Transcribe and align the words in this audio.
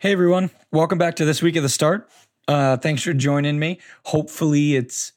Hey 0.00 0.12
everyone, 0.12 0.48
welcome 0.72 0.96
back 0.96 1.16
to 1.16 1.26
this 1.26 1.42
week 1.42 1.56
of 1.56 1.62
the 1.62 1.68
start. 1.68 2.08
Uh, 2.48 2.78
thanks 2.78 3.02
for 3.02 3.12
joining 3.12 3.58
me. 3.58 3.80
Hopefully, 4.06 4.74
it's 4.74 5.12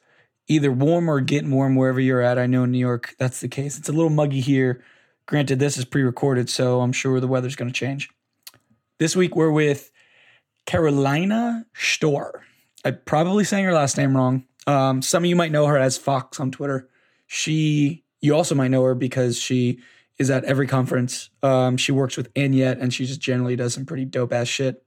either 0.50 0.74
warm 0.74 1.10
or 1.10 1.22
getting 1.22 1.52
warm 1.52 1.78
wherever 1.78 2.02
you're 2.02 2.20
at. 2.20 2.38
I 2.38 2.48
know 2.48 2.66
in 2.66 2.72
New 2.72 2.80
York 2.80 3.16
that's 3.18 3.40
the 3.40 3.48
case. 3.48 3.78
It's 3.78 3.88
a 3.88 3.94
little 3.94 4.10
muggy 4.10 4.42
here. 4.42 4.84
Granted, 5.26 5.60
this 5.60 5.78
is 5.78 5.86
pre-recorded, 5.86 6.50
so 6.50 6.82
I'm 6.82 6.92
sure 6.92 7.22
the 7.22 7.30
weather's 7.30 7.56
going 7.56 7.72
to 7.72 7.74
change. 7.74 8.10
This 9.00 9.16
week 9.16 9.38
we're 9.38 9.52
with 9.52 9.90
Karolina 10.68 11.64
Storr. 11.74 12.44
I 12.84 12.92
probably 12.92 13.46
saying 13.46 13.64
her 13.64 13.74
last 13.74 13.96
name 13.96 14.18
wrong. 14.18 14.44
Um, 14.68 15.02
some 15.02 15.24
of 15.24 15.30
you 15.30 15.38
might 15.38 15.54
know 15.54 15.66
her 15.66 15.78
as 15.78 15.98
Fox 15.98 16.42
on 16.42 16.52
Twitter. 16.52 16.90
She, 17.26 18.04
you 18.20 18.36
also 18.36 18.54
might 18.54 18.68
know 18.68 18.84
her 18.84 18.96
because 18.96 19.40
she 19.40 19.80
is 20.20 20.30
at 20.30 20.44
every 20.46 20.68
conference. 20.68 21.30
Um, 21.42 21.78
she 21.78 21.92
works 21.92 22.18
with 22.18 22.30
&yet, 22.36 22.78
and 22.78 22.94
she 22.94 23.06
just 23.06 23.20
generally 23.20 23.56
does 23.56 23.74
some 23.74 23.86
pretty 23.86 24.06
dope 24.06 24.34
ass 24.34 24.48
shit. 24.48 24.84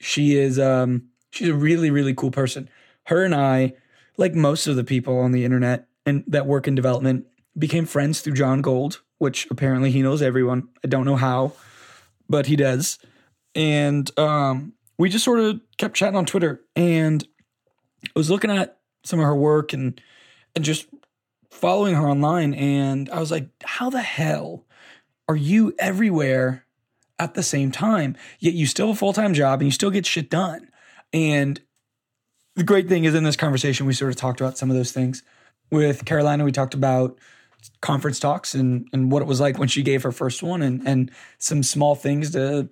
She 0.00 0.36
is, 0.36 0.58
um, 0.58 1.08
she's 1.30 1.48
a 1.48 1.54
really 1.54 1.90
really 1.90 2.14
cool 2.14 2.30
person. 2.30 2.68
Her 3.06 3.24
and 3.24 3.34
I, 3.34 3.74
like 4.16 4.34
most 4.34 4.66
of 4.66 4.76
the 4.76 4.84
people 4.84 5.18
on 5.18 5.32
the 5.32 5.44
internet 5.44 5.86
and 6.04 6.24
that 6.26 6.46
work 6.46 6.68
in 6.68 6.74
development, 6.74 7.26
became 7.58 7.86
friends 7.86 8.20
through 8.20 8.34
John 8.34 8.62
Gold, 8.62 9.02
which 9.18 9.48
apparently 9.50 9.90
he 9.90 10.02
knows 10.02 10.22
everyone. 10.22 10.68
I 10.84 10.88
don't 10.88 11.06
know 11.06 11.16
how, 11.16 11.52
but 12.28 12.46
he 12.46 12.56
does. 12.56 12.98
And 13.54 14.10
um, 14.18 14.74
we 14.98 15.08
just 15.08 15.24
sort 15.24 15.40
of 15.40 15.60
kept 15.78 15.96
chatting 15.96 16.16
on 16.16 16.26
Twitter, 16.26 16.60
and 16.76 17.26
I 18.04 18.10
was 18.14 18.30
looking 18.30 18.50
at 18.50 18.78
some 19.04 19.18
of 19.18 19.24
her 19.24 19.34
work 19.34 19.72
and 19.72 20.00
and 20.54 20.64
just 20.64 20.86
following 21.50 21.94
her 21.94 22.06
online 22.06 22.54
and 22.54 23.08
I 23.10 23.20
was 23.20 23.30
like, 23.30 23.48
how 23.64 23.90
the 23.90 24.02
hell 24.02 24.66
are 25.28 25.36
you 25.36 25.74
everywhere 25.78 26.64
at 27.18 27.34
the 27.34 27.42
same 27.42 27.70
time? 27.70 28.16
Yet 28.38 28.54
you 28.54 28.66
still 28.66 28.88
have 28.88 28.96
a 28.96 28.98
full-time 28.98 29.34
job 29.34 29.60
and 29.60 29.66
you 29.66 29.72
still 29.72 29.90
get 29.90 30.06
shit 30.06 30.30
done. 30.30 30.68
And 31.12 31.60
the 32.56 32.64
great 32.64 32.88
thing 32.88 33.04
is 33.04 33.14
in 33.14 33.24
this 33.24 33.36
conversation, 33.36 33.86
we 33.86 33.92
sort 33.92 34.10
of 34.10 34.16
talked 34.16 34.40
about 34.40 34.58
some 34.58 34.70
of 34.70 34.76
those 34.76 34.92
things. 34.92 35.22
With 35.70 36.04
Karolina, 36.04 36.44
we 36.44 36.52
talked 36.52 36.74
about 36.74 37.18
conference 37.80 38.18
talks 38.18 38.54
and, 38.54 38.88
and 38.92 39.12
what 39.12 39.22
it 39.22 39.28
was 39.28 39.40
like 39.40 39.58
when 39.58 39.68
she 39.68 39.82
gave 39.82 40.02
her 40.02 40.12
first 40.12 40.42
one 40.42 40.62
and, 40.62 40.86
and 40.86 41.10
some 41.38 41.62
small 41.62 41.94
things 41.94 42.30
to 42.30 42.68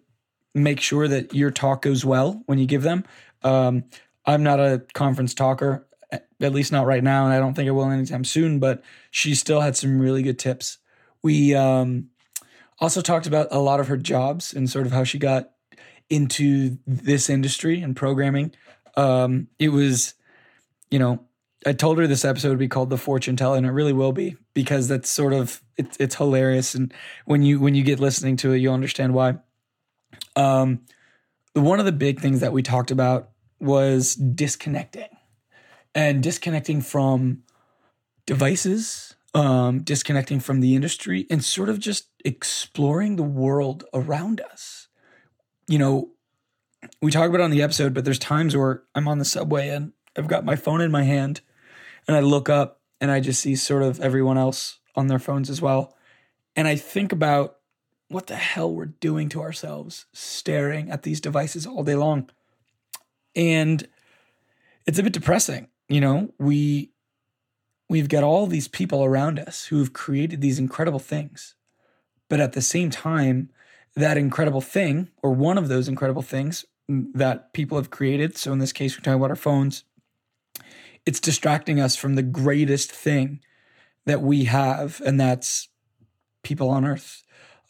make 0.54 0.80
sure 0.80 1.06
that 1.06 1.34
your 1.34 1.50
talk 1.50 1.82
goes 1.82 2.04
well 2.04 2.42
when 2.46 2.58
you 2.58 2.66
give 2.66 2.82
them. 2.82 3.04
Um, 3.42 3.84
I'm 4.24 4.42
not 4.42 4.58
a 4.58 4.82
conference 4.94 5.34
talker 5.34 5.86
at 6.40 6.52
least 6.52 6.72
not 6.72 6.86
right 6.86 7.02
now, 7.02 7.24
and 7.24 7.34
I 7.34 7.38
don't 7.38 7.54
think 7.54 7.68
I 7.68 7.72
will 7.72 7.90
anytime 7.90 8.24
soon. 8.24 8.58
But 8.58 8.82
she 9.10 9.34
still 9.34 9.60
had 9.60 9.76
some 9.76 9.98
really 9.98 10.22
good 10.22 10.38
tips. 10.38 10.78
We 11.22 11.54
um, 11.54 12.10
also 12.80 13.00
talked 13.00 13.26
about 13.26 13.48
a 13.50 13.58
lot 13.58 13.80
of 13.80 13.88
her 13.88 13.96
jobs 13.96 14.52
and 14.52 14.68
sort 14.68 14.86
of 14.86 14.92
how 14.92 15.04
she 15.04 15.18
got 15.18 15.50
into 16.08 16.78
this 16.86 17.28
industry 17.28 17.80
and 17.80 17.96
programming. 17.96 18.52
Um, 18.96 19.48
it 19.58 19.70
was, 19.70 20.14
you 20.90 20.98
know, 20.98 21.24
I 21.66 21.72
told 21.72 21.98
her 21.98 22.06
this 22.06 22.24
episode 22.24 22.50
would 22.50 22.58
be 22.58 22.68
called 22.68 22.90
"The 22.90 22.98
Fortune 22.98 23.36
Teller," 23.36 23.56
and 23.56 23.66
it 23.66 23.70
really 23.70 23.92
will 23.92 24.12
be 24.12 24.36
because 24.54 24.88
that's 24.88 25.10
sort 25.10 25.32
of 25.32 25.62
it's 25.76 25.96
it's 25.98 26.14
hilarious. 26.14 26.74
And 26.74 26.94
when 27.24 27.42
you 27.42 27.58
when 27.58 27.74
you 27.74 27.82
get 27.82 27.98
listening 27.98 28.36
to 28.38 28.52
it, 28.52 28.58
you'll 28.58 28.74
understand 28.74 29.14
why. 29.14 29.38
Um, 30.36 30.82
one 31.54 31.80
of 31.80 31.86
the 31.86 31.92
big 31.92 32.20
things 32.20 32.40
that 32.40 32.52
we 32.52 32.62
talked 32.62 32.90
about 32.90 33.30
was 33.58 34.14
disconnecting 34.14 35.08
and 35.94 36.22
disconnecting 36.22 36.82
from 36.82 37.42
devices, 38.26 39.15
um, 39.36 39.82
disconnecting 39.82 40.40
from 40.40 40.60
the 40.60 40.74
industry, 40.74 41.26
and 41.28 41.44
sort 41.44 41.68
of 41.68 41.78
just 41.78 42.08
exploring 42.24 43.16
the 43.16 43.22
world 43.22 43.84
around 43.92 44.40
us. 44.40 44.88
You 45.68 45.78
know, 45.78 46.10
we 47.02 47.10
talk 47.10 47.28
about 47.28 47.42
on 47.42 47.50
the 47.50 47.62
episode, 47.62 47.92
but 47.92 48.06
there's 48.06 48.18
times 48.18 48.56
where 48.56 48.84
I'm 48.94 49.06
on 49.06 49.18
the 49.18 49.26
subway 49.26 49.68
and 49.68 49.92
I've 50.16 50.26
got 50.26 50.46
my 50.46 50.56
phone 50.56 50.80
in 50.80 50.90
my 50.90 51.02
hand 51.02 51.42
and 52.08 52.16
I 52.16 52.20
look 52.20 52.48
up 52.48 52.80
and 52.98 53.10
I 53.10 53.20
just 53.20 53.42
see 53.42 53.56
sort 53.56 53.82
of 53.82 54.00
everyone 54.00 54.38
else 54.38 54.78
on 54.94 55.08
their 55.08 55.18
phones 55.18 55.50
as 55.50 55.60
well. 55.60 55.94
And 56.54 56.66
I 56.66 56.76
think 56.76 57.12
about 57.12 57.56
what 58.08 58.28
the 58.28 58.36
hell 58.36 58.72
we're 58.72 58.86
doing 58.86 59.28
to 59.30 59.42
ourselves 59.42 60.06
staring 60.14 60.90
at 60.90 61.02
these 61.02 61.20
devices 61.20 61.66
all 61.66 61.82
day 61.82 61.96
long. 61.96 62.30
And 63.34 63.86
it's 64.86 64.98
a 64.98 65.02
bit 65.02 65.12
depressing 65.12 65.68
you 65.88 66.00
know, 66.00 66.32
we 66.38 66.90
we've 67.88 68.08
got 68.08 68.24
all 68.24 68.46
these 68.46 68.68
people 68.68 69.04
around 69.04 69.38
us 69.38 69.66
who 69.66 69.78
have 69.78 69.92
created 69.92 70.40
these 70.40 70.58
incredible 70.58 70.98
things. 70.98 71.54
But 72.28 72.40
at 72.40 72.52
the 72.52 72.62
same 72.62 72.90
time, 72.90 73.50
that 73.94 74.18
incredible 74.18 74.60
thing, 74.60 75.08
or 75.22 75.32
one 75.32 75.56
of 75.56 75.68
those 75.68 75.88
incredible 75.88 76.22
things 76.22 76.64
mm, 76.90 77.06
that 77.14 77.52
people 77.52 77.78
have 77.78 77.90
created, 77.90 78.36
so 78.36 78.52
in 78.52 78.58
this 78.58 78.72
case, 78.72 78.96
we're 78.96 79.02
talking 79.02 79.20
about 79.20 79.30
our 79.30 79.36
phones, 79.36 79.84
it's 81.06 81.20
distracting 81.20 81.80
us 81.80 81.96
from 81.96 82.16
the 82.16 82.22
greatest 82.22 82.90
thing 82.90 83.40
that 84.04 84.20
we 84.20 84.44
have, 84.44 85.00
and 85.04 85.18
that's 85.18 85.68
people 86.42 86.68
on 86.68 86.84
earth, 86.84 87.22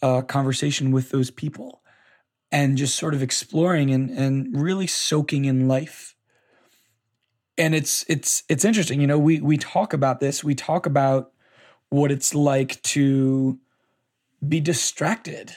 a 0.03 0.22
conversation 0.22 0.91
with 0.91 1.10
those 1.10 1.31
people, 1.31 1.83
and 2.50 2.78
just 2.78 2.97
sort 2.97 3.15
of 3.15 3.22
exploring 3.22 3.91
and, 3.91 4.10
and 4.10 4.60
really 4.60 4.87
soaking 4.87 5.44
in 5.44 5.69
life 5.69 6.16
and 7.59 7.75
it's 7.75 8.05
it's 8.09 8.43
it's 8.49 8.65
interesting 8.65 9.00
you 9.00 9.06
know 9.06 9.19
we 9.19 9.41
we 9.41 9.56
talk 9.56 9.93
about 9.93 10.21
this 10.21 10.44
we 10.44 10.55
talk 10.55 10.87
about 10.87 11.33
what 11.89 12.11
it's 12.11 12.34
like 12.34 12.83
to 12.83 13.59
be 14.47 14.61
distracted. 14.61 15.55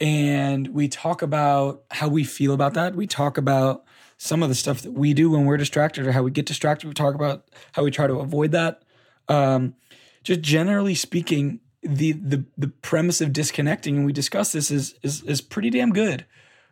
And 0.00 0.68
we 0.68 0.88
talk 0.88 1.22
about 1.22 1.82
how 1.90 2.08
we 2.08 2.24
feel 2.24 2.54
about 2.54 2.74
that. 2.74 2.94
We 2.94 3.06
talk 3.06 3.36
about 3.36 3.84
some 4.16 4.42
of 4.42 4.48
the 4.48 4.54
stuff 4.54 4.82
that 4.82 4.92
we 4.92 5.12
do 5.12 5.30
when 5.30 5.44
we're 5.44 5.56
distracted 5.56 6.06
or 6.06 6.12
how 6.12 6.22
we 6.22 6.30
get 6.30 6.46
distracted. 6.46 6.88
We 6.88 6.94
talk 6.94 7.14
about 7.14 7.48
how 7.72 7.84
we 7.84 7.90
try 7.90 8.06
to 8.06 8.20
avoid 8.20 8.52
that. 8.52 8.82
Um, 9.28 9.74
just 10.22 10.40
generally 10.40 10.94
speaking 10.94 11.60
the 11.82 12.12
the 12.12 12.44
the 12.58 12.68
premise 12.68 13.22
of 13.22 13.32
disconnecting 13.32 13.96
and 13.96 14.06
we 14.06 14.12
discuss 14.12 14.52
this 14.52 14.70
is 14.70 14.94
is 15.02 15.22
is 15.22 15.40
pretty 15.40 15.70
damn 15.70 15.92
good 15.92 16.26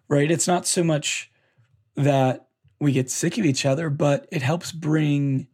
right? 0.09 0.31
It's 0.31 0.48
not 0.48 0.66
so 0.66 0.82
much 0.82 1.31
that 1.94 2.47
we 2.81 2.93
get 2.93 3.11
sick 3.11 3.39
of 3.39 3.44
each 3.44 3.66
other, 3.66 3.91
but 3.91 4.27
it 4.31 4.43
helps 4.43 4.72
bring, 4.72 5.49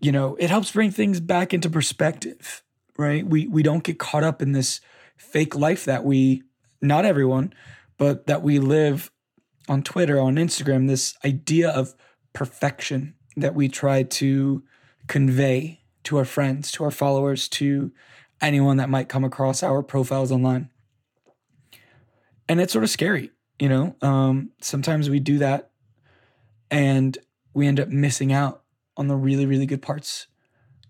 you 0.00 0.12
know, 0.12 0.36
it 0.36 0.50
helps 0.50 0.72
bring 0.72 0.90
things 0.90 1.20
back 1.20 1.54
into 1.54 1.70
perspective, 1.70 2.62
right? 2.98 3.26
We 3.26 3.46
we 3.46 3.62
don't 3.62 3.84
get 3.84 3.98
caught 3.98 4.24
up 4.24 4.42
in 4.42 4.52
this 4.52 4.80
fake 5.16 5.54
life 5.54 5.84
that 5.84 6.04
we, 6.04 6.42
not 6.80 7.04
everyone, 7.04 7.52
but 7.98 8.26
that 8.26 8.42
we 8.42 8.58
live 8.58 9.10
on 9.68 9.82
Twitter, 9.82 10.18
on 10.18 10.36
Instagram, 10.36 10.88
this 10.88 11.14
idea 11.24 11.70
of 11.70 11.94
perfection 12.32 13.14
that 13.36 13.54
we 13.54 13.68
try 13.68 14.02
to 14.02 14.62
convey 15.06 15.80
to 16.04 16.16
our 16.16 16.24
friends, 16.24 16.70
to 16.72 16.84
our 16.84 16.90
followers, 16.90 17.48
to 17.48 17.92
anyone 18.40 18.78
that 18.78 18.88
might 18.88 19.08
come 19.08 19.24
across 19.24 19.62
our 19.62 19.82
profiles 19.82 20.32
online. 20.32 20.70
And 22.48 22.60
it's 22.60 22.72
sort 22.72 22.84
of 22.84 22.90
scary, 22.90 23.30
you 23.58 23.68
know. 23.68 23.96
Um, 24.02 24.50
sometimes 24.60 25.08
we 25.08 25.20
do 25.20 25.38
that 25.38 25.69
and 26.70 27.18
we 27.54 27.66
end 27.66 27.80
up 27.80 27.88
missing 27.88 28.32
out 28.32 28.62
on 28.96 29.08
the 29.08 29.16
really 29.16 29.46
really 29.46 29.66
good 29.66 29.82
parts. 29.82 30.26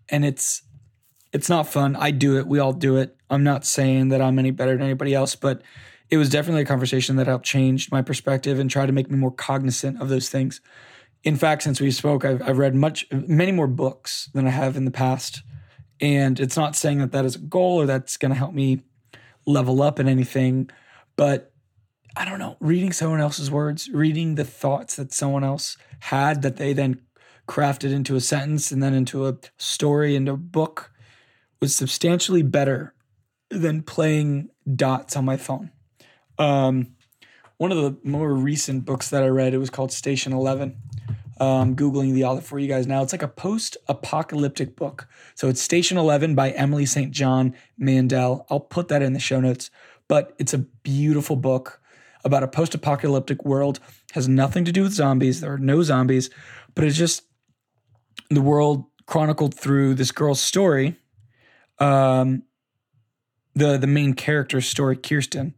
And 0.08 0.24
it's 0.24 0.62
it's 1.32 1.48
not 1.48 1.68
fun. 1.68 1.96
I 1.96 2.10
do 2.10 2.38
it. 2.38 2.46
We 2.46 2.58
all 2.58 2.72
do 2.72 2.96
it. 2.96 3.16
I'm 3.28 3.44
not 3.44 3.64
saying 3.64 4.08
that 4.08 4.20
i'm 4.20 4.38
any 4.38 4.50
better 4.50 4.72
than 4.72 4.82
anybody 4.82 5.14
else 5.14 5.34
but 5.36 5.62
it 6.10 6.16
was 6.16 6.28
definitely 6.28 6.62
a 6.62 6.66
conversation 6.66 7.14
that 7.16 7.28
helped 7.28 7.44
change 7.44 7.92
my 7.92 8.02
perspective 8.02 8.58
and 8.58 8.68
try 8.68 8.84
to 8.84 8.92
make 8.92 9.08
me 9.08 9.16
more 9.16 9.30
cognizant 9.30 10.02
of 10.02 10.08
those 10.08 10.28
things. 10.28 10.60
In 11.22 11.36
fact 11.36 11.62
since 11.62 11.80
we 11.80 11.90
spoke 11.90 12.24
i've, 12.24 12.42
I've 12.42 12.58
read 12.58 12.74
much 12.74 13.06
many 13.12 13.52
more 13.52 13.68
books 13.68 14.28
than 14.34 14.46
i 14.46 14.50
have 14.50 14.76
in 14.76 14.84
the 14.84 14.90
past. 14.90 15.42
And 16.02 16.40
it's 16.40 16.56
not 16.56 16.76
saying 16.76 16.98
that 16.98 17.12
that 17.12 17.26
is 17.26 17.36
a 17.36 17.40
goal 17.40 17.80
or 17.80 17.86
that's 17.86 18.16
going 18.16 18.32
to 18.32 18.38
help 18.38 18.54
me 18.54 18.80
level 19.46 19.82
up 19.82 20.00
in 20.00 20.08
anything 20.08 20.70
but 21.16 21.49
I 22.16 22.24
don't 22.24 22.38
know, 22.38 22.56
reading 22.60 22.92
someone 22.92 23.20
else's 23.20 23.50
words, 23.50 23.88
reading 23.90 24.34
the 24.34 24.44
thoughts 24.44 24.96
that 24.96 25.12
someone 25.12 25.44
else 25.44 25.76
had 26.00 26.42
that 26.42 26.56
they 26.56 26.72
then 26.72 27.00
crafted 27.46 27.92
into 27.92 28.16
a 28.16 28.20
sentence 28.20 28.72
and 28.72 28.82
then 28.82 28.94
into 28.94 29.26
a 29.26 29.36
story 29.58 30.16
and 30.16 30.28
a 30.28 30.36
book 30.36 30.92
was 31.60 31.74
substantially 31.74 32.42
better 32.42 32.94
than 33.50 33.82
playing 33.82 34.48
dots 34.76 35.16
on 35.16 35.24
my 35.24 35.36
phone. 35.36 35.70
Um, 36.38 36.94
one 37.58 37.72
of 37.72 37.78
the 37.78 37.96
more 38.08 38.32
recent 38.32 38.84
books 38.84 39.10
that 39.10 39.22
I 39.22 39.26
read, 39.26 39.52
it 39.52 39.58
was 39.58 39.70
called 39.70 39.92
Station 39.92 40.32
11. 40.32 40.76
Um, 41.40 41.74
Googling 41.74 42.12
the 42.12 42.24
author 42.24 42.42
for 42.42 42.58
you 42.58 42.68
guys 42.68 42.86
now. 42.86 43.02
It's 43.02 43.12
like 43.12 43.22
a 43.22 43.28
post 43.28 43.76
apocalyptic 43.88 44.76
book. 44.76 45.08
So 45.34 45.48
it's 45.48 45.60
Station 45.60 45.96
11 45.98 46.34
by 46.34 46.50
Emily 46.50 46.86
St. 46.86 47.10
John 47.10 47.54
Mandel. 47.78 48.46
I'll 48.50 48.60
put 48.60 48.88
that 48.88 49.02
in 49.02 49.14
the 49.14 49.20
show 49.20 49.40
notes, 49.40 49.70
but 50.06 50.34
it's 50.38 50.54
a 50.54 50.58
beautiful 50.58 51.36
book 51.36 51.79
about 52.24 52.42
a 52.42 52.48
post 52.48 52.74
apocalyptic 52.74 53.44
world. 53.44 53.80
Has 54.12 54.28
nothing 54.28 54.64
to 54.64 54.72
do 54.72 54.82
with 54.82 54.92
zombies. 54.92 55.40
There 55.40 55.52
are 55.52 55.58
no 55.58 55.82
zombies, 55.82 56.30
but 56.74 56.84
it's 56.84 56.96
just 56.96 57.22
the 58.28 58.40
world 58.40 58.84
chronicled 59.06 59.54
through 59.54 59.94
this 59.94 60.12
girl's 60.12 60.40
story. 60.40 60.96
Um, 61.78 62.42
the 63.54 63.76
the 63.76 63.86
main 63.86 64.14
character's 64.14 64.68
story, 64.68 64.96
Kirsten, 64.96 65.54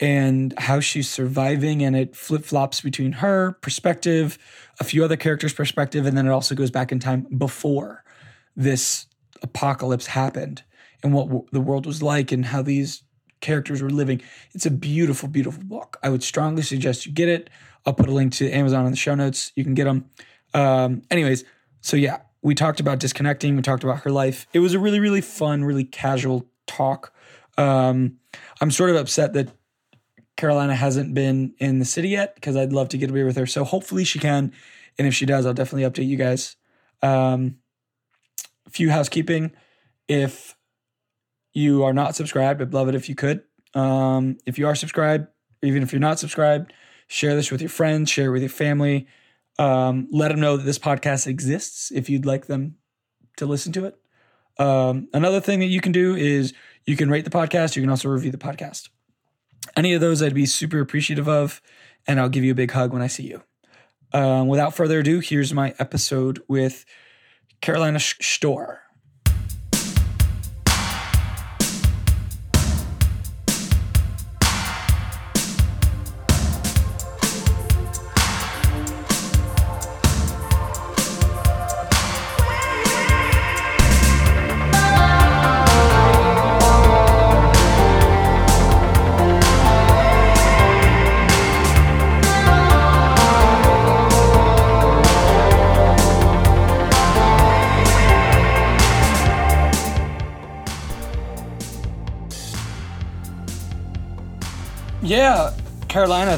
and 0.00 0.52
how 0.58 0.80
she's 0.80 1.08
surviving 1.08 1.82
and 1.82 1.94
it 1.94 2.16
flip-flops 2.16 2.80
between 2.80 3.12
her 3.12 3.52
perspective 3.62 4.36
a 4.80 4.84
few 4.84 5.04
other 5.04 5.16
characters 5.16 5.54
perspective 5.54 6.06
and 6.06 6.16
then 6.16 6.26
it 6.26 6.30
also 6.30 6.54
goes 6.54 6.70
back 6.70 6.90
in 6.90 6.98
time 6.98 7.26
before 7.38 8.02
this 8.56 9.06
apocalypse 9.42 10.06
happened 10.06 10.64
and 11.02 11.12
what 11.12 11.26
w- 11.26 11.46
the 11.52 11.60
world 11.60 11.86
was 11.86 12.02
like 12.02 12.32
and 12.32 12.46
how 12.46 12.62
these 12.62 13.04
characters 13.42 13.82
were 13.82 13.90
living 13.90 14.22
it's 14.52 14.64
a 14.64 14.70
beautiful 14.70 15.28
beautiful 15.28 15.62
book 15.64 15.98
i 16.02 16.08
would 16.08 16.22
strongly 16.22 16.62
suggest 16.62 17.04
you 17.04 17.12
get 17.12 17.28
it 17.28 17.50
i'll 17.84 17.92
put 17.92 18.08
a 18.08 18.12
link 18.12 18.32
to 18.32 18.50
amazon 18.50 18.86
in 18.86 18.90
the 18.90 18.96
show 18.96 19.14
notes 19.14 19.52
you 19.54 19.64
can 19.64 19.74
get 19.74 19.84
them 19.84 20.06
um, 20.54 21.02
anyways 21.10 21.44
so 21.82 21.96
yeah 21.96 22.20
we 22.40 22.54
talked 22.54 22.80
about 22.80 22.98
disconnecting 22.98 23.54
we 23.56 23.62
talked 23.62 23.84
about 23.84 24.00
her 24.00 24.10
life 24.10 24.46
it 24.54 24.60
was 24.60 24.72
a 24.72 24.78
really 24.78 25.00
really 25.00 25.20
fun 25.20 25.64
really 25.64 25.84
casual 25.84 26.46
talk 26.66 27.12
um, 27.58 28.16
i'm 28.62 28.70
sort 28.70 28.88
of 28.88 28.96
upset 28.96 29.34
that 29.34 29.50
Karolina 30.36 30.74
hasn't 30.74 31.14
been 31.14 31.54
in 31.58 31.78
the 31.78 31.84
city 31.84 32.08
yet 32.08 32.34
because 32.34 32.56
I'd 32.56 32.72
love 32.72 32.88
to 32.88 32.98
get 32.98 33.10
away 33.10 33.22
with 33.22 33.36
her. 33.36 33.46
So 33.46 33.64
hopefully 33.64 34.02
she 34.02 34.18
can. 34.18 34.52
And 34.98 35.06
if 35.06 35.14
she 35.14 35.26
does, 35.26 35.46
I'll 35.46 35.54
definitely 35.54 35.88
update 35.88 36.08
you 36.08 36.16
guys. 36.16 36.56
Um, 37.02 37.58
few 38.68 38.90
housekeeping. 38.90 39.52
If 40.08 40.56
you 41.52 41.84
are 41.84 41.92
not 41.92 42.16
subscribed, 42.16 42.62
I'd 42.62 42.74
love 42.74 42.88
it 42.88 42.94
if 42.94 43.08
you 43.08 43.14
could. 43.14 43.42
Um, 43.74 44.38
if 44.46 44.58
you 44.58 44.66
are 44.66 44.74
subscribed, 44.74 45.28
even 45.62 45.82
if 45.82 45.92
you're 45.92 46.00
not 46.00 46.18
subscribed, 46.18 46.72
share 47.08 47.34
this 47.34 47.50
with 47.50 47.60
your 47.60 47.70
friends, 47.70 48.10
share 48.10 48.26
it 48.26 48.32
with 48.32 48.42
your 48.42 48.48
family. 48.48 49.06
Um, 49.58 50.08
let 50.10 50.28
them 50.28 50.40
know 50.40 50.56
that 50.56 50.64
this 50.64 50.78
podcast 50.78 51.26
exists 51.26 51.90
if 51.90 52.08
you'd 52.08 52.26
like 52.26 52.46
them 52.46 52.76
to 53.36 53.46
listen 53.46 53.72
to 53.72 53.84
it. 53.86 53.96
Um, 54.58 55.08
another 55.12 55.40
thing 55.40 55.60
that 55.60 55.66
you 55.66 55.80
can 55.80 55.92
do 55.92 56.14
is 56.14 56.52
you 56.86 56.96
can 56.96 57.10
rate 57.10 57.24
the 57.24 57.30
podcast. 57.30 57.76
You 57.76 57.82
can 57.82 57.90
also 57.90 58.08
review 58.08 58.30
the 58.30 58.38
podcast. 58.38 58.88
Any 59.76 59.94
of 59.94 60.00
those 60.00 60.22
I'd 60.22 60.34
be 60.34 60.46
super 60.46 60.80
appreciative 60.80 61.28
of, 61.28 61.62
and 62.06 62.18
I'll 62.18 62.28
give 62.28 62.44
you 62.44 62.52
a 62.52 62.56
big 62.56 62.72
hug 62.72 62.92
when 62.92 63.02
I 63.02 63.06
see 63.06 63.24
you. 63.24 63.42
Um, 64.12 64.48
without 64.48 64.74
further 64.74 64.98
ado, 64.98 65.20
here's 65.20 65.54
my 65.54 65.74
episode 65.78 66.42
with 66.48 66.84
Karolina 67.62 68.00
Storr. 68.00 68.81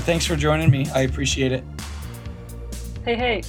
Thanks 0.05 0.27
for 0.27 0.37
joining 0.37 0.71
me. 0.71 0.87
I 0.95 1.03
appreciate 1.03 1.53
it. 1.53 1.65
Hey, 3.05 3.17
hey. 3.17 3.43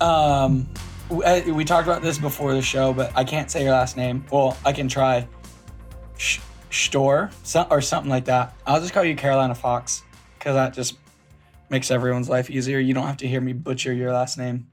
Um, 0.00 0.68
we, 1.10 1.52
we 1.52 1.64
talked 1.64 1.86
about 1.86 2.02
this 2.02 2.18
before 2.18 2.54
the 2.54 2.62
show, 2.62 2.92
but 2.92 3.12
I 3.16 3.24
can't 3.24 3.50
say 3.50 3.62
your 3.62 3.72
last 3.72 3.96
name. 3.96 4.24
Well, 4.30 4.56
I 4.64 4.72
can 4.72 4.88
try. 4.88 5.28
Sh- 6.16 6.40
Store 6.70 7.30
some, 7.42 7.66
or 7.70 7.80
something 7.80 8.10
like 8.10 8.24
that. 8.26 8.54
I'll 8.66 8.80
just 8.80 8.92
call 8.92 9.04
you 9.04 9.14
Karolina 9.16 9.56
Fox 9.56 10.02
because 10.38 10.54
that 10.54 10.74
just 10.74 10.98
makes 11.70 11.90
everyone's 11.90 12.28
life 12.28 12.50
easier. 12.50 12.78
You 12.78 12.92
don't 12.92 13.06
have 13.06 13.16
to 13.18 13.28
hear 13.28 13.40
me 13.40 13.52
butcher 13.52 13.92
your 13.92 14.12
last 14.12 14.36
name. 14.36 14.66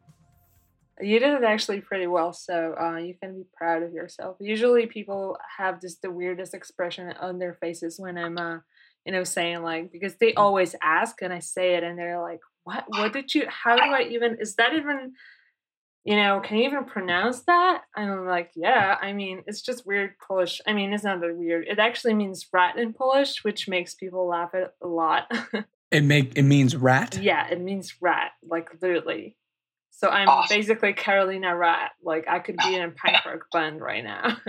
You 0.99 1.19
did 1.19 1.33
it 1.33 1.43
actually 1.43 1.81
pretty 1.81 2.07
well, 2.07 2.33
so 2.33 2.75
uh, 2.79 2.97
you 2.97 3.13
can 3.21 3.35
be 3.35 3.45
proud 3.55 3.83
of 3.83 3.93
yourself. 3.93 4.37
Usually, 4.39 4.85
people 4.85 5.37
have 5.57 5.79
just 5.81 6.01
the 6.01 6.11
weirdest 6.11 6.53
expression 6.53 7.13
on 7.19 7.39
their 7.39 7.53
faces 7.53 7.99
when 7.99 8.17
I'm 8.17 8.37
uh, 8.37 8.59
you 9.05 9.11
know, 9.11 9.23
saying 9.23 9.63
like 9.63 9.91
because 9.91 10.15
they 10.15 10.31
mm. 10.31 10.37
always 10.37 10.75
ask 10.81 11.21
and 11.21 11.33
I 11.33 11.39
say 11.39 11.75
it 11.75 11.83
and 11.83 11.97
they're 11.97 12.21
like, 12.21 12.41
What 12.63 12.85
what 12.87 13.13
did 13.13 13.33
you 13.33 13.45
how 13.47 13.75
do 13.75 13.83
I 13.83 14.03
even 14.11 14.37
is 14.39 14.55
that 14.55 14.73
even 14.73 15.13
you 16.05 16.17
know, 16.17 16.41
can 16.41 16.57
you 16.57 16.65
even 16.65 16.83
pronounce 16.83 17.43
that? 17.43 17.83
And 17.95 18.11
I'm 18.11 18.25
like, 18.25 18.51
yeah, 18.55 18.97
I 19.01 19.13
mean, 19.13 19.41
it's 19.47 19.61
just 19.61 19.87
weird 19.87 20.17
Polish. 20.19 20.59
I 20.67 20.73
mean, 20.73 20.91
it's 20.91 21.05
not 21.05 21.21
that 21.21 21.37
weird. 21.37 21.65
It 21.67 21.79
actually 21.79 22.13
means 22.13 22.45
rat 22.51 22.77
in 22.77 22.91
Polish, 22.91 23.43
which 23.45 23.69
makes 23.69 23.93
people 23.93 24.27
laugh 24.27 24.53
at 24.53 24.73
a 24.81 24.87
lot. 24.87 25.31
it 25.91 26.03
make 26.03 26.37
it 26.37 26.43
means 26.43 26.75
rat? 26.75 27.17
Yeah, 27.21 27.47
it 27.47 27.61
means 27.61 27.95
rat, 28.01 28.31
like 28.45 28.69
literally. 28.81 29.37
So 29.91 30.09
I'm 30.09 30.27
awesome. 30.27 30.57
basically 30.57 30.93
Karolina 30.93 31.57
Rat. 31.57 31.91
Like 32.03 32.27
I 32.27 32.39
could 32.39 32.57
be 32.57 32.75
in 32.75 32.81
a 32.81 32.87
rock 33.25 33.45
band 33.51 33.79
right 33.79 34.03
now. 34.03 34.37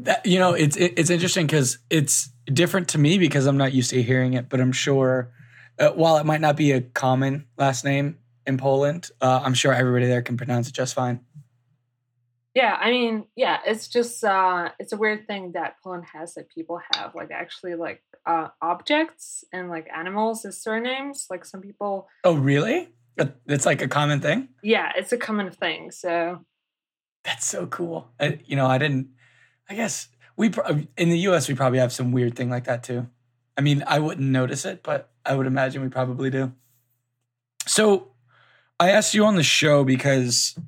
That, 0.00 0.26
you 0.26 0.38
know, 0.38 0.52
it's 0.52 0.76
it, 0.76 0.92
it's 0.98 1.08
interesting 1.08 1.46
because 1.46 1.78
it's 1.88 2.30
different 2.46 2.88
to 2.88 2.98
me 2.98 3.18
because 3.18 3.46
I'm 3.46 3.56
not 3.56 3.72
used 3.72 3.90
to 3.90 4.02
hearing 4.02 4.34
it, 4.34 4.48
but 4.48 4.60
I'm 4.60 4.72
sure 4.72 5.32
uh, 5.78 5.90
while 5.90 6.16
it 6.18 6.26
might 6.26 6.40
not 6.40 6.56
be 6.56 6.72
a 6.72 6.80
common 6.80 7.46
last 7.56 7.84
name 7.84 8.18
in 8.46 8.56
Poland, 8.56 9.10
uh, 9.20 9.40
I'm 9.44 9.54
sure 9.54 9.72
everybody 9.72 10.06
there 10.06 10.22
can 10.22 10.36
pronounce 10.36 10.68
it 10.68 10.74
just 10.74 10.94
fine. 10.94 11.20
Yeah, 12.54 12.74
I 12.80 12.90
mean, 12.90 13.26
yeah, 13.36 13.58
it's 13.66 13.86
just 13.86 14.24
uh, 14.24 14.70
it's 14.78 14.92
a 14.92 14.96
weird 14.96 15.26
thing 15.26 15.52
that 15.52 15.76
Poland 15.82 16.04
has 16.14 16.34
that 16.34 16.48
people 16.48 16.80
have 16.94 17.14
like 17.14 17.30
actually 17.30 17.74
like 17.74 18.02
uh, 18.24 18.48
objects 18.62 19.44
and 19.52 19.68
like 19.68 19.88
animals 19.94 20.44
as 20.46 20.62
surnames. 20.62 21.26
Like 21.28 21.44
some 21.44 21.60
people. 21.60 22.08
Oh, 22.24 22.34
really? 22.34 22.88
It's 23.46 23.66
like 23.66 23.82
a 23.82 23.88
common 23.88 24.20
thing. 24.20 24.48
Yeah, 24.62 24.92
it's 24.96 25.12
a 25.12 25.18
common 25.18 25.50
thing. 25.50 25.90
So. 25.90 26.44
That's 27.24 27.44
so 27.44 27.66
cool. 27.66 28.08
I, 28.20 28.38
you 28.44 28.56
know, 28.56 28.66
I 28.66 28.78
didn't 28.78 29.08
I 29.68 29.74
guess 29.74 30.08
we 30.36 30.52
in 30.96 31.10
the 31.10 31.18
U.S. 31.20 31.48
we 31.48 31.54
probably 31.54 31.78
have 31.78 31.92
some 31.92 32.12
weird 32.12 32.36
thing 32.36 32.50
like 32.50 32.64
that 32.64 32.82
too. 32.82 33.08
I 33.56 33.62
mean, 33.62 33.82
I 33.86 33.98
wouldn't 33.98 34.28
notice 34.28 34.64
it, 34.64 34.82
but 34.82 35.10
I 35.24 35.34
would 35.34 35.46
imagine 35.46 35.82
we 35.82 35.88
probably 35.88 36.30
do. 36.30 36.52
So, 37.66 38.12
I 38.78 38.90
asked 38.90 39.14
you 39.14 39.24
on 39.24 39.36
the 39.36 39.42
show 39.42 39.82
because, 39.82 40.58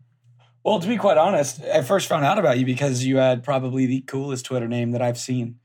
well, 0.64 0.80
to 0.80 0.88
be 0.88 0.96
quite 0.96 1.18
honest, 1.18 1.62
I 1.62 1.82
first 1.82 2.08
found 2.08 2.24
out 2.24 2.38
about 2.38 2.58
you 2.58 2.64
because 2.64 3.04
you 3.04 3.18
had 3.18 3.44
probably 3.44 3.84
the 3.84 4.00
coolest 4.00 4.46
Twitter 4.46 4.66
name 4.66 4.92
that 4.92 5.02
I've 5.02 5.18
seen, 5.18 5.58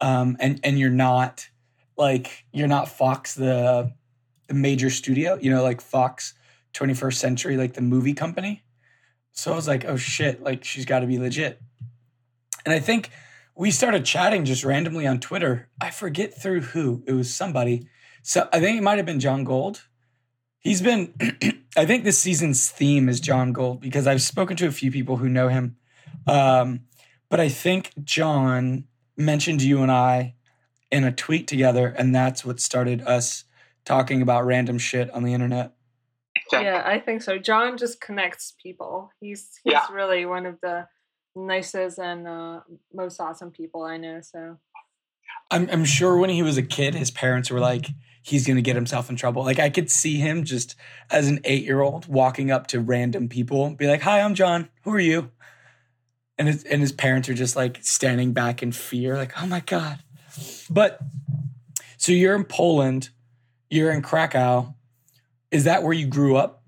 um, 0.00 0.36
and 0.38 0.60
and 0.62 0.78
you're 0.78 0.90
not 0.90 1.48
like 1.96 2.44
you're 2.52 2.68
not 2.68 2.88
Fox 2.88 3.34
the 3.34 3.92
the 4.48 4.54
major 4.54 4.90
studio, 4.90 5.38
you 5.40 5.50
know, 5.50 5.62
like 5.62 5.80
Fox 5.80 6.34
21st 6.74 7.14
Century, 7.14 7.56
like 7.56 7.74
the 7.74 7.80
movie 7.80 8.14
company. 8.14 8.62
So 9.32 9.52
I 9.52 9.56
was 9.56 9.66
like, 9.66 9.84
oh 9.84 9.96
shit, 9.96 10.42
like 10.42 10.64
she's 10.64 10.84
got 10.84 11.00
to 11.00 11.06
be 11.06 11.18
legit. 11.18 11.60
And 12.64 12.72
I 12.74 12.80
think 12.80 13.10
we 13.56 13.70
started 13.70 14.04
chatting 14.04 14.44
just 14.44 14.64
randomly 14.64 15.06
on 15.06 15.18
Twitter. 15.18 15.68
I 15.80 15.90
forget 15.90 16.40
through 16.40 16.60
who. 16.60 17.02
It 17.06 17.12
was 17.12 17.34
somebody. 17.34 17.88
So 18.22 18.48
I 18.52 18.60
think 18.60 18.78
it 18.78 18.82
might 18.82 18.98
have 18.98 19.06
been 19.06 19.20
John 19.20 19.44
Gold. 19.44 19.86
He's 20.58 20.82
been, 20.82 21.14
I 21.76 21.86
think 21.86 22.04
this 22.04 22.18
season's 22.18 22.68
theme 22.68 23.08
is 23.08 23.18
John 23.18 23.52
Gold 23.52 23.80
because 23.80 24.06
I've 24.06 24.22
spoken 24.22 24.56
to 24.58 24.66
a 24.66 24.72
few 24.72 24.90
people 24.90 25.16
who 25.16 25.28
know 25.28 25.48
him. 25.48 25.76
Um, 26.26 26.80
but 27.30 27.40
I 27.40 27.48
think 27.48 27.92
John 28.04 28.84
mentioned 29.16 29.62
you 29.62 29.82
and 29.82 29.90
I 29.90 30.34
in 30.90 31.04
a 31.04 31.12
tweet 31.12 31.46
together, 31.48 31.88
and 31.88 32.14
that's 32.14 32.44
what 32.44 32.60
started 32.60 33.02
us 33.02 33.44
talking 33.84 34.22
about 34.22 34.44
random 34.44 34.78
shit 34.78 35.10
on 35.12 35.22
the 35.22 35.32
internet. 35.32 35.72
Yeah, 36.52 36.82
I 36.84 37.00
think 37.00 37.22
so. 37.22 37.38
John 37.38 37.76
just 37.76 38.00
connects 38.00 38.54
people. 38.62 39.10
He's 39.20 39.58
he's 39.64 39.72
yeah. 39.72 39.86
really 39.90 40.26
one 40.26 40.46
of 40.46 40.60
the 40.60 40.86
nicest 41.36 41.98
and 41.98 42.26
uh, 42.26 42.60
most 42.92 43.20
awesome 43.20 43.50
people 43.50 43.82
I 43.82 43.96
know. 43.96 44.20
So 44.22 44.58
I'm 45.50 45.68
I'm 45.70 45.84
sure 45.84 46.16
when 46.18 46.30
he 46.30 46.42
was 46.42 46.56
a 46.56 46.62
kid, 46.62 46.94
his 46.94 47.10
parents 47.10 47.50
were 47.50 47.60
like, 47.60 47.88
he's 48.22 48.46
gonna 48.46 48.62
get 48.62 48.74
himself 48.74 49.08
in 49.08 49.16
trouble. 49.16 49.44
Like 49.44 49.58
I 49.58 49.70
could 49.70 49.90
see 49.90 50.16
him 50.16 50.44
just 50.44 50.74
as 51.10 51.28
an 51.28 51.40
eight 51.44 51.64
year 51.64 51.80
old 51.80 52.06
walking 52.08 52.50
up 52.50 52.66
to 52.68 52.80
random 52.80 53.28
people, 53.28 53.70
be 53.70 53.86
like, 53.86 54.02
"Hi, 54.02 54.20
I'm 54.20 54.34
John. 54.34 54.68
Who 54.82 54.92
are 54.92 55.00
you?" 55.00 55.30
And 56.38 56.48
his 56.48 56.64
and 56.64 56.80
his 56.80 56.92
parents 56.92 57.28
are 57.28 57.34
just 57.34 57.54
like 57.54 57.78
standing 57.82 58.32
back 58.32 58.62
in 58.62 58.72
fear, 58.72 59.16
like, 59.16 59.40
"Oh 59.40 59.46
my 59.46 59.60
god." 59.60 60.00
But 60.68 61.00
so 61.96 62.12
you're 62.12 62.34
in 62.34 62.44
Poland, 62.44 63.10
you're 63.70 63.92
in 63.92 64.02
Krakow. 64.02 64.74
Is 65.50 65.64
that 65.64 65.82
where 65.82 65.92
you 65.92 66.06
grew 66.06 66.36
up? 66.36 66.62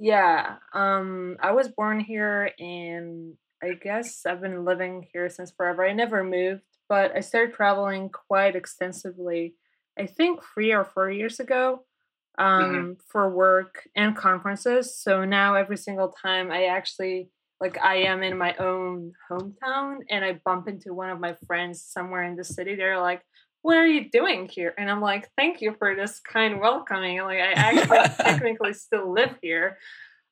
Yeah, 0.00 0.56
um, 0.72 1.36
I 1.40 1.52
was 1.52 1.68
born 1.68 2.00
here 2.00 2.50
in 2.58 3.36
I 3.62 3.74
guess 3.74 4.24
I've 4.26 4.40
been 4.40 4.64
living 4.64 5.06
here 5.12 5.28
since 5.28 5.50
forever. 5.50 5.84
I 5.84 5.92
never 5.92 6.22
moved, 6.22 6.62
but 6.88 7.16
I 7.16 7.20
started 7.20 7.54
traveling 7.54 8.10
quite 8.10 8.56
extensively. 8.56 9.54
I 9.98 10.06
think 10.06 10.40
three 10.54 10.72
or 10.72 10.84
four 10.84 11.10
years 11.10 11.40
ago 11.40 11.84
mm-hmm. 12.38 12.64
um, 12.64 12.72
mm-hmm. 12.72 12.92
for 13.06 13.28
work 13.30 13.88
and 13.96 14.16
conferences. 14.16 14.96
So 14.96 15.24
now 15.24 15.54
every 15.54 15.76
single 15.76 16.14
time 16.22 16.50
I 16.50 16.66
actually 16.66 17.30
like 17.60 17.78
I 17.82 17.96
am 18.02 18.22
in 18.22 18.38
my 18.38 18.54
own 18.56 19.12
hometown 19.30 19.98
and 20.10 20.24
I 20.24 20.40
bump 20.44 20.68
into 20.68 20.94
one 20.94 21.10
of 21.10 21.18
my 21.18 21.34
friends 21.46 21.82
somewhere 21.82 22.22
in 22.22 22.36
the 22.36 22.44
city, 22.44 22.76
they're 22.76 23.00
like, 23.00 23.22
what 23.62 23.76
are 23.76 23.86
you 23.86 24.08
doing 24.10 24.48
here? 24.48 24.74
And 24.78 24.88
I'm 24.88 25.00
like, 25.00 25.28
thank 25.36 25.60
you 25.60 25.74
for 25.78 25.96
this 25.96 26.20
kind 26.20 26.60
welcoming. 26.60 27.20
Like, 27.22 27.38
I 27.38 27.52
actually 27.52 27.98
technically 28.24 28.72
still 28.74 29.12
live 29.12 29.34
here. 29.42 29.78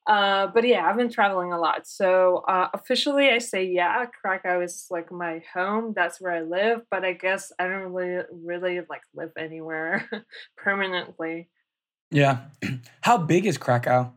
Uh, 0.07 0.47
but 0.47 0.65
yeah, 0.65 0.87
I've 0.87 0.95
been 0.95 1.11
traveling 1.11 1.51
a 1.51 1.59
lot. 1.59 1.85
So 1.85 2.37
uh, 2.47 2.69
officially, 2.73 3.29
I 3.29 3.39
say 3.39 3.65
yeah, 3.65 4.05
Krakow 4.05 4.61
is 4.61 4.87
like 4.89 5.11
my 5.11 5.43
home. 5.53 5.93
That's 5.93 6.21
where 6.21 6.31
I 6.31 6.41
live. 6.41 6.81
But 6.89 7.03
I 7.03 7.11
guess 7.11 7.51
I 7.59 7.67
don't 7.67 7.91
really, 7.91 8.23
really 8.31 8.79
like 8.89 9.01
live 9.13 9.31
anywhere 9.37 10.09
permanently. 10.57 11.49
Yeah. 12.09 12.39
How 13.01 13.17
big 13.17 13.45
is 13.45 13.57
Krakow? 13.57 14.13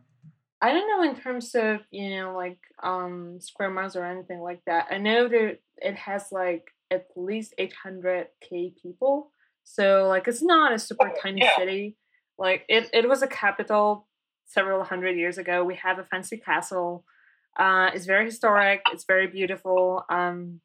I 0.61 0.73
don't 0.73 0.87
know 0.87 1.09
in 1.09 1.19
terms 1.19 1.53
of 1.55 1.79
you 1.91 2.11
know 2.11 2.35
like 2.35 2.59
um 2.83 3.39
square 3.41 3.69
miles 3.69 3.95
or 3.95 4.05
anything 4.05 4.39
like 4.39 4.61
that. 4.67 4.87
I 4.91 4.97
know 4.97 5.27
that 5.27 5.57
it 5.77 5.95
has 5.95 6.27
like 6.31 6.63
at 6.89 7.07
least 7.17 7.53
800k 7.59 8.75
people, 8.81 9.31
so 9.63 10.07
like 10.07 10.27
it's 10.27 10.43
not 10.43 10.73
a 10.73 10.79
super 10.79 11.11
tiny 11.21 11.41
yeah. 11.41 11.57
city. 11.57 11.97
Like 12.37 12.63
it, 12.69 12.89
it 12.93 13.09
was 13.09 13.21
a 13.21 13.27
capital 13.27 14.07
several 14.51 14.83
hundred 14.83 15.17
years 15.17 15.37
ago. 15.37 15.63
We 15.63 15.75
have 15.75 15.99
a 15.99 16.03
fancy 16.03 16.37
castle. 16.37 17.05
Uh, 17.57 17.89
it's 17.93 18.05
very 18.05 18.25
historic. 18.25 18.81
It's 18.91 19.05
very 19.05 19.27
beautiful. 19.27 20.05
Um, 20.09 20.61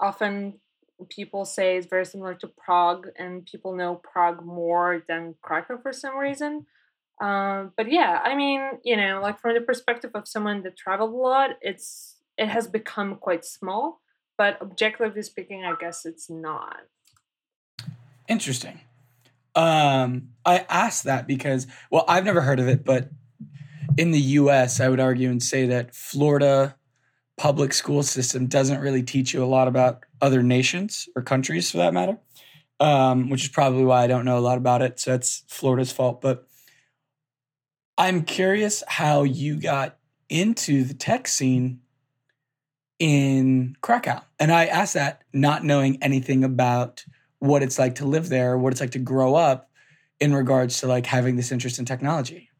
often 0.00 0.60
people 1.08 1.44
say 1.44 1.76
it's 1.76 1.86
very 1.86 2.06
similar 2.06 2.34
to 2.34 2.48
Prague, 2.48 3.08
and 3.18 3.44
people 3.46 3.74
know 3.74 3.96
Prague 3.96 4.44
more 4.44 5.02
than 5.08 5.34
Krakow 5.42 5.78
for 5.78 5.92
some 5.92 6.16
reason. 6.16 6.66
Um, 7.20 7.72
but 7.76 7.90
yeah, 7.90 8.20
I 8.22 8.34
mean, 8.34 8.60
you 8.84 8.96
know, 8.96 9.20
like 9.22 9.40
from 9.40 9.54
the 9.54 9.60
perspective 9.60 10.10
of 10.14 10.28
someone 10.28 10.62
that 10.62 10.76
traveled 10.76 11.12
a 11.12 11.16
lot, 11.16 11.50
it's 11.60 12.16
it 12.36 12.48
has 12.48 12.66
become 12.66 13.16
quite 13.16 13.44
small. 13.44 14.00
But 14.38 14.60
objectively 14.60 15.22
speaking, 15.22 15.64
I 15.64 15.74
guess 15.80 16.04
it's 16.04 16.28
not. 16.28 16.80
Interesting. 18.28 18.80
Um, 19.56 20.28
I 20.44 20.66
asked 20.68 21.04
that 21.04 21.26
because, 21.26 21.66
well, 21.90 22.04
I've 22.06 22.24
never 22.24 22.42
heard 22.42 22.60
of 22.60 22.68
it, 22.68 22.84
but 22.84 23.10
in 23.96 24.10
the 24.10 24.20
U.S., 24.20 24.78
I 24.80 24.88
would 24.88 25.00
argue 25.00 25.30
and 25.30 25.42
say 25.42 25.66
that 25.66 25.94
Florida 25.94 26.76
public 27.36 27.72
school 27.72 28.02
system 28.02 28.46
doesn't 28.46 28.80
really 28.80 29.02
teach 29.02 29.34
you 29.34 29.42
a 29.42 29.46
lot 29.46 29.68
about 29.68 30.04
other 30.20 30.42
nations 30.42 31.08
or 31.16 31.22
countries, 31.22 31.70
for 31.70 31.78
that 31.78 31.94
matter. 31.94 32.18
Um, 32.78 33.30
which 33.30 33.44
is 33.44 33.48
probably 33.48 33.84
why 33.84 34.04
I 34.04 34.06
don't 34.06 34.26
know 34.26 34.36
a 34.36 34.40
lot 34.40 34.58
about 34.58 34.82
it. 34.82 35.00
So 35.00 35.12
that's 35.12 35.44
Florida's 35.48 35.92
fault. 35.92 36.20
But 36.20 36.46
I'm 37.96 38.22
curious 38.22 38.82
how 38.86 39.22
you 39.22 39.58
got 39.58 39.96
into 40.28 40.84
the 40.84 40.92
tech 40.92 41.26
scene 41.26 41.80
in 42.98 43.76
Krakow. 43.80 44.20
And 44.38 44.52
I 44.52 44.66
asked 44.66 44.92
that 44.92 45.22
not 45.32 45.64
knowing 45.64 46.02
anything 46.02 46.44
about 46.44 47.06
what 47.38 47.62
it's 47.62 47.78
like 47.78 47.96
to 47.96 48.04
live 48.04 48.28
there, 48.28 48.56
what 48.56 48.72
it's 48.72 48.80
like 48.80 48.92
to 48.92 48.98
grow 48.98 49.34
up 49.34 49.70
in 50.20 50.34
regards 50.34 50.80
to 50.80 50.86
like 50.86 51.06
having 51.06 51.36
this 51.36 51.52
interest 51.52 51.78
in 51.78 51.84
technology. 51.84 52.50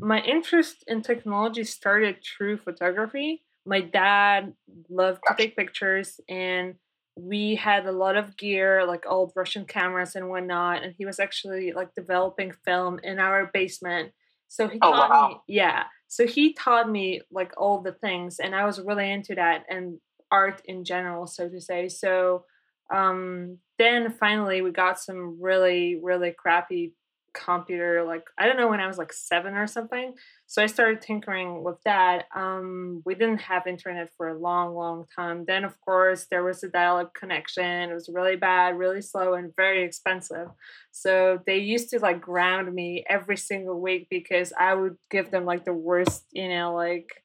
My 0.00 0.20
interest 0.20 0.84
in 0.86 1.02
technology 1.02 1.64
started 1.64 2.18
through 2.22 2.58
photography. 2.58 3.42
My 3.66 3.80
dad 3.80 4.52
loved 4.88 5.20
to 5.26 5.34
take 5.36 5.56
pictures 5.56 6.20
and 6.28 6.76
we 7.16 7.56
had 7.56 7.84
a 7.84 7.92
lot 7.92 8.16
of 8.16 8.36
gear 8.36 8.86
like 8.86 9.04
old 9.08 9.32
Russian 9.34 9.64
cameras 9.64 10.14
and 10.14 10.28
whatnot 10.28 10.84
and 10.84 10.94
he 10.96 11.04
was 11.04 11.18
actually 11.18 11.72
like 11.72 11.92
developing 11.94 12.52
film 12.64 13.00
in 13.02 13.18
our 13.18 13.50
basement 13.52 14.12
so 14.48 14.66
he 14.66 14.78
oh, 14.82 14.90
taught 14.90 15.10
wow. 15.10 15.28
me, 15.28 15.54
yeah. 15.54 15.84
So 16.08 16.26
he 16.26 16.54
taught 16.54 16.90
me 16.90 17.20
like 17.30 17.52
all 17.56 17.82
the 17.82 17.92
things, 17.92 18.40
and 18.40 18.54
I 18.54 18.64
was 18.64 18.80
really 18.80 19.10
into 19.10 19.34
that 19.34 19.64
and 19.68 19.98
art 20.30 20.62
in 20.64 20.84
general, 20.84 21.26
so 21.26 21.48
to 21.48 21.60
say. 21.60 21.88
So 21.88 22.44
um, 22.90 23.58
then 23.78 24.10
finally, 24.10 24.62
we 24.62 24.70
got 24.70 24.98
some 24.98 25.38
really, 25.40 25.98
really 26.02 26.32
crappy 26.36 26.94
computer 27.34 28.02
like 28.04 28.24
i 28.38 28.46
don't 28.46 28.56
know 28.56 28.68
when 28.68 28.80
i 28.80 28.86
was 28.86 28.98
like 28.98 29.12
seven 29.12 29.54
or 29.54 29.66
something 29.66 30.14
so 30.46 30.62
i 30.62 30.66
started 30.66 31.00
tinkering 31.02 31.62
with 31.62 31.76
that. 31.84 32.24
Um, 32.34 33.02
we 33.04 33.14
didn't 33.14 33.42
have 33.42 33.66
internet 33.66 34.08
for 34.16 34.28
a 34.28 34.38
long 34.38 34.74
long 34.74 35.04
time. 35.14 35.44
Then 35.46 35.62
of 35.64 35.78
course 35.82 36.26
there 36.30 36.42
was 36.42 36.62
a 36.62 36.68
dial-up 36.68 37.12
connection. 37.12 37.90
It 37.90 37.92
was 37.92 38.08
really 38.12 38.36
bad 38.36 38.78
really 38.78 39.02
slow 39.02 39.34
and 39.34 39.54
very 39.54 39.84
expensive. 39.84 40.48
So 40.90 41.40
they 41.46 41.58
used 41.58 41.90
to 41.90 41.98
like 41.98 42.22
ground 42.22 42.74
me 42.74 43.04
every 43.08 43.36
single 43.36 43.80
week 43.80 44.08
because 44.10 44.52
i 44.58 44.72
would 44.74 44.96
give 45.10 45.30
them 45.30 45.44
like 45.44 45.64
the 45.64 45.72
worst 45.72 46.24
you 46.32 46.48
know 46.48 46.74
like 46.74 47.22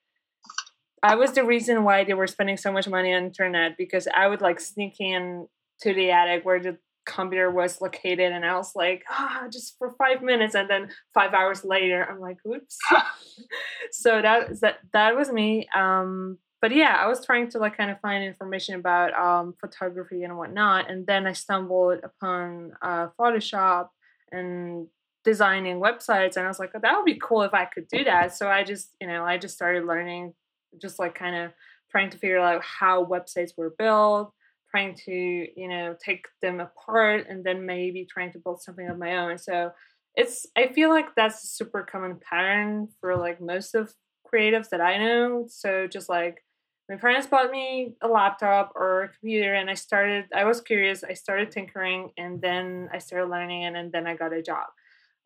I 1.04 1.16
was 1.16 1.34
the 1.34 1.44
reason 1.44 1.84
why 1.84 2.06
they 2.06 2.14
were 2.14 2.28
spending 2.28 2.56
so 2.56 2.72
much 2.72 2.88
money 2.88 3.14
on 3.14 3.26
internet 3.26 3.78
because 3.78 4.08
I 4.16 4.28
would 4.28 4.42
like 4.42 4.60
sneak 4.60 5.00
in 5.00 5.48
to 5.82 5.94
the 5.94 6.12
attic 6.12 6.46
where 6.46 6.62
the 6.62 6.78
computer 7.06 7.52
was 7.52 7.82
located 7.82 8.32
and 8.32 8.46
i 8.46 8.56
was 8.56 8.76
like 8.76 9.04
ah 9.10 9.44
just 9.52 9.78
for 9.78 9.94
five 9.98 10.22
minutes 10.22 10.56
and 10.56 10.70
then 10.70 10.90
five 11.14 11.34
hours 11.34 11.66
later 11.66 12.08
i'm 12.10 12.20
like 12.20 12.38
oops. 12.48 12.78
So 13.92 14.22
that 14.22 14.60
that 14.62 14.80
that 14.94 15.16
was 15.16 15.32
me 15.32 15.68
um 15.76 16.38
but 16.62 16.74
yeah 16.74 16.96
i 16.98 17.08
was 17.08 17.26
trying 17.26 17.50
to 17.50 17.58
like 17.58 17.76
kind 17.76 17.92
of 17.92 18.00
find 18.00 18.24
information 18.24 18.76
about 18.76 19.14
um 19.14 19.54
photography 19.60 20.24
and 20.24 20.38
whatnot 20.38 20.90
and 20.90 21.06
then 21.06 21.28
i 21.28 21.34
stumbled 21.34 22.00
upon 22.04 22.72
uh 22.82 23.08
photoshop 23.20 23.90
and 24.32 24.88
designing 25.26 25.80
websites 25.80 26.38
and 26.38 26.46
i 26.46 26.48
was 26.48 26.60
like 26.60 26.72
oh, 26.74 26.80
that 26.82 26.96
would 26.96 27.06
be 27.06 27.20
cool 27.22 27.42
if 27.42 27.54
i 27.54 27.66
could 27.66 27.88
do 27.88 28.04
that. 28.04 28.36
So 28.36 28.48
i 28.48 28.64
just 28.64 28.90
you 29.02 29.08
know 29.08 29.26
i 29.26 29.38
just 29.38 29.56
started 29.56 29.86
learning 29.86 30.34
just 30.82 31.00
like 31.00 31.16
kind 31.16 31.36
of 31.36 31.52
trying 31.92 32.10
to 32.10 32.18
figure 32.18 32.40
out 32.40 32.64
how 32.64 33.06
websites 33.06 33.52
were 33.58 33.76
built 33.78 34.34
trying 34.74 34.96
to 34.96 35.12
you 35.56 35.68
know 35.68 35.96
take 36.04 36.26
them 36.42 36.60
apart 36.60 37.28
and 37.30 37.44
then 37.44 37.66
maybe 37.66 38.06
trying 38.06 38.32
to 38.32 38.40
build 38.40 38.62
something 38.62 38.90
of 38.90 38.98
my 38.98 39.18
own. 39.18 39.38
So 39.38 39.72
it's 40.16 40.46
i 40.56 40.68
feel 40.68 40.90
like 40.90 41.16
that's 41.16 41.44
a 41.44 41.48
super 41.48 41.82
common 41.92 42.20
pattern 42.20 42.88
for 43.02 43.16
like 43.16 43.42
most 43.42 43.74
of 43.74 43.94
creatives 44.32 44.70
that 44.70 44.82
i 44.82 44.98
know. 44.98 45.46
So 45.48 45.88
just 45.88 46.10
like 46.10 46.44
my 46.90 46.98
parents 46.98 47.28
bought 47.28 47.52
me 47.52 47.96
a 48.02 48.08
laptop 48.08 48.74
or 48.76 49.04
a 49.04 49.10
computer 49.10 49.54
and 49.54 49.70
i 49.70 49.74
started 49.74 50.26
i 50.36 50.44
was 50.44 50.60
curious 50.60 51.04
i 51.04 51.14
started 51.14 51.52
tinkering 51.52 52.12
and 52.18 52.42
then 52.42 52.90
i 52.92 52.98
started 52.98 53.30
learning 53.30 53.64
and, 53.66 53.78
and 53.78 53.92
then 53.92 54.08
i 54.08 54.16
got 54.16 54.34
a 54.34 54.42
job. 54.42 54.68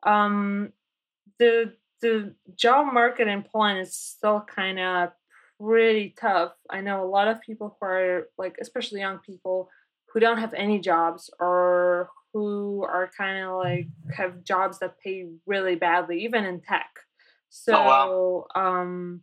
Um 0.03 0.73
the 1.39 1.73
the 2.01 2.35
job 2.55 2.93
market 2.93 3.27
in 3.27 3.43
poland 3.43 3.79
is 3.79 3.95
still 3.95 4.41
kind 4.41 4.79
of 4.79 5.09
pretty 5.59 6.15
tough. 6.19 6.53
I 6.69 6.81
know 6.81 7.03
a 7.03 7.09
lot 7.09 7.27
of 7.27 7.41
people 7.41 7.77
who 7.79 7.87
are 7.87 8.27
like, 8.37 8.55
especially 8.61 8.99
young 8.99 9.19
people, 9.19 9.69
who 10.13 10.19
don't 10.19 10.39
have 10.39 10.53
any 10.53 10.79
jobs 10.79 11.29
or 11.39 12.09
who 12.33 12.83
are 12.83 13.09
kind 13.17 13.43
of 13.43 13.57
like 13.57 13.87
have 14.15 14.43
jobs 14.43 14.79
that 14.79 14.99
pay 14.99 15.27
really 15.45 15.75
badly, 15.75 16.23
even 16.23 16.45
in 16.45 16.61
tech. 16.61 16.89
So, 17.49 17.73
oh, 17.75 18.47
wow. 18.55 18.61
um, 18.61 19.21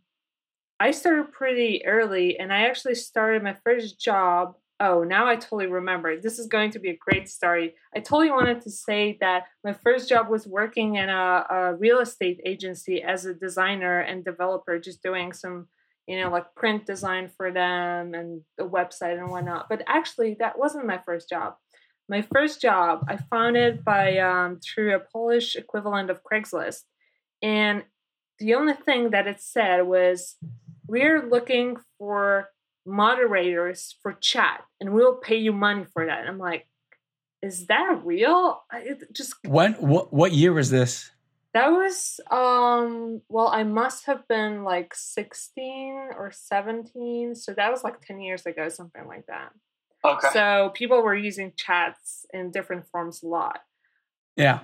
I 0.79 0.91
started 0.91 1.31
pretty 1.31 1.85
early, 1.85 2.37
and 2.37 2.51
I 2.51 2.67
actually 2.67 2.95
started 2.95 3.43
my 3.43 3.55
first 3.63 3.99
job. 3.99 4.55
Oh, 4.79 5.03
now 5.03 5.25
I 5.25 5.35
totally 5.35 5.67
remember. 5.67 6.19
This 6.19 6.37
is 6.37 6.47
going 6.47 6.71
to 6.71 6.79
be 6.79 6.89
a 6.89 6.97
great 6.97 7.29
story. 7.29 7.75
I 7.95 7.99
totally 7.99 8.31
wanted 8.31 8.61
to 8.61 8.69
say 8.69 9.17
that 9.21 9.43
my 9.63 9.71
first 9.71 10.09
job 10.09 10.27
was 10.27 10.47
working 10.47 10.95
in 10.95 11.07
a, 11.07 11.45
a 11.49 11.75
real 11.75 11.99
estate 11.99 12.41
agency 12.45 13.01
as 13.01 13.25
a 13.25 13.33
designer 13.33 13.99
and 13.99 14.25
developer, 14.25 14.77
just 14.77 15.01
doing 15.01 15.31
some 15.31 15.67
you 16.07 16.19
know, 16.19 16.29
like 16.29 16.53
print 16.55 16.85
design 16.85 17.29
for 17.35 17.51
them 17.51 18.13
and 18.13 18.41
the 18.57 18.63
website 18.63 19.17
and 19.17 19.29
whatnot. 19.29 19.67
But 19.69 19.83
actually, 19.87 20.35
that 20.39 20.57
wasn't 20.57 20.85
my 20.85 20.99
first 21.05 21.29
job. 21.29 21.55
My 22.07 22.21
first 22.21 22.61
job, 22.61 23.05
I 23.07 23.17
found 23.17 23.57
it 23.57 23.83
by 23.83 24.19
um, 24.19 24.59
through 24.59 24.95
a 24.95 24.99
Polish 24.99 25.55
equivalent 25.55 26.11
of 26.11 26.21
Craigslist, 26.23 26.81
and 27.41 27.83
the 28.37 28.53
only 28.53 28.73
thing 28.73 29.09
that 29.09 29.25
it 29.25 29.41
said 29.41 29.87
was, 29.87 30.35
"We're 30.87 31.27
looking 31.27 31.77
for 31.97 32.49
moderators 32.85 33.95
for 34.03 34.13
chat, 34.13 34.63
and 34.79 34.93
we'll 34.93 35.15
pay 35.15 35.37
you 35.37 35.51
money 35.51 35.85
for 35.91 36.05
that." 36.05 36.19
And 36.19 36.29
I'm 36.29 36.37
like, 36.37 36.67
"Is 37.41 37.65
that 37.67 38.01
real?" 38.03 38.61
It 38.71 39.11
just 39.11 39.33
when 39.43 39.73
what 39.73 40.13
what 40.13 40.31
year 40.31 40.53
was 40.53 40.69
this? 40.69 41.09
That 41.55 41.69
was 41.69 42.19
um 42.31 43.21
well 43.29 43.47
I 43.47 43.63
must 43.63 44.07
have 44.07 44.27
been 44.27 44.65
like 44.65 44.93
16 44.93 46.09
or 46.17 46.29
17 46.29 47.33
so 47.33 47.53
that 47.53 47.71
was 47.71 47.81
like 47.81 48.01
10 48.01 48.19
years 48.19 48.45
ago 48.45 48.67
something 48.67 49.07
like 49.07 49.25
that. 49.27 49.53
Okay. 50.03 50.27
So 50.33 50.73
people 50.75 51.01
were 51.01 51.15
using 51.15 51.53
chats 51.55 52.25
in 52.33 52.51
different 52.51 52.85
forms 52.91 53.23
a 53.23 53.27
lot. 53.27 53.59
Yeah. 54.35 54.59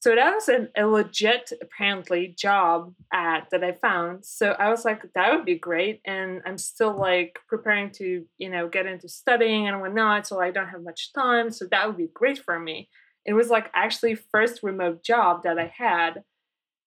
So 0.00 0.14
that 0.14 0.34
was 0.34 0.50
an, 0.50 0.68
a 0.76 0.84
legit 0.84 1.50
apparently 1.62 2.34
job 2.38 2.92
ad 3.10 3.44
that 3.50 3.64
I 3.64 3.72
found. 3.72 4.26
So 4.26 4.50
I 4.50 4.68
was 4.68 4.84
like 4.84 5.02
that 5.14 5.32
would 5.32 5.46
be 5.46 5.58
great 5.58 6.02
and 6.04 6.42
I'm 6.44 6.58
still 6.58 6.94
like 6.94 7.38
preparing 7.48 7.90
to, 7.92 8.26
you 8.36 8.50
know, 8.50 8.68
get 8.68 8.84
into 8.84 9.08
studying 9.08 9.66
and 9.66 9.80
whatnot 9.80 10.26
so 10.26 10.42
I 10.42 10.50
don't 10.50 10.68
have 10.68 10.82
much 10.82 11.14
time 11.14 11.50
so 11.50 11.64
that 11.70 11.86
would 11.86 11.96
be 11.96 12.10
great 12.12 12.38
for 12.38 12.60
me 12.60 12.90
it 13.26 13.34
was 13.34 13.50
like 13.50 13.70
actually 13.74 14.16
first 14.16 14.62
remote 14.64 15.04
job 15.04 15.44
that 15.44 15.58
I 15.58 15.72
had. 15.76 16.24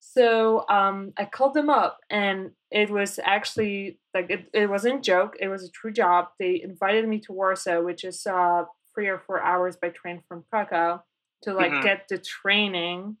So 0.00 0.66
um, 0.68 1.12
I 1.18 1.26
called 1.26 1.54
them 1.54 1.70
up, 1.70 2.00
and 2.10 2.52
it 2.70 2.90
was 2.90 3.20
actually 3.22 4.00
like 4.14 4.30
it, 4.30 4.48
it 4.54 4.70
wasn't 4.70 5.04
joke. 5.04 5.36
It 5.40 5.48
was 5.48 5.64
a 5.64 5.70
true 5.70 5.92
job. 5.92 6.28
They 6.38 6.62
invited 6.62 7.06
me 7.08 7.20
to 7.20 7.32
Warsaw, 7.32 7.82
which 7.82 8.04
is 8.04 8.26
uh, 8.26 8.64
three 8.94 9.08
or 9.08 9.18
four 9.18 9.42
hours 9.42 9.76
by 9.76 9.90
train 9.90 10.22
from 10.28 10.44
Krakow 10.50 11.02
to 11.42 11.54
like 11.54 11.72
Mhm. 11.72 11.82
get 11.82 12.08
the 12.08 12.18
training. 12.18 13.18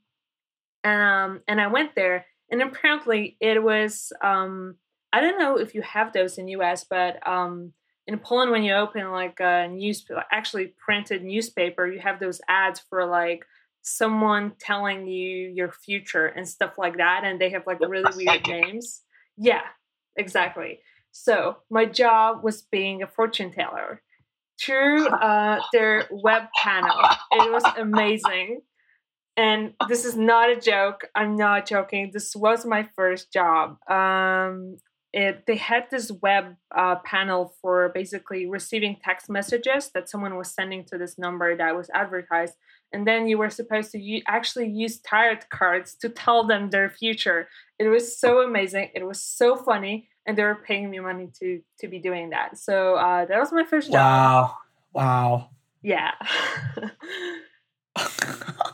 Um, 0.84 1.42
and 1.46 1.60
I 1.60 1.66
went 1.66 1.94
there, 1.94 2.26
and 2.50 2.62
apparently 2.62 3.36
it 3.40 3.62
was 3.62 4.12
um, 4.22 4.76
I 5.12 5.20
don't 5.20 5.38
know 5.38 5.58
if 5.58 5.74
you 5.74 5.82
have 5.82 6.12
those 6.12 6.38
in 6.38 6.48
US, 6.48 6.84
but 6.88 7.26
um, 7.28 7.74
in 8.06 8.18
Poland 8.18 8.50
when 8.50 8.62
you 8.62 8.74
open 8.74 9.10
like 9.10 9.38
a 9.40 9.68
news 9.68 10.04
actually 10.32 10.74
printed 10.78 11.22
newspaper, 11.22 11.86
you 11.86 12.00
have 12.00 12.20
those 12.20 12.40
ads 12.48 12.80
for 12.80 13.06
like 13.06 13.44
someone 13.82 14.52
telling 14.58 15.06
you 15.06 15.48
your 15.54 15.72
future 15.72 16.26
and 16.26 16.48
stuff 16.48 16.78
like 16.78 16.96
that, 16.96 17.22
and 17.24 17.40
they 17.40 17.50
have 17.50 17.66
like 17.66 17.80
really 17.80 18.12
weird 18.16 18.46
names. 18.46 19.02
Yeah, 19.36 19.62
exactly. 20.16 20.80
So 21.12 21.58
my 21.70 21.86
job 21.86 22.44
was 22.44 22.62
being 22.62 23.02
a 23.02 23.06
fortune 23.06 23.52
teller 23.52 24.02
through 24.60 25.08
uh, 25.08 25.60
their 25.72 26.06
web 26.10 26.44
panel. 26.56 26.98
It 27.32 27.52
was 27.52 27.64
amazing. 27.76 28.62
And 29.36 29.72
this 29.88 30.04
is 30.04 30.16
not 30.16 30.50
a 30.50 30.60
joke. 30.60 31.08
I'm 31.14 31.36
not 31.36 31.66
joking. 31.66 32.10
This 32.12 32.36
was 32.36 32.66
my 32.66 32.88
first 32.94 33.32
job. 33.32 33.78
Um, 33.88 34.76
it, 35.12 35.44
they 35.46 35.56
had 35.56 35.86
this 35.90 36.12
web 36.22 36.56
uh, 36.74 36.96
panel 37.04 37.54
for 37.60 37.90
basically 37.92 38.46
receiving 38.46 38.96
text 39.02 39.28
messages 39.28 39.90
that 39.94 40.08
someone 40.08 40.36
was 40.36 40.52
sending 40.52 40.84
to 40.84 40.98
this 40.98 41.18
number 41.18 41.56
that 41.56 41.76
was 41.76 41.90
advertised. 41.94 42.54
And 42.92 43.06
then 43.06 43.26
you 43.26 43.38
were 43.38 43.50
supposed 43.50 43.90
to 43.92 43.98
u- 43.98 44.22
actually 44.28 44.68
use 44.68 44.98
tarot 44.98 45.40
cards 45.50 45.94
to 45.96 46.08
tell 46.08 46.46
them 46.46 46.70
their 46.70 46.88
future. 46.90 47.48
It 47.78 47.88
was 47.88 48.18
so 48.18 48.42
amazing. 48.42 48.90
It 48.94 49.04
was 49.04 49.20
so 49.20 49.56
funny. 49.56 50.08
And 50.26 50.36
they 50.38 50.44
were 50.44 50.62
paying 50.66 50.90
me 50.90 51.00
money 51.00 51.28
to 51.40 51.60
to 51.80 51.88
be 51.88 51.98
doing 51.98 52.30
that. 52.30 52.58
So 52.58 52.94
uh, 52.94 53.24
that 53.24 53.38
was 53.38 53.52
my 53.52 53.64
first 53.64 53.90
job. 53.90 53.94
Wow. 53.94 54.56
Wow. 54.92 55.50
Yeah. 55.82 56.12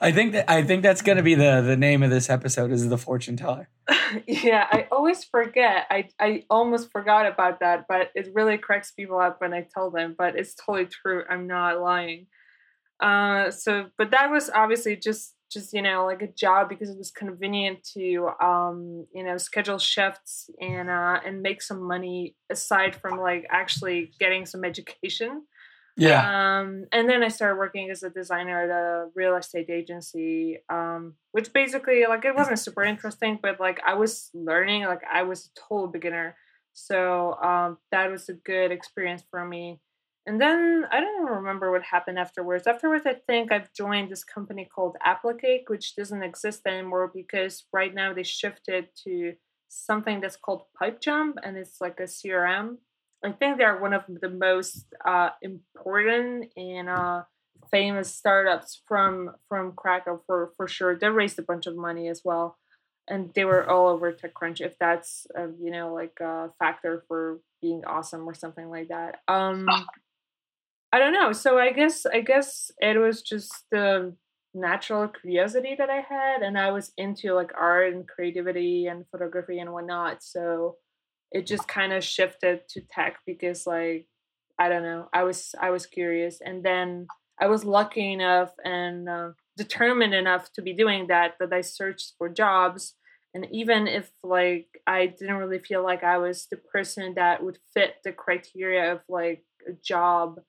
I 0.00 0.12
think 0.12 0.32
that 0.32 0.50
I 0.50 0.62
think 0.62 0.82
that's 0.82 1.02
gonna 1.02 1.22
be 1.22 1.34
the 1.34 1.60
the 1.60 1.76
name 1.76 2.02
of 2.02 2.10
this 2.10 2.30
episode 2.30 2.70
is 2.70 2.88
the 2.88 2.98
fortune 2.98 3.36
teller. 3.36 3.68
yeah, 4.26 4.66
I 4.70 4.86
always 4.90 5.24
forget. 5.24 5.86
I, 5.90 6.08
I 6.18 6.44
almost 6.50 6.90
forgot 6.90 7.26
about 7.26 7.60
that, 7.60 7.86
but 7.88 8.10
it 8.14 8.30
really 8.34 8.58
cracks 8.58 8.92
people 8.92 9.18
up 9.18 9.40
when 9.40 9.52
I 9.52 9.66
tell 9.72 9.90
them. 9.90 10.14
But 10.16 10.36
it's 10.36 10.54
totally 10.54 10.86
true. 10.86 11.24
I'm 11.28 11.46
not 11.46 11.80
lying. 11.80 12.26
Uh, 13.00 13.50
so, 13.50 13.86
but 13.96 14.10
that 14.10 14.30
was 14.30 14.50
obviously 14.50 14.96
just 14.96 15.34
just 15.50 15.72
you 15.72 15.82
know 15.82 16.06
like 16.06 16.22
a 16.22 16.28
job 16.28 16.68
because 16.68 16.90
it 16.90 16.96
was 16.96 17.10
convenient 17.10 17.82
to 17.82 18.28
um 18.40 19.04
you 19.12 19.24
know 19.24 19.36
schedule 19.36 19.78
shifts 19.78 20.48
and 20.60 20.88
uh 20.88 21.18
and 21.26 21.42
make 21.42 21.60
some 21.60 21.82
money 21.82 22.36
aside 22.50 22.94
from 22.94 23.18
like 23.18 23.46
actually 23.50 24.12
getting 24.20 24.46
some 24.46 24.64
education. 24.64 25.42
Yeah. 26.00 26.60
Um, 26.60 26.86
and 26.92 27.08
then 27.08 27.22
I 27.22 27.28
started 27.28 27.58
working 27.58 27.90
as 27.90 28.02
a 28.02 28.08
designer 28.10 28.64
at 28.64 28.70
a 28.70 29.10
real 29.14 29.36
estate 29.36 29.68
agency, 29.68 30.58
um, 30.70 31.14
which 31.32 31.52
basically 31.52 32.06
like 32.08 32.24
it 32.24 32.34
wasn't 32.34 32.58
super 32.58 32.82
interesting, 32.82 33.38
but 33.40 33.60
like 33.60 33.80
I 33.86 33.94
was 33.94 34.30
learning, 34.32 34.84
like 34.84 35.02
I 35.12 35.22
was 35.24 35.46
a 35.46 35.60
total 35.68 35.88
beginner. 35.88 36.36
So 36.72 37.34
um, 37.34 37.76
that 37.92 38.10
was 38.10 38.28
a 38.30 38.32
good 38.32 38.72
experience 38.72 39.22
for 39.30 39.44
me. 39.44 39.80
And 40.26 40.40
then 40.40 40.86
I 40.90 41.00
don't 41.00 41.26
remember 41.26 41.70
what 41.70 41.82
happened 41.82 42.18
afterwards. 42.18 42.66
Afterwards, 42.66 43.04
I 43.06 43.14
think 43.26 43.52
I've 43.52 43.72
joined 43.74 44.10
this 44.10 44.24
company 44.24 44.68
called 44.74 44.96
Applicake, 45.06 45.64
which 45.68 45.96
doesn't 45.96 46.22
exist 46.22 46.62
anymore 46.66 47.10
because 47.12 47.64
right 47.72 47.94
now 47.94 48.14
they 48.14 48.22
shifted 48.22 48.88
to 49.04 49.34
something 49.68 50.20
that's 50.20 50.36
called 50.36 50.62
Pipejump, 50.80 51.34
and 51.42 51.56
it's 51.56 51.80
like 51.80 52.00
a 52.00 52.04
CRM. 52.04 52.76
I 53.24 53.32
think 53.32 53.58
they're 53.58 53.80
one 53.80 53.92
of 53.92 54.04
the 54.08 54.30
most 54.30 54.86
uh, 55.04 55.30
important 55.42 56.52
and 56.56 56.88
uh, 56.88 57.22
famous 57.70 58.14
startups 58.14 58.82
from 58.86 59.32
from 59.48 59.72
Krakow 59.72 60.22
for 60.26 60.52
for 60.56 60.66
sure. 60.66 60.96
They 60.96 61.08
raised 61.08 61.38
a 61.38 61.42
bunch 61.42 61.66
of 61.66 61.76
money 61.76 62.08
as 62.08 62.22
well, 62.24 62.56
and 63.08 63.32
they 63.34 63.44
were 63.44 63.68
all 63.68 63.88
over 63.88 64.12
TechCrunch. 64.12 64.60
If 64.60 64.78
that's 64.78 65.26
uh, 65.38 65.48
you 65.60 65.70
know 65.70 65.92
like 65.92 66.18
a 66.20 66.50
factor 66.58 67.04
for 67.08 67.40
being 67.60 67.84
awesome 67.84 68.26
or 68.26 68.34
something 68.34 68.70
like 68.70 68.88
that. 68.88 69.20
Um, 69.28 69.68
I 70.92 70.98
don't 70.98 71.12
know. 71.12 71.32
So 71.32 71.58
I 71.58 71.72
guess 71.72 72.06
I 72.06 72.20
guess 72.20 72.70
it 72.80 72.98
was 72.98 73.22
just 73.22 73.52
the 73.70 74.14
natural 74.54 75.08
curiosity 75.08 75.76
that 75.78 75.90
I 75.90 76.00
had, 76.08 76.42
and 76.42 76.58
I 76.58 76.70
was 76.72 76.92
into 76.96 77.34
like 77.34 77.52
art 77.58 77.92
and 77.92 78.08
creativity 78.08 78.86
and 78.86 79.04
photography 79.10 79.58
and 79.58 79.72
whatnot. 79.72 80.22
So 80.22 80.76
it 81.32 81.46
just 81.46 81.68
kind 81.68 81.92
of 81.92 82.04
shifted 82.04 82.68
to 82.70 82.80
tech 82.80 83.18
because 83.26 83.66
like 83.66 84.06
I 84.58 84.68
don't 84.68 84.82
know, 84.82 85.08
I 85.12 85.22
was 85.22 85.54
I 85.58 85.70
was 85.70 85.86
curious, 85.86 86.40
and 86.44 86.62
then 86.62 87.06
I 87.40 87.46
was 87.46 87.64
lucky 87.64 88.12
enough 88.12 88.52
and 88.62 89.08
uh, 89.08 89.30
determined 89.56 90.14
enough 90.14 90.52
to 90.52 90.62
be 90.62 90.74
doing 90.74 91.06
that 91.06 91.34
that 91.40 91.52
I 91.52 91.62
searched 91.62 92.12
for 92.18 92.28
jobs. 92.28 92.94
And 93.32 93.46
even 93.50 93.86
if 93.86 94.10
like 94.22 94.68
I 94.86 95.06
didn't 95.06 95.36
really 95.36 95.60
feel 95.60 95.82
like 95.82 96.04
I 96.04 96.18
was 96.18 96.46
the 96.50 96.58
person 96.58 97.14
that 97.14 97.42
would 97.42 97.58
fit 97.72 97.94
the 98.04 98.12
criteria 98.12 98.92
of 98.92 99.00
like 99.08 99.44
a 99.66 99.72
job 99.82 100.40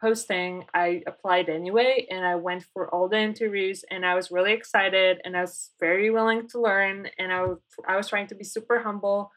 posting, 0.00 0.64
I 0.74 1.02
applied 1.06 1.48
anyway 1.48 2.06
and 2.10 2.24
I 2.24 2.34
went 2.34 2.64
for 2.72 2.92
all 2.94 3.08
the 3.08 3.18
interviews 3.18 3.84
and 3.90 4.04
I 4.04 4.14
was 4.14 4.30
really 4.30 4.52
excited 4.52 5.20
and 5.24 5.36
I 5.36 5.40
was 5.40 5.70
very 5.80 6.10
willing 6.10 6.48
to 6.48 6.60
learn 6.60 7.08
and 7.18 7.32
I 7.32 7.42
was, 7.42 7.58
I 7.88 7.96
was 7.96 8.08
trying 8.08 8.26
to 8.28 8.34
be 8.34 8.44
super 8.44 8.80
humble 8.80 9.30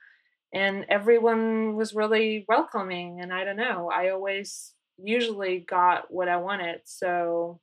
and 0.53 0.85
everyone 0.89 1.75
was 1.75 1.93
really 1.93 2.45
welcoming 2.47 3.21
and 3.21 3.33
I 3.33 3.43
don't 3.43 3.57
know, 3.57 3.89
I 3.93 4.09
always 4.09 4.73
usually 5.01 5.59
got 5.59 6.11
what 6.11 6.27
I 6.27 6.37
wanted. 6.37 6.81
So 6.85 7.59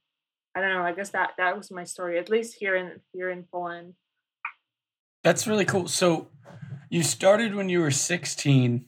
I 0.54 0.60
don't 0.60 0.72
know, 0.72 0.82
I 0.82 0.92
guess 0.92 1.10
that 1.10 1.32
that 1.38 1.56
was 1.56 1.70
my 1.70 1.84
story 1.84 2.18
at 2.18 2.28
least 2.28 2.56
here 2.58 2.74
in 2.74 3.00
here 3.12 3.30
in 3.30 3.44
Poland. 3.44 3.94
That's 5.22 5.46
really 5.46 5.64
cool. 5.64 5.88
So 5.88 6.28
you 6.90 7.02
started 7.02 7.54
when 7.54 7.68
you 7.68 7.80
were 7.80 7.90
16. 7.90 8.84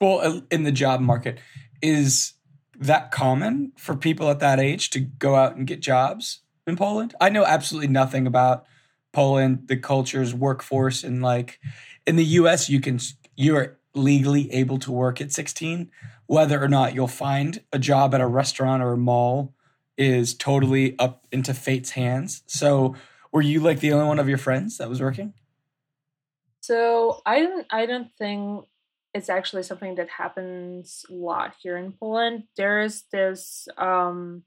Well, 0.00 0.20
uh, 0.20 0.40
in 0.50 0.62
the 0.62 0.72
job 0.72 1.00
market, 1.00 1.38
is 1.82 2.34
that 2.78 3.10
common 3.10 3.72
for 3.76 3.96
people 3.96 4.30
at 4.30 4.38
that 4.40 4.60
age 4.60 4.90
to 4.90 5.00
go 5.00 5.34
out 5.34 5.56
and 5.56 5.66
get 5.66 5.80
jobs 5.80 6.42
in 6.66 6.76
Poland? 6.76 7.14
I 7.20 7.30
know 7.30 7.44
absolutely 7.44 7.88
nothing 7.88 8.26
about 8.26 8.64
Poland, 9.12 9.66
the 9.66 9.76
cultures, 9.76 10.34
workforce, 10.34 11.02
and 11.02 11.22
like 11.22 11.58
in 12.06 12.16
the 12.16 12.24
US, 12.24 12.68
you 12.68 12.80
can 12.80 12.98
you 13.38 13.56
are 13.56 13.78
legally 13.94 14.52
able 14.52 14.78
to 14.80 14.90
work 14.90 15.20
at 15.20 15.32
16. 15.32 15.90
Whether 16.26 16.62
or 16.62 16.68
not 16.68 16.94
you'll 16.94 17.06
find 17.06 17.62
a 17.72 17.78
job 17.78 18.12
at 18.14 18.20
a 18.20 18.26
restaurant 18.26 18.82
or 18.82 18.92
a 18.92 18.98
mall 18.98 19.54
is 19.96 20.34
totally 20.34 20.98
up 20.98 21.24
into 21.30 21.54
fate's 21.54 21.90
hands. 21.90 22.42
So, 22.46 22.96
were 23.32 23.42
you 23.42 23.60
like 23.60 23.80
the 23.80 23.92
only 23.92 24.06
one 24.06 24.18
of 24.18 24.28
your 24.28 24.38
friends 24.38 24.78
that 24.78 24.88
was 24.88 25.00
working? 25.00 25.34
So 26.60 27.22
I 27.24 27.40
don't 27.40 27.66
I 27.70 27.86
don't 27.86 28.10
think 28.18 28.66
it's 29.14 29.30
actually 29.30 29.62
something 29.62 29.94
that 29.94 30.10
happens 30.10 31.04
a 31.08 31.14
lot 31.14 31.54
here 31.62 31.76
in 31.76 31.92
Poland. 31.92 32.44
There 32.56 32.82
is 32.82 33.04
this 33.12 33.68
um 33.78 34.42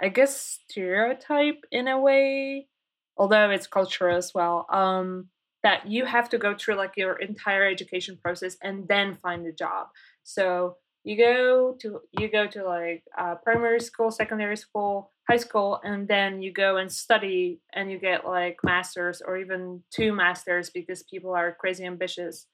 I 0.00 0.08
guess 0.08 0.60
stereotype 0.68 1.64
in 1.72 1.88
a 1.88 1.98
way, 1.98 2.68
although 3.16 3.50
it's 3.50 3.66
cultural 3.66 4.16
as 4.16 4.32
well. 4.34 4.66
Um 4.70 5.30
that 5.62 5.86
you 5.86 6.04
have 6.04 6.28
to 6.30 6.38
go 6.38 6.54
through 6.56 6.76
like 6.76 6.96
your 6.96 7.16
entire 7.16 7.64
education 7.66 8.16
process 8.22 8.56
and 8.62 8.86
then 8.88 9.16
find 9.16 9.46
a 9.46 9.52
job. 9.52 9.88
So 10.22 10.76
you 11.04 11.16
go 11.16 11.76
to 11.80 12.00
you 12.18 12.28
go 12.30 12.46
to 12.48 12.64
like 12.64 13.04
uh, 13.16 13.36
primary 13.36 13.80
school, 13.80 14.10
secondary 14.10 14.56
school, 14.56 15.12
high 15.28 15.36
school, 15.38 15.80
and 15.84 16.06
then 16.08 16.42
you 16.42 16.52
go 16.52 16.76
and 16.76 16.90
study 16.92 17.60
and 17.72 17.90
you 17.90 17.98
get 17.98 18.26
like 18.26 18.58
masters 18.62 19.22
or 19.24 19.38
even 19.38 19.82
two 19.90 20.12
masters 20.12 20.70
because 20.70 21.02
people 21.04 21.34
are 21.34 21.54
crazy 21.58 21.84
ambitious 21.84 22.46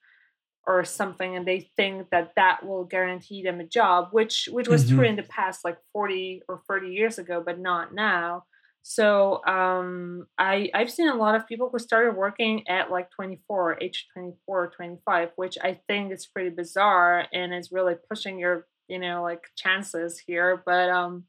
or 0.67 0.85
something 0.85 1.37
and 1.37 1.47
they 1.47 1.61
think 1.77 2.09
that 2.11 2.33
that 2.37 2.65
will 2.65 2.85
guarantee 2.85 3.43
them 3.43 3.61
a 3.61 3.65
job 3.67 4.09
which 4.13 4.49
which 4.51 4.69
was 4.69 4.85
Mhm. 4.85 4.89
true 4.89 5.07
in 5.07 5.17
the 5.17 5.23
past 5.25 5.65
like 5.65 5.79
40 5.93 6.43
or 6.49 6.63
30 6.67 6.89
years 6.89 7.19
ago 7.19 7.43
but 7.45 7.59
not 7.59 7.95
now 7.95 8.45
so 8.87 9.43
um 9.47 10.27
i 10.39 10.69
i've 10.75 10.91
seen 10.91 11.09
a 11.09 11.15
lot 11.15 11.35
of 11.35 11.47
people 11.49 11.71
who 11.73 11.79
started 11.79 12.15
working 12.15 12.69
at 12.69 12.91
like 12.91 13.11
24 13.11 13.79
age 13.81 14.07
24 14.13 14.73
25 14.77 15.31
which 15.37 15.57
i 15.63 15.81
think 15.89 16.13
is 16.13 16.27
pretty 16.27 16.51
bizarre 16.51 17.25
and 17.33 17.55
is 17.55 17.73
really 17.73 17.95
pushing 18.11 18.39
your 18.39 18.67
you 18.89 18.99
know 18.99 19.23
like 19.23 19.45
chances 19.57 20.19
here 20.19 20.63
but 20.67 20.91
um 20.91 21.25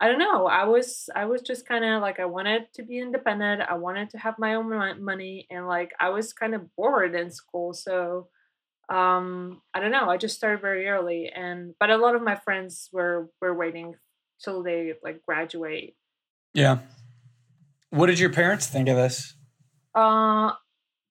I 0.00 0.08
don't 0.08 0.18
know. 0.18 0.46
I 0.46 0.64
was 0.64 1.08
I 1.14 1.24
was 1.26 1.40
just 1.42 1.66
kind 1.66 1.84
of 1.84 2.02
like 2.02 2.18
I 2.18 2.24
wanted 2.24 2.66
to 2.74 2.82
be 2.82 2.98
independent. 2.98 3.62
I 3.62 3.74
wanted 3.74 4.10
to 4.10 4.18
have 4.18 4.38
my 4.38 4.54
own 4.54 4.68
money 5.02 5.46
and 5.50 5.66
like 5.66 5.92
I 6.00 6.10
was 6.10 6.32
kind 6.32 6.54
of 6.54 6.74
bored 6.76 7.14
in 7.14 7.30
school. 7.30 7.72
So 7.72 8.28
um 8.88 9.62
I 9.74 9.80
don't 9.80 9.92
know. 9.92 10.10
I 10.10 10.16
just 10.16 10.36
started 10.36 10.60
very 10.60 10.88
early 10.88 11.30
and 11.34 11.74
but 11.80 11.90
a 11.90 11.96
lot 11.96 12.16
of 12.16 12.22
my 12.22 12.36
friends 12.36 12.88
were 12.92 13.30
were 13.40 13.54
waiting 13.54 13.94
till 14.42 14.62
they 14.62 14.94
like 15.02 15.22
graduate. 15.22 15.96
Yeah. 16.54 16.78
What 17.90 18.06
did 18.06 18.18
your 18.18 18.30
parents 18.30 18.66
think 18.66 18.88
of 18.88 18.96
this? 18.96 19.34
Uh 19.94 20.52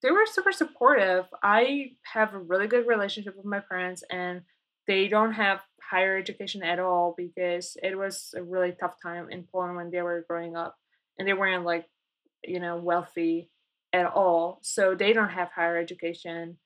they 0.01 0.11
were 0.11 0.25
super 0.25 0.51
supportive. 0.51 1.25
I 1.41 1.91
have 2.03 2.33
a 2.33 2.39
really 2.39 2.67
good 2.67 2.87
relationship 2.87 3.37
with 3.37 3.45
my 3.45 3.61
parents 3.61 4.03
and 4.09 4.41
they 4.85 5.07
don't 5.07 5.31
have 5.31 5.61
higher 5.81 6.17
education 6.17 6.61
at 6.61 6.79
all 6.79 7.13
because 7.17 7.77
it 7.81 7.97
was 7.97 8.33
a 8.35 8.43
really 8.43 8.73
tough 8.77 8.95
time 9.01 9.29
in 9.29 9.47
Poland 9.49 9.77
when 9.77 9.91
they 9.91 10.01
were 10.01 10.25
growing 10.27 10.57
up 10.57 10.75
and 11.17 11.27
they 11.27 11.33
weren't 11.33 11.65
like 11.65 11.85
you 12.43 12.59
know 12.59 12.77
wealthy 12.77 13.49
at 13.93 14.05
all 14.05 14.59
so 14.61 14.95
they 14.95 15.13
don't 15.13 15.29
have 15.29 15.49
higher 15.55 15.77
education 15.77 16.57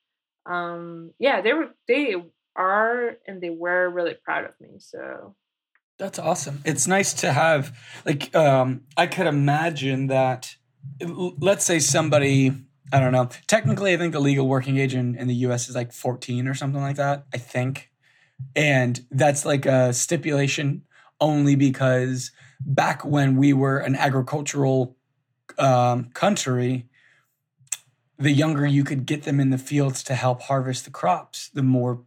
um 0.45 1.11
yeah 1.19 1.41
they 1.41 1.53
were 1.53 1.67
they 1.87 2.15
are 2.55 3.17
and 3.27 3.41
they 3.41 3.49
were 3.49 3.89
really 3.89 4.15
proud 4.23 4.45
of 4.45 4.51
me 4.59 4.77
so 4.79 5.35
that's 5.97 6.19
awesome 6.19 6.61
it's 6.65 6.87
nice 6.87 7.13
to 7.13 7.31
have 7.31 7.77
like 8.05 8.33
um 8.35 8.81
i 8.95 9.07
could 9.07 9.27
imagine 9.27 10.07
that 10.07 10.55
let's 11.39 11.65
say 11.65 11.79
somebody 11.79 12.51
i 12.91 12.99
don't 12.99 13.11
know 13.11 13.29
technically 13.47 13.93
i 13.93 13.97
think 13.97 14.13
the 14.13 14.19
legal 14.19 14.47
working 14.47 14.77
age 14.77 14.93
in, 14.93 15.15
in 15.15 15.27
the 15.27 15.35
us 15.35 15.69
is 15.69 15.75
like 15.75 15.91
14 15.91 16.47
or 16.47 16.53
something 16.53 16.81
like 16.81 16.97
that 16.97 17.25
i 17.33 17.37
think 17.37 17.91
and 18.55 19.05
that's 19.11 19.45
like 19.45 19.65
a 19.65 19.93
stipulation 19.93 20.83
only 21.19 21.55
because 21.55 22.31
back 22.59 23.03
when 23.05 23.37
we 23.37 23.53
were 23.53 23.79
an 23.79 23.95
agricultural 23.95 24.95
um, 25.57 26.05
country, 26.13 26.87
the 28.17 28.31
younger 28.31 28.65
you 28.65 28.83
could 28.83 29.05
get 29.05 29.23
them 29.23 29.39
in 29.39 29.49
the 29.49 29.57
fields 29.57 30.03
to 30.03 30.15
help 30.15 30.43
harvest 30.43 30.85
the 30.85 30.91
crops, 30.91 31.49
the 31.49 31.63
more 31.63 32.03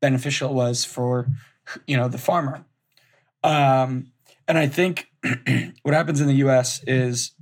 beneficial 0.00 0.50
it 0.50 0.54
was 0.54 0.84
for 0.84 1.28
you 1.86 1.96
know 1.96 2.08
the 2.08 2.18
farmer. 2.18 2.64
Um, 3.42 4.12
and 4.46 4.58
I 4.58 4.66
think 4.66 5.08
what 5.82 5.94
happens 5.94 6.20
in 6.20 6.26
the 6.26 6.34
U.S. 6.34 6.82
is 6.86 7.32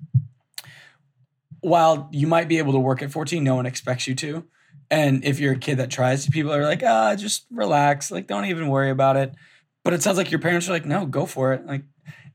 while 1.60 2.08
you 2.12 2.26
might 2.26 2.48
be 2.48 2.58
able 2.58 2.72
to 2.72 2.78
work 2.78 3.02
at 3.02 3.10
14, 3.10 3.42
no 3.42 3.54
one 3.54 3.66
expects 3.66 4.06
you 4.06 4.14
to. 4.16 4.44
And 4.90 5.24
if 5.24 5.38
you're 5.38 5.52
a 5.52 5.58
kid 5.58 5.76
that 5.78 5.90
tries, 5.90 6.24
to 6.24 6.30
people 6.30 6.52
are 6.52 6.64
like, 6.64 6.82
ah, 6.82 7.14
just 7.14 7.46
relax. 7.50 8.10
Like, 8.10 8.26
don't 8.26 8.46
even 8.46 8.68
worry 8.68 8.90
about 8.90 9.16
it. 9.16 9.34
But 9.84 9.92
it 9.92 10.02
sounds 10.02 10.16
like 10.16 10.30
your 10.30 10.40
parents 10.40 10.68
are 10.68 10.72
like, 10.72 10.86
no, 10.86 11.06
go 11.06 11.26
for 11.26 11.52
it. 11.52 11.66
Like, 11.66 11.82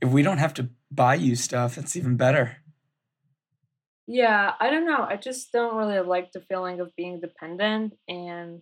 if 0.02 0.10
we 0.10 0.21
don't 0.21 0.38
have 0.38 0.54
to 0.56 0.69
buy 0.91 1.15
you 1.15 1.36
stuff, 1.36 1.76
that's 1.76 1.95
even 1.95 2.15
better. 2.15 2.58
Yeah, 4.06 4.54
I 4.60 4.69
don't 4.69 4.86
know. 4.86 5.06
I 5.08 5.15
just 5.15 5.52
don't 5.52 5.76
really 5.76 5.99
like 5.99 6.32
the 6.32 6.41
feeling 6.41 6.80
of 6.80 6.95
being 6.95 7.19
dependent. 7.21 7.93
And 8.08 8.62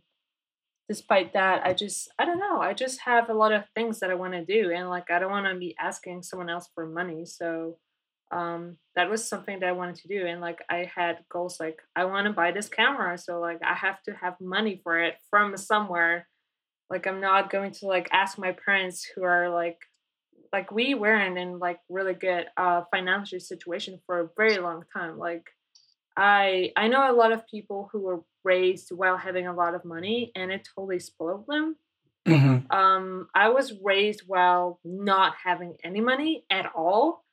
despite 0.91 1.32
that, 1.32 1.65
I 1.65 1.71
just, 1.73 2.10
I 2.19 2.25
don't 2.25 2.38
know. 2.38 2.60
I 2.60 2.73
just 2.73 2.99
have 2.99 3.30
a 3.30 3.34
lot 3.34 3.54
of 3.54 3.63
things 3.73 4.01
that 4.01 4.10
I 4.10 4.13
want 4.15 4.34
to 4.34 4.43
do. 4.43 4.73
And 4.75 4.89
like, 4.89 5.10
I 5.10 5.19
don't 5.19 5.32
want 5.32 5.45
to 5.45 5.58
be 5.58 5.73
asking 5.80 6.23
someone 6.23 6.49
else 6.49 6.67
for 6.75 6.86
money. 6.86 7.23
So, 7.25 7.77
um, 8.30 8.75
that 8.97 9.10
was 9.10 9.25
something 9.25 9.62
that 9.62 9.69
I 9.69 9.71
wanted 9.71 9.95
to 9.95 10.10
do. 10.10 10.25
And 10.27 10.41
like, 10.41 10.60
I 10.69 10.91
had 10.93 11.19
goals 11.32 11.62
like, 11.62 11.80
I 11.95 12.04
want 12.04 12.27
to 12.27 12.34
buy 12.34 12.51
this 12.51 12.67
camera. 12.67 13.17
So, 13.17 13.39
like, 13.39 13.62
I 13.63 13.73
have 13.73 14.04
to 14.04 14.12
have 14.21 14.36
money 14.41 14.82
for 14.84 14.99
it 14.99 15.15
from 15.30 15.56
somewhere. 15.56 16.27
Like, 16.89 17.08
I'm 17.08 17.21
not 17.21 17.49
going 17.49 17.71
to 17.71 17.86
like 17.86 18.10
ask 18.12 18.38
my 18.38 18.51
parents 18.51 19.10
who 19.15 19.23
are 19.23 19.49
like 19.49 19.77
like 20.51 20.69
we 20.73 20.93
weren't 20.93 21.38
in 21.38 21.60
like 21.60 21.80
really 21.88 22.13
good 22.13 22.47
uh 22.58 22.82
financial 22.91 23.39
situation 23.39 23.97
for 24.06 24.19
a 24.19 24.30
very 24.36 24.58
long 24.58 24.84
time 24.93 25.17
like 25.17 25.45
i 26.17 26.71
i 26.76 26.88
know 26.88 27.12
a 27.12 27.15
lot 27.15 27.32
of 27.32 27.47
people 27.47 27.89
who 27.91 28.00
were 28.00 28.21
raised 28.43 28.91
while 28.91 29.17
having 29.17 29.47
a 29.47 29.56
lot 29.56 29.76
of 29.76 29.86
money 29.86 30.32
and 30.36 30.52
it 30.52 30.67
totally 30.76 31.00
spoiled 31.00 31.45
them 31.47 31.76
mm-hmm. 32.28 32.71
um 32.76 33.28
i 33.36 33.50
was 33.50 33.74
raised 33.84 34.24
while 34.28 34.80
not 34.84 35.34
having 35.43 35.76
any 35.84 36.02
money 36.02 36.45
at 36.50 36.71
all 36.76 37.24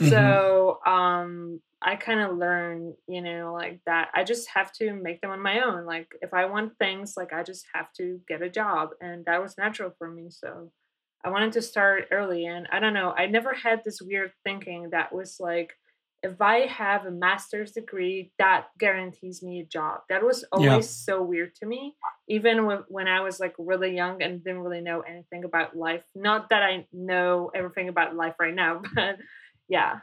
mm-hmm. 0.00 0.10
so 0.10 0.78
mm-hmm. 0.86 0.92
um 0.92 1.60
i 1.80 1.96
kind 1.96 2.20
of 2.20 2.36
learned 2.36 2.94
you 3.08 3.22
know 3.22 3.52
like 3.52 3.80
that 3.86 4.08
i 4.14 4.24
just 4.24 4.48
have 4.54 4.72
to 4.72 4.92
make 4.92 5.20
them 5.20 5.30
on 5.30 5.40
my 5.40 5.60
own 5.62 5.86
like 5.86 6.08
if 6.22 6.34
i 6.34 6.44
want 6.44 6.76
things 6.78 7.14
like 7.16 7.32
i 7.32 7.42
just 7.42 7.64
have 7.74 7.92
to 7.92 8.20
get 8.28 8.42
a 8.42 8.50
job 8.50 8.90
and 9.00 9.24
that 9.24 9.42
was 9.42 9.56
natural 9.56 9.92
for 9.98 10.10
me 10.10 10.26
so 10.28 10.70
I 11.24 11.30
wanted 11.30 11.52
to 11.52 11.62
start 11.62 12.08
early. 12.10 12.46
And 12.46 12.68
I 12.70 12.78
don't 12.80 12.94
know, 12.94 13.12
I 13.16 13.26
never 13.26 13.52
had 13.52 13.82
this 13.84 14.00
weird 14.00 14.32
thinking 14.44 14.90
that 14.90 15.12
was 15.12 15.38
like, 15.40 15.72
if 16.22 16.40
I 16.40 16.66
have 16.66 17.06
a 17.06 17.10
master's 17.10 17.72
degree, 17.72 18.32
that 18.38 18.66
guarantees 18.78 19.42
me 19.42 19.60
a 19.60 19.64
job. 19.64 20.00
That 20.08 20.24
was 20.24 20.44
always 20.50 20.66
yeah. 20.68 20.80
so 20.80 21.22
weird 21.22 21.54
to 21.56 21.66
me, 21.66 21.94
even 22.28 22.58
when 22.88 23.06
I 23.06 23.20
was 23.20 23.38
like 23.38 23.54
really 23.58 23.94
young 23.94 24.20
and 24.22 24.42
didn't 24.42 24.60
really 24.60 24.80
know 24.80 25.00
anything 25.00 25.44
about 25.44 25.76
life. 25.76 26.02
Not 26.16 26.50
that 26.50 26.62
I 26.62 26.86
know 26.92 27.50
everything 27.54 27.88
about 27.88 28.16
life 28.16 28.34
right 28.40 28.54
now, 28.54 28.82
but 28.94 29.18
yeah. 29.68 30.00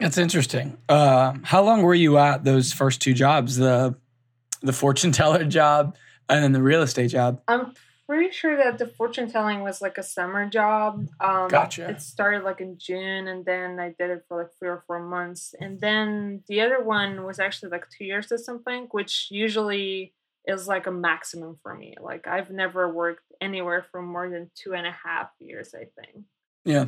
That's 0.00 0.18
interesting. 0.18 0.78
Uh, 0.88 1.34
how 1.42 1.62
long 1.62 1.82
were 1.82 1.94
you 1.94 2.18
at 2.18 2.44
those 2.44 2.72
first 2.72 3.00
two 3.00 3.14
jobs 3.14 3.56
the 3.56 3.96
the 4.62 4.72
fortune 4.72 5.12
teller 5.12 5.44
job 5.60 5.96
and 6.28 6.42
then 6.42 6.52
the 6.52 6.62
real 6.62 6.82
estate 6.82 7.08
job? 7.08 7.40
I'm 7.46 7.72
pretty 8.08 8.32
sure 8.32 8.56
that 8.56 8.78
the 8.78 8.86
fortune 8.86 9.30
telling 9.30 9.60
was 9.60 9.82
like 9.82 9.98
a 9.98 10.02
summer 10.02 10.48
job. 10.48 11.06
Um, 11.20 11.48
gotcha. 11.48 11.90
It 11.90 12.00
started 12.00 12.42
like 12.42 12.60
in 12.60 12.78
June, 12.78 13.28
and 13.28 13.44
then 13.44 13.78
I 13.78 13.94
did 13.98 14.10
it 14.10 14.24
for 14.26 14.42
like 14.42 14.52
three 14.58 14.70
or 14.70 14.82
four 14.86 15.00
months, 15.00 15.54
and 15.60 15.80
then 15.80 16.42
the 16.48 16.62
other 16.62 16.82
one 16.82 17.24
was 17.24 17.38
actually 17.38 17.70
like 17.70 17.84
two 17.90 18.04
years 18.04 18.32
or 18.32 18.38
something, 18.38 18.88
which 18.92 19.28
usually 19.30 20.14
is 20.46 20.66
like 20.66 20.86
a 20.86 20.90
maximum 20.90 21.58
for 21.62 21.74
me. 21.74 21.94
Like 22.00 22.26
I've 22.26 22.50
never 22.50 22.90
worked 22.90 23.24
anywhere 23.40 23.84
for 23.92 24.00
more 24.00 24.30
than 24.30 24.50
two 24.54 24.74
and 24.74 24.86
a 24.86 24.96
half 25.04 25.28
years. 25.38 25.74
I 25.74 25.86
think. 26.00 26.24
Yeah. 26.64 26.86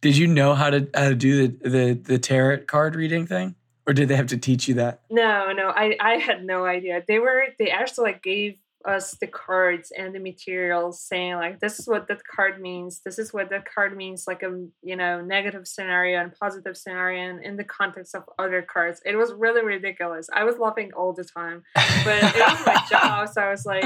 Did 0.00 0.16
you 0.16 0.26
know 0.26 0.54
how 0.54 0.70
to 0.70 0.88
how 0.92 1.10
to 1.10 1.14
do 1.14 1.46
the 1.46 1.68
the, 1.68 1.92
the 1.94 2.18
tarot 2.18 2.64
card 2.64 2.96
reading 2.96 3.26
thing? 3.26 3.54
Or 3.86 3.94
did 3.94 4.08
they 4.08 4.16
have 4.16 4.26
to 4.26 4.36
teach 4.36 4.68
you 4.68 4.74
that? 4.74 5.00
No, 5.08 5.50
no, 5.52 5.68
I, 5.68 5.96
I 5.98 6.16
had 6.16 6.44
no 6.44 6.66
idea. 6.66 7.02
They 7.08 7.18
were 7.18 7.44
they 7.58 7.70
actually 7.70 8.10
like 8.10 8.22
gave 8.22 8.58
us 8.84 9.16
the 9.20 9.26
cards 9.26 9.92
and 9.96 10.14
the 10.14 10.20
materials 10.20 11.00
saying 11.00 11.34
like 11.34 11.58
this 11.60 11.78
is 11.78 11.88
what 11.88 12.08
that 12.08 12.22
card 12.24 12.60
means. 12.60 13.00
This 13.04 13.18
is 13.18 13.32
what 13.32 13.50
that 13.50 13.72
card 13.72 13.96
means 13.96 14.24
like 14.26 14.42
a 14.42 14.64
you 14.82 14.96
know 14.96 15.20
negative 15.20 15.66
scenario 15.66 16.20
and 16.20 16.32
positive 16.34 16.76
scenario 16.76 17.30
and 17.30 17.44
in 17.44 17.56
the 17.56 17.64
context 17.64 18.14
of 18.14 18.24
other 18.38 18.62
cards. 18.62 19.00
It 19.04 19.16
was 19.16 19.32
really 19.32 19.64
ridiculous. 19.64 20.28
I 20.32 20.44
was 20.44 20.58
laughing 20.58 20.92
all 20.96 21.12
the 21.12 21.24
time 21.24 21.62
but 21.74 22.22
it 22.22 22.34
was 22.34 22.66
my 22.66 22.84
job 22.90 23.28
so 23.28 23.42
i 23.42 23.50
was 23.50 23.66
like 23.66 23.84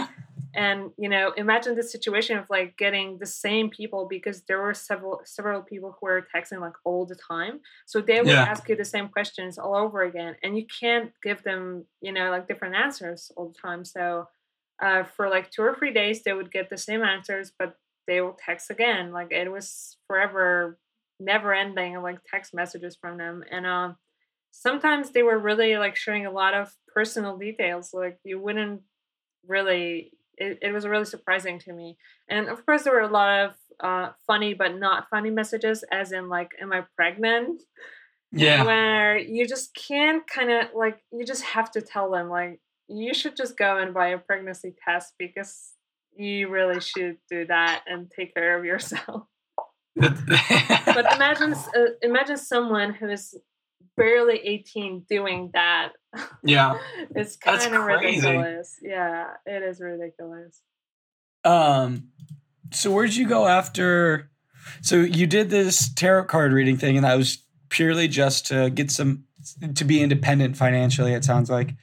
and 0.54 0.90
you 0.98 1.08
know 1.08 1.32
imagine 1.36 1.74
the 1.74 1.82
situation 1.82 2.36
of 2.36 2.48
like 2.50 2.76
getting 2.76 3.18
the 3.18 3.26
same 3.26 3.70
people 3.70 4.06
because 4.08 4.42
there 4.42 4.60
were 4.60 4.74
several 4.74 5.20
several 5.24 5.62
people 5.62 5.96
who 5.98 6.06
were 6.06 6.26
texting 6.34 6.60
like 6.60 6.74
all 6.84 7.06
the 7.06 7.16
time. 7.16 7.60
So 7.86 8.00
they 8.00 8.18
would 8.18 8.28
yeah. 8.28 8.42
ask 8.42 8.68
you 8.68 8.76
the 8.76 8.84
same 8.84 9.08
questions 9.08 9.58
all 9.58 9.74
over 9.74 10.02
again 10.02 10.36
and 10.42 10.56
you 10.56 10.66
can't 10.66 11.12
give 11.22 11.42
them 11.42 11.86
you 12.00 12.12
know 12.12 12.30
like 12.30 12.48
different 12.48 12.74
answers 12.74 13.30
all 13.36 13.48
the 13.48 13.58
time. 13.58 13.84
So 13.84 14.28
uh, 14.82 15.04
for 15.04 15.28
like 15.28 15.50
two 15.50 15.62
or 15.62 15.74
three 15.74 15.92
days 15.92 16.22
they 16.22 16.32
would 16.32 16.52
get 16.52 16.68
the 16.68 16.76
same 16.76 17.02
answers 17.02 17.52
but 17.58 17.76
they 18.06 18.20
will 18.20 18.36
text 18.44 18.70
again 18.70 19.12
like 19.12 19.30
it 19.30 19.50
was 19.50 19.96
forever 20.06 20.78
never 21.20 21.54
ending 21.54 22.00
like 22.02 22.18
text 22.28 22.52
messages 22.52 22.96
from 23.00 23.16
them 23.16 23.44
and 23.50 23.66
um 23.66 23.96
sometimes 24.50 25.10
they 25.10 25.22
were 25.22 25.38
really 25.38 25.76
like 25.76 25.96
showing 25.96 26.26
a 26.26 26.30
lot 26.30 26.52
of 26.52 26.72
personal 26.92 27.38
details 27.38 27.90
like 27.94 28.18
you 28.24 28.40
wouldn't 28.40 28.82
really 29.46 30.12
it, 30.36 30.58
it 30.62 30.72
was 30.72 30.86
really 30.86 31.04
surprising 31.04 31.58
to 31.58 31.72
me 31.72 31.96
and 32.28 32.48
of 32.48 32.64
course 32.66 32.82
there 32.82 32.92
were 32.92 33.00
a 33.00 33.08
lot 33.08 33.44
of 33.44 33.52
uh, 33.80 34.10
funny 34.26 34.54
but 34.54 34.78
not 34.78 35.08
funny 35.10 35.30
messages 35.30 35.84
as 35.90 36.12
in 36.12 36.28
like 36.28 36.50
am 36.60 36.72
i 36.72 36.82
pregnant? 36.96 37.62
Yeah. 38.34 38.64
where 38.64 39.18
you 39.18 39.46
just 39.46 39.74
can't 39.74 40.26
kind 40.26 40.50
of 40.50 40.68
like 40.74 41.02
you 41.12 41.24
just 41.24 41.42
have 41.42 41.70
to 41.72 41.82
tell 41.82 42.10
them 42.10 42.30
like 42.30 42.60
you 42.92 43.14
should 43.14 43.36
just 43.36 43.56
go 43.56 43.78
and 43.78 43.94
buy 43.94 44.08
a 44.08 44.18
pregnancy 44.18 44.74
test 44.86 45.14
because 45.18 45.72
you 46.16 46.48
really 46.48 46.80
should 46.80 47.16
do 47.30 47.46
that 47.46 47.84
and 47.86 48.10
take 48.10 48.34
care 48.34 48.58
of 48.58 48.64
yourself. 48.64 49.22
but 49.96 51.14
imagine 51.14 51.52
uh, 51.52 51.92
imagine 52.02 52.36
someone 52.36 52.94
who 52.94 53.08
is 53.08 53.34
barely 53.96 54.38
18 54.38 55.04
doing 55.08 55.50
that. 55.52 55.92
Yeah. 56.42 56.78
it's 57.14 57.36
kind 57.36 57.74
of 57.74 57.84
ridiculous. 57.84 58.76
Yeah, 58.82 59.28
it 59.44 59.62
is 59.62 59.80
ridiculous. 59.80 60.62
Um 61.44 62.08
so 62.70 62.90
where'd 62.90 63.14
you 63.14 63.28
go 63.28 63.46
after 63.46 64.30
so 64.80 64.96
you 64.96 65.26
did 65.26 65.50
this 65.50 65.92
tarot 65.92 66.24
card 66.24 66.52
reading 66.52 66.76
thing 66.76 66.96
and 66.96 67.04
that 67.04 67.16
was 67.16 67.44
purely 67.68 68.08
just 68.08 68.46
to 68.46 68.70
get 68.70 68.90
some 68.90 69.24
to 69.74 69.84
be 69.84 70.00
independent 70.02 70.56
financially 70.56 71.12
it 71.12 71.24
sounds 71.24 71.50
like 71.50 71.74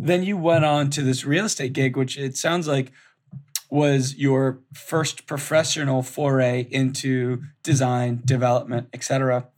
then 0.00 0.22
you 0.22 0.36
went 0.36 0.64
on 0.64 0.90
to 0.90 1.02
this 1.02 1.24
real 1.24 1.44
estate 1.46 1.72
gig, 1.72 1.96
which 1.96 2.18
it 2.18 2.36
sounds 2.36 2.66
like 2.66 2.92
was 3.70 4.14
your 4.16 4.60
first 4.72 5.26
professional 5.26 6.02
foray 6.02 6.66
into 6.70 7.42
design, 7.62 8.22
development, 8.24 8.88
etc. 8.92 9.48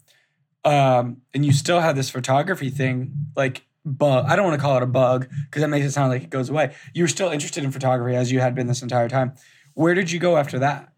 Um, 0.64 1.18
and 1.34 1.44
you 1.44 1.52
still 1.52 1.80
have 1.80 1.96
this 1.96 2.10
photography 2.10 2.70
thing, 2.70 3.12
like 3.36 3.66
bug. 3.84 4.26
I 4.26 4.36
don't 4.36 4.46
want 4.46 4.58
to 4.58 4.62
call 4.62 4.76
it 4.76 4.82
a 4.82 4.86
bug 4.86 5.28
because 5.44 5.60
that 5.60 5.68
makes 5.68 5.86
it 5.86 5.92
sound 5.92 6.10
like 6.10 6.22
it 6.22 6.30
goes 6.30 6.48
away. 6.48 6.74
You 6.94 7.04
were 7.04 7.08
still 7.08 7.30
interested 7.30 7.62
in 7.62 7.70
photography 7.70 8.16
as 8.16 8.32
you 8.32 8.40
had 8.40 8.54
been 8.54 8.66
this 8.66 8.82
entire 8.82 9.08
time. 9.08 9.34
Where 9.74 9.94
did 9.94 10.10
you 10.10 10.18
go 10.18 10.36
after 10.36 10.58
that? 10.60 10.92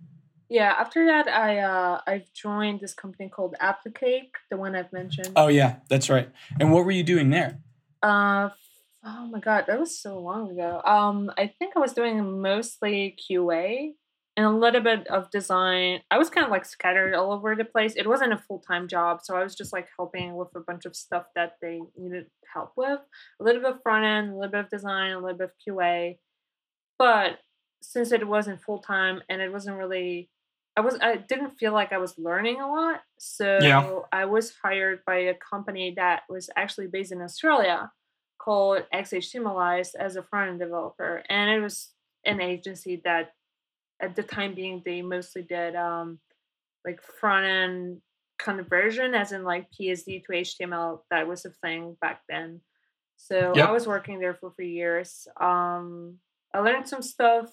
Yeah, 0.49 0.75
after 0.79 1.05
that, 1.07 1.29
I 1.29 1.59
uh, 1.59 2.01
I've 2.07 2.33
joined 2.33 2.81
this 2.81 2.95
company 2.95 3.29
called 3.29 3.55
Applicake, 3.61 4.31
the 4.51 4.57
one 4.57 4.75
I've 4.75 4.93
mentioned. 4.93 5.33
Oh 5.37 5.49
yeah, 5.49 5.77
that's 5.91 6.09
right. 6.09 6.31
And 6.59 6.73
what 6.73 6.87
were 6.87 6.91
you 6.91 7.03
doing 7.03 7.29
there? 7.29 7.59
Uh, 8.03 8.49
Oh 9.05 9.27
my 9.29 9.41
god, 9.41 9.65
that 9.69 9.79
was 9.79 9.99
so 10.01 10.19
long 10.19 10.51
ago. 10.51 10.81
Um, 10.85 11.31
I 11.39 11.47
think 11.59 11.75
I 11.77 11.81
was 11.81 11.93
doing 11.93 12.41
mostly 12.41 13.17
QA 13.31 13.93
and 14.37 14.47
a 14.47 14.51
little 14.51 14.81
bit 14.81 15.07
of 15.09 15.31
design. 15.31 16.01
I 16.11 16.19
was 16.19 16.31
kind 16.31 16.45
of 16.45 16.51
like 16.51 16.65
scattered 16.65 17.15
all 17.15 17.33
over 17.33 17.55
the 17.55 17.65
place. 17.65 17.95
It 17.97 18.09
wasn't 18.09 18.33
a 18.33 18.39
full 18.39 18.59
time 18.61 18.89
job, 18.89 19.21
so 19.23 19.37
I 19.37 19.43
was 19.45 19.55
just 19.55 19.73
like 19.73 19.89
helping 19.97 20.35
with 20.37 20.49
a 20.57 20.61
bunch 20.61 20.85
of 20.85 20.97
stuff 20.97 21.27
that 21.37 21.53
they 21.63 21.81
needed 21.97 22.27
help 22.53 22.73
with. 22.77 23.01
A 23.41 23.45
little 23.45 23.63
bit 23.63 23.73
of 23.73 23.83
front 23.83 24.05
end, 24.05 24.31
a 24.31 24.35
little 24.35 24.51
bit 24.51 24.65
of 24.65 24.71
design, 24.71 25.13
a 25.13 25.21
little 25.21 25.39
bit 25.39 25.51
of 25.51 25.75
QA. 25.77 26.19
But 26.99 27.39
since 27.83 28.11
it 28.13 28.27
wasn't 28.27 28.61
full 28.63 28.81
time 28.81 29.23
and 29.29 29.41
it 29.41 29.53
wasn't 29.53 29.77
really 29.77 30.31
I 30.77 30.81
was 30.81 30.99
I 31.01 31.17
didn't 31.17 31.59
feel 31.59 31.73
like 31.73 31.93
I 31.93 31.99
was 31.99 32.19
learning 32.19 32.61
a 32.61 32.69
lot. 32.71 33.01
So 33.19 33.59
Yeah. 33.61 34.01
I 34.13 34.25
was 34.27 34.55
hired 34.63 35.01
by 35.07 35.17
a 35.19 35.35
company 35.35 35.95
that 35.97 36.23
was 36.29 36.51
actually 36.57 36.89
based 36.89 37.13
in 37.13 37.21
Australia 37.23 37.91
called 38.39 38.85
XHTMLized 38.95 39.95
as 39.99 40.17
a 40.17 40.23
front 40.23 40.51
end 40.51 40.61
developer. 40.61 41.23
And 41.29 41.51
it 41.51 41.61
was 41.61 41.91
an 42.25 42.41
agency 42.41 43.01
that 43.05 43.33
at 44.01 44.17
the 44.17 44.23
time 44.23 44.55
being 44.55 44.83
they 44.85 45.03
mostly 45.03 45.43
did 45.43 45.75
um 45.75 46.19
like 46.85 47.01
front 47.03 47.47
end 47.47 48.01
conversion 48.39 49.15
as 49.15 49.33
in 49.33 49.45
like 49.45 49.67
PSD 49.71 50.25
to 50.25 50.33
HTML. 50.33 51.01
That 51.11 51.27
was 51.27 51.45
a 51.45 51.51
thing 51.51 51.97
back 52.01 52.23
then. 52.29 52.61
So 53.17 53.53
Yep. 53.57 53.69
I 53.69 53.73
was 53.73 53.87
working 53.87 54.21
there 54.21 54.35
for 54.35 54.53
three 54.55 54.73
years. 54.73 55.27
Um 55.41 56.19
I 56.55 56.61
learned 56.61 56.89
some 56.89 57.03
stuff 57.03 57.51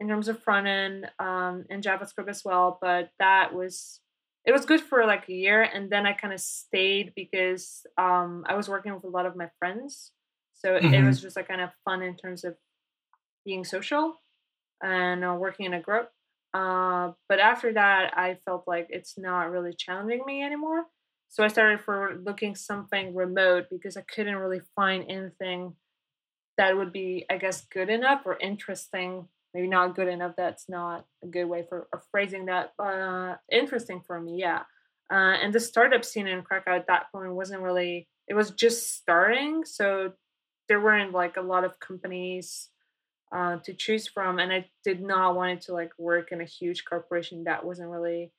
in 0.00 0.08
terms 0.08 0.28
of 0.28 0.42
front 0.42 0.66
end 0.66 1.06
um, 1.18 1.64
and 1.70 1.82
JavaScript 1.82 2.28
as 2.28 2.42
well. 2.44 2.78
But 2.80 3.10
that 3.18 3.54
was 3.54 4.00
it 4.44 4.52
was 4.52 4.66
good 4.66 4.80
for 4.80 5.04
like 5.06 5.28
a 5.28 5.32
year, 5.34 5.62
and 5.62 5.90
then 5.90 6.06
I 6.06 6.12
kind 6.12 6.34
of 6.34 6.40
stayed 6.40 7.14
because 7.14 7.86
um, 7.98 8.44
I 8.48 8.54
was 8.54 8.68
working 8.68 8.94
with 8.94 9.04
a 9.04 9.08
lot 9.08 9.26
of 9.26 9.36
my 9.36 9.50
friends, 9.58 10.12
so 10.54 10.76
it 10.76 11.02
Mhm. 11.02 11.04
was 11.04 11.20
just 11.20 11.36
like 11.36 11.48
kind 11.48 11.60
of 11.60 11.70
fun 11.84 12.02
in 12.02 12.16
terms 12.16 12.44
of 12.44 12.56
being 13.44 13.64
social 13.64 14.16
and 14.82 15.24
uh, 15.24 15.36
working 15.38 15.66
in 15.66 15.74
a 15.74 15.80
group. 15.82 16.10
Uh, 16.54 17.12
but 17.28 17.40
after 17.40 17.72
that, 17.74 18.16
I 18.16 18.36
felt 18.44 18.68
like 18.68 18.88
it's 18.90 19.18
not 19.18 19.50
really 19.50 19.74
challenging 19.74 20.24
me 20.26 20.42
anymore. 20.44 20.86
So 21.28 21.44
I 21.44 21.48
started 21.48 21.80
for 21.80 22.16
looking 22.16 22.54
something 22.56 23.14
remote 23.14 23.66
because 23.70 23.96
I 23.96 24.02
couldn't 24.02 24.36
really 24.36 24.62
find 24.76 25.04
anything 25.10 25.76
that 26.58 26.76
would 26.76 26.92
be, 26.92 27.26
I 27.30 27.38
guess, 27.38 27.66
good 27.66 27.90
enough 27.90 28.22
or 28.26 28.38
interesting. 28.38 29.28
Maybe 29.54 29.68
not 29.68 29.94
good 29.94 30.08
enough. 30.08 30.34
That's 30.36 30.68
not 30.68 31.06
a 31.22 31.28
good 31.28 31.44
way 31.44 31.64
for 31.68 31.88
phrasing 32.10 32.46
that. 32.46 32.72
But 32.76 32.94
uh, 32.94 33.36
interesting 33.50 34.00
for 34.04 34.20
me, 34.20 34.36
yeah. 34.40 34.62
Uh, 35.12 35.36
and 35.40 35.52
the 35.52 35.60
startup 35.60 36.04
scene 36.04 36.26
in 36.26 36.42
Krakow 36.42 36.76
at 36.76 36.88
that 36.88 37.06
point 37.12 37.32
wasn't 37.32 37.62
really. 37.62 38.08
It 38.26 38.34
was 38.34 38.50
just 38.50 38.94
starting, 38.96 39.64
so 39.64 40.12
there 40.68 40.80
weren't 40.80 41.12
like 41.12 41.36
a 41.36 41.42
lot 41.42 41.64
of 41.64 41.78
companies 41.78 42.70
uh, 43.34 43.58
to 43.64 43.74
choose 43.74 44.08
from, 44.08 44.38
and 44.38 44.52
I 44.52 44.66
did 44.82 45.02
not 45.02 45.36
want 45.36 45.60
to 45.62 45.72
like 45.72 45.92
work 45.98 46.32
in 46.32 46.40
a 46.40 46.46
huge 46.46 46.84
corporation 46.84 47.44
that 47.44 47.64
wasn't 47.64 47.90
really 47.90 48.32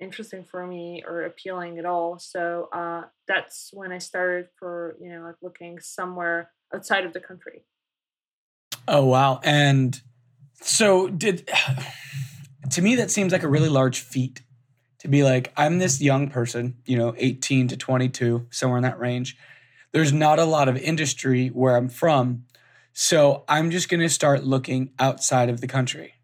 interesting 0.00 0.44
for 0.44 0.66
me 0.66 1.02
or 1.06 1.22
appealing 1.22 1.78
at 1.78 1.84
all. 1.84 2.18
So 2.18 2.68
uh, 2.72 3.02
that's 3.26 3.70
when 3.72 3.92
I 3.92 3.98
started 3.98 4.48
for 4.58 4.96
you 5.00 5.10
know 5.10 5.22
like 5.22 5.36
looking 5.42 5.80
somewhere 5.80 6.50
outside 6.74 7.04
of 7.04 7.12
the 7.12 7.20
country. 7.20 7.64
Oh 8.86 9.04
wow. 9.04 9.40
And 9.44 10.00
so 10.60 11.08
did 11.08 11.48
to 12.70 12.82
me 12.82 12.96
that 12.96 13.10
seems 13.10 13.32
like 13.32 13.42
a 13.42 13.48
really 13.48 13.68
large 13.68 14.00
feat 14.00 14.42
to 15.00 15.08
be 15.08 15.24
like 15.24 15.52
I'm 15.56 15.78
this 15.78 16.00
young 16.00 16.28
person, 16.28 16.76
you 16.84 16.96
know, 16.96 17.14
18 17.16 17.68
to 17.68 17.76
22, 17.76 18.46
somewhere 18.50 18.78
in 18.78 18.82
that 18.84 18.98
range. 18.98 19.36
There's 19.92 20.12
not 20.12 20.38
a 20.38 20.44
lot 20.44 20.68
of 20.68 20.76
industry 20.76 21.48
where 21.48 21.76
I'm 21.76 21.88
from. 21.88 22.44
So 22.92 23.44
I'm 23.48 23.70
just 23.70 23.88
going 23.88 24.00
to 24.00 24.08
start 24.08 24.44
looking 24.44 24.90
outside 24.98 25.48
of 25.48 25.60
the 25.60 25.66
country. 25.66 26.14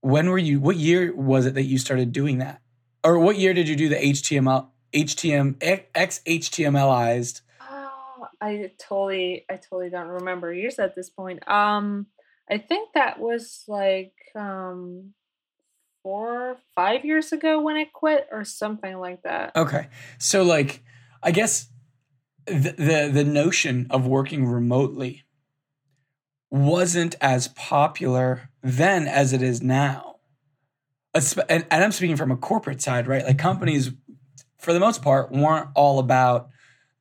When 0.00 0.30
were 0.30 0.38
you 0.38 0.60
what 0.60 0.76
year 0.76 1.14
was 1.14 1.44
it 1.44 1.54
that 1.54 1.64
you 1.64 1.76
started 1.76 2.12
doing 2.12 2.38
that? 2.38 2.60
Or 3.04 3.18
what 3.18 3.36
year 3.36 3.52
did 3.52 3.68
you 3.68 3.76
do 3.76 3.88
the 3.88 3.96
HTML 3.96 4.68
HTM 4.92 5.56
XHTMLized? 5.56 7.40
Oh, 7.60 8.26
I 8.40 8.70
totally, 8.78 9.44
I 9.50 9.56
totally 9.56 9.90
don't 9.90 10.08
remember 10.08 10.52
years 10.52 10.78
at 10.78 10.94
this 10.94 11.10
point. 11.10 11.46
Um, 11.48 12.06
I 12.50 12.58
think 12.58 12.90
that 12.94 13.18
was 13.18 13.64
like 13.68 14.14
um 14.34 15.14
four, 16.02 16.56
five 16.74 17.04
years 17.04 17.32
ago 17.32 17.60
when 17.60 17.76
I 17.76 17.84
quit, 17.84 18.28
or 18.32 18.44
something 18.44 18.98
like 18.98 19.22
that. 19.22 19.54
Okay. 19.56 19.88
So 20.18 20.42
like 20.42 20.82
I 21.22 21.30
guess 21.30 21.68
the, 22.46 22.74
the 22.78 23.10
the 23.12 23.24
notion 23.24 23.86
of 23.90 24.06
working 24.06 24.46
remotely 24.46 25.24
wasn't 26.50 27.14
as 27.20 27.48
popular 27.48 28.50
then 28.62 29.06
as 29.06 29.32
it 29.32 29.42
is 29.42 29.62
now. 29.62 30.16
And, 31.14 31.66
and 31.70 31.84
I'm 31.84 31.92
speaking 31.92 32.16
from 32.16 32.30
a 32.30 32.36
corporate 32.36 32.80
side, 32.80 33.06
right? 33.06 33.24
Like 33.24 33.38
companies 33.38 33.90
for 34.58 34.72
the 34.72 34.80
most 34.80 35.02
part 35.02 35.30
weren't 35.30 35.68
all 35.74 35.98
about 35.98 36.50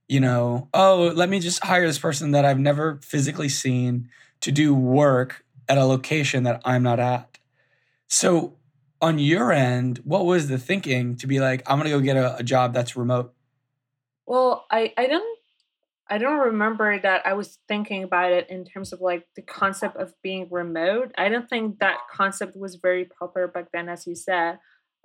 you 0.09 0.21
know, 0.21 0.69
oh, 0.73 1.11
let 1.15 1.27
me 1.27 1.39
just 1.39 1.63
hire 1.63 1.85
this 1.85 1.99
person 1.99 2.31
that 2.31 2.45
I've 2.45 2.59
never 2.59 2.99
physically 3.03 3.49
seen 3.49 4.09
to 4.41 4.51
do 4.51 4.73
work 4.73 5.43
at 5.67 5.77
a 5.77 5.85
location 5.85 6.43
that 6.43 6.61
I'm 6.63 6.83
not 6.83 6.99
at. 6.99 7.37
So, 8.07 8.55
on 8.99 9.19
your 9.19 9.51
end, 9.51 9.99
what 10.03 10.25
was 10.25 10.47
the 10.47 10.57
thinking 10.57 11.15
to 11.17 11.27
be 11.27 11.39
like, 11.39 11.61
I'm 11.67 11.77
gonna 11.77 11.89
go 11.89 11.99
get 11.99 12.17
a, 12.17 12.37
a 12.37 12.43
job 12.43 12.73
that's 12.73 12.95
remote? 12.95 13.33
Well, 14.25 14.65
I, 14.71 14.93
I 14.97 15.07
don't, 15.07 15.39
I 16.09 16.17
don't 16.17 16.39
remember 16.39 16.99
that 16.99 17.25
I 17.25 17.33
was 17.33 17.59
thinking 17.67 18.03
about 18.03 18.31
it 18.31 18.49
in 18.49 18.65
terms 18.65 18.93
of 18.93 19.01
like 19.01 19.27
the 19.35 19.41
concept 19.41 19.97
of 19.97 20.13
being 20.23 20.47
remote. 20.49 21.11
I 21.17 21.29
don't 21.29 21.49
think 21.49 21.79
that 21.79 21.97
concept 22.11 22.55
was 22.55 22.75
very 22.75 23.05
popular 23.05 23.47
back 23.47 23.67
then, 23.71 23.89
as 23.89 24.07
you 24.07 24.15
said. 24.15 24.59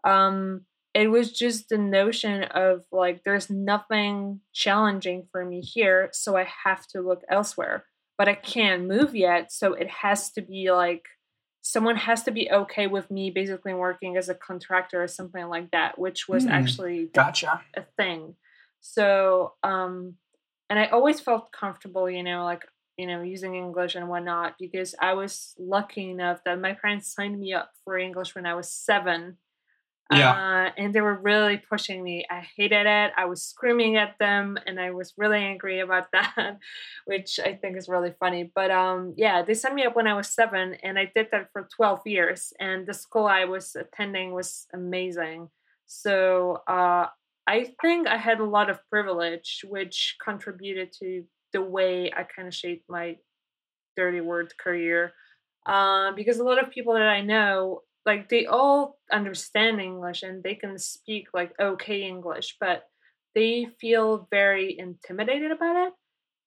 Um, 0.04 0.62
it 0.94 1.10
was 1.10 1.32
just 1.32 1.68
the 1.68 1.78
notion 1.78 2.44
of 2.44 2.84
like 2.92 3.22
there's 3.24 3.50
nothing 3.50 4.40
challenging 4.52 5.26
for 5.30 5.44
me 5.44 5.60
here 5.60 6.10
so 6.12 6.36
i 6.36 6.46
have 6.64 6.86
to 6.86 7.00
look 7.00 7.22
elsewhere 7.28 7.84
but 8.22 8.28
i 8.28 8.34
can't 8.34 8.86
move 8.86 9.16
yet 9.16 9.50
so 9.50 9.72
it 9.74 9.88
has 9.90 10.30
to 10.30 10.40
be 10.42 10.70
like 10.70 11.02
someone 11.60 11.96
has 11.96 12.22
to 12.22 12.30
be 12.30 12.48
okay 12.52 12.86
with 12.86 13.10
me 13.10 13.30
basically 13.32 13.74
working 13.74 14.16
as 14.16 14.28
a 14.28 14.34
contractor 14.48 15.02
or 15.02 15.08
something 15.08 15.46
like 15.48 15.68
that 15.72 15.98
which 15.98 16.28
was 16.28 16.44
Hmm. 16.44 16.50
actually 16.50 17.06
Gotcha. 17.12 17.60
a 17.74 17.82
thing 17.98 18.36
so 18.80 19.54
um 19.64 20.14
and 20.70 20.78
i 20.78 20.86
always 20.86 21.18
felt 21.18 21.50
comfortable 21.50 22.08
you 22.08 22.22
know 22.22 22.44
like 22.44 22.64
you 22.96 23.08
know 23.08 23.22
using 23.22 23.56
english 23.56 23.96
and 23.96 24.08
whatnot 24.08 24.54
because 24.56 24.94
i 25.00 25.14
was 25.14 25.52
lucky 25.58 26.08
enough 26.08 26.38
that 26.44 26.60
my 26.60 26.74
parents 26.74 27.12
signed 27.12 27.40
me 27.40 27.52
up 27.52 27.70
for 27.82 27.98
english 27.98 28.36
when 28.36 28.46
i 28.46 28.54
was 28.54 28.72
seven 28.72 29.36
uh, 30.10 30.70
and 30.76 30.94
they 30.94 31.00
were 31.00 31.18
really 31.18 31.56
pushing 31.56 32.02
me. 32.02 32.24
I 32.30 32.46
hated 32.56 32.86
it. 32.86 33.12
I 33.16 33.24
was 33.24 33.42
screaming 33.42 33.96
at 33.96 34.18
them, 34.18 34.58
and 34.66 34.78
I 34.78 34.90
was 34.90 35.14
really 35.16 35.38
angry 35.38 35.80
about 35.80 36.08
that, 36.12 36.58
which 37.06 37.40
I 37.42 37.54
think 37.54 37.76
is 37.76 37.88
really 37.88 38.14
funny. 38.20 38.50
But 38.54 38.70
um, 38.70 39.14
yeah, 39.16 39.42
they 39.42 39.54
sent 39.54 39.74
me 39.74 39.84
up 39.84 39.96
when 39.96 40.06
I 40.06 40.14
was 40.14 40.28
seven, 40.28 40.74
and 40.82 40.98
I 40.98 41.10
did 41.14 41.28
that 41.32 41.48
for 41.52 41.68
twelve 41.74 42.00
years. 42.06 42.52
And 42.60 42.86
the 42.86 42.94
school 42.94 43.26
I 43.26 43.44
was 43.44 43.76
attending 43.76 44.32
was 44.32 44.66
amazing. 44.74 45.48
So 45.86 46.62
uh, 46.68 47.06
I 47.46 47.74
think 47.80 48.06
I 48.06 48.16
had 48.16 48.40
a 48.40 48.44
lot 48.44 48.70
of 48.70 48.80
privilege, 48.88 49.64
which 49.68 50.16
contributed 50.22 50.92
to 51.00 51.24
the 51.52 51.62
way 51.62 52.10
I 52.16 52.24
kind 52.24 52.48
of 52.48 52.54
shaped 52.54 52.88
my 52.88 53.16
dirty 53.96 54.20
word 54.20 54.52
career. 54.58 55.12
Uh, 55.66 56.12
because 56.12 56.38
a 56.38 56.44
lot 56.44 56.62
of 56.62 56.70
people 56.70 56.94
that 56.94 57.02
I 57.02 57.20
know 57.20 57.82
like 58.04 58.28
they 58.28 58.46
all 58.46 58.98
understand 59.12 59.80
English 59.80 60.22
and 60.22 60.42
they 60.42 60.54
can 60.54 60.78
speak 60.78 61.28
like 61.34 61.52
okay 61.60 62.02
English, 62.02 62.56
but 62.60 62.84
they 63.34 63.66
feel 63.80 64.28
very 64.30 64.78
intimidated 64.78 65.50
about 65.50 65.88
it. 65.88 65.92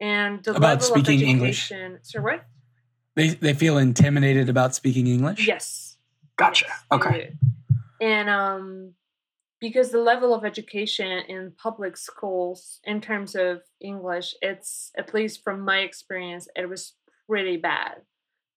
And 0.02 0.44
the 0.44 0.52
About 0.56 0.82
level 0.82 0.88
speaking 0.88 1.22
of 1.24 1.28
English. 1.30 1.72
education. 1.72 2.00
So 2.04 2.22
what? 2.22 2.46
They 3.16 3.30
they 3.30 3.54
feel 3.54 3.78
intimidated 3.78 4.50
about 4.50 4.76
speaking 4.76 5.08
English. 5.08 5.48
Yes. 5.48 5.98
Gotcha. 6.38 6.66
Yes, 6.68 6.84
Okay. 6.92 7.34
And 8.02 8.30
um, 8.30 8.94
because 9.62 9.90
the 9.92 10.02
level 10.02 10.34
of 10.34 10.44
education 10.44 11.08
in 11.30 11.54
public 11.58 11.96
schools 11.96 12.82
in 12.84 13.00
terms 13.00 13.36
of 13.36 13.62
English, 13.80 14.36
it's 14.42 14.92
at 14.98 15.14
least 15.14 15.44
from 15.46 15.62
my 15.62 15.80
experience, 15.80 16.50
it 16.58 16.68
was 16.68 16.94
pretty 17.28 17.56
bad. 17.56 18.02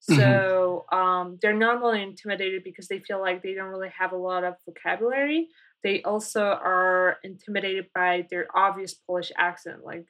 Mhm. 0.09 0.45
So 0.45 0.87
um, 0.93 1.39
they're 1.43 1.53
not 1.53 1.83
only 1.83 2.03
intimidated 2.03 2.65
because 2.65 2.89
they 2.89 3.01
feel 3.01 3.21
like 3.21 3.43
they 3.43 3.55
don't 3.55 3.69
really 3.69 3.91
have 3.99 4.13
a 4.13 4.17
lot 4.17 4.45
of 4.45 4.55
vocabulary. 4.67 5.49
They 5.83 6.03
also 6.03 6.43
are 6.45 7.19
intimidated 7.23 7.89
by 7.95 8.27
their 8.31 8.49
obvious 8.57 8.95
Polish 8.95 9.33
accent. 9.37 9.85
Like 9.85 10.07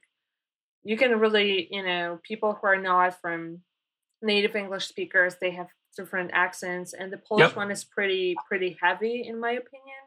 you 0.84 0.96
can 0.96 1.18
really, 1.18 1.68
you 1.70 1.82
know, 1.82 2.20
people 2.22 2.54
who 2.54 2.66
are 2.66 2.80
not 2.80 3.20
from 3.20 3.62
native 4.22 4.56
English 4.56 4.87
speakers, 4.87 5.37
they 5.40 5.52
have 5.52 5.68
different 5.96 6.30
accents, 6.34 6.94
and 6.94 7.12
the 7.12 7.18
Polish 7.18 7.54
Yep. 7.54 7.56
one 7.56 7.70
is 7.70 7.84
pretty 7.84 8.42
pretty 8.48 8.78
heavy 8.82 9.26
in 9.26 9.40
my 9.40 9.52
opinion. 9.52 9.98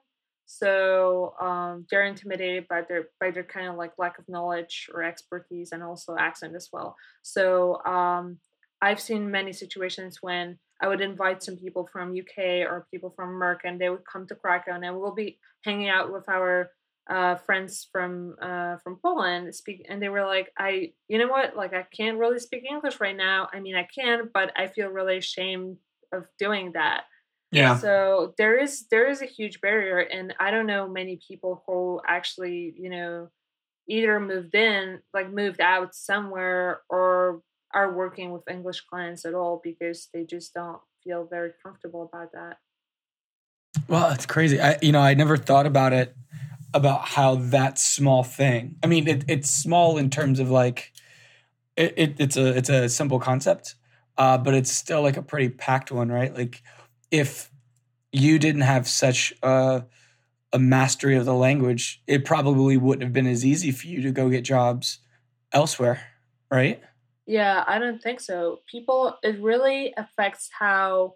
So 0.46 1.34
um, 1.40 1.88
they're 1.90 2.06
intimidated 2.06 2.68
by 2.68 2.82
their 2.82 3.10
by 3.20 3.32
their 3.32 3.44
kind 3.44 3.68
of 3.68 3.76
like 3.78 3.94
lack 3.98 4.20
of 4.20 4.28
knowledge 4.28 4.90
or 4.94 5.04
expertise 5.04 5.72
and 5.72 5.84
also 5.84 6.18
accent 6.18 6.56
as 6.56 6.70
well. 6.74 6.96
So 7.24 7.84
um, 7.86 8.40
I've 8.82 9.00
seen 9.00 9.30
many 9.30 9.54
situations 9.54 10.20
when 10.22 10.58
I 10.82 10.88
would 10.88 11.02
invite 11.02 11.44
some 11.44 11.58
people 11.58 11.88
from 11.92 12.18
UK 12.18 12.66
or 12.68 12.88
people 12.92 13.12
from 13.16 13.40
Merck, 13.40 13.60
and 13.64 13.80
they 13.80 13.90
would 13.90 14.06
come 14.12 14.26
to 14.28 14.36
Krakow, 14.36 14.74
and 14.74 15.00
we'll 15.00 15.14
be 15.14 15.38
hanging 15.64 15.90
out 15.90 16.12
with 16.12 16.28
our 16.28 16.72
uh, 17.10 17.36
friends 17.36 17.88
from 17.92 18.36
uh, 18.42 18.78
from 18.78 18.98
Poland. 19.02 19.54
Speak, 19.54 19.86
and 19.88 20.02
they 20.02 20.10
were 20.10 20.26
like, 20.26 20.52
"I, 20.58 20.94
you 21.08 21.20
know 21.20 21.28
what? 21.28 21.56
Like, 21.56 21.74
I 21.74 21.86
can't 21.96 22.18
really 22.18 22.40
speak 22.40 22.64
English 22.70 23.00
right 23.00 23.16
now. 23.16 23.48
I 23.54 23.60
mean, 23.60 23.76
I 23.76 23.88
can, 23.94 24.30
but 24.34 24.52
I 24.58 24.68
feel 24.68 24.88
really 24.90 25.18
ashamed 25.18 25.78
of 26.12 26.26
doing 26.40 26.72
that." 26.74 27.04
Yeah. 27.52 27.78
So 27.78 28.34
there 28.38 28.58
is 28.58 28.88
there 28.90 29.10
is 29.10 29.22
a 29.22 29.26
huge 29.26 29.62
barrier, 29.62 30.00
and 30.00 30.34
I 30.40 30.52
don't 30.52 30.68
know 30.68 30.88
many 30.88 31.20
people 31.28 31.64
who 31.68 32.02
actually, 32.08 32.74
you 32.78 32.90
know, 32.90 33.30
either 33.88 34.20
moved 34.20 34.56
in, 34.56 35.02
like 35.14 35.32
moved 35.32 35.60
out 35.60 35.94
somewhere, 35.94 36.82
or 36.90 37.42
are 37.74 37.94
working 37.94 38.32
with 38.32 38.50
English 38.50 38.82
clients 38.82 39.26
at 39.26 39.34
all 39.34 39.62
because 39.64 40.10
they 40.14 40.24
just 40.24 40.54
don't 40.54 40.80
feel 41.04 41.26
very 41.26 41.52
comfortable 41.64 42.04
about 42.04 42.32
that. 42.34 42.58
Well, 43.88 44.12
it's 44.12 44.26
crazy. 44.26 44.60
I, 44.60 44.78
you 44.82 44.92
know, 44.92 45.02
I 45.02 45.14
never 45.14 45.38
thought 45.38 45.66
about 45.66 45.94
it 45.94 46.16
about 46.74 47.02
how 47.02 47.36
that 47.36 47.78
small 47.78 48.24
thing. 48.24 48.76
I 48.84 48.88
mean, 48.88 49.08
it, 49.08 49.26
it's 49.28 49.50
small 49.50 49.98
in 49.98 50.10
terms 50.10 50.40
of 50.40 50.50
like, 50.50 50.94
it, 51.76 51.94
it, 51.98 52.16
it's 52.20 52.38
a 52.38 52.58
it's 52.58 52.70
a 52.70 52.90
simple 52.90 53.20
concept, 53.20 53.76
uh, 54.18 54.38
but 54.38 54.54
it's 54.54 54.72
still 54.72 55.02
like 55.02 55.18
a 55.18 55.22
pretty 55.22 55.50
packed 55.50 55.92
one, 55.92 56.10
right? 56.10 56.34
Like, 56.36 56.62
if 57.12 57.50
you 58.12 58.40
didn't 58.40 58.62
have 58.62 58.88
such 58.88 59.34
a, 59.42 59.86
a 60.54 60.60
mastery 60.60 61.16
of 61.16 61.26
the 61.26 61.34
language, 61.34 62.04
it 62.08 62.26
probably 62.26 62.78
wouldn't 62.78 63.04
have 63.04 63.14
been 63.14 63.28
as 63.28 63.46
easy 63.46 63.72
for 63.72 63.88
you 63.88 64.02
to 64.02 64.12
go 64.12 64.30
get 64.30 64.44
jobs 64.44 65.00
elsewhere, 65.54 66.02
right? 66.52 66.82
Yeah, 67.32 67.64
I 67.66 67.80
don't 67.80 68.04
think 68.04 68.20
so. 68.20 68.60
People, 68.70 69.18
it 69.24 69.40
really 69.40 69.94
affects 69.96 70.50
how 70.52 71.16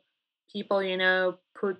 people, 0.49 0.81
you 0.81 0.95
know, 0.95 1.39
put 1.59 1.79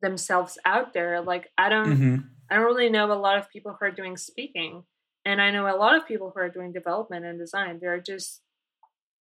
themselves 0.00 0.58
out 0.64 0.94
there. 0.94 1.20
Like, 1.22 1.50
I 1.58 1.68
don't, 1.68 1.92
mm-hmm. 1.92 2.16
I 2.48 2.54
don't 2.54 2.66
really 2.66 2.88
know 2.88 3.10
a 3.10 3.18
lot 3.18 3.36
of 3.36 3.50
people 3.50 3.72
who 3.72 3.84
are 3.84 3.90
doing 3.90 4.16
speaking, 4.16 4.84
and 5.24 5.42
I 5.42 5.50
know 5.50 5.66
a 5.66 5.74
lot 5.74 5.96
of 5.96 6.06
people 6.06 6.30
who 6.32 6.40
are 6.40 6.48
doing 6.48 6.72
development 6.72 7.24
and 7.24 7.36
design. 7.36 7.80
They're 7.80 8.00
just, 8.00 8.42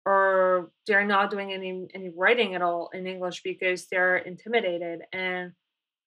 or 0.06 0.70
they're 0.86 1.06
not 1.06 1.30
doing 1.30 1.52
any 1.52 1.88
any 1.92 2.08
writing 2.08 2.54
at 2.54 2.62
all 2.62 2.88
in 2.94 3.06
English 3.06 3.42
because 3.42 3.88
they're 3.88 4.16
intimidated 4.16 5.02
and 5.12 5.52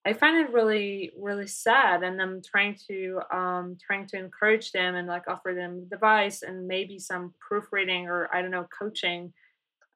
I 0.05 0.13
find 0.13 0.37
it 0.37 0.53
really, 0.53 1.11
really 1.17 1.47
sad, 1.47 2.03
and 2.03 2.21
I'm 2.21 2.41
trying 2.43 2.77
to 2.87 3.21
um, 3.33 3.77
trying 3.83 4.05
to 4.07 4.17
encourage 4.17 4.71
them 4.71 4.95
and 4.95 5.07
like 5.07 5.27
offer 5.27 5.53
them 5.55 5.87
advice 5.91 6.43
and 6.43 6.67
maybe 6.67 6.99
some 6.99 7.33
proofreading 7.39 8.07
or 8.07 8.29
I 8.33 8.41
don't 8.41 8.51
know 8.51 8.67
coaching. 8.77 9.33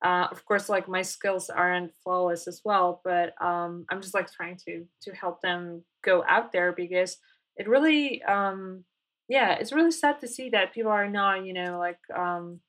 Uh, 0.03 0.27
of 0.31 0.43
course, 0.45 0.67
like 0.67 0.87
my 0.87 1.03
skills 1.03 1.49
aren't 1.49 1.91
flawless 2.03 2.47
as 2.47 2.61
well, 2.65 3.01
but 3.03 3.39
um, 3.41 3.85
I'm 3.89 4.01
just 4.01 4.15
like 4.15 4.31
trying 4.31 4.57
to 4.65 4.85
to 5.03 5.11
help 5.13 5.41
them 5.41 5.83
go 6.03 6.23
out 6.27 6.51
there 6.51 6.71
because 6.71 7.17
it 7.57 7.67
really, 7.67 8.23
um, 8.23 8.85
yeah, 9.27 9.53
it's 9.53 9.73
really 9.73 9.91
sad 9.91 10.21
to 10.21 10.27
see 10.27 10.49
that 10.49 10.73
people 10.73 10.91
are 10.91 11.09
not, 11.09 11.45
you 11.45 11.53
know, 11.53 11.77
like 11.77 11.99
um, 12.17 12.61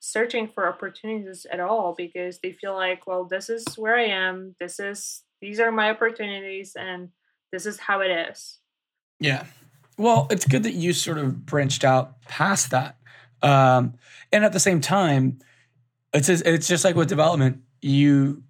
searching 0.00 0.48
for 0.48 0.68
opportunities 0.68 1.46
at 1.52 1.60
all 1.60 1.94
because 1.98 2.38
they 2.38 2.52
feel 2.52 2.74
like, 2.74 3.06
well, 3.06 3.24
this 3.24 3.50
is 3.50 3.64
where 3.76 3.96
I 3.96 4.06
am. 4.06 4.54
This 4.60 4.78
is 4.78 5.24
these 5.40 5.60
are 5.60 5.70
my 5.70 5.90
opportunities 5.90 6.76
and 6.78 7.10
this 7.52 7.66
is 7.66 7.78
how 7.78 8.00
it 8.00 8.10
is. 8.30 8.58
Yeah. 9.20 9.44
Well, 9.96 10.28
it's 10.30 10.46
good 10.46 10.62
that 10.62 10.74
you 10.74 10.92
sort 10.92 11.18
of 11.18 11.44
branched 11.46 11.84
out 11.84 12.22
past 12.22 12.70
that. 12.70 12.96
Um, 13.42 13.94
and 14.32 14.44
at 14.44 14.52
the 14.52 14.60
same 14.60 14.80
time, 14.80 15.38
it's 16.12 16.28
it's 16.28 16.68
just 16.68 16.84
like 16.84 16.94
with 16.94 17.08
development. 17.08 17.62
You, 17.80 18.42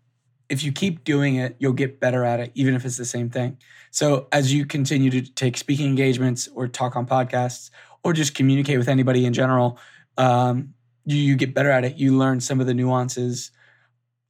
if 0.48 0.62
you 0.62 0.72
keep 0.72 1.04
doing 1.04 1.36
it, 1.36 1.56
you'll 1.58 1.72
get 1.72 2.00
better 2.00 2.24
at 2.24 2.40
it, 2.40 2.52
even 2.54 2.74
if 2.74 2.84
it's 2.84 2.96
the 2.96 3.04
same 3.04 3.30
thing. 3.30 3.58
So 3.90 4.28
as 4.32 4.52
you 4.52 4.66
continue 4.66 5.10
to 5.10 5.22
take 5.22 5.56
speaking 5.56 5.86
engagements 5.86 6.48
or 6.54 6.68
talk 6.68 6.96
on 6.96 7.06
podcasts 7.06 7.70
or 8.04 8.12
just 8.12 8.34
communicate 8.34 8.78
with 8.78 8.88
anybody 8.88 9.26
in 9.26 9.32
general, 9.32 9.78
um, 10.16 10.74
you, 11.04 11.16
you 11.16 11.36
get 11.36 11.54
better 11.54 11.70
at 11.70 11.84
it. 11.84 11.96
You 11.96 12.16
learn 12.16 12.40
some 12.40 12.60
of 12.60 12.66
the 12.66 12.74
nuances 12.74 13.50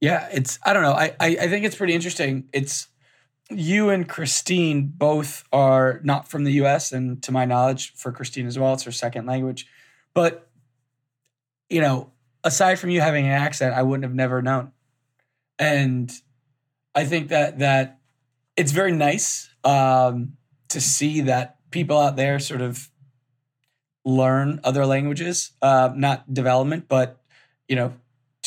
yeah, 0.01 0.29
it's 0.31 0.59
I 0.63 0.73
don't 0.73 0.83
know. 0.83 0.93
I, 0.93 1.15
I 1.19 1.27
I 1.41 1.47
think 1.47 1.65
it's 1.65 1.75
pretty 1.75 1.93
interesting. 1.93 2.47
It's 2.53 2.87
you 3.49 3.89
and 3.89 4.07
Christine 4.07 4.87
both 4.95 5.43
are 5.51 5.99
not 6.03 6.27
from 6.27 6.43
the 6.43 6.51
US 6.63 6.91
and 6.91 7.21
to 7.23 7.31
my 7.31 7.45
knowledge 7.45 7.93
for 7.95 8.11
Christine 8.11 8.45
as 8.45 8.59
well, 8.59 8.73
it's 8.73 8.83
her 8.83 8.91
second 8.91 9.25
language. 9.25 9.67
But 10.13 10.47
you 11.69 11.81
know, 11.81 12.11
aside 12.43 12.75
from 12.79 12.89
you 12.89 13.01
having 13.01 13.25
an 13.25 13.31
accent, 13.31 13.75
I 13.75 13.83
wouldn't 13.83 14.03
have 14.03 14.15
never 14.15 14.41
known. 14.41 14.71
And 15.57 16.11
I 16.95 17.05
think 17.05 17.29
that 17.29 17.59
that 17.59 17.99
it's 18.55 18.71
very 18.71 18.91
nice 18.91 19.49
um, 19.63 20.33
to 20.69 20.79
see 20.79 21.21
that 21.21 21.57
people 21.71 21.97
out 21.97 22.15
there 22.15 22.39
sort 22.39 22.61
of 22.61 22.89
learn 24.05 24.59
other 24.63 24.85
languages, 24.85 25.51
uh, 25.61 25.91
not 25.95 26.33
development, 26.33 26.87
but 26.87 27.21
you 27.67 27.75
know, 27.75 27.93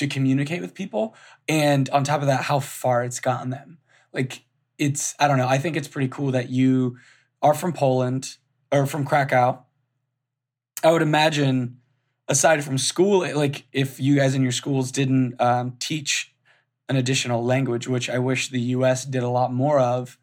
to 0.03 0.09
communicate 0.09 0.61
with 0.61 0.75
people. 0.75 1.15
And 1.49 1.89
on 1.91 2.03
top 2.03 2.23
of 2.23 2.27
that, 2.27 2.43
how 2.43 2.59
far 2.59 3.05
it's 3.05 3.21
gotten 3.21 3.51
them. 3.51 3.79
Like 4.13 4.45
it's, 4.79 5.15
I 5.21 5.29
don't 5.29 5.39
know, 5.39 5.47
I 5.47 5.59
think 5.59 5.77
it's 5.77 5.87
pretty 5.87 6.09
cool 6.09 6.33
that 6.33 6.51
you 6.51 6.99
are 7.41 7.55
from 7.55 7.73
Poland 7.73 8.37
or 8.73 8.87
from 8.87 9.05
Krakow. 9.05 9.63
I 10.83 10.91
would 10.91 11.03
imagine, 11.03 11.79
aside 12.27 12.65
from 12.65 12.79
school, 12.79 13.21
like 13.37 13.65
if 13.73 14.01
you 14.01 14.17
guys 14.17 14.35
in 14.35 14.43
your 14.43 14.51
schools 14.51 14.91
didn't 14.91 15.41
um, 15.41 15.77
teach 15.79 16.35
an 16.89 16.97
additional 16.97 17.45
language, 17.45 17.87
which 17.87 18.11
I 18.11 18.19
wish 18.19 18.49
the 18.49 18.61
US 18.61 19.05
did 19.05 19.23
a 19.23 19.29
lot 19.29 19.53
more 19.53 19.79
of, 19.79 20.19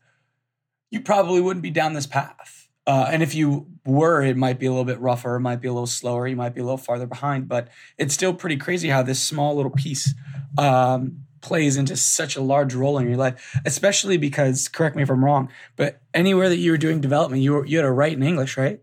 you 0.92 1.00
probably 1.00 1.40
wouldn't 1.40 1.64
be 1.64 1.72
down 1.72 1.94
this 1.94 2.08
path. 2.08 2.59
Uh, 2.90 3.08
and 3.12 3.22
if 3.22 3.36
you 3.36 3.68
were, 3.86 4.24
it 4.24 4.36
might 4.36 4.58
be 4.58 4.66
a 4.66 4.72
little 4.72 4.84
bit 4.84 5.00
rougher, 5.00 5.36
it 5.36 5.42
might 5.42 5.62
be 5.62 5.68
a 5.68 5.72
little 5.72 5.86
slower, 5.86 6.26
you 6.26 6.36
might 6.36 6.56
be 6.56 6.60
a 6.60 6.64
little 6.64 6.76
farther 6.76 7.06
behind, 7.06 7.48
but 7.48 7.68
it's 8.00 8.16
still 8.16 8.34
pretty 8.34 8.58
crazy 8.58 8.90
how 8.90 9.04
this 9.04 9.22
small 9.22 9.56
little 9.56 9.70
piece 9.70 10.16
um, 10.58 11.20
plays 11.42 11.78
into 11.78 11.96
such 11.96 12.36
a 12.36 12.42
large 12.42 12.74
role 12.74 12.98
in 12.98 13.08
your 13.08 13.16
life, 13.16 13.56
especially 13.64 14.18
because, 14.18 14.68
correct 14.68 14.96
me 14.96 15.04
if 15.04 15.12
I'm 15.12 15.24
wrong, 15.24 15.50
but 15.76 16.02
anywhere 16.16 16.50
that 16.50 16.58
you 16.58 16.72
were 16.72 16.80
doing 16.80 17.00
development, 17.00 17.44
you 17.44 17.54
were, 17.54 17.66
you 17.68 17.78
had 17.78 17.84
to 17.84 17.92
write 17.92 18.14
in 18.14 18.24
English, 18.24 18.58
right? 18.58 18.82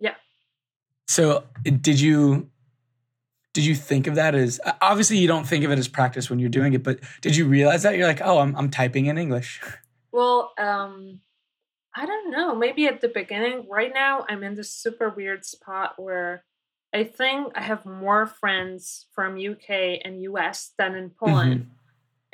Yeah. 0.00 0.14
So 1.06 1.44
did 1.62 2.00
you 2.00 2.48
did 3.52 3.66
you 3.66 3.74
think 3.74 4.06
of 4.06 4.14
that 4.14 4.34
as 4.34 4.60
obviously 4.80 5.18
you 5.18 5.28
don't 5.28 5.46
think 5.46 5.62
of 5.62 5.70
it 5.70 5.78
as 5.78 5.88
practice 5.88 6.30
when 6.30 6.38
you're 6.38 6.48
doing 6.48 6.72
it, 6.72 6.82
but 6.82 7.00
did 7.20 7.36
you 7.36 7.44
realize 7.46 7.82
that 7.82 7.98
you're 7.98 8.06
like, 8.06 8.22
oh, 8.22 8.38
I'm 8.38 8.56
I'm 8.56 8.70
typing 8.70 9.06
in 9.06 9.18
English? 9.18 9.60
Well, 10.10 10.54
um, 10.56 11.20
I 11.96 12.04
don't 12.04 12.30
know. 12.30 12.54
Maybe 12.54 12.86
at 12.86 13.00
the 13.00 13.08
beginning. 13.08 13.66
Right 13.70 13.92
now, 13.92 14.26
I'm 14.28 14.42
in 14.42 14.54
this 14.54 14.70
super 14.70 15.08
weird 15.08 15.46
spot 15.46 15.94
where 15.96 16.44
I 16.94 17.04
think 17.04 17.52
I 17.54 17.62
have 17.62 17.86
more 17.86 18.26
friends 18.26 19.06
from 19.14 19.38
UK 19.38 20.00
and 20.04 20.20
US 20.22 20.72
than 20.78 20.94
in 20.94 21.10
Poland, 21.10 21.60
mm-hmm. 21.62 21.70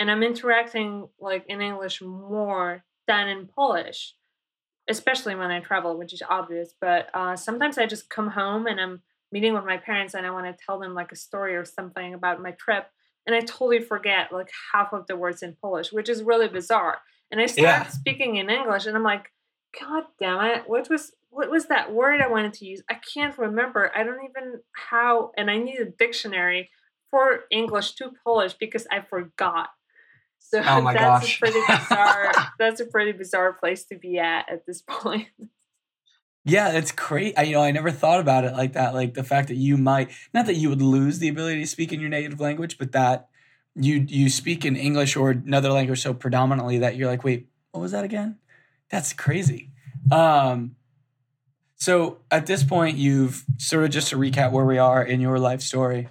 and 0.00 0.10
I'm 0.10 0.24
interacting 0.24 1.08
like 1.20 1.44
in 1.48 1.60
English 1.60 2.02
more 2.02 2.84
than 3.06 3.28
in 3.28 3.46
Polish, 3.46 4.14
especially 4.88 5.36
when 5.36 5.50
I 5.50 5.60
travel, 5.60 5.96
which 5.96 6.12
is 6.12 6.22
obvious. 6.28 6.74
But 6.80 7.08
uh, 7.14 7.36
sometimes 7.36 7.78
I 7.78 7.86
just 7.86 8.10
come 8.10 8.28
home 8.28 8.66
and 8.66 8.80
I'm 8.80 9.02
meeting 9.30 9.54
with 9.54 9.64
my 9.64 9.76
parents 9.78 10.14
and 10.14 10.26
I 10.26 10.30
want 10.30 10.46
to 10.46 10.64
tell 10.64 10.78
them 10.78 10.92
like 10.92 11.12
a 11.12 11.16
story 11.16 11.54
or 11.54 11.64
something 11.64 12.14
about 12.14 12.42
my 12.42 12.50
trip, 12.52 12.86
and 13.26 13.36
I 13.36 13.40
totally 13.40 13.80
forget 13.80 14.32
like 14.32 14.50
half 14.72 14.92
of 14.92 15.06
the 15.06 15.16
words 15.16 15.42
in 15.44 15.56
Polish, 15.62 15.92
which 15.92 16.08
is 16.08 16.24
really 16.24 16.48
bizarre. 16.48 16.98
And 17.30 17.40
I 17.40 17.46
start 17.46 17.64
yeah. 17.64 17.86
speaking 17.86 18.36
in 18.36 18.50
English, 18.50 18.86
and 18.86 18.96
I'm 18.96 19.04
like 19.04 19.30
God 19.80 20.04
damn 20.18 20.44
it. 20.44 20.64
What 20.66 20.88
was 20.90 21.12
what 21.30 21.50
was 21.50 21.66
that 21.66 21.92
word 21.92 22.20
I 22.20 22.28
wanted 22.28 22.52
to 22.54 22.66
use? 22.66 22.82
I 22.90 22.94
can't 22.94 23.36
remember. 23.38 23.90
I 23.96 24.04
don't 24.04 24.24
even 24.24 24.60
how 24.72 25.32
and 25.36 25.50
I 25.50 25.56
need 25.56 25.78
a 25.78 25.86
dictionary 25.86 26.70
for 27.10 27.44
English 27.50 27.94
to 27.96 28.12
Polish 28.24 28.54
because 28.54 28.86
I 28.90 29.00
forgot. 29.00 29.70
So 30.38 30.58
oh 30.58 30.84
that's 30.92 31.24
gosh. 31.24 31.36
a 31.36 31.40
pretty 31.40 31.60
bizarre 31.66 32.32
that's 32.58 32.80
a 32.80 32.86
pretty 32.86 33.12
bizarre 33.12 33.52
place 33.54 33.84
to 33.86 33.96
be 33.96 34.18
at 34.18 34.50
at 34.50 34.66
this 34.66 34.82
point. 34.88 35.28
Yeah, 36.44 36.72
that's 36.72 36.90
great. 36.90 37.38
I, 37.38 37.44
you 37.44 37.52
know, 37.52 37.62
I 37.62 37.70
never 37.70 37.92
thought 37.92 38.18
about 38.18 38.42
it 38.44 38.52
like 38.54 38.72
that. 38.72 38.94
Like 38.94 39.14
the 39.14 39.22
fact 39.22 39.48
that 39.48 39.56
you 39.56 39.76
might 39.76 40.10
not 40.34 40.46
that 40.46 40.56
you 40.56 40.68
would 40.68 40.82
lose 40.82 41.18
the 41.18 41.28
ability 41.28 41.60
to 41.60 41.66
speak 41.66 41.92
in 41.92 42.00
your 42.00 42.10
native 42.10 42.40
language, 42.40 42.78
but 42.78 42.92
that 42.92 43.28
you 43.74 44.04
you 44.08 44.28
speak 44.28 44.64
in 44.64 44.76
English 44.76 45.16
or 45.16 45.30
another 45.30 45.70
language 45.70 46.02
so 46.02 46.12
predominantly 46.12 46.78
that 46.78 46.96
you're 46.96 47.08
like, 47.08 47.24
wait, 47.24 47.48
what 47.70 47.80
was 47.80 47.92
that 47.92 48.04
again? 48.04 48.38
That's 48.92 49.14
crazy. 49.14 49.70
Um, 50.12 50.76
so 51.76 52.18
at 52.30 52.46
this 52.46 52.62
point, 52.62 52.98
you've 52.98 53.44
sort 53.56 53.84
of 53.84 53.90
just 53.90 54.08
to 54.08 54.16
recap 54.16 54.52
where 54.52 54.66
we 54.66 54.78
are 54.78 55.02
in 55.02 55.20
your 55.20 55.38
life 55.38 55.62
story. 55.62 56.08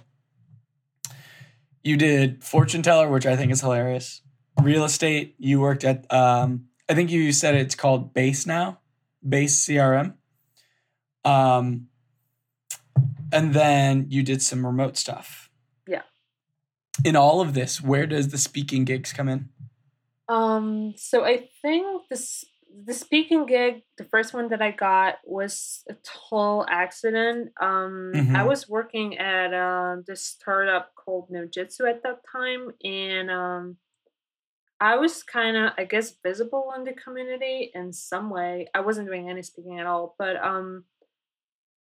You 1.84 1.96
did 1.96 2.44
fortune 2.44 2.82
teller, 2.82 3.08
which 3.08 3.24
I 3.24 3.36
think 3.36 3.52
is 3.52 3.60
hilarious. 3.60 4.20
Real 4.60 4.84
estate. 4.84 5.34
You 5.38 5.60
worked 5.60 5.84
at. 5.84 6.12
Um, 6.12 6.66
I 6.88 6.94
think 6.94 7.10
you 7.10 7.32
said 7.32 7.54
it's 7.54 7.74
called 7.74 8.12
Base 8.12 8.46
now. 8.46 8.80
Base 9.26 9.64
CRM. 9.64 10.14
Um, 11.24 11.86
and 13.32 13.54
then 13.54 14.06
you 14.10 14.22
did 14.22 14.42
some 14.42 14.66
remote 14.66 14.96
stuff. 14.96 15.50
Yeah. 15.86 16.02
In 17.04 17.16
all 17.16 17.40
of 17.40 17.54
this, 17.54 17.80
where 17.80 18.06
does 18.06 18.28
the 18.28 18.38
speaking 18.38 18.84
gigs 18.84 19.12
come 19.12 19.28
in? 19.28 19.48
Um, 20.28 20.94
so 20.96 21.24
I 21.24 21.48
think 21.62 22.08
this 22.10 22.44
the 22.84 22.94
speaking 22.94 23.46
gig, 23.46 23.82
the 23.98 24.04
first 24.04 24.32
one 24.34 24.48
that 24.48 24.62
I 24.62 24.70
got 24.70 25.18
was 25.24 25.84
a 25.88 25.94
total 26.02 26.66
accident. 26.68 27.52
Um, 27.60 28.12
I 28.34 28.42
Mhm. 28.42 28.46
was 28.46 28.68
working 28.68 29.18
at 29.18 29.52
uh, 29.52 29.96
this 30.06 30.24
startup 30.24 30.94
called 30.94 31.28
Nodejitsu 31.30 31.88
at 31.88 32.02
that 32.02 32.20
time, 32.30 32.72
and 32.82 33.30
um, 33.30 33.78
I 34.80 34.96
was 34.96 35.22
kind 35.22 35.56
of, 35.56 35.72
I 35.78 35.84
guess, 35.84 36.16
visible 36.22 36.72
in 36.76 36.84
the 36.84 36.92
community 36.92 37.70
in 37.74 37.92
some 37.92 38.30
way. 38.30 38.68
I 38.74 38.80
wasn't 38.80 39.06
doing 39.06 39.28
any 39.30 39.42
speaking 39.42 39.78
at 39.78 39.86
all, 39.86 40.14
but 40.18 40.36
um, 40.42 40.84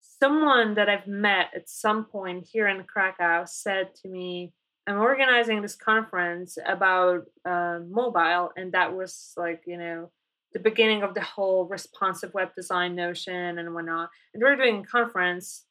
someone 0.00 0.74
that 0.74 0.88
I've 0.88 1.06
met 1.06 1.50
at 1.54 1.68
some 1.68 2.04
point 2.04 2.46
here 2.46 2.68
in 2.68 2.84
Krakow 2.84 3.44
said 3.46 3.94
to 3.96 4.08
me, 4.08 4.52
I'm 4.86 4.98
organizing 4.98 5.62
this 5.62 5.76
conference 5.76 6.58
about 6.66 7.26
uh, 7.44 7.78
mobile, 7.88 8.50
and 8.56 8.72
that 8.72 8.94
was 8.94 9.32
like, 9.36 9.62
you 9.66 9.78
know, 9.78 10.10
the 10.52 10.58
beginning 10.58 11.02
of 11.02 11.14
the 11.14 11.20
whole 11.20 11.66
responsive 11.66 12.34
web 12.34 12.54
design 12.56 12.94
notion 12.94 13.58
and 13.58 13.74
whatnot. 13.74 14.10
And 14.34 14.42
we 14.42 14.48
were 14.48 14.56
doing 14.56 14.82
a 14.82 14.86
conference, 14.86 15.64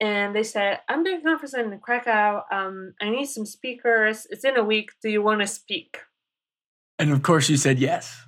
and 0.00 0.34
they 0.34 0.42
said, 0.42 0.80
I'm 0.88 1.02
doing 1.04 1.20
a 1.20 1.22
conference 1.22 1.54
in 1.54 1.78
Krakow. 1.78 2.42
Um, 2.52 2.94
I 3.00 3.08
need 3.08 3.26
some 3.26 3.46
speakers. 3.46 4.26
It's 4.30 4.44
in 4.44 4.56
a 4.56 4.64
week. 4.64 4.90
Do 5.02 5.08
you 5.08 5.22
want 5.22 5.40
to 5.40 5.46
speak? 5.46 5.98
And 6.98 7.10
of 7.12 7.22
course, 7.22 7.48
you 7.48 7.56
said 7.56 7.78
yes. 7.78 8.22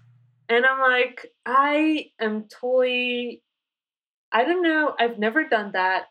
And 0.49 0.65
I'm 0.65 0.81
like, 0.81 1.27
I 1.45 2.07
am 2.19 2.45
totally, 2.49 3.43
I 4.33 4.45
don't 4.45 4.63
know. 4.63 4.95
I've 4.99 5.19
never 5.19 5.45
done 5.45 5.73
that. 5.73 6.07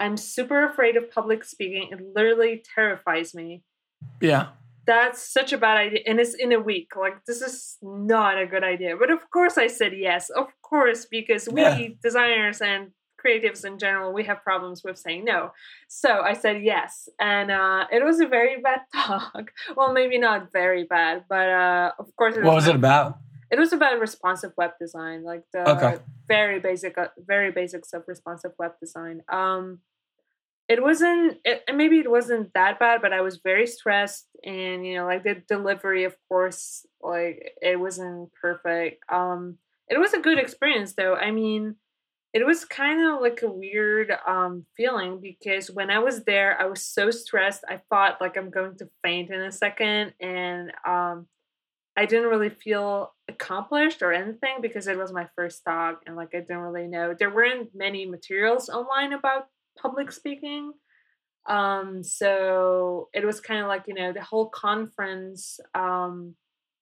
I'm 0.00 0.16
super 0.16 0.66
afraid 0.66 0.96
of 0.96 1.10
public 1.10 1.44
speaking. 1.44 1.90
It 1.92 2.00
literally 2.14 2.62
terrifies 2.74 3.34
me. 3.34 3.62
Yeah. 4.20 4.48
That's 4.86 5.20
such 5.32 5.52
a 5.52 5.58
bad 5.58 5.78
idea. 5.78 6.00
And 6.06 6.20
it's 6.20 6.34
in 6.34 6.52
a 6.52 6.60
week. 6.60 6.88
Like, 6.96 7.24
this 7.26 7.40
is 7.40 7.78
not 7.82 8.38
a 8.38 8.46
good 8.46 8.64
idea. 8.64 8.96
But 8.96 9.10
of 9.10 9.30
course, 9.30 9.56
I 9.58 9.66
said 9.68 9.92
yes. 9.96 10.30
Of 10.30 10.48
course, 10.62 11.06
because 11.10 11.48
we 11.48 11.62
Yeah. 11.62 11.88
designers 12.02 12.60
and 12.60 12.90
creatives 13.24 13.64
in 13.64 13.78
general, 13.78 14.12
we 14.12 14.24
have 14.24 14.42
problems 14.44 14.82
with 14.84 14.98
saying 14.98 15.24
no. 15.24 15.52
So 15.88 16.20
I 16.20 16.34
said 16.34 16.62
yes. 16.62 17.08
And 17.18 17.50
uh, 17.50 17.86
it 17.90 18.04
was 18.04 18.20
a 18.20 18.26
very 18.26 18.60
bad 18.60 18.80
talk. 18.94 19.50
Well, 19.76 19.92
maybe 19.92 20.18
not 20.18 20.52
very 20.52 20.84
bad, 20.84 21.24
but 21.28 21.48
uh, 21.48 21.92
of 21.98 22.14
course, 22.16 22.36
What 22.36 22.54
was 22.54 22.68
it 22.68 22.74
about? 22.76 23.18
it 23.50 23.58
was 23.58 23.72
about 23.72 24.00
responsive 24.00 24.52
web 24.56 24.72
design 24.80 25.22
like 25.22 25.44
the 25.52 25.62
Okay. 25.70 25.94
very 26.26 26.58
basic 26.58 26.96
uh, 26.98 27.08
very 27.18 27.50
basics 27.52 27.92
of 27.92 28.02
responsive 28.08 28.52
web 28.58 28.72
design 28.80 29.22
um 29.30 29.78
it 30.68 30.82
wasn't 30.82 31.38
it, 31.44 31.62
maybe 31.74 31.98
it 31.98 32.10
wasn't 32.10 32.52
that 32.54 32.78
bad 32.78 33.02
but 33.02 33.12
i 33.12 33.20
was 33.20 33.40
very 33.44 33.66
stressed 33.66 34.26
and 34.44 34.86
you 34.86 34.94
know 34.94 35.04
like 35.04 35.22
the 35.22 35.42
delivery 35.48 36.04
of 36.04 36.14
course 36.28 36.86
like 37.02 37.52
it 37.60 37.78
wasn't 37.78 38.30
perfect. 38.40 39.04
Um 39.12 39.58
it 39.88 39.98
was 39.98 40.14
a 40.14 40.20
good 40.20 40.38
experience 40.38 40.94
though. 40.94 41.14
I 41.14 41.30
mean 41.30 41.76
it 42.32 42.44
was 42.44 42.64
kind 42.64 43.06
of 43.06 43.20
like 43.20 43.42
a 43.42 43.50
weird 43.50 44.10
um 44.26 44.64
feeling 44.76 45.20
because 45.20 45.70
when 45.70 45.90
i 45.90 45.98
was 45.98 46.24
there 46.24 46.60
i 46.60 46.64
was 46.64 46.82
so 46.82 47.10
stressed. 47.10 47.64
I 47.68 47.80
thought 47.90 48.20
like 48.20 48.36
i'm 48.36 48.50
going 48.50 48.76
to 48.78 48.88
faint 49.02 49.30
in 49.30 49.40
a 49.40 49.52
second 49.52 50.14
and 50.20 50.72
um 50.86 51.26
I 51.96 52.06
didn't 52.06 52.28
really 52.28 52.50
feel 52.50 53.14
accomplished 53.28 54.02
or 54.02 54.12
anything 54.12 54.56
because 54.60 54.88
it 54.88 54.98
was 54.98 55.12
my 55.12 55.28
first 55.36 55.64
dog 55.64 55.98
and 56.06 56.16
like 56.16 56.34
I 56.34 56.40
didn't 56.40 56.58
really 56.58 56.88
know. 56.88 57.14
There 57.16 57.30
weren't 57.30 57.70
many 57.72 58.04
materials 58.04 58.68
online 58.68 59.12
about 59.12 59.46
public 59.80 60.12
speaking. 60.12 60.72
Um 61.46 62.02
so 62.02 63.08
it 63.12 63.24
was 63.24 63.40
kind 63.40 63.60
of 63.60 63.68
like, 63.68 63.84
you 63.86 63.94
know, 63.94 64.12
the 64.12 64.22
whole 64.22 64.48
conference 64.48 65.60
um 65.74 66.34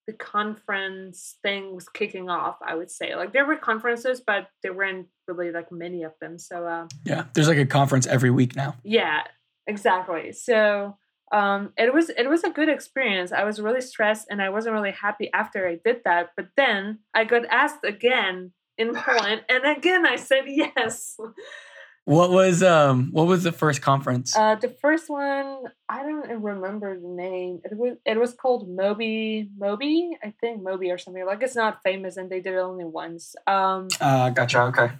the 0.06 0.12
conference 0.12 1.36
thing 1.42 1.74
was 1.74 1.88
kicking 1.88 2.28
off, 2.28 2.56
I 2.66 2.74
would 2.74 2.90
say. 2.90 3.14
Like 3.14 3.32
there 3.32 3.46
were 3.46 3.56
conferences 3.56 4.20
but 4.24 4.48
there 4.62 4.72
weren't 4.74 5.06
really 5.28 5.52
like 5.52 5.70
many 5.72 6.02
of 6.02 6.12
them. 6.20 6.38
So 6.38 6.66
uh 6.66 6.86
Yeah. 7.04 7.24
There's 7.34 7.48
like 7.48 7.58
a 7.58 7.66
conference 7.66 8.06
every 8.06 8.30
week 8.30 8.56
now. 8.56 8.76
yeah, 8.84 9.22
exactly. 9.66 10.32
So 10.32 10.96
um, 11.32 11.72
it 11.78 11.94
was 11.94 12.10
it 12.10 12.28
was 12.28 12.44
a 12.44 12.50
good 12.50 12.68
experience. 12.68 13.32
I 13.32 13.44
was 13.44 13.58
really 13.58 13.80
stressed 13.80 14.26
and 14.30 14.42
I 14.42 14.50
wasn't 14.50 14.74
really 14.74 14.90
happy 14.92 15.30
after 15.32 15.66
I 15.66 15.78
did 15.82 16.02
that. 16.04 16.30
But 16.36 16.48
then 16.58 16.98
I 17.14 17.24
got 17.24 17.46
asked 17.46 17.84
again 17.84 18.52
in 18.76 18.94
Poland, 18.94 19.40
and 19.48 19.64
again 19.64 20.04
I 20.04 20.16
said 20.16 20.44
yes. 20.46 21.16
What 22.04 22.30
was 22.30 22.62
um 22.64 23.10
what 23.12 23.26
was 23.28 23.44
the 23.44 23.52
first 23.52 23.80
conference? 23.80 24.36
Uh, 24.36 24.56
the 24.56 24.68
first 24.68 25.08
one 25.08 25.64
I 25.88 26.02
don't 26.02 26.42
remember 26.42 26.98
the 26.98 27.06
name. 27.08 27.60
It 27.64 27.76
was 27.76 27.96
it 28.04 28.18
was 28.18 28.34
called 28.34 28.68
Moby 28.68 29.48
Moby 29.56 30.16
I 30.22 30.34
think 30.40 30.62
Moby 30.62 30.90
or 30.90 30.98
something 30.98 31.24
like 31.24 31.42
it's 31.42 31.54
not 31.54 31.80
famous 31.84 32.16
and 32.16 32.28
they 32.28 32.40
did 32.40 32.54
it 32.54 32.58
only 32.58 32.84
once. 32.84 33.36
Um, 33.46 33.86
Uh 34.00 34.30
gotcha. 34.30 34.62
Okay. 34.62 34.90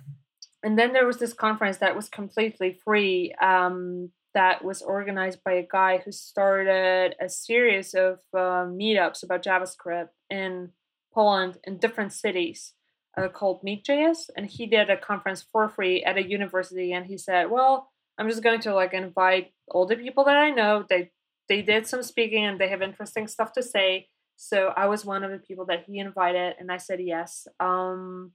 and 0.62 0.78
then 0.78 0.92
there 0.92 1.06
was 1.06 1.18
this 1.18 1.32
conference 1.32 1.78
that 1.78 1.96
was 1.96 2.08
completely 2.08 2.78
free 2.84 3.34
um, 3.42 4.10
that 4.34 4.64
was 4.64 4.80
organized 4.80 5.42
by 5.44 5.54
a 5.54 5.66
guy 5.78 5.98
who 6.04 6.12
started 6.12 7.16
a 7.20 7.28
series 7.28 7.94
of 7.94 8.20
uh, 8.32 8.64
meetups 8.80 9.22
about 9.24 9.42
javascript 9.44 10.10
in 10.30 10.70
poland 11.12 11.58
in 11.64 11.78
different 11.78 12.12
cities 12.12 12.72
uh, 13.16 13.28
called 13.28 13.62
meet.js 13.62 14.30
and 14.36 14.46
he 14.46 14.66
did 14.66 14.90
a 14.90 14.96
conference 14.96 15.44
for 15.52 15.68
free 15.68 16.02
at 16.02 16.16
a 16.16 16.28
university 16.28 16.92
and 16.92 17.06
he 17.06 17.18
said 17.18 17.50
well 17.50 17.90
i'm 18.18 18.28
just 18.28 18.42
going 18.42 18.60
to 18.60 18.74
like 18.74 18.92
invite 18.92 19.52
all 19.68 19.86
the 19.86 19.96
people 19.96 20.24
that 20.24 20.36
i 20.36 20.50
know 20.50 20.84
they 20.88 21.10
they 21.48 21.62
did 21.62 21.86
some 21.86 22.02
speaking 22.02 22.44
and 22.44 22.58
they 22.58 22.68
have 22.68 22.82
interesting 22.82 23.26
stuff 23.26 23.52
to 23.52 23.62
say 23.62 24.06
so 24.36 24.72
i 24.76 24.86
was 24.86 25.04
one 25.04 25.22
of 25.22 25.30
the 25.30 25.38
people 25.38 25.66
that 25.66 25.84
he 25.86 25.98
invited 25.98 26.54
and 26.58 26.72
i 26.72 26.76
said 26.76 27.00
yes 27.00 27.46
um 27.60 28.32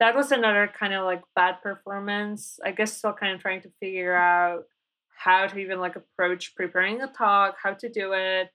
that 0.00 0.14
was 0.14 0.32
another 0.32 0.70
kind 0.78 0.94
of 0.94 1.04
like 1.04 1.22
bad 1.34 1.62
performance. 1.62 2.58
I 2.64 2.72
guess 2.72 2.96
still 2.96 3.12
kind 3.12 3.34
of 3.34 3.40
trying 3.40 3.62
to 3.62 3.70
figure 3.80 4.14
out 4.14 4.64
how 5.16 5.46
to 5.46 5.58
even 5.58 5.80
like 5.80 5.96
approach 5.96 6.54
preparing 6.56 7.00
a 7.00 7.06
talk, 7.06 7.56
how 7.62 7.74
to 7.74 7.88
do 7.88 8.12
it, 8.12 8.48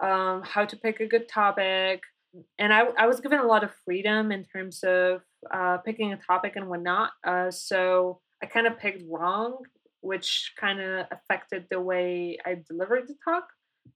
um, 0.00 0.42
how 0.42 0.64
to 0.64 0.76
pick 0.76 1.00
a 1.00 1.06
good 1.06 1.28
topic. 1.28 2.02
And 2.58 2.72
I, 2.72 2.84
I 2.98 3.06
was 3.06 3.20
given 3.20 3.38
a 3.38 3.46
lot 3.46 3.64
of 3.64 3.70
freedom 3.84 4.32
in 4.32 4.44
terms 4.44 4.82
of 4.82 5.22
uh, 5.52 5.78
picking 5.78 6.12
a 6.12 6.16
topic 6.16 6.54
and 6.56 6.68
whatnot. 6.68 7.10
Uh, 7.24 7.50
so 7.50 8.20
I 8.42 8.46
kind 8.46 8.66
of 8.66 8.78
picked 8.78 9.02
wrong, 9.10 9.58
which 10.00 10.52
kind 10.60 10.80
of 10.80 11.06
affected 11.10 11.66
the 11.70 11.80
way 11.80 12.38
I 12.44 12.56
delivered 12.68 13.08
the 13.08 13.14
talk. 13.24 13.44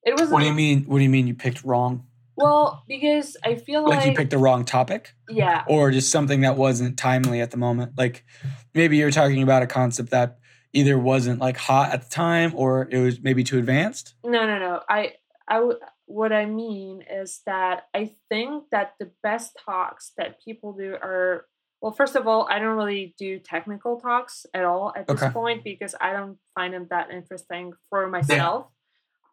It 0.05 0.19
was 0.19 0.31
What 0.31 0.41
do 0.41 0.47
you 0.47 0.55
mean? 0.55 0.85
What 0.85 0.99
do 0.99 1.05
you 1.05 1.11
mean 1.11 1.27
you 1.27 1.35
picked 1.35 1.65
wrong? 1.65 2.07
well 2.37 2.83
because 2.89 3.37
I 3.45 3.57
feel 3.57 3.85
Like 3.85 3.99
like, 3.99 4.07
you 4.07 4.15
picked 4.15 4.31
the 4.31 4.39
wrong 4.39 4.65
topic, 4.65 5.13
yeah 5.29 5.63
or 5.69 5.91
just 5.91 6.11
something 6.11 6.41
that 6.41 6.57
wasn't 6.57 6.97
timely 6.97 7.41
at 7.43 7.51
the 7.51 7.59
moment? 7.59 7.93
Like 7.99 8.25
maybe 8.73 8.97
you're 8.97 9.11
talking 9.11 9.43
about 9.43 9.63
a 9.63 9.67
concept 9.67 10.11
that 10.11 10.39
either 10.73 10.99
wasn't 10.99 11.41
like 11.41 11.57
hot 11.57 11.93
at 11.93 12.03
the 12.03 12.09
time, 12.09 12.53
or 12.55 12.89
it 12.91 12.99
was 12.99 13.21
maybe 13.21 13.45
too 13.45 13.59
advanced. 13.59 14.15
No, 14.25 14.47
no, 14.47 14.59
no. 14.59 14.81
I, 14.89 15.15
I, 15.49 15.55
w- 15.57 15.79
what 16.11 16.33
I 16.33 16.45
mean 16.45 17.05
is 17.09 17.41
that 17.47 17.85
I 17.95 18.15
think 18.29 18.65
that 18.73 18.95
the 18.99 19.11
best 19.23 19.57
talks 19.65 20.13
that 20.19 20.43
people 20.45 20.73
do 20.73 20.95
are 20.95 21.47
well. 21.81 21.93
First 21.93 22.17
of 22.17 22.27
all, 22.27 22.47
I 22.51 22.59
don't 22.59 22.77
really 22.77 23.15
do 23.17 23.39
technical 23.39 24.01
talks 24.01 24.45
at 24.53 24.65
all 24.65 24.93
at 24.97 25.07
this 25.07 25.23
point 25.33 25.63
because 25.65 25.95
I 26.01 26.13
don't 26.13 26.37
find 26.55 26.75
them 26.75 26.89
that 26.91 27.11
interesting 27.11 27.73
for 27.89 28.09
myself. 28.09 28.67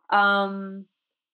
Um, 0.09 0.85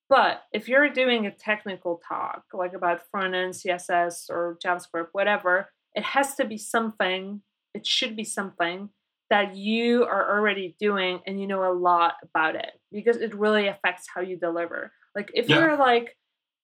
but 0.09 0.43
if 0.51 0.67
you're 0.67 0.89
doing 0.89 1.27
a 1.27 1.31
technical 1.31 2.01
talk, 2.07 2.43
like 2.53 2.73
about 2.73 3.07
front 3.11 3.35
end 3.35 3.53
CSS 3.53 4.29
or 4.29 4.57
JavaScript, 4.63 5.09
whatever, 5.11 5.69
it 5.93 6.03
has 6.03 6.35
to 6.35 6.45
be 6.45 6.57
something. 6.57 7.41
It 7.73 7.85
should 7.85 8.15
be 8.15 8.23
something 8.23 8.89
that 9.29 9.55
you 9.55 10.05
are 10.05 10.37
already 10.37 10.75
doing 10.79 11.19
and 11.25 11.39
you 11.39 11.47
know 11.47 11.69
a 11.69 11.73
lot 11.73 12.15
about 12.23 12.55
it 12.55 12.71
because 12.91 13.17
it 13.17 13.33
really 13.33 13.67
affects 13.67 14.05
how 14.13 14.21
you 14.21 14.37
deliver. 14.37 14.91
Like 15.15 15.31
if 15.33 15.49
Yeah. 15.49 15.57
you're 15.59 15.77
like, 15.77 16.17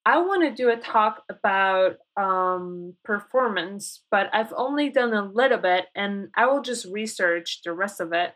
I 0.05 0.17
want 0.21 0.43
to 0.43 0.51
do 0.51 0.69
a 0.69 0.77
talk 0.77 1.23
about 1.29 1.97
um, 2.17 2.95
performance, 3.03 4.03
but 4.09 4.29
I've 4.33 4.53
only 4.55 4.89
done 4.89 5.13
a 5.13 5.23
little 5.25 5.57
bit 5.59 5.85
and 5.95 6.29
I 6.35 6.45
will 6.47 6.61
just 6.61 6.85
research 6.85 7.61
the 7.63 7.73
rest 7.73 7.99
of 7.99 8.13
it. 8.13 8.33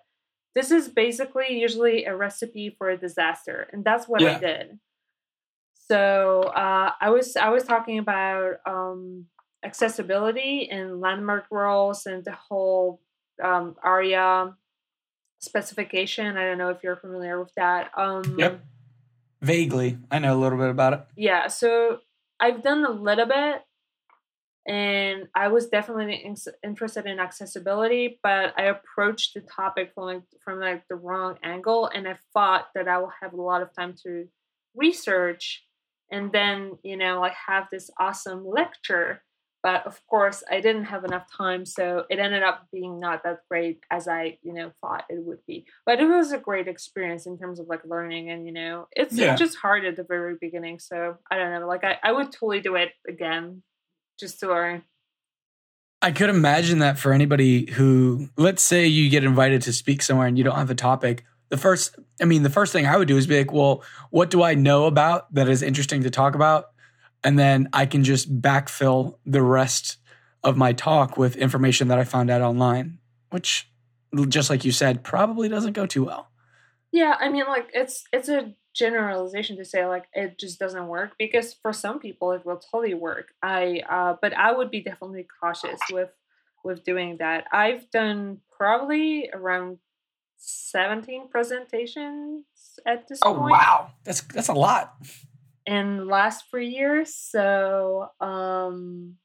This 0.56 0.70
is 0.70 0.88
basically 0.88 1.60
usually 1.60 2.06
a 2.06 2.16
recipe 2.16 2.76
for 2.78 2.90
a 2.90 2.98
disaster, 2.98 3.68
and 3.74 3.84
that's 3.84 4.08
what 4.08 4.22
I 4.22 4.38
did. 4.40 4.78
So 5.90 6.44
uh, 6.44 6.92
I 7.02 7.10
was 7.10 7.36
I 7.36 7.50
was 7.50 7.64
talking 7.64 7.98
about 7.98 8.58
um, 8.68 9.26
accessibility 9.66 10.70
and 10.70 11.02
landmark 11.02 11.46
roles 11.52 12.06
and 12.06 12.24
the 12.24 12.34
whole 12.34 13.02
um, 13.44 13.76
ARIA 13.84 14.56
specification. 15.40 16.38
I 16.38 16.46
don't 16.46 16.58
know 16.58 16.70
if 16.70 16.84
you're 16.84 16.98
familiar 16.98 17.40
with 17.40 17.54
that. 17.56 17.92
Um, 17.98 18.38
Yep. 18.38 18.64
Vaguely, 19.44 19.98
I 20.10 20.20
know 20.20 20.34
a 20.34 20.40
little 20.40 20.58
bit 20.58 20.70
about 20.70 20.94
it. 20.94 21.02
Yeah, 21.18 21.48
so 21.48 21.98
I've 22.40 22.64
done 22.64 22.86
a 22.86 22.92
little 22.92 23.26
bit, 23.26 23.62
and 24.66 25.28
I 25.36 25.50
was 25.50 25.68
definitely 25.68 26.16
in- 26.16 26.38
interested 26.64 27.06
in 27.06 27.20
accessibility, 27.20 28.20
but 28.24 28.54
I 28.58 28.64
approached 28.64 29.34
the 29.34 29.42
topic 29.42 29.92
from 29.94 30.06
like 30.06 30.22
from 30.46 30.62
like 30.62 30.88
the 30.88 30.96
wrong 30.96 31.40
angle, 31.44 31.90
and 31.94 32.08
I 32.08 32.18
thought 32.34 32.68
that 32.74 32.88
I 32.88 33.00
will 33.00 33.12
have 33.22 33.34
a 33.34 33.42
lot 33.42 33.62
of 33.62 33.76
time 33.76 33.96
to 34.04 34.30
research, 34.76 35.66
and 36.10 36.32
then 36.32 36.78
you 36.82 36.96
know 36.96 37.20
like 37.20 37.36
have 37.48 37.68
this 37.70 37.90
awesome 38.00 38.48
lecture. 38.48 39.24
But 39.64 39.88
of 39.88 40.06
course, 40.08 40.44
I 40.52 40.60
didn't 40.60 40.84
have 40.86 41.06
enough 41.06 41.26
time, 41.32 41.66
so 41.66 42.04
it 42.10 42.20
ended 42.20 42.44
up 42.44 42.68
being 42.72 43.00
not 43.00 43.24
that 43.24 43.40
great 43.50 43.80
as 43.90 44.08
I 44.10 44.38
you 44.44 44.54
know 44.54 44.72
thought 44.82 45.06
it 45.10 45.24
would 45.24 45.40
be. 45.48 45.66
But 45.86 46.00
it 46.02 46.06
was 46.06 46.32
a 46.34 46.38
great 46.38 46.68
experience 46.68 47.26
in 47.26 47.38
terms 47.38 47.60
of 47.60 47.68
like 47.68 47.86
learning, 47.86 48.30
and 48.30 48.46
you 48.46 48.52
know 48.54 48.88
it's 48.92 49.16
Yeah. 49.16 49.36
just 49.36 49.58
hard 49.58 49.86
at 49.86 49.96
the 49.96 50.04
very 50.04 50.36
beginning. 50.40 50.80
So 50.80 51.18
I 51.32 51.38
don't 51.38 51.52
know, 51.54 51.68
like 51.68 51.84
I, 51.84 51.98
I 52.04 52.12
would 52.12 52.32
totally 52.32 52.60
do 52.60 52.76
it 52.76 52.92
again 53.08 53.64
just 54.20 54.40
to 54.42 54.48
learn. 54.50 54.84
I 56.02 56.12
could 56.12 56.30
imagine 56.30 56.80
that 56.80 57.00
for 57.00 57.14
anybody 57.14 57.72
who, 57.72 58.28
let's 58.38 58.62
say 58.62 58.86
you 58.86 59.10
get 59.10 59.24
invited 59.24 59.62
to 59.64 59.74
speak 59.74 60.02
somewhere 60.02 60.28
and 60.28 60.38
you 60.38 60.44
don't 60.44 60.58
have 60.58 60.70
a 60.70 60.76
topic. 60.76 61.24
The 61.48 61.56
first, 61.58 61.96
I 62.22 62.26
mean, 62.26 62.44
the 62.44 62.50
first 62.50 62.74
thing 62.74 62.86
I 62.86 62.98
would 62.98 63.08
do 63.08 63.16
is 63.16 63.26
be 63.26 63.38
like, 63.38 63.54
well, 63.54 63.84
what 64.10 64.30
do 64.30 64.44
I 64.44 64.54
know 64.54 64.86
about 64.86 65.34
that 65.34 65.48
is 65.48 65.62
interesting 65.62 66.04
to 66.04 66.10
talk 66.10 66.36
about? 66.36 66.66
And 67.24 67.40
then 67.40 67.70
I 67.74 67.86
can 67.86 68.04
just 68.04 68.42
backfill 68.42 69.18
the 69.26 69.42
rest 69.42 69.98
of 70.44 70.58
my 70.58 70.74
talk 70.74 71.18
with 71.18 71.36
information 71.36 71.88
that 71.88 72.00
I 72.00 72.04
found 72.04 72.30
out 72.30 72.42
online, 72.42 73.00
which, 73.30 73.70
just 74.28 74.50
like 74.50 74.66
you 74.66 74.72
said, 74.72 75.04
probably 75.04 75.48
doesn't 75.48 75.74
go 75.74 75.86
too 75.86 76.04
well. 76.04 76.30
Yeah, 76.92 77.16
I 77.20 77.30
mean, 77.30 77.46
like 77.48 77.70
it's 77.74 78.04
it's 78.14 78.30
a 78.30 78.54
generalization 78.76 79.58
to 79.58 79.66
say 79.66 79.86
like 79.86 80.06
it 80.14 80.38
just 80.40 80.60
doesn't 80.60 80.88
work 80.88 81.12
because 81.18 81.54
for 81.54 81.74
some 81.74 82.00
people 82.00 82.32
it 82.32 82.46
will 82.46 82.58
totally 82.58 82.94
work. 82.94 83.34
I 83.42 83.82
uh, 83.90 84.16
but 84.22 84.34
I 84.34 84.52
would 84.52 84.70
be 84.70 84.82
definitely 84.82 85.28
cautious 85.42 85.80
with 85.92 86.10
with 86.64 86.84
doing 86.84 87.18
that. 87.18 87.46
I've 87.52 87.90
done 87.90 88.40
probably 88.56 89.30
around 89.34 89.80
seventeen 90.38 91.30
presentations 91.30 92.46
at 92.86 93.08
this 93.08 93.20
Oh 93.24 93.36
point 93.36 93.52
wow, 93.52 93.92
that's 94.04 94.22
that's 94.22 94.50
a 94.50 94.54
lot. 94.54 94.96
In 95.66 95.98
the 95.98 96.06
last 96.06 96.46
three 96.50 96.70
years. 96.70 97.16
So 97.16 98.10
um 98.20 99.18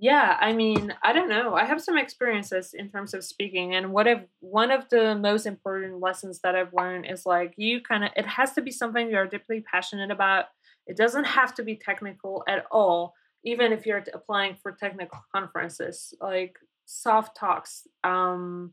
yeah, 0.00 0.36
I 0.40 0.52
mean, 0.52 0.94
I 1.02 1.12
don't 1.12 1.28
know. 1.28 1.54
I 1.54 1.64
have 1.64 1.82
some 1.82 1.98
experiences 1.98 2.72
in 2.72 2.88
terms 2.88 3.14
of 3.14 3.24
speaking, 3.24 3.74
and 3.74 3.92
what 3.92 4.06
I've 4.06 4.26
one 4.40 4.70
of 4.70 4.88
the 4.90 5.16
most 5.16 5.44
important 5.44 6.00
lessons 6.00 6.38
that 6.44 6.54
I've 6.54 6.72
learned 6.72 7.06
is 7.10 7.26
like 7.26 7.54
you 7.56 7.80
kind 7.80 8.04
of 8.04 8.10
it 8.16 8.26
has 8.26 8.52
to 8.52 8.62
be 8.62 8.70
something 8.70 9.10
you're 9.10 9.26
deeply 9.26 9.60
passionate 9.60 10.12
about. 10.12 10.46
It 10.86 10.96
doesn't 10.96 11.24
have 11.24 11.52
to 11.56 11.64
be 11.64 11.74
technical 11.76 12.44
at 12.48 12.64
all, 12.70 13.14
even 13.44 13.72
if 13.72 13.86
you're 13.86 14.04
applying 14.14 14.54
for 14.62 14.72
technical 14.72 15.18
conferences, 15.34 16.14
like 16.20 16.56
soft 16.86 17.36
talks, 17.36 17.86
um, 18.04 18.72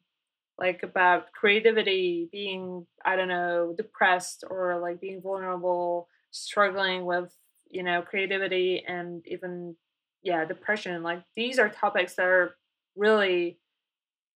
like 0.59 0.83
about 0.83 1.31
creativity, 1.33 2.29
being 2.31 2.85
I 3.03 3.15
don't 3.15 3.29
know 3.29 3.73
depressed 3.75 4.43
or 4.47 4.79
like 4.79 5.01
being 5.01 5.21
vulnerable, 5.21 6.07
struggling 6.35 7.05
with 7.05 7.33
you 7.69 7.83
know 7.83 8.01
creativity 8.01 8.83
and 8.87 9.23
even 9.25 9.75
yeah 10.21 10.45
depression 10.45 11.01
like 11.01 11.23
these 11.35 11.57
are 11.59 11.69
topics 11.69 12.15
that 12.15 12.25
are 12.25 12.55
really 12.95 13.57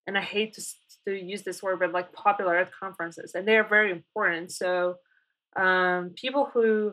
and 0.06 0.16
i 0.16 0.20
hate 0.20 0.54
to, 0.54 0.62
to 1.06 1.14
use 1.14 1.42
this 1.42 1.62
word 1.62 1.78
but 1.78 1.92
like 1.92 2.12
popular 2.12 2.56
at 2.56 2.70
conferences 2.72 3.32
and 3.34 3.46
they 3.46 3.56
are 3.56 3.68
very 3.68 3.90
important 3.90 4.50
so 4.50 4.94
um, 5.56 6.10
people 6.14 6.48
who 6.52 6.92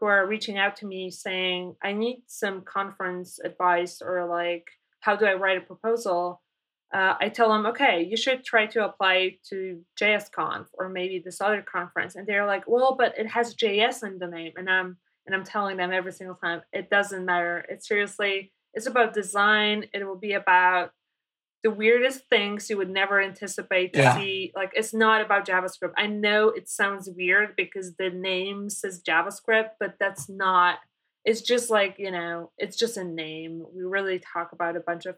who 0.00 0.06
are 0.06 0.26
reaching 0.26 0.58
out 0.58 0.76
to 0.76 0.86
me 0.86 1.10
saying 1.10 1.74
i 1.82 1.92
need 1.92 2.22
some 2.26 2.62
conference 2.62 3.38
advice 3.44 4.02
or 4.02 4.26
like 4.26 4.64
how 5.00 5.14
do 5.14 5.24
i 5.24 5.34
write 5.34 5.58
a 5.58 5.62
proposal 5.62 6.42
uh, 6.94 7.14
i 7.20 7.28
tell 7.28 7.50
them 7.50 7.66
okay 7.66 8.02
you 8.02 8.16
should 8.16 8.44
try 8.44 8.66
to 8.66 8.84
apply 8.84 9.36
to 9.48 9.80
jsconf 10.00 10.66
or 10.74 10.88
maybe 10.88 11.20
this 11.24 11.40
other 11.40 11.62
conference 11.62 12.16
and 12.16 12.26
they're 12.26 12.46
like 12.46 12.64
well 12.66 12.96
but 12.98 13.16
it 13.18 13.26
has 13.26 13.54
js 13.54 14.02
in 14.02 14.18
the 14.18 14.26
name 14.26 14.52
and 14.56 14.68
i'm 14.70 14.96
and 15.28 15.34
I'm 15.34 15.44
telling 15.44 15.76
them 15.76 15.92
every 15.92 16.12
single 16.12 16.36
time 16.36 16.62
it 16.72 16.88
doesn't 16.88 17.26
matter. 17.26 17.62
It's 17.68 17.86
seriously, 17.86 18.50
it's 18.72 18.86
about 18.86 19.12
design. 19.12 19.84
It 19.92 20.04
will 20.06 20.16
be 20.16 20.32
about 20.32 20.92
the 21.62 21.70
weirdest 21.70 22.22
things 22.30 22.70
you 22.70 22.78
would 22.78 22.88
never 22.88 23.20
anticipate 23.20 23.92
to 23.92 24.00
Yeah. 24.00 24.16
see. 24.16 24.52
Like 24.56 24.72
it's 24.74 24.94
not 24.94 25.20
about 25.20 25.46
JavaScript. 25.46 25.92
I 25.98 26.06
know 26.06 26.48
it 26.48 26.68
sounds 26.70 27.10
weird 27.14 27.56
because 27.56 27.94
the 27.96 28.08
name 28.08 28.70
says 28.70 29.02
JavaScript, 29.02 29.72
but 29.78 29.96
that's 30.00 30.30
not. 30.30 30.78
It's 31.26 31.42
just 31.42 31.68
like 31.68 31.96
you 31.98 32.10
know, 32.10 32.50
it's 32.56 32.78
just 32.78 32.96
a 32.96 33.04
name. 33.04 33.66
We 33.74 33.82
really 33.82 34.20
talk 34.20 34.52
about 34.52 34.76
a 34.76 34.80
bunch 34.80 35.04
of 35.04 35.16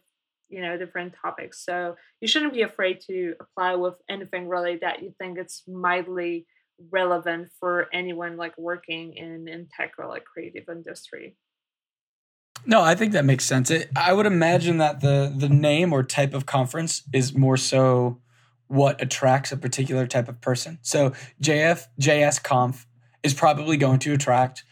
you 0.51 0.61
know 0.61 0.77
different 0.77 1.15
topics. 1.21 1.65
So 1.65 1.97
you 2.21 2.29
shouldn't 2.29 2.53
be 2.53 2.63
afraid 2.63 3.01
to 3.07 3.35
apply 3.41 3.77
with 3.77 3.95
anything 4.09 4.49
really 4.49 4.77
that 4.83 5.03
you 5.03 5.15
think 5.19 5.39
it's 5.39 5.63
mildly 5.67 6.47
relevant 6.91 7.49
for 7.59 7.89
anyone 7.93 8.37
like 8.37 8.57
working 8.59 9.15
in 9.15 9.49
in 9.49 9.69
tech 9.75 9.93
or 9.99 10.07
like 10.07 10.25
creative 10.25 10.65
industry. 10.69 11.37
No, 12.67 12.83
I 12.83 12.95
think 12.95 13.13
that 13.13 13.25
makes 13.25 13.45
sense. 13.45 13.71
It, 13.71 13.91
I 13.97 14.13
would 14.13 14.27
imagine 14.27 14.79
that 14.79 15.01
the 15.01 15.33
the 15.35 15.49
name 15.49 15.93
or 15.93 16.03
type 16.03 16.35
of 16.35 16.47
conference 16.47 17.03
is 17.13 17.35
more 17.35 17.57
so 17.57 18.21
what 18.67 19.01
attracts 19.03 19.51
a 19.51 19.57
particular 19.57 20.07
type 20.07 20.29
of 20.29 20.41
person. 20.41 20.79
So 20.83 21.13
JF 21.43 21.87
JS 22.01 22.43
Conf 22.43 22.87
is 23.23 23.35
probably 23.35 23.77
going 23.77 23.99
to 24.01 24.13
attract 24.13 24.65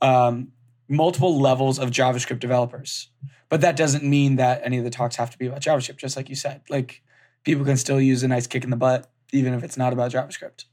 um, 0.00 0.52
multiple 0.88 1.40
levels 1.40 1.78
of 1.78 1.90
JavaScript 1.90 2.40
developers, 2.40 3.08
but 3.48 3.60
that 3.60 3.76
doesn't 3.76 4.04
mean 4.04 4.36
that 4.36 4.60
any 4.64 4.78
of 4.78 4.84
the 4.84 4.90
talks 4.90 5.16
have 5.16 5.30
to 5.30 5.38
be 5.38 5.46
about 5.46 5.60
JavaScript. 5.60 5.96
Just 5.96 6.16
like 6.16 6.28
you 6.28 6.34
said, 6.34 6.62
like 6.68 7.02
people 7.44 7.64
can 7.64 7.76
still 7.76 8.00
use 8.00 8.22
a 8.22 8.28
nice 8.28 8.46
kick 8.46 8.64
in 8.64 8.70
the 8.70 8.76
butt 8.76 9.10
even 9.34 9.52
if 9.52 9.64
it's 9.64 9.76
not 9.76 9.92
about 9.92 10.12
JavaScript. 10.12 10.64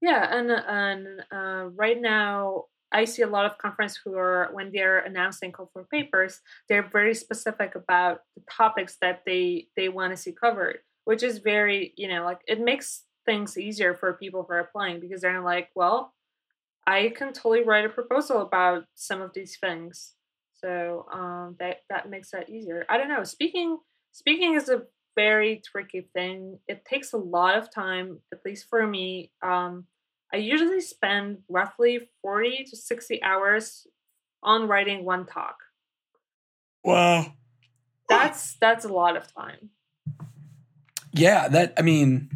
Yeah, 0.00 0.36
and 0.36 0.50
and 0.50 1.06
uh, 1.32 1.70
right 1.74 2.00
now 2.00 2.64
I 2.92 3.06
see 3.06 3.22
a 3.22 3.26
lot 3.26 3.46
of 3.46 3.58
conference 3.58 3.98
who 4.02 4.14
are 4.14 4.50
when 4.52 4.70
they're 4.70 4.98
announcing 4.98 5.50
call 5.52 5.70
for 5.72 5.84
papers, 5.84 6.40
they're 6.68 6.86
very 6.86 7.14
specific 7.14 7.74
about 7.74 8.20
the 8.36 8.42
topics 8.50 8.98
that 9.00 9.22
they 9.26 9.68
they 9.76 9.88
want 9.88 10.12
to 10.12 10.16
see 10.16 10.32
covered, 10.32 10.78
which 11.04 11.22
is 11.22 11.38
very 11.38 11.94
you 11.96 12.08
know 12.08 12.24
like 12.24 12.40
it 12.46 12.60
makes 12.60 13.04
things 13.24 13.58
easier 13.58 13.94
for 13.94 14.12
people 14.12 14.44
who 14.44 14.54
are 14.54 14.60
applying 14.60 15.00
because 15.00 15.22
they're 15.22 15.42
like, 15.42 15.70
well, 15.74 16.14
I 16.86 17.12
can 17.16 17.32
totally 17.32 17.64
write 17.64 17.84
a 17.84 17.88
proposal 17.88 18.42
about 18.42 18.84
some 18.94 19.20
of 19.20 19.32
these 19.34 19.56
things, 19.58 20.14
so 20.54 21.06
um, 21.12 21.56
that 21.58 21.78
that 21.90 22.08
makes 22.08 22.30
that 22.30 22.48
easier. 22.48 22.86
I 22.88 22.98
don't 22.98 23.08
know. 23.08 23.24
Speaking 23.24 23.78
speaking 24.12 24.54
is 24.54 24.68
a 24.68 24.82
very 25.16 25.62
tricky 25.64 26.08
thing. 26.14 26.58
It 26.68 26.84
takes 26.84 27.12
a 27.12 27.16
lot 27.16 27.56
of 27.56 27.72
time, 27.74 28.20
at 28.32 28.40
least 28.44 28.66
for 28.68 28.86
me. 28.86 29.32
Um, 29.42 29.86
I 30.32 30.36
usually 30.36 30.80
spend 30.80 31.38
roughly 31.48 32.08
40 32.22 32.64
to 32.70 32.76
60 32.76 33.22
hours 33.22 33.86
on 34.42 34.68
writing 34.68 35.04
one 35.04 35.26
talk. 35.26 35.56
Wow. 36.84 37.32
That's 38.08 38.56
that's 38.60 38.84
a 38.84 38.88
lot 38.88 39.16
of 39.16 39.32
time. 39.34 39.70
Yeah, 41.12 41.48
that 41.48 41.74
I 41.76 41.82
mean 41.82 42.30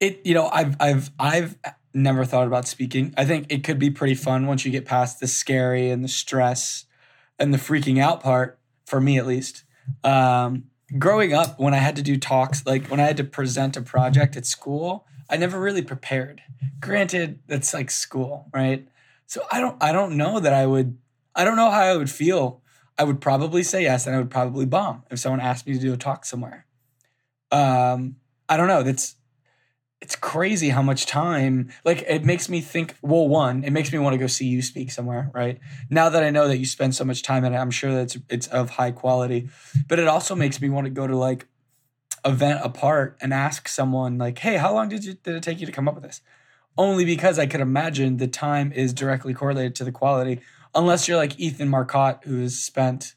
it 0.00 0.20
you 0.24 0.34
know, 0.34 0.48
I've 0.48 0.76
I've 0.80 1.10
I've 1.18 1.56
never 1.94 2.24
thought 2.24 2.46
about 2.46 2.66
speaking. 2.66 3.14
I 3.16 3.24
think 3.24 3.46
it 3.50 3.64
could 3.64 3.78
be 3.78 3.90
pretty 3.90 4.14
fun 4.14 4.46
once 4.46 4.64
you 4.64 4.70
get 4.70 4.84
past 4.84 5.20
the 5.20 5.26
scary 5.26 5.90
and 5.90 6.04
the 6.04 6.08
stress 6.08 6.86
and 7.38 7.52
the 7.52 7.58
freaking 7.58 8.00
out 8.00 8.22
part 8.22 8.58
for 8.86 9.00
me 9.00 9.18
at 9.18 9.26
least. 9.26 9.64
Um 10.02 10.64
growing 10.98 11.32
up 11.32 11.58
when 11.58 11.74
I 11.74 11.78
had 11.78 11.96
to 11.96 12.02
do 12.02 12.16
talks 12.16 12.66
like 12.66 12.88
when 12.88 13.00
I 13.00 13.04
had 13.04 13.16
to 13.16 13.24
present 13.24 13.76
a 13.76 13.82
project 13.82 14.36
at 14.36 14.46
school, 14.46 15.06
I 15.30 15.36
never 15.36 15.58
really 15.58 15.82
prepared. 15.82 16.42
Granted, 16.80 17.40
that's 17.46 17.72
like 17.72 17.90
school, 17.90 18.48
right? 18.52 18.86
So 19.26 19.42
I 19.50 19.60
don't 19.60 19.82
I 19.82 19.92
don't 19.92 20.16
know 20.16 20.40
that 20.40 20.52
I 20.52 20.66
would 20.66 20.98
I 21.34 21.44
don't 21.44 21.56
know 21.56 21.70
how 21.70 21.80
I 21.80 21.96
would 21.96 22.10
feel. 22.10 22.62
I 22.96 23.04
would 23.04 23.20
probably 23.20 23.62
say 23.62 23.82
yes 23.82 24.06
and 24.06 24.14
I 24.14 24.18
would 24.18 24.30
probably 24.30 24.66
bomb 24.66 25.02
if 25.10 25.18
someone 25.18 25.40
asked 25.40 25.66
me 25.66 25.74
to 25.74 25.80
do 25.80 25.92
a 25.92 25.96
talk 25.96 26.24
somewhere 26.24 26.64
um 27.54 28.16
i 28.48 28.56
don't 28.56 28.68
know 28.68 28.82
that's 28.82 29.16
it's 30.04 30.16
crazy 30.16 30.68
how 30.68 30.82
much 30.82 31.06
time 31.06 31.70
like 31.84 32.04
it 32.06 32.24
makes 32.24 32.48
me 32.48 32.60
think 32.60 32.94
well 33.00 33.26
one 33.26 33.64
it 33.64 33.70
makes 33.70 33.90
me 33.92 33.98
want 33.98 34.12
to 34.12 34.18
go 34.18 34.26
see 34.26 34.46
you 34.46 34.60
speak 34.60 34.90
somewhere 34.92 35.30
right 35.34 35.58
now 35.88 36.08
that 36.10 36.22
i 36.22 36.30
know 36.30 36.46
that 36.46 36.58
you 36.58 36.66
spend 36.66 36.94
so 36.94 37.04
much 37.04 37.22
time 37.22 37.44
in 37.44 37.54
it 37.54 37.56
i'm 37.56 37.70
sure 37.70 37.92
that 37.92 38.02
it's 38.02 38.18
it's 38.28 38.46
of 38.48 38.70
high 38.70 38.90
quality 38.90 39.48
but 39.88 39.98
it 39.98 40.06
also 40.06 40.34
makes 40.34 40.60
me 40.60 40.68
want 40.68 40.84
to 40.84 40.90
go 40.90 41.06
to 41.06 41.16
like 41.16 41.46
event 42.24 42.60
apart 42.62 43.16
and 43.20 43.32
ask 43.32 43.66
someone 43.66 44.18
like 44.18 44.38
hey 44.38 44.58
how 44.58 44.72
long 44.74 44.88
did 44.88 45.04
you 45.04 45.14
did 45.14 45.34
it 45.34 45.42
take 45.42 45.58
you 45.58 45.66
to 45.66 45.72
come 45.72 45.88
up 45.88 45.94
with 45.94 46.04
this 46.04 46.20
only 46.76 47.04
because 47.04 47.38
i 47.38 47.46
could 47.46 47.60
imagine 47.60 48.18
the 48.18 48.28
time 48.28 48.70
is 48.72 48.92
directly 48.92 49.32
correlated 49.32 49.74
to 49.74 49.84
the 49.84 49.92
quality 49.92 50.40
unless 50.74 51.08
you're 51.08 51.16
like 51.16 51.40
ethan 51.40 51.68
marcotte 51.68 52.22
who 52.24 52.40
has 52.42 52.58
spent 52.58 53.14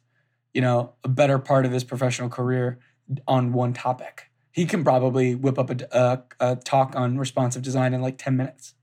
you 0.54 0.62
know 0.62 0.94
a 1.04 1.10
better 1.10 1.38
part 1.38 1.66
of 1.66 1.72
his 1.72 1.84
professional 1.84 2.30
career 2.30 2.80
on 3.28 3.54
one 3.54 3.74
topic. 3.74 4.27
He 4.58 4.66
can 4.66 4.84
probably 4.84 5.36
whip 5.36 5.60
up 5.60 5.70
a, 5.70 5.88
a, 5.92 6.24
a 6.40 6.56
talk 6.56 6.96
on 6.96 7.20
responsive 7.20 7.62
design 7.62 7.94
in 7.94 8.02
like 8.02 8.18
10 8.18 8.36
minutes. 8.36 8.74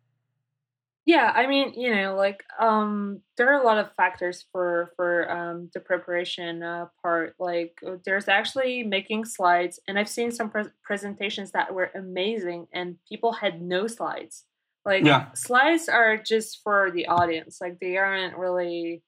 Yeah, 1.07 1.33
I 1.35 1.47
mean, 1.47 1.75
you 1.75 1.95
know, 1.95 2.15
like 2.15 2.45
um 2.59 3.21
there 3.37 3.53
are 3.53 3.61
a 3.61 3.67
lot 3.67 3.79
of 3.79 3.93
factors 3.95 4.47
for 4.53 4.93
for 4.97 5.31
um 5.31 5.69
the 5.75 5.81
preparation 5.81 6.63
uh, 6.63 6.87
part. 7.03 7.35
Like 7.39 7.79
uh, 7.87 7.97
there's 8.05 8.29
actually 8.29 8.85
making 8.85 9.25
slides 9.27 9.81
and 9.89 9.99
I've 9.99 10.09
seen 10.09 10.31
some 10.31 10.49
pres 10.51 10.69
presentations 10.85 11.51
that 11.53 11.75
were 11.75 11.91
amazing 11.95 12.69
and 12.73 12.97
people 13.09 13.33
had 13.33 13.61
no 13.61 13.87
slides. 13.89 14.45
Like 14.87 15.05
Yeah. 15.05 15.33
slides 15.35 15.89
are 15.89 16.17
just 16.17 16.61
for 16.63 16.91
the 16.91 17.07
audience. 17.09 17.59
Like 17.61 17.81
they 17.81 17.97
aren't 17.99 18.39
really 18.39 19.03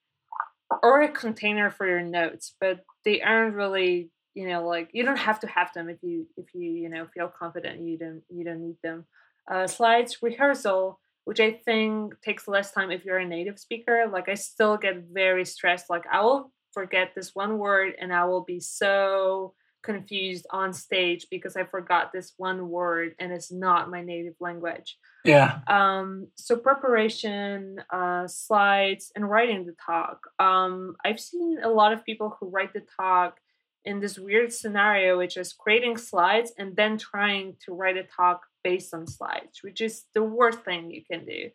or 0.82 1.02
a 1.02 1.08
container 1.10 1.70
for 1.70 1.86
your 1.86 2.02
notes, 2.02 2.54
but 2.60 2.80
they 3.04 3.20
aren't 3.22 3.54
really, 3.54 4.10
you 4.36 4.48
know, 4.48 4.66
like 4.66 4.90
you 4.92 5.04
don't 5.04 5.18
have 5.18 5.40
to 5.40 5.48
have 5.48 5.72
them 5.74 5.88
if 5.88 5.98
you 6.02 6.26
if 6.36 6.54
you, 6.54 6.70
you 6.70 6.88
know, 6.88 7.06
feel 7.12 7.28
confident 7.28 7.80
you 7.80 7.98
don't 7.98 8.22
you 8.28 8.44
don't 8.44 8.60
need 8.60 8.76
them. 8.84 9.04
Uh 9.50 9.66
slides 9.66 10.22
rehearsal 10.22 11.00
which 11.26 11.40
I 11.40 11.50
think 11.50 12.14
takes 12.22 12.46
less 12.46 12.70
time 12.70 12.92
if 12.92 13.04
you're 13.04 13.18
a 13.18 13.26
native 13.26 13.58
speaker. 13.58 14.08
Like 14.10 14.28
I 14.28 14.34
still 14.34 14.76
get 14.76 15.06
very 15.12 15.44
stressed. 15.44 15.90
Like 15.90 16.04
I 16.10 16.20
will 16.20 16.52
forget 16.72 17.14
this 17.16 17.34
one 17.34 17.58
word 17.58 17.94
and 18.00 18.14
I 18.14 18.26
will 18.26 18.44
be 18.44 18.60
so 18.60 19.54
confused 19.82 20.46
on 20.50 20.72
stage 20.72 21.26
because 21.28 21.56
I 21.56 21.64
forgot 21.64 22.12
this 22.12 22.34
one 22.36 22.68
word 22.68 23.16
and 23.18 23.32
it's 23.32 23.50
not 23.50 23.90
my 23.90 24.02
native 24.02 24.34
language. 24.38 24.98
Yeah. 25.24 25.58
Um, 25.66 26.28
so 26.36 26.56
preparation, 26.56 27.82
uh, 27.92 28.28
slides, 28.28 29.10
and 29.16 29.28
writing 29.28 29.66
the 29.66 29.74
talk. 29.84 30.28
Um, 30.38 30.94
I've 31.04 31.18
seen 31.18 31.58
a 31.62 31.68
lot 31.68 31.92
of 31.92 32.04
people 32.04 32.36
who 32.38 32.50
write 32.50 32.72
the 32.72 32.84
talk 32.96 33.38
in 33.86 34.00
this 34.00 34.18
weird 34.18 34.52
scenario, 34.52 35.16
which 35.16 35.36
is 35.36 35.52
creating 35.52 35.96
slides 35.96 36.52
and 36.58 36.76
then 36.76 36.98
trying 36.98 37.56
to 37.64 37.72
write 37.72 37.96
a 37.96 38.02
talk 38.02 38.42
based 38.64 38.92
on 38.92 39.06
slides, 39.06 39.62
which 39.62 39.80
is 39.80 40.04
the 40.12 40.22
worst 40.22 40.60
thing 40.64 40.90
you 40.90 41.02
can 41.08 41.24
do. 41.24 41.50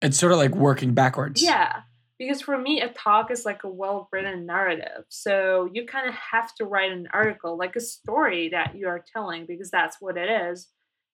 It's 0.00 0.18
sort 0.18 0.32
of 0.32 0.38
like 0.38 0.54
working 0.54 0.94
backwards. 0.94 1.42
Yeah, 1.42 1.82
because 2.18 2.40
for 2.40 2.56
me, 2.56 2.80
a 2.80 2.88
talk 2.88 3.30
is 3.30 3.44
like 3.44 3.64
a 3.64 3.68
well 3.68 4.08
written 4.10 4.46
narrative. 4.46 5.04
So 5.10 5.68
you 5.72 5.86
kind 5.86 6.08
of 6.08 6.14
have 6.14 6.54
to 6.56 6.64
write 6.64 6.90
an 6.90 7.08
article, 7.12 7.56
like 7.58 7.76
a 7.76 7.80
story 7.80 8.48
that 8.48 8.74
you 8.74 8.88
are 8.88 9.04
telling, 9.12 9.46
because 9.46 9.70
that's 9.70 9.98
what 10.00 10.16
it 10.16 10.30
is. 10.30 10.68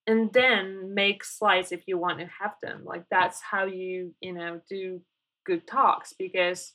And 0.07 0.33
then 0.33 0.95
make 0.95 1.25
slides 1.25 1.73
if 1.73 1.83
you 1.87 1.99
want 1.99 2.21
to 2.21 2.29
have 2.41 2.55
them. 2.63 2.85
Like 2.85 3.05
that's 3.11 3.41
how 3.43 3.67
you, 3.67 4.15
you 4.21 4.33
know, 4.33 4.61
do 4.69 5.01
good 5.45 5.67
talks 5.67 6.15
because 6.19 6.73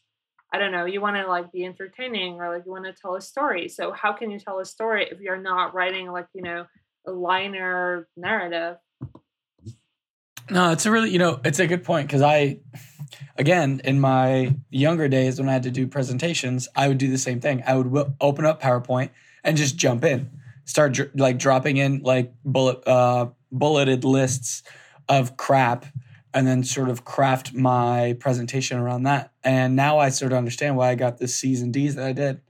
I 0.53 0.57
don't 0.57 0.71
know, 0.71 0.85
you 0.85 1.01
want 1.01 1.17
to 1.17 1.27
like 1.27 1.51
be 1.51 1.65
entertaining 1.65 2.35
or 2.35 2.53
like 2.53 2.65
you 2.65 2.71
want 2.71 2.85
to 2.85 2.93
tell 2.93 3.15
a 3.15 3.21
story. 3.21 3.67
So 3.67 3.91
how 3.91 4.13
can 4.13 4.31
you 4.31 4.39
tell 4.39 4.59
a 4.59 4.65
story 4.65 5.07
if 5.09 5.19
you're 5.19 5.41
not 5.41 5.73
writing 5.73 6.11
like, 6.11 6.27
you 6.33 6.41
know, 6.41 6.65
a 7.05 7.11
liner 7.11 8.07
narrative? 8.15 8.77
No, 10.49 10.71
it's 10.71 10.85
a 10.85 10.91
really, 10.91 11.09
you 11.09 11.19
know, 11.19 11.39
it's 11.43 11.59
a 11.59 11.67
good 11.67 11.83
point 11.83 12.07
because 12.07 12.21
I, 12.21 12.59
again, 13.37 13.81
in 13.83 13.99
my 13.99 14.55
younger 14.69 15.07
days 15.07 15.39
when 15.39 15.49
I 15.49 15.53
had 15.53 15.63
to 15.63 15.71
do 15.71 15.87
presentations, 15.87 16.67
I 16.75 16.87
would 16.87 16.99
do 16.99 17.09
the 17.09 17.17
same 17.17 17.39
thing. 17.41 17.63
I 17.65 17.75
would 17.75 17.91
w- 17.91 18.13
open 18.21 18.45
up 18.45 18.61
PowerPoint 18.61 19.09
and 19.43 19.57
just 19.57 19.75
jump 19.75 20.03
in, 20.03 20.29
start 20.65 20.93
dr- 20.93 21.11
like 21.15 21.39
dropping 21.39 21.77
in 21.77 22.01
like 22.03 22.31
bullet, 22.43 22.87
uh, 22.87 23.29
bulleted 23.51 24.03
lists 24.03 24.61
of 25.09 25.35
crap, 25.35 25.85
and 26.35 26.45
then 26.45 26.63
sort 26.63 26.89
of 26.89 27.05
craft 27.05 27.53
my 27.53 28.15
presentation 28.19 28.77
around 28.77 29.03
that. 29.03 29.31
And 29.43 29.75
now 29.75 29.97
I 29.97 30.09
sort 30.09 30.33
of 30.33 30.37
understand 30.37 30.75
why 30.75 30.89
I 30.89 30.95
got 30.95 31.17
the 31.17 31.27
C's 31.27 31.61
and 31.61 31.73
D's 31.73 31.95
that 31.95 32.05
I 32.05 32.11
did. 32.11 32.41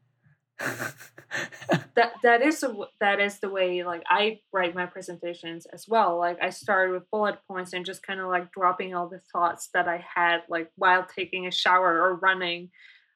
that 1.95 2.13
that 2.23 2.41
is 2.41 2.63
a, 2.63 2.73
that 2.99 3.19
is 3.19 3.39
the 3.39 3.49
way 3.49 3.83
like 3.83 4.03
I 4.09 4.39
write 4.51 4.73
my 4.73 4.85
presentations 4.85 5.65
as 5.67 5.87
well. 5.87 6.17
Like 6.17 6.39
I 6.41 6.49
start 6.49 6.91
with 6.91 7.09
bullet 7.11 7.37
points 7.47 7.73
and 7.73 7.85
just 7.85 8.03
kind 8.03 8.19
of 8.19 8.27
like 8.27 8.51
dropping 8.51 8.95
all 8.95 9.07
the 9.07 9.21
thoughts 9.31 9.69
that 9.73 9.87
I 9.87 10.03
had 10.15 10.39
like 10.49 10.71
while 10.75 11.05
taking 11.05 11.45
a 11.45 11.51
shower 11.51 12.01
or 12.01 12.15
running, 12.15 12.71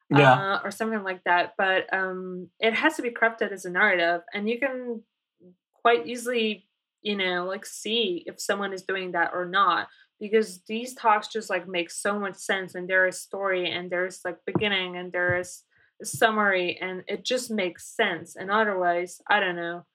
Yeah. 0.10 0.34
uh, 0.34 0.60
or 0.64 0.72
something 0.72 1.04
like 1.04 1.24
that. 1.24 1.54
But 1.58 1.92
um, 1.94 2.50
it 2.60 2.74
has 2.74 2.96
to 2.98 3.02
be 3.02 3.10
crafted 3.10 3.52
as 3.52 3.66
a 3.66 3.70
narrative, 3.70 4.22
and 4.34 4.50
you 4.50 4.60
can 4.60 5.02
quite 5.82 6.06
easily, 6.06 6.68
you 7.02 7.16
know, 7.16 7.46
like 7.46 7.66
see 7.66 8.24
if 8.28 8.40
someone 8.40 8.74
is 8.74 8.84
doing 8.84 9.14
that 9.14 9.32
or 9.34 9.46
not. 9.46 9.88
Because 10.20 10.62
these 10.68 10.94
talks 10.94 11.28
just 11.28 11.50
like 11.50 11.68
make 11.68 11.90
so 11.90 12.20
much 12.20 12.36
sense, 12.36 12.76
and 12.76 12.88
there 12.88 13.08
is 13.08 13.22
story, 13.22 13.72
and 13.72 13.90
there's 13.90 14.22
like 14.26 14.38
beginning, 14.46 14.98
and 14.98 15.12
there 15.12 15.40
is 15.40 15.64
a 16.02 16.06
summary 16.06 16.78
and 16.80 17.04
it 17.08 17.26
just 17.26 17.52
makes 17.52 17.96
sense 17.96 18.36
and 18.36 18.50
otherwise 18.50 19.22
i 19.30 19.40
don't 19.40 19.56
know. 19.56 19.86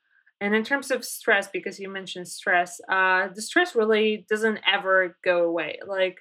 And 0.41 0.55
in 0.55 0.65
terms 0.65 0.91
of 0.91 1.05
stress 1.05 1.49
because 1.49 1.81
you 1.81 1.89
mentioned 1.89 2.29
stress 2.29 2.81
uh 2.91 3.29
the 3.35 3.41
stress 3.41 3.75
really 3.75 4.27
doesn't 4.29 4.61
ever 4.71 5.17
go 5.25 5.45
away. 5.45 5.79
Like 5.87 6.19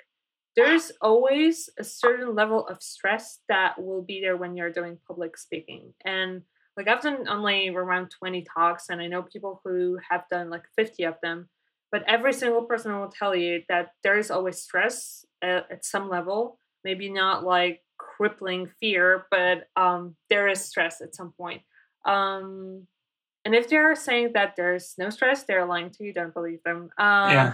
there's 0.56 0.91
always 1.01 1.70
a 1.80 1.84
certain 1.84 2.36
level 2.36 2.68
of 2.68 2.82
stress 2.82 3.39
that 3.49 3.82
will 3.84 4.04
be 4.04 4.22
there 4.22 4.38
when 4.38 4.56
you're 4.56 4.72
doing 4.72 4.99
public 5.08 5.38
speaking. 5.38 5.93
And 6.06 6.43
like 6.78 6.88
i've 6.88 7.01
done 7.01 7.28
only 7.28 7.70
around 7.70 8.10
20 8.18 8.45
talks 8.51 8.89
and 8.89 8.99
i 9.01 9.08
know 9.08 9.22
people 9.22 9.62
who 9.64 9.99
have 10.10 10.24
done 10.32 10.49
like 10.49 10.64
50 10.76 11.04
of 11.04 11.16
them 11.22 11.49
but 11.93 12.03
every 12.07 12.33
single 12.33 12.63
person 12.63 12.99
will 12.99 13.07
tell 13.07 13.33
you 13.33 13.61
that 13.69 13.91
there 14.03 14.17
is 14.17 14.29
always 14.29 14.61
stress 14.61 15.25
at, 15.41 15.71
at 15.71 15.85
some 15.85 16.09
level 16.09 16.57
maybe 16.83 17.09
not 17.09 17.43
like 17.43 17.81
crippling 17.97 18.69
fear, 18.79 19.25
but 19.31 19.67
um, 19.75 20.15
there 20.29 20.47
is 20.47 20.63
stress 20.63 21.01
at 21.01 21.15
some 21.15 21.33
point. 21.37 21.61
Um, 22.05 22.87
and 23.45 23.55
if 23.55 23.69
they're 23.69 23.95
saying 23.95 24.31
that 24.33 24.55
there's 24.55 24.95
no 24.97 25.09
stress, 25.09 25.43
they're 25.43 25.65
lying 25.65 25.89
to 25.91 26.03
you. 26.03 26.13
Don't 26.13 26.33
believe 26.33 26.59
them. 26.63 26.89
Uh, 26.97 27.29
yeah. 27.31 27.53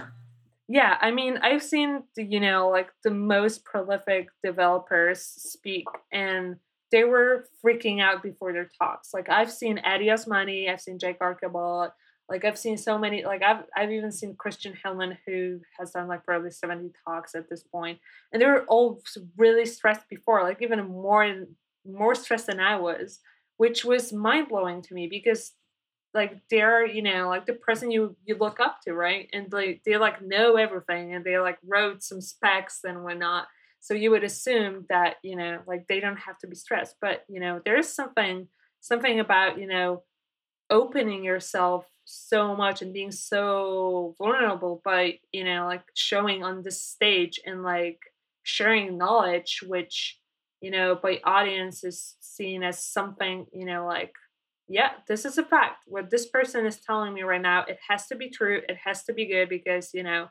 Yeah, 0.72 0.96
I 1.00 1.10
mean, 1.10 1.38
I've 1.38 1.64
seen 1.64 2.04
the, 2.14 2.22
you 2.22 2.38
know 2.38 2.68
like 2.68 2.90
the 3.02 3.10
most 3.10 3.64
prolific 3.64 4.28
developers 4.44 5.20
speak, 5.20 5.86
and 6.12 6.56
they 6.92 7.02
were 7.02 7.46
freaking 7.64 8.00
out 8.00 8.22
before 8.22 8.52
their 8.52 8.70
talks. 8.80 9.12
Like 9.12 9.28
I've 9.28 9.50
seen 9.50 9.78
Addy 9.78 10.06
Osmani, 10.06 10.70
I've 10.70 10.80
seen 10.80 11.00
Jake 11.00 11.16
Archibald, 11.20 11.90
like 12.30 12.44
I've 12.44 12.58
seen 12.58 12.78
so 12.78 12.96
many. 12.96 13.24
Like 13.24 13.42
I've 13.42 13.64
I've 13.76 13.90
even 13.90 14.12
seen 14.12 14.36
Christian 14.36 14.74
Heilmann, 14.84 15.18
who 15.26 15.60
has 15.78 15.90
done 15.90 16.08
like 16.08 16.24
probably 16.24 16.50
seventy 16.50 16.90
talks 17.04 17.34
at 17.34 17.50
this 17.50 17.64
point, 17.64 17.98
and 18.32 18.40
they 18.40 18.46
were 18.46 18.64
all 18.68 19.02
really 19.36 19.66
stressed 19.66 20.08
before, 20.08 20.42
like 20.42 20.62
even 20.62 20.86
more 20.86 21.46
more 21.84 22.14
stressed 22.14 22.46
than 22.46 22.60
I 22.60 22.76
was, 22.76 23.18
which 23.56 23.84
was 23.84 24.12
mind 24.12 24.48
blowing 24.48 24.80
to 24.82 24.94
me 24.94 25.08
because 25.08 25.52
like 26.14 26.38
they're 26.50 26.86
you 26.86 27.02
know 27.02 27.28
like 27.28 27.46
the 27.46 27.52
person 27.52 27.90
you 27.90 28.16
you 28.24 28.36
look 28.36 28.58
up 28.60 28.78
to 28.82 28.94
right 28.94 29.28
and 29.32 29.52
like 29.52 29.80
they 29.84 29.96
like 29.96 30.20
know 30.22 30.56
everything 30.56 31.14
and 31.14 31.24
they 31.24 31.38
like 31.38 31.58
wrote 31.64 32.02
some 32.02 32.20
specs 32.20 32.80
and 32.84 33.04
whatnot 33.04 33.46
so 33.78 33.94
you 33.94 34.10
would 34.10 34.24
assume 34.24 34.84
that 34.88 35.16
you 35.22 35.36
know 35.36 35.60
like 35.68 35.86
they 35.88 36.00
don't 36.00 36.18
have 36.18 36.36
to 36.38 36.48
be 36.48 36.56
stressed 36.56 36.96
but 37.00 37.24
you 37.28 37.38
know 37.38 37.60
there's 37.64 37.88
something 37.88 38.48
something 38.80 39.20
about 39.20 39.58
you 39.58 39.68
know 39.68 40.02
opening 40.70 41.24
yourself 41.24 41.86
so 42.04 42.56
much 42.56 42.82
and 42.82 42.92
being 42.92 43.12
so 43.12 44.14
vulnerable 44.18 44.80
by 44.84 45.18
you 45.32 45.44
know 45.44 45.64
like 45.66 45.84
showing 45.94 46.42
on 46.42 46.62
this 46.62 46.82
stage 46.82 47.40
and 47.46 47.62
like 47.62 47.98
sharing 48.42 48.98
knowledge 48.98 49.62
which 49.66 50.18
you 50.60 50.70
know 50.70 50.94
by 50.94 51.20
audience 51.24 51.84
is 51.84 52.16
seen 52.20 52.62
as 52.62 52.84
something 52.84 53.46
you 53.52 53.64
know 53.64 53.86
like 53.86 54.12
yeah, 54.70 54.90
this 55.08 55.24
is 55.24 55.36
a 55.36 55.42
fact. 55.42 55.82
What 55.88 56.10
this 56.10 56.26
person 56.26 56.64
is 56.64 56.78
telling 56.78 57.12
me 57.12 57.22
right 57.22 57.42
now, 57.42 57.64
it 57.66 57.78
has 57.88 58.06
to 58.06 58.14
be 58.14 58.30
true. 58.30 58.62
It 58.68 58.76
has 58.84 59.02
to 59.04 59.12
be 59.12 59.26
good 59.26 59.48
because, 59.48 59.92
you 59.92 60.04
know, 60.04 60.28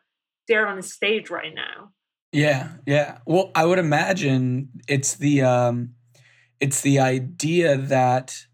they're 0.48 0.66
on 0.66 0.80
a 0.80 0.82
stage 0.82 1.30
right 1.30 1.54
now. 1.54 1.92
Yeah, 2.32 2.70
yeah. 2.88 3.18
Well, 3.26 3.52
I 3.54 3.66
would 3.66 3.80
imagine 3.80 4.70
it's 4.88 5.16
the 5.16 5.42
um 5.42 5.96
it's 6.62 6.82
the 6.82 7.00
idea 7.00 7.76
that 7.76 8.46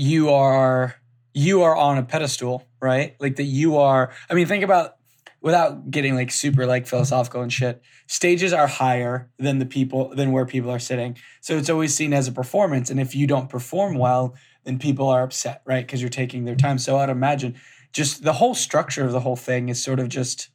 you 0.00 0.30
are 0.30 0.94
you 1.34 1.62
are 1.62 1.76
on 1.76 1.98
a 1.98 2.02
pedestal, 2.02 2.66
right? 2.80 3.16
Like 3.20 3.36
that 3.36 3.44
you 3.44 3.76
are 3.76 4.10
I 4.30 4.34
mean, 4.34 4.46
think 4.46 4.64
about 4.64 4.96
without 5.42 5.90
getting 5.90 6.14
like 6.14 6.30
super 6.30 6.64
like 6.64 6.86
philosophical 6.86 7.42
and 7.42 7.52
shit. 7.52 7.82
Stages 8.06 8.54
are 8.54 8.66
higher 8.66 9.30
than 9.38 9.58
the 9.58 9.66
people 9.66 10.14
than 10.14 10.32
where 10.32 10.46
people 10.46 10.70
are 10.70 10.78
sitting. 10.78 11.18
So 11.42 11.58
it's 11.58 11.68
always 11.68 11.94
seen 11.94 12.14
as 12.14 12.26
a 12.26 12.32
performance 12.32 12.88
and 12.88 12.98
if 12.98 13.14
you 13.14 13.26
don't 13.26 13.50
perform 13.50 13.98
well, 13.98 14.34
then 14.64 14.78
people 14.78 15.06
are 15.06 15.22
upset, 15.22 15.60
right? 15.66 15.86
Because 15.86 16.00
you're 16.00 16.08
taking 16.08 16.46
their 16.46 16.56
time. 16.56 16.78
So 16.78 16.96
I'd 16.96 17.10
imagine 17.10 17.56
just 17.92 18.22
the 18.22 18.32
whole 18.32 18.54
structure 18.54 19.04
of 19.04 19.12
the 19.12 19.20
whole 19.20 19.36
thing 19.36 19.68
is 19.68 19.82
sort 19.82 20.00
of 20.00 20.08
just 20.08 20.48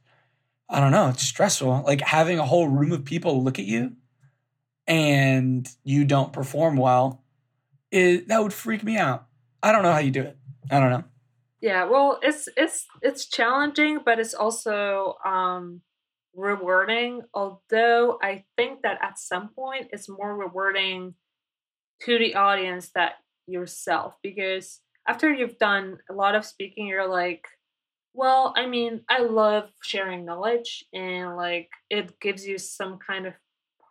I 0.67 0.79
don't 0.79 0.91
know, 0.91 1.09
it's 1.09 1.21
stressful. 1.21 1.83
Like 1.85 2.01
having 2.01 2.39
a 2.39 2.45
whole 2.45 2.67
room 2.67 2.91
of 2.91 3.05
people 3.05 3.43
look 3.43 3.59
at 3.59 3.65
you 3.65 3.95
and 4.87 5.67
you 5.83 6.03
don't 6.03 6.33
perform 6.33 6.77
well, 6.77 7.23
it, 7.91 8.27
that 8.27 8.41
would 8.41 8.53
freak 8.53 8.83
me 8.83 8.97
out. 8.97 9.27
I 9.63 9.71
don't 9.71 9.83
know 9.83 9.91
how 9.91 9.99
you 9.99 10.11
do 10.11 10.21
it. 10.21 10.37
I 10.69 10.79
don't 10.79 10.89
know. 10.91 11.03
Yeah, 11.61 11.85
well, 11.85 12.19
it's 12.21 12.47
it's 12.57 12.85
it's 13.01 13.27
challenging, 13.27 13.99
but 14.05 14.19
it's 14.19 14.33
also 14.33 15.15
um 15.25 15.81
rewarding. 16.33 17.23
Although 17.33 18.19
I 18.21 18.45
think 18.57 18.81
that 18.83 18.99
at 19.01 19.17
some 19.19 19.49
point 19.49 19.89
it's 19.91 20.09
more 20.09 20.35
rewarding 20.35 21.15
to 22.03 22.19
the 22.19 22.35
audience 22.35 22.91
that 22.95 23.15
yourself 23.47 24.17
because 24.23 24.81
after 25.07 25.33
you've 25.33 25.57
done 25.59 25.99
a 26.09 26.13
lot 26.13 26.35
of 26.35 26.45
speaking, 26.45 26.87
you're 26.87 27.09
like, 27.09 27.47
Well, 28.13 28.53
I 28.55 28.65
mean, 28.67 29.03
I 29.09 29.19
love 29.19 29.71
sharing 29.83 30.25
knowledge 30.25 30.85
and 30.93 31.35
like 31.35 31.69
it 31.89 32.19
gives 32.19 32.45
you 32.47 32.57
some 32.57 32.97
kind 32.99 33.27
of 33.27 33.33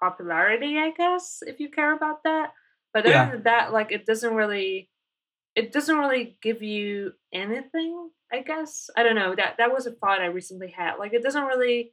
popularity, 0.01 0.79
I 0.79 0.91
guess, 0.93 1.39
if 1.47 1.61
you 1.61 1.71
care 1.71 1.95
about 1.95 2.25
that. 2.25 2.53
But 2.93 3.07
other 3.07 3.13
Yeah. 3.13 3.31
than 3.31 3.43
that, 3.45 3.73
like 3.73 3.93
it 3.93 4.07
doesn't 4.07 4.35
really 4.35 4.91
it 5.55 5.73
doesn't 5.73 5.97
really 5.99 6.39
give 6.43 6.63
you 6.63 7.13
anything, 7.33 8.11
I 8.33 8.43
guess. 8.43 8.91
I 8.97 9.03
don't 9.03 9.15
know. 9.15 9.35
That 9.35 9.57
that 9.59 9.73
was 9.73 9.87
a 9.87 9.93
thought 9.93 10.21
I 10.21 10.27
recently 10.27 10.71
had. 10.71 10.97
Like 10.99 11.13
it 11.15 11.23
doesn't 11.23 11.45
really 11.45 11.93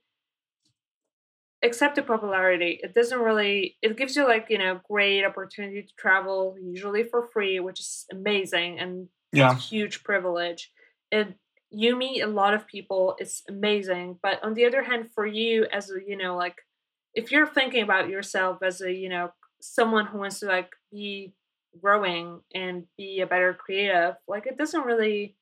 except 1.64 1.95
the 1.95 2.01
popularity, 2.01 2.80
it 2.84 2.93
doesn't 2.93 3.20
really 3.20 3.78
it 3.82 3.95
gives 3.97 4.16
you 4.16 4.28
like, 4.28 4.47
you 4.49 4.57
know, 4.57 4.80
great 4.89 5.24
opportunity 5.24 5.84
to 5.84 5.95
travel, 5.95 6.55
usually 6.62 7.03
for 7.03 7.28
free, 7.34 7.59
which 7.59 7.80
is 7.80 8.05
amazing 8.12 8.80
and 8.80 9.09
Yeah. 9.32 9.51
a 9.51 9.55
huge 9.55 10.03
privilege. 10.03 10.72
It 11.12 11.36
you 11.70 11.95
meet 11.95 12.22
a 12.22 12.28
lot 12.28 12.53
of 12.53 12.68
people, 12.68 13.16
it's 13.20 13.43
amazing. 13.47 14.20
But 14.22 14.43
on 14.43 14.55
the 14.55 14.66
other 14.66 14.84
hand, 14.84 15.09
for 15.16 15.26
you 15.26 15.66
as 15.72 15.89
a, 15.89 15.99
you 16.05 16.18
know, 16.18 16.36
like 16.36 16.55
if 17.14 17.32
you're 17.32 17.47
thinking 17.47 17.84
about 17.84 18.09
yourself 18.09 18.62
as 18.64 18.82
a, 18.82 18.91
you 18.91 19.07
know, 19.09 19.32
someone 19.62 20.05
who 20.07 20.18
wants 20.18 20.39
to 20.39 20.47
like 20.47 20.72
be 20.91 21.34
growing 21.80 22.41
and 22.53 22.86
be 22.97 23.22
a 23.22 23.28
better 23.28 23.53
creative, 23.53 24.15
like 24.28 24.47
it 24.47 24.57
doesn't 24.57 24.86
really 24.86 25.36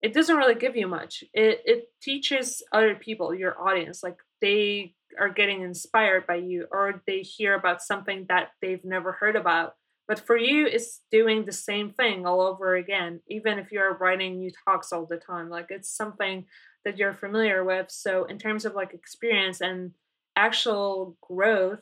it 0.00 0.14
doesn't 0.14 0.36
really 0.36 0.54
give 0.54 0.76
you 0.76 0.86
much. 0.86 1.24
It 1.34 1.62
it 1.64 1.88
teaches 2.02 2.62
other 2.72 2.94
people, 2.94 3.34
your 3.34 3.60
audience, 3.60 4.02
like 4.02 4.16
they 4.40 4.94
are 5.18 5.28
getting 5.28 5.62
inspired 5.62 6.26
by 6.26 6.36
you 6.36 6.66
or 6.70 7.02
they 7.06 7.20
hear 7.20 7.54
about 7.54 7.82
something 7.82 8.26
that 8.28 8.50
they've 8.60 8.84
never 8.84 9.12
heard 9.12 9.36
about. 9.36 9.74
But 10.06 10.20
for 10.20 10.36
you, 10.36 10.66
it's 10.66 11.02
doing 11.10 11.44
the 11.44 11.52
same 11.52 11.90
thing 11.90 12.24
all 12.24 12.40
over 12.40 12.76
again, 12.76 13.20
even 13.28 13.58
if 13.58 13.70
you're 13.70 13.98
writing 13.98 14.38
new 14.38 14.50
talks 14.66 14.92
all 14.92 15.04
the 15.04 15.18
time. 15.18 15.50
Like 15.50 15.66
it's 15.70 15.90
something 15.90 16.46
that 16.84 16.96
you're 16.96 17.12
familiar 17.12 17.62
with. 17.64 17.90
So 17.90 18.24
in 18.24 18.38
terms 18.38 18.64
of 18.64 18.74
like 18.74 18.94
experience 18.94 19.60
and 19.60 19.92
actual 20.36 21.16
growth, 21.20 21.80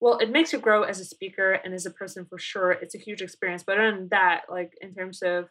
well, 0.00 0.18
it 0.18 0.30
makes 0.30 0.52
you 0.52 0.58
grow 0.60 0.82
as 0.82 1.00
a 1.00 1.04
speaker 1.04 1.52
and 1.52 1.74
as 1.74 1.86
a 1.86 1.90
person 1.90 2.24
for 2.24 2.38
sure. 2.38 2.72
It's 2.72 2.94
a 2.94 2.98
huge 2.98 3.20
experience. 3.22 3.64
But 3.66 3.78
other 3.78 3.96
than 3.96 4.08
that, 4.10 4.42
like 4.48 4.72
in 4.80 4.94
terms 4.94 5.22
of 5.22 5.48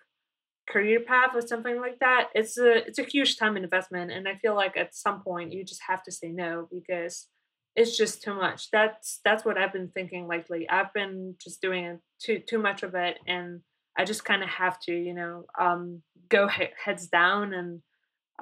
career 0.68 1.00
path 1.00 1.32
or 1.34 1.42
something 1.42 1.80
like 1.80 1.98
that 2.00 2.28
it's 2.36 2.58
a 2.58 2.86
it's 2.86 3.00
a 3.00 3.04
huge 3.04 3.38
time 3.38 3.56
investment 3.56 4.12
and 4.12 4.28
i 4.28 4.36
feel 4.36 4.54
like 4.54 4.76
at 4.76 4.94
some 4.94 5.22
point 5.22 5.54
you 5.54 5.64
just 5.64 5.82
have 5.88 6.04
to 6.04 6.12
say 6.12 6.28
no 6.28 6.68
because 6.72 7.28
it's 7.76 7.98
just 7.98 8.22
too 8.22 8.34
much 8.34 8.70
that's 8.72 9.20
that's 9.24 9.46
what 9.46 9.58
i've 9.58 9.72
been 9.72 9.88
thinking 9.90 10.28
lately 10.28 10.68
i've 10.70 10.94
been 10.94 11.36
just 11.42 11.62
doing 11.62 12.00
too 12.20 12.40
too 12.40 12.58
much 12.58 12.84
of 12.84 12.96
it 12.96 13.18
and 13.28 13.62
i 13.98 14.04
just 14.04 14.26
kind 14.26 14.44
of 14.44 14.50
have 14.50 14.78
to 14.80 14.92
you 14.92 15.14
know 15.14 15.46
um 15.58 16.02
go 16.28 16.48
he- 16.50 16.68
heads 16.84 17.08
down 17.08 17.54
and 17.54 17.82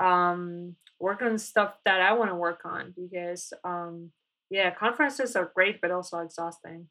um 0.04 0.76
work 1.00 1.22
on 1.22 1.38
stuff 1.38 1.76
that 1.86 2.02
i 2.02 2.14
want 2.14 2.32
to 2.32 2.36
work 2.36 2.62
on 2.66 2.92
because 2.98 3.54
um 3.64 4.10
yeah 4.50 4.74
conferences 4.74 5.36
are 5.36 5.52
great 5.56 5.82
but 5.82 5.92
also 5.92 6.20
exhausting 6.20 6.88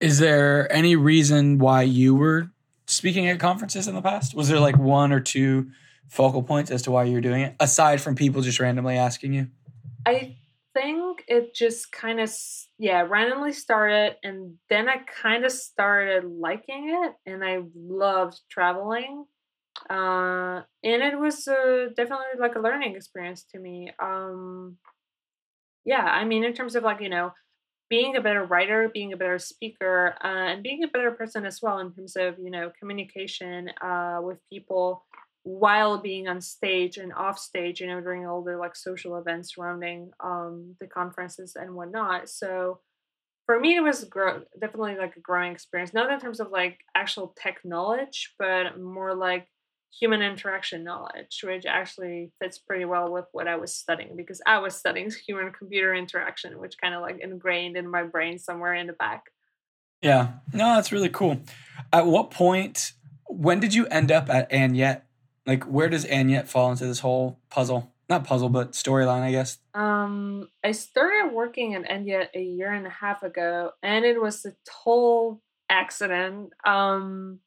Is 0.00 0.18
there 0.18 0.70
any 0.72 0.96
reason 0.96 1.58
why 1.58 1.82
you 1.82 2.14
were 2.14 2.50
speaking 2.90 3.28
at 3.28 3.38
conferences 3.38 3.86
in 3.88 3.94
the 3.94 4.02
past? 4.02 4.34
Was 4.34 4.48
there 4.48 4.60
like 4.60 4.76
one 4.76 5.12
or 5.12 5.20
two 5.20 5.70
focal 6.08 6.42
points 6.42 6.70
as 6.70 6.82
to 6.82 6.90
why 6.90 7.04
you're 7.04 7.20
doing 7.20 7.42
it, 7.42 7.54
aside 7.60 8.00
from 8.00 8.14
people 8.14 8.42
just 8.42 8.60
randomly 8.60 8.96
asking 8.96 9.32
you? 9.32 9.48
I 10.04 10.36
think 10.74 11.24
it 11.28 11.54
just 11.54 11.92
kind 11.92 12.20
of 12.20 12.32
yeah 12.78 13.06
randomly 13.08 13.52
started, 13.52 14.16
and 14.22 14.54
then 14.68 14.88
I 14.88 14.98
kind 15.22 15.44
of 15.44 15.52
started 15.52 16.24
liking 16.24 16.90
it, 17.04 17.30
and 17.30 17.44
I 17.44 17.60
loved 17.74 18.40
traveling. 18.50 19.24
Uh, 19.88 20.62
and 20.84 21.02
it 21.02 21.18
was 21.18 21.48
uh, 21.48 21.86
definitely 21.96 22.38
like 22.38 22.54
a 22.56 22.60
learning 22.60 22.96
experience 22.96 23.44
to 23.52 23.58
me. 23.58 23.90
Um, 24.02 24.76
yeah, 25.84 26.04
I 26.04 26.24
mean, 26.24 26.44
in 26.44 26.52
terms 26.52 26.74
of 26.74 26.84
like 26.84 27.00
you 27.00 27.08
know 27.08 27.32
being 27.88 28.16
a 28.16 28.20
better 28.20 28.44
writer, 28.44 28.88
being 28.92 29.12
a 29.12 29.16
better 29.16 29.38
speaker, 29.38 30.14
uh, 30.22 30.52
and 30.52 30.62
being 30.62 30.84
a 30.84 30.88
better 30.88 31.10
person 31.10 31.44
as 31.44 31.60
well 31.60 31.78
in 31.78 31.92
terms 31.92 32.16
of 32.16 32.38
you 32.38 32.50
know 32.50 32.70
communication 32.78 33.70
uh, 33.82 34.20
with 34.22 34.38
people 34.48 35.04
while 35.42 35.98
being 35.98 36.28
on 36.28 36.40
stage 36.40 36.98
and 36.98 37.12
off 37.14 37.38
stage, 37.38 37.80
you 37.80 37.86
know, 37.86 38.00
during 38.00 38.26
all 38.26 38.42
the 38.42 38.56
like 38.56 38.76
social 38.76 39.16
events 39.16 39.54
surrounding 39.54 40.10
um, 40.20 40.76
the 40.80 40.86
conferences 40.86 41.56
and 41.56 41.74
whatnot. 41.74 42.28
So 42.28 42.80
for 43.46 43.58
me, 43.58 43.76
it 43.76 43.80
was 43.80 44.08
definitely 44.60 44.96
like 44.96 45.16
a 45.16 45.20
growing 45.20 45.52
experience, 45.52 45.94
not 45.94 46.12
in 46.12 46.20
terms 46.20 46.40
of 46.40 46.50
like 46.50 46.78
actual 46.94 47.34
tech 47.36 47.58
knowledge, 47.64 48.34
but 48.38 48.78
more 48.78 49.14
like 49.14 49.48
human 49.98 50.22
interaction 50.22 50.84
knowledge, 50.84 51.40
which 51.42 51.66
actually 51.66 52.30
fits 52.40 52.58
pretty 52.58 52.84
well 52.84 53.10
with 53.10 53.26
what 53.32 53.48
I 53.48 53.56
was 53.56 53.74
studying 53.74 54.16
because 54.16 54.40
I 54.46 54.58
was 54.58 54.74
studying 54.74 55.10
human 55.26 55.52
computer 55.52 55.94
interaction, 55.94 56.58
which 56.58 56.78
kind 56.80 56.94
of 56.94 57.02
like 57.02 57.20
ingrained 57.20 57.76
in 57.76 57.90
my 57.90 58.04
brain 58.04 58.38
somewhere 58.38 58.74
in 58.74 58.86
the 58.86 58.92
back. 58.94 59.24
Yeah, 60.02 60.28
no, 60.52 60.74
that's 60.74 60.92
really 60.92 61.10
cool. 61.10 61.40
At 61.92 62.06
what 62.06 62.30
point, 62.30 62.92
when 63.26 63.60
did 63.60 63.74
you 63.74 63.86
end 63.86 64.10
up 64.10 64.30
at 64.30 64.50
&yet? 64.50 65.06
Like, 65.46 65.64
where 65.64 65.88
does 65.88 66.06
&yet 66.08 66.48
fall 66.48 66.70
into 66.70 66.86
this 66.86 67.00
whole 67.00 67.38
puzzle? 67.50 67.92
Not 68.08 68.24
puzzle, 68.24 68.48
but 68.48 68.72
storyline, 68.72 69.22
I 69.22 69.30
guess. 69.30 69.58
Um, 69.74 70.48
I 70.64 70.72
started 70.72 71.32
working 71.34 71.74
at 71.74 72.02
&yet 72.04 72.30
a 72.34 72.42
year 72.42 72.72
and 72.72 72.86
a 72.86 72.90
half 72.90 73.22
ago, 73.22 73.72
and 73.82 74.04
it 74.04 74.20
was 74.20 74.44
a 74.46 74.52
total 74.84 75.42
accident. 75.68 76.52
Um, 76.64 77.40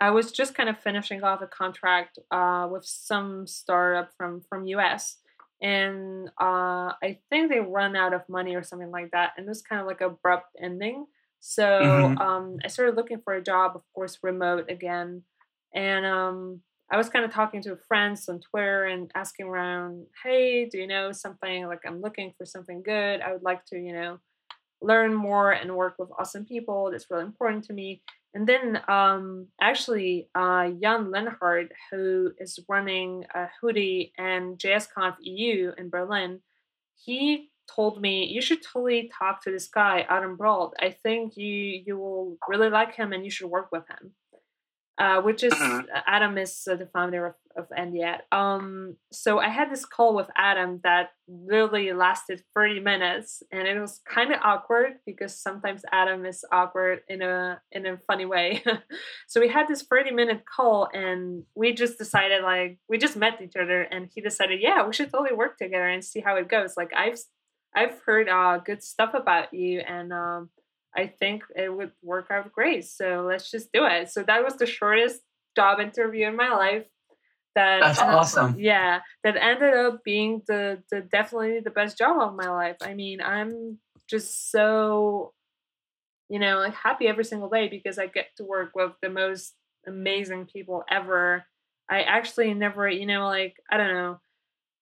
I 0.00 0.10
was 0.10 0.32
just 0.32 0.54
kind 0.54 0.68
of 0.68 0.78
finishing 0.78 1.22
off 1.22 1.40
a 1.42 1.46
contract 1.46 2.18
uh, 2.30 2.68
with 2.70 2.84
some 2.84 3.46
startup 3.46 4.12
from 4.16 4.42
from 4.42 4.66
US, 4.66 5.18
and 5.62 6.28
uh, 6.40 6.92
I 7.02 7.20
think 7.30 7.50
they 7.50 7.60
run 7.60 7.96
out 7.96 8.12
of 8.12 8.28
money 8.28 8.54
or 8.56 8.62
something 8.62 8.90
like 8.90 9.10
that, 9.12 9.32
and 9.36 9.46
it 9.46 9.48
was 9.48 9.62
kind 9.62 9.80
of 9.80 9.86
like 9.86 10.00
abrupt 10.00 10.56
ending. 10.60 11.06
So 11.40 11.74
Mhm. 11.80 12.18
um, 12.18 12.58
I 12.64 12.68
started 12.68 12.96
looking 12.96 13.20
for 13.22 13.34
a 13.34 13.42
job, 13.42 13.76
of 13.76 13.82
course, 13.94 14.18
remote 14.22 14.70
again, 14.70 15.24
and 15.74 16.04
um, 16.06 16.62
I 16.90 16.96
was 16.96 17.08
kind 17.08 17.24
of 17.24 17.32
talking 17.32 17.62
to 17.62 17.76
friends 17.76 18.28
on 18.28 18.40
Twitter 18.40 18.84
and 18.84 19.10
asking 19.14 19.46
around, 19.46 20.06
hey, 20.22 20.66
do 20.68 20.78
you 20.78 20.86
know 20.86 21.12
something? 21.12 21.66
Like, 21.66 21.80
I'm 21.86 22.00
looking 22.00 22.34
for 22.36 22.44
something 22.46 22.82
good. 22.82 23.20
I 23.20 23.32
would 23.32 23.42
like 23.42 23.64
to, 23.66 23.76
you 23.78 23.92
know, 23.92 24.18
learn 24.80 25.14
more 25.14 25.52
and 25.52 25.74
work 25.74 25.94
with 25.98 26.10
awesome 26.18 26.44
people. 26.44 26.90
That's 26.90 27.10
really 27.10 27.24
important 27.24 27.64
to 27.64 27.72
me. 27.72 28.02
And 28.34 28.48
then, 28.48 28.80
um, 28.88 29.46
actually, 29.60 30.28
uh, 30.34 30.68
Jan 30.82 31.12
Lehnardt, 31.12 31.68
who 31.90 32.32
is 32.38 32.58
running 32.68 33.24
uh, 33.34 33.46
Hoodie 33.60 34.12
and 34.18 34.58
JSConf 34.58 35.16
EU 35.20 35.72
in 35.78 35.88
Berlin, 35.88 36.40
he 36.96 37.50
told 37.72 38.00
me 38.00 38.26
you 38.26 38.40
should 38.40 38.62
totally 38.62 39.10
talk 39.16 39.42
to 39.42 39.50
this 39.50 39.68
guy, 39.68 40.04
Adam 40.08 40.36
Brault. 40.36 40.74
I 40.80 40.90
think 40.90 41.36
you 41.36 41.82
you 41.86 41.96
will 41.96 42.36
really 42.48 42.70
like 42.70 42.94
him 42.94 43.12
and 43.12 43.24
you 43.24 43.30
should 43.30 43.48
work 43.48 43.68
with 43.72 43.84
him 43.88 44.12
uh, 44.98 45.20
which 45.22 45.42
is 45.42 45.52
Mhm. 45.54 45.86
Adam 46.06 46.38
is 46.38 46.66
uh, 46.70 46.76
the 46.76 46.86
founder 46.86 47.26
of, 47.26 47.34
of 47.56 47.92
&yet. 47.92 48.26
Um, 48.30 48.96
so 49.12 49.38
I 49.38 49.48
had 49.48 49.70
this 49.70 49.84
call 49.84 50.14
with 50.14 50.30
Adam 50.36 50.80
that 50.84 51.10
literally 51.26 51.92
lasted 51.92 52.42
30 52.54 52.80
minutes, 52.80 53.42
and 53.50 53.66
it 53.66 53.78
was 53.80 54.00
kind 54.08 54.32
of 54.32 54.40
awkward 54.42 55.00
because 55.04 55.36
sometimes 55.36 55.82
Adam 55.92 56.24
is 56.24 56.44
awkward 56.52 57.00
in 57.08 57.22
a 57.22 57.60
in 57.72 57.86
a 57.86 57.98
funny 58.06 58.24
way. 58.24 58.62
so 59.26 59.40
we 59.40 59.48
had 59.48 59.66
this 59.68 59.82
30 59.82 60.12
minute 60.12 60.44
call, 60.46 60.88
and 60.92 61.44
we 61.56 61.72
just 61.72 61.98
decided 61.98 62.42
like 62.42 62.78
we 62.88 62.98
just 62.98 63.16
met 63.16 63.40
each 63.42 63.56
other, 63.56 63.82
and 63.82 64.08
he 64.14 64.20
decided, 64.20 64.60
yeah, 64.60 64.86
we 64.86 64.92
should 64.92 65.10
totally 65.10 65.34
work 65.36 65.58
together 65.58 65.88
and 65.88 66.04
see 66.04 66.20
how 66.20 66.36
it 66.36 66.48
goes. 66.48 66.76
Like 66.76 66.92
I've 66.94 67.18
I've 67.74 68.00
heard 68.06 68.28
uh, 68.28 68.58
good 68.58 68.82
stuff 68.84 69.14
about 69.14 69.52
you, 69.52 69.80
and 69.80 70.12
um, 70.12 70.50
I 70.96 71.06
think 71.06 71.42
it 71.56 71.74
would 71.74 71.92
work 72.02 72.28
out 72.30 72.52
great. 72.52 72.84
So 72.84 73.26
let's 73.28 73.50
just 73.50 73.72
do 73.72 73.84
it. 73.86 74.10
So 74.10 74.22
that 74.22 74.44
was 74.44 74.56
the 74.56 74.66
shortest 74.66 75.20
job 75.56 75.80
interview 75.80 76.26
in 76.28 76.36
my 76.36 76.50
life. 76.50 76.84
That 77.54 77.80
That's 77.80 78.00
uh, 78.00 78.06
awesome. 78.06 78.56
Yeah, 78.58 79.00
that 79.22 79.36
ended 79.36 79.74
up 79.74 80.02
being 80.04 80.42
the 80.46 80.82
the 80.90 81.00
definitely 81.00 81.60
the 81.60 81.70
best 81.70 81.96
job 81.96 82.20
of 82.20 82.34
my 82.34 82.48
life. 82.48 82.76
I 82.82 82.94
mean, 82.94 83.20
I'm 83.20 83.78
just 84.08 84.50
so 84.50 85.32
you 86.28 86.38
know 86.38 86.58
like 86.58 86.74
happy 86.74 87.06
every 87.06 87.24
single 87.24 87.48
day 87.48 87.68
because 87.68 87.98
I 87.98 88.06
get 88.06 88.26
to 88.38 88.44
work 88.44 88.70
with 88.74 88.92
the 89.02 89.08
most 89.08 89.54
amazing 89.86 90.46
people 90.46 90.82
ever. 90.90 91.44
I 91.88 92.02
actually 92.02 92.54
never, 92.54 92.88
you 92.88 93.06
know, 93.06 93.26
like 93.26 93.54
I 93.70 93.76
don't 93.76 93.94
know. 93.94 94.20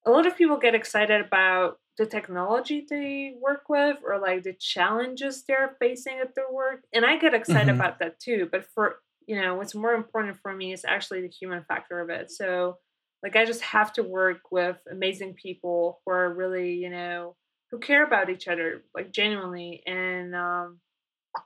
A 0.06 0.10
lot 0.10 0.26
of 0.26 0.36
people 0.36 0.56
get 0.56 0.74
excited 0.74 1.24
about 1.24 1.78
the 1.98 2.06
technology 2.06 2.86
they 2.88 3.34
work 3.40 3.64
with 3.68 3.98
or 4.04 4.18
like 4.18 4.42
the 4.44 4.54
challenges 4.54 5.44
they're 5.44 5.76
facing 5.80 6.18
at 6.18 6.34
their 6.34 6.50
work 6.50 6.84
and 6.92 7.04
i 7.04 7.16
get 7.18 7.34
excited 7.34 7.72
Mhm. 7.72 7.74
about 7.74 7.98
that 7.98 8.18
too 8.18 8.48
but 8.50 8.64
for 8.64 9.00
you 9.26 9.40
know 9.40 9.54
what's 9.54 9.74
more 9.74 9.94
important 9.94 10.36
for 10.40 10.54
me 10.54 10.72
is 10.72 10.84
actually 10.84 11.20
the 11.20 11.28
human 11.28 11.64
factor 11.64 12.00
of 12.00 12.10
it 12.10 12.30
so 12.30 12.78
like 13.22 13.36
i 13.36 13.44
just 13.44 13.60
have 13.62 13.92
to 13.92 14.02
work 14.02 14.50
with 14.50 14.78
amazing 14.90 15.34
people 15.34 16.00
who 16.04 16.12
are 16.12 16.32
really 16.34 16.74
you 16.74 16.88
know 16.90 17.36
who 17.70 17.78
care 17.78 18.04
about 18.04 18.30
each 18.30 18.48
other 18.48 18.84
like 18.94 19.12
genuinely 19.12 19.82
and 19.86 20.34
um 20.34 20.80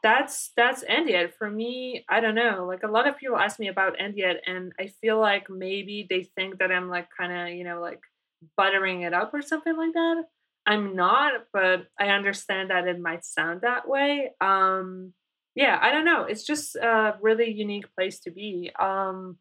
that's 0.02 0.52
that's 0.56 0.84
&yet 0.88 1.34
for 1.38 1.50
me. 1.50 2.04
I 2.08 2.20
don't 2.20 2.34
know. 2.34 2.66
Like 2.66 2.82
a 2.82 2.88
lot 2.88 3.06
of 3.08 3.16
people 3.16 3.36
ask 3.36 3.58
me 3.58 3.68
about 3.68 3.96
&yet, 4.14 4.42
and 4.46 4.72
I 4.80 4.88
feel 4.88 5.18
like 5.20 5.48
maybe 5.48 6.06
they 6.08 6.24
think 6.24 6.58
that 6.58 6.72
I'm 6.72 6.88
like 6.88 7.08
kind 7.16 7.32
of 7.32 7.56
you 7.56 7.64
know 7.64 7.80
like 7.80 8.00
buttering 8.56 9.02
it 9.02 9.14
up 9.14 9.32
or 9.34 9.42
something 9.42 9.76
like 9.76 9.92
that. 9.94 10.24
I'm 10.66 10.96
not, 10.96 11.32
but 11.52 11.86
I 11.98 12.08
understand 12.08 12.70
that 12.70 12.88
it 12.88 13.00
might 13.00 13.24
sound 13.24 13.60
that 13.60 13.88
way. 13.88 14.32
Um, 14.40 15.12
yeah, 15.54 15.78
I 15.80 15.92
don't 15.92 16.04
know. 16.04 16.24
It's 16.24 16.44
just 16.44 16.76
a 16.76 17.16
really 17.22 17.50
unique 17.50 17.86
place 17.94 18.20
to 18.20 18.30
be. 18.30 18.70
Um, 18.78 19.38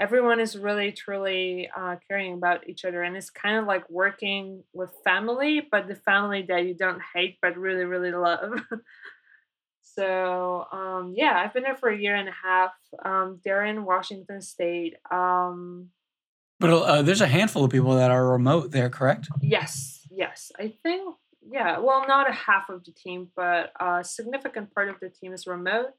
everyone 0.00 0.40
is 0.40 0.58
really 0.58 0.92
truly 0.92 1.70
uh, 1.74 1.96
caring 2.08 2.34
about 2.34 2.68
each 2.68 2.84
other, 2.84 3.02
and 3.02 3.16
it's 3.16 3.30
kind 3.30 3.58
of 3.58 3.66
like 3.66 3.88
working 3.88 4.64
with 4.72 4.90
family, 5.04 5.62
but 5.70 5.88
the 5.88 5.94
family 5.94 6.44
that 6.48 6.66
you 6.66 6.74
don't 6.74 7.00
hate 7.14 7.38
but 7.40 7.56
really 7.56 7.84
really 7.84 8.12
love. 8.12 8.60
so 9.82 10.66
um, 10.72 11.14
yeah, 11.16 11.32
I've 11.36 11.54
been 11.54 11.62
there 11.62 11.76
for 11.76 11.88
a 11.88 11.98
year 11.98 12.16
and 12.16 12.28
a 12.28 12.34
half. 12.44 12.72
Um, 13.04 13.40
they're 13.44 13.64
in 13.64 13.84
Washington 13.84 14.42
State. 14.42 14.96
Um, 15.10 15.90
but 16.60 16.70
uh, 16.70 17.02
there's 17.02 17.20
a 17.20 17.28
handful 17.28 17.64
of 17.64 17.70
people 17.70 17.96
that 17.96 18.10
are 18.10 18.28
remote 18.28 18.72
there, 18.72 18.90
correct? 18.90 19.28
Yes, 19.40 19.97
yes. 20.18 20.52
I 20.58 20.74
think, 20.82 21.14
yeah, 21.50 21.78
well, 21.78 22.04
not 22.06 22.28
a 22.28 22.32
half 22.32 22.68
of 22.68 22.84
the 22.84 22.92
team, 22.92 23.28
but 23.36 23.72
a 23.80 24.02
significant 24.02 24.74
part 24.74 24.88
of 24.88 24.96
the 25.00 25.08
team 25.08 25.32
is 25.32 25.46
remote. 25.46 25.90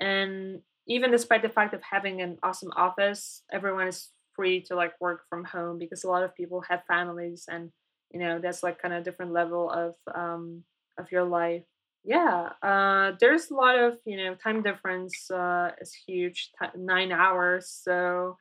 And 0.00 0.62
even 0.88 1.10
despite 1.10 1.42
the 1.42 1.48
fact 1.48 1.74
of 1.74 1.82
having 1.82 2.22
an 2.22 2.38
awesome 2.42 2.72
office, 2.76 3.42
everyone 3.52 3.88
is 3.88 4.10
free 4.34 4.60
to 4.62 4.74
like 4.74 4.92
work 5.00 5.22
from 5.28 5.44
home 5.44 5.78
because 5.78 6.04
a 6.04 6.08
lot 6.08 6.22
of 6.22 6.34
people 6.34 6.62
have 6.68 6.84
families 6.86 7.46
and 7.48 7.70
you 8.12 8.20
know 8.20 8.38
that's 8.38 8.62
like 8.62 8.80
kind 8.80 8.92
of 8.92 9.02
different 9.02 9.32
level 9.32 9.70
of 9.70 9.94
um 10.14 10.62
of 10.98 11.10
your 11.10 11.24
life 11.24 11.64
yeah 12.04 12.50
uh 12.62 13.12
there's 13.18 13.50
a 13.50 13.54
lot 13.54 13.78
of 13.78 13.94
you 14.04 14.16
know 14.18 14.34
time 14.34 14.62
difference 14.62 15.30
uh 15.30 15.70
is 15.80 15.94
huge 16.06 16.50
t- 16.60 16.78
nine 16.78 17.12
hours 17.12 17.66
so 17.82 18.36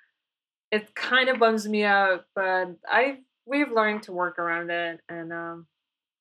it 0.72 0.96
kind 0.96 1.30
of 1.30 1.40
bums 1.40 1.68
me 1.68 1.84
out, 1.84 2.26
but 2.36 2.76
I 2.88 3.20
we've 3.46 3.72
learned 3.72 4.04
to 4.04 4.12
work 4.12 4.40
around 4.40 4.72
it, 4.72 5.00
and 5.10 5.32
um, 5.32 5.68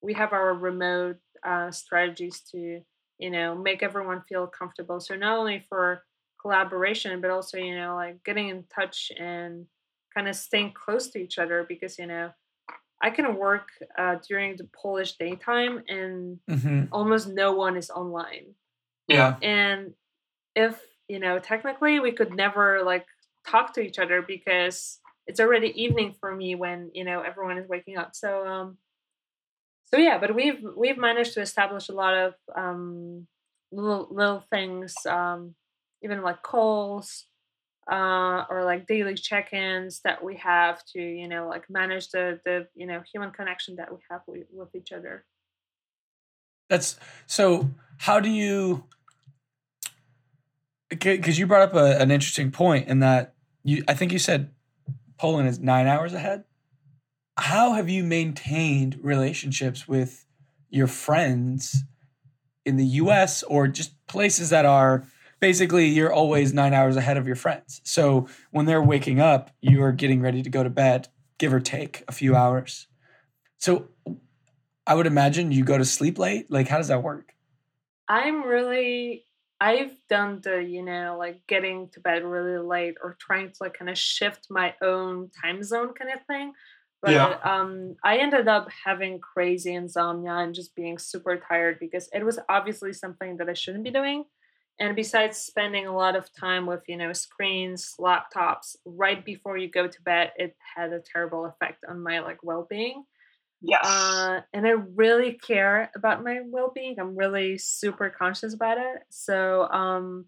we 0.02 0.14
have 0.14 0.32
our 0.32 0.54
remote 0.54 1.16
uh, 1.44 1.70
strategies 1.70 2.40
to 2.52 2.80
you 3.18 3.30
know 3.30 3.54
make 3.54 3.82
everyone 3.82 4.22
feel 4.28 4.46
comfortable. 4.46 5.00
So 5.00 5.14
not 5.16 5.38
only 5.38 5.64
for 5.68 6.04
collaboration, 6.40 7.20
but 7.20 7.30
also 7.30 7.58
you 7.58 7.76
know 7.76 7.94
like 7.94 8.22
getting 8.24 8.48
in 8.48 8.64
touch 8.74 9.10
and 9.18 9.66
kind 10.14 10.28
of 10.28 10.36
staying 10.36 10.72
close 10.72 11.08
to 11.10 11.18
each 11.18 11.38
other 11.38 11.64
because 11.68 11.98
you 11.98 12.06
know 12.06 12.30
I 13.02 13.10
can 13.10 13.36
work 13.36 13.68
uh, 13.98 14.16
during 14.26 14.56
the 14.56 14.68
Polish 14.80 15.16
daytime 15.16 15.82
and 15.88 16.38
mm-hmm. 16.48 16.84
almost 16.92 17.28
no 17.28 17.52
one 17.52 17.76
is 17.76 17.90
online. 17.90 18.54
Yeah, 19.08 19.36
and 19.42 19.94
if 20.54 20.80
you 21.08 21.18
know 21.18 21.38
technically 21.38 22.00
we 22.00 22.12
could 22.12 22.34
never 22.34 22.82
like 22.82 23.06
talk 23.46 23.74
to 23.74 23.80
each 23.80 23.98
other 23.98 24.22
because 24.22 25.00
it's 25.26 25.40
already 25.40 25.72
evening 25.82 26.14
for 26.20 26.34
me 26.34 26.54
when 26.54 26.90
you 26.94 27.04
know 27.04 27.20
everyone 27.20 27.58
is 27.58 27.68
waking 27.68 27.96
up. 27.96 28.14
So 28.14 28.46
um 28.46 28.78
so 29.86 29.96
yeah 29.98 30.18
but 30.18 30.34
we've 30.34 30.64
we've 30.76 30.98
managed 30.98 31.34
to 31.34 31.40
establish 31.40 31.88
a 31.88 31.92
lot 31.92 32.14
of 32.14 32.34
um 32.56 33.26
little 33.70 34.08
little 34.10 34.44
things 34.50 34.94
um 35.06 35.54
even 36.02 36.22
like 36.22 36.42
calls 36.42 37.26
uh 37.90 38.44
or 38.48 38.64
like 38.64 38.86
daily 38.86 39.14
check-ins 39.14 40.00
that 40.04 40.24
we 40.24 40.36
have 40.36 40.82
to 40.86 41.00
you 41.00 41.28
know 41.28 41.48
like 41.48 41.68
manage 41.68 42.08
the 42.10 42.40
the 42.44 42.66
you 42.74 42.86
know 42.86 43.02
human 43.12 43.30
connection 43.30 43.76
that 43.76 43.92
we 43.92 43.98
have 44.10 44.22
with, 44.26 44.46
with 44.52 44.74
each 44.74 44.92
other. 44.92 45.24
That's 46.70 46.98
so 47.26 47.70
how 47.98 48.20
do 48.20 48.30
you 48.30 48.84
because 50.88 51.38
you 51.38 51.46
brought 51.46 51.62
up 51.62 51.74
a, 51.74 52.00
an 52.00 52.10
interesting 52.10 52.50
point 52.50 52.88
in 52.88 53.00
that 53.00 53.34
you 53.62 53.84
I 53.86 53.94
think 53.94 54.12
you 54.12 54.18
said 54.18 54.50
Poland 55.18 55.48
is 55.48 55.58
nine 55.58 55.86
hours 55.86 56.12
ahead. 56.12 56.44
How 57.36 57.72
have 57.72 57.88
you 57.88 58.04
maintained 58.04 58.98
relationships 59.02 59.88
with 59.88 60.24
your 60.70 60.86
friends 60.86 61.84
in 62.64 62.76
the 62.76 62.86
US 62.86 63.42
or 63.44 63.68
just 63.68 63.94
places 64.06 64.50
that 64.50 64.64
are 64.64 65.06
basically 65.40 65.86
you're 65.86 66.12
always 66.12 66.52
nine 66.54 66.72
hours 66.72 66.96
ahead 66.96 67.16
of 67.16 67.26
your 67.26 67.36
friends. 67.36 67.80
So 67.84 68.28
when 68.50 68.66
they're 68.66 68.82
waking 68.82 69.20
up, 69.20 69.50
you're 69.60 69.92
getting 69.92 70.20
ready 70.20 70.42
to 70.42 70.50
go 70.50 70.62
to 70.62 70.70
bed, 70.70 71.08
give 71.38 71.52
or 71.52 71.60
take 71.60 72.02
a 72.08 72.12
few 72.12 72.34
hours. 72.34 72.86
So 73.58 73.88
I 74.86 74.94
would 74.94 75.06
imagine 75.06 75.52
you 75.52 75.64
go 75.64 75.78
to 75.78 75.84
sleep 75.84 76.18
late. 76.18 76.50
Like, 76.50 76.68
how 76.68 76.78
does 76.78 76.88
that 76.88 77.02
work? 77.02 77.34
I'm 78.08 78.44
really 78.44 79.24
I've 79.64 79.96
done 80.10 80.42
the, 80.42 80.62
you 80.62 80.82
know, 80.82 81.16
like 81.18 81.40
getting 81.46 81.88
to 81.94 82.00
bed 82.00 82.22
really 82.22 82.58
late 82.58 82.96
or 83.02 83.16
trying 83.18 83.48
to 83.48 83.56
like 83.62 83.78
kind 83.78 83.90
of 83.90 83.96
shift 83.96 84.48
my 84.50 84.74
own 84.82 85.30
time 85.42 85.62
zone 85.62 85.94
kind 85.94 86.10
of 86.12 86.26
thing. 86.26 86.52
But 87.00 87.12
yeah. 87.12 87.38
um, 87.42 87.96
I 88.04 88.18
ended 88.18 88.46
up 88.46 88.68
having 88.84 89.20
crazy 89.20 89.74
insomnia 89.74 90.34
and 90.34 90.54
just 90.54 90.74
being 90.74 90.98
super 90.98 91.38
tired 91.38 91.78
because 91.80 92.10
it 92.12 92.22
was 92.22 92.38
obviously 92.50 92.92
something 92.92 93.38
that 93.38 93.48
I 93.48 93.54
shouldn't 93.54 93.84
be 93.84 93.90
doing. 93.90 94.24
And 94.78 94.94
besides 94.94 95.38
spending 95.38 95.86
a 95.86 95.96
lot 95.96 96.14
of 96.14 96.28
time 96.34 96.66
with, 96.66 96.82
you 96.86 96.98
know, 96.98 97.14
screens, 97.14 97.94
laptops 97.98 98.76
right 98.84 99.24
before 99.24 99.56
you 99.56 99.70
go 99.70 99.86
to 99.88 100.02
bed, 100.02 100.32
it 100.36 100.56
had 100.76 100.92
a 100.92 101.00
terrible 101.00 101.46
effect 101.46 101.84
on 101.88 102.02
my 102.02 102.20
like 102.20 102.42
well-being. 102.42 103.04
Yes. 103.66 103.84
Uh, 103.84 104.40
and 104.52 104.66
I 104.66 104.72
really 104.72 105.32
care 105.32 105.90
about 105.96 106.22
my 106.22 106.40
well 106.44 106.70
being. 106.74 106.96
I'm 107.00 107.16
really 107.16 107.56
super 107.56 108.10
conscious 108.10 108.52
about 108.52 108.76
it. 108.76 109.04
So 109.08 109.68
um, 109.70 110.26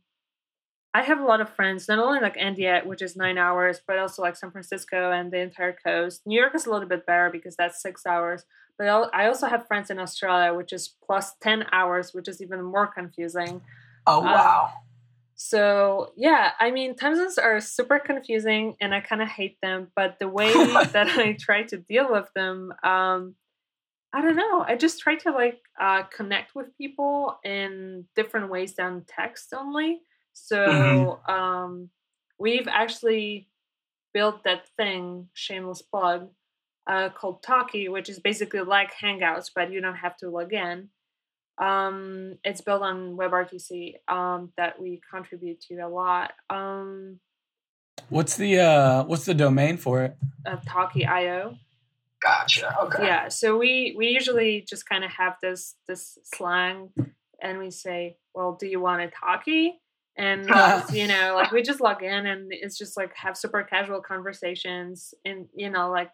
I 0.94 1.02
have 1.02 1.20
a 1.20 1.24
lot 1.24 1.42
of 1.42 1.50
friends, 1.50 1.86
not 1.86 1.98
only 1.98 2.20
like 2.20 2.36
&yet, 2.56 2.86
which 2.86 3.02
is 3.02 3.14
nine 3.14 3.36
hours, 3.36 3.80
but 3.86 3.98
also 3.98 4.22
like 4.22 4.36
San 4.36 4.50
Francisco 4.50 5.12
and 5.12 5.30
the 5.30 5.38
entire 5.38 5.76
coast. 5.84 6.22
New 6.24 6.40
York 6.40 6.54
is 6.54 6.64
a 6.64 6.70
little 6.70 6.88
bit 6.88 7.04
better 7.04 7.28
because 7.30 7.56
that's 7.56 7.82
six 7.82 8.06
hours. 8.06 8.46
But 8.78 8.88
I 9.12 9.26
also 9.26 9.46
have 9.46 9.66
friends 9.66 9.90
in 9.90 9.98
Australia, 9.98 10.54
which 10.54 10.72
is 10.72 10.94
plus 11.04 11.34
10 11.42 11.66
hours, 11.72 12.14
which 12.14 12.28
is 12.28 12.40
even 12.40 12.62
more 12.62 12.86
confusing. 12.86 13.60
Oh, 14.06 14.20
um, 14.20 14.24
wow. 14.24 14.70
Um, 14.72 14.85
so 15.36 16.12
yeah, 16.16 16.52
I 16.58 16.70
mean, 16.70 16.96
time 16.96 17.14
zones 17.14 17.36
are 17.36 17.60
super 17.60 17.98
confusing, 17.98 18.74
and 18.80 18.94
I 18.94 19.00
kind 19.00 19.20
of 19.20 19.28
hate 19.28 19.58
them. 19.62 19.88
But 19.94 20.18
the 20.18 20.28
way 20.28 20.52
that 20.92 21.08
I 21.10 21.36
try 21.38 21.62
to 21.64 21.76
deal 21.76 22.10
with 22.10 22.28
them, 22.34 22.72
um, 22.82 23.34
I 24.14 24.22
don't 24.22 24.36
know. 24.36 24.64
I 24.66 24.76
just 24.76 24.98
try 24.98 25.16
to 25.16 25.32
like 25.32 25.60
uh, 25.78 26.04
connect 26.04 26.54
with 26.54 26.76
people 26.78 27.38
in 27.44 28.06
different 28.16 28.50
ways 28.50 28.74
than 28.74 29.04
text 29.06 29.52
only. 29.52 30.00
So 30.32 30.56
mm-hmm. 30.56 31.32
um, 31.32 31.90
we've 32.38 32.68
actually 32.68 33.48
built 34.14 34.42
that 34.44 34.66
thing, 34.78 35.28
shameless 35.34 35.82
plug, 35.82 36.30
uh, 36.86 37.10
called 37.10 37.42
Talky, 37.42 37.90
which 37.90 38.08
is 38.08 38.18
basically 38.18 38.60
like 38.60 38.90
Hangouts, 38.94 39.50
but 39.54 39.70
you 39.70 39.82
don't 39.82 39.96
have 39.96 40.16
to 40.18 40.30
log 40.30 40.54
in. 40.54 40.88
Um, 41.58 42.38
it's 42.44 42.60
built 42.60 42.82
on 42.82 43.16
WebRTC 43.16 43.94
um, 44.08 44.52
that 44.56 44.80
we 44.80 45.00
contribute 45.10 45.60
to 45.62 45.76
a 45.76 45.88
lot. 45.88 46.32
Um, 46.50 47.20
what's 48.08 48.36
the 48.36 48.60
uh, 48.60 49.04
what's 49.04 49.24
the 49.24 49.34
domain 49.34 49.76
for 49.76 50.04
it? 50.04 50.16
Uh, 50.44 50.56
Talky.io. 50.66 51.56
Gotcha. 52.22 52.76
Okay. 52.84 53.06
Yeah. 53.06 53.28
So 53.28 53.56
we 53.56 53.94
we 53.96 54.08
usually 54.08 54.64
just 54.68 54.88
kind 54.88 55.04
of 55.04 55.10
have 55.12 55.34
this 55.42 55.76
this 55.86 56.18
slang, 56.24 56.90
and 57.42 57.58
we 57.58 57.70
say, 57.70 58.16
"Well, 58.34 58.56
do 58.58 58.66
you 58.66 58.80
want 58.80 59.02
a 59.02 59.10
talkie?" 59.10 59.80
And 60.16 60.48
you 60.92 61.06
know, 61.06 61.34
like 61.34 61.52
we 61.52 61.62
just 61.62 61.80
log 61.80 62.02
in, 62.02 62.26
and 62.26 62.48
it's 62.50 62.76
just 62.76 62.96
like 62.96 63.14
have 63.16 63.36
super 63.36 63.62
casual 63.62 64.00
conversations, 64.00 65.14
and 65.24 65.46
you 65.54 65.70
know, 65.70 65.90
like 65.90 66.10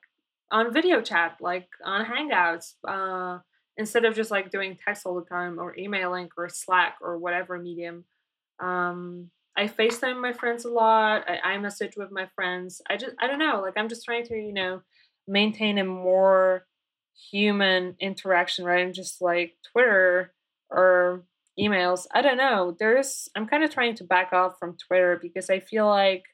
on 0.51 0.73
video 0.73 1.01
chat, 1.01 1.39
like 1.41 1.69
on 1.85 2.05
Hangouts. 2.05 2.75
Uh, 2.87 3.39
instead 3.77 4.05
of 4.05 4.15
just 4.15 4.31
like 4.31 4.51
doing 4.51 4.79
text 4.85 5.07
all 5.07 5.15
the 5.15 5.27
time 5.27 5.59
or 5.59 5.77
emailing 5.77 6.29
or 6.37 6.49
Slack 6.49 6.97
or 7.01 7.19
whatever 7.19 7.59
medium. 7.59 8.05
Um, 8.61 9.31
I 9.57 9.69
FaceTime 9.69 10.21
my 10.21 10.33
friends 10.33 10.65
a 10.65 10.71
lot. 10.71 11.25
I, 11.29 11.55
I 11.55 11.59
message 11.59 11.95
with 11.97 12.11
my 12.11 12.29
friends. 12.35 12.81
I 12.89 12.97
just 12.97 13.15
I 13.21 13.27
don't 13.27 13.39
know. 13.39 13.61
Like 13.61 13.75
I'm 13.77 13.89
just 13.89 14.05
trying 14.05 14.25
to 14.27 14.35
you 14.35 14.53
know 14.53 14.83
maintain 15.27 15.79
a 15.79 15.85
more 15.85 16.67
human 17.31 17.97
interaction 18.01 18.65
rather 18.65 18.85
than 18.85 18.95
just 18.95 19.21
like 19.21 19.55
Twitter 19.73 20.33
or 20.71 21.25
emails. 21.59 22.07
I 22.15 22.23
don't 22.23 22.39
know. 22.39 22.77
There's 22.79 23.29
I'm 23.37 23.47
kind 23.47 23.65
of 23.65 23.71
trying 23.71 23.95
to 23.97 24.05
back 24.05 24.33
off 24.33 24.59
from 24.59 24.77
Twitter 24.77 25.19
because 25.21 25.51
I 25.51 25.61
feel 25.61 25.87
like 25.87 26.25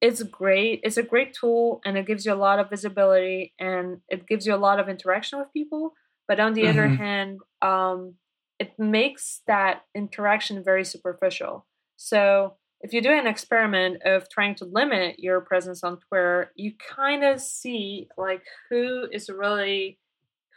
it's 0.00 0.22
great. 0.22 0.80
It's 0.82 0.98
a 0.98 1.02
great 1.02 1.32
tool 1.32 1.80
and 1.84 1.96
it 1.96 2.06
gives 2.06 2.26
you 2.26 2.32
a 2.32 2.36
lot 2.36 2.58
of 2.58 2.68
visibility 2.68 3.54
and 3.58 4.00
it 4.08 4.26
gives 4.26 4.46
you 4.46 4.54
a 4.54 4.56
lot 4.56 4.78
of 4.78 4.88
interaction 4.88 5.38
with 5.38 5.52
people. 5.52 5.94
But 6.26 6.40
on 6.40 6.54
the 6.54 6.62
mm-hmm. 6.62 6.70
other 6.70 6.88
hand, 6.88 7.40
um, 7.62 8.14
it 8.58 8.78
makes 8.78 9.42
that 9.46 9.82
interaction 9.94 10.62
very 10.64 10.84
superficial. 10.84 11.66
So 11.96 12.54
if 12.80 12.92
you 12.92 13.00
do 13.00 13.10
an 13.12 13.26
experiment 13.26 14.02
of 14.04 14.28
trying 14.28 14.54
to 14.56 14.64
limit 14.64 15.18
your 15.18 15.40
presence 15.40 15.82
on 15.82 15.98
Twitter, 16.08 16.52
you 16.54 16.72
kind 16.96 17.24
of 17.24 17.40
see 17.40 18.08
like 18.16 18.42
who 18.68 19.06
is 19.10 19.28
really 19.28 19.98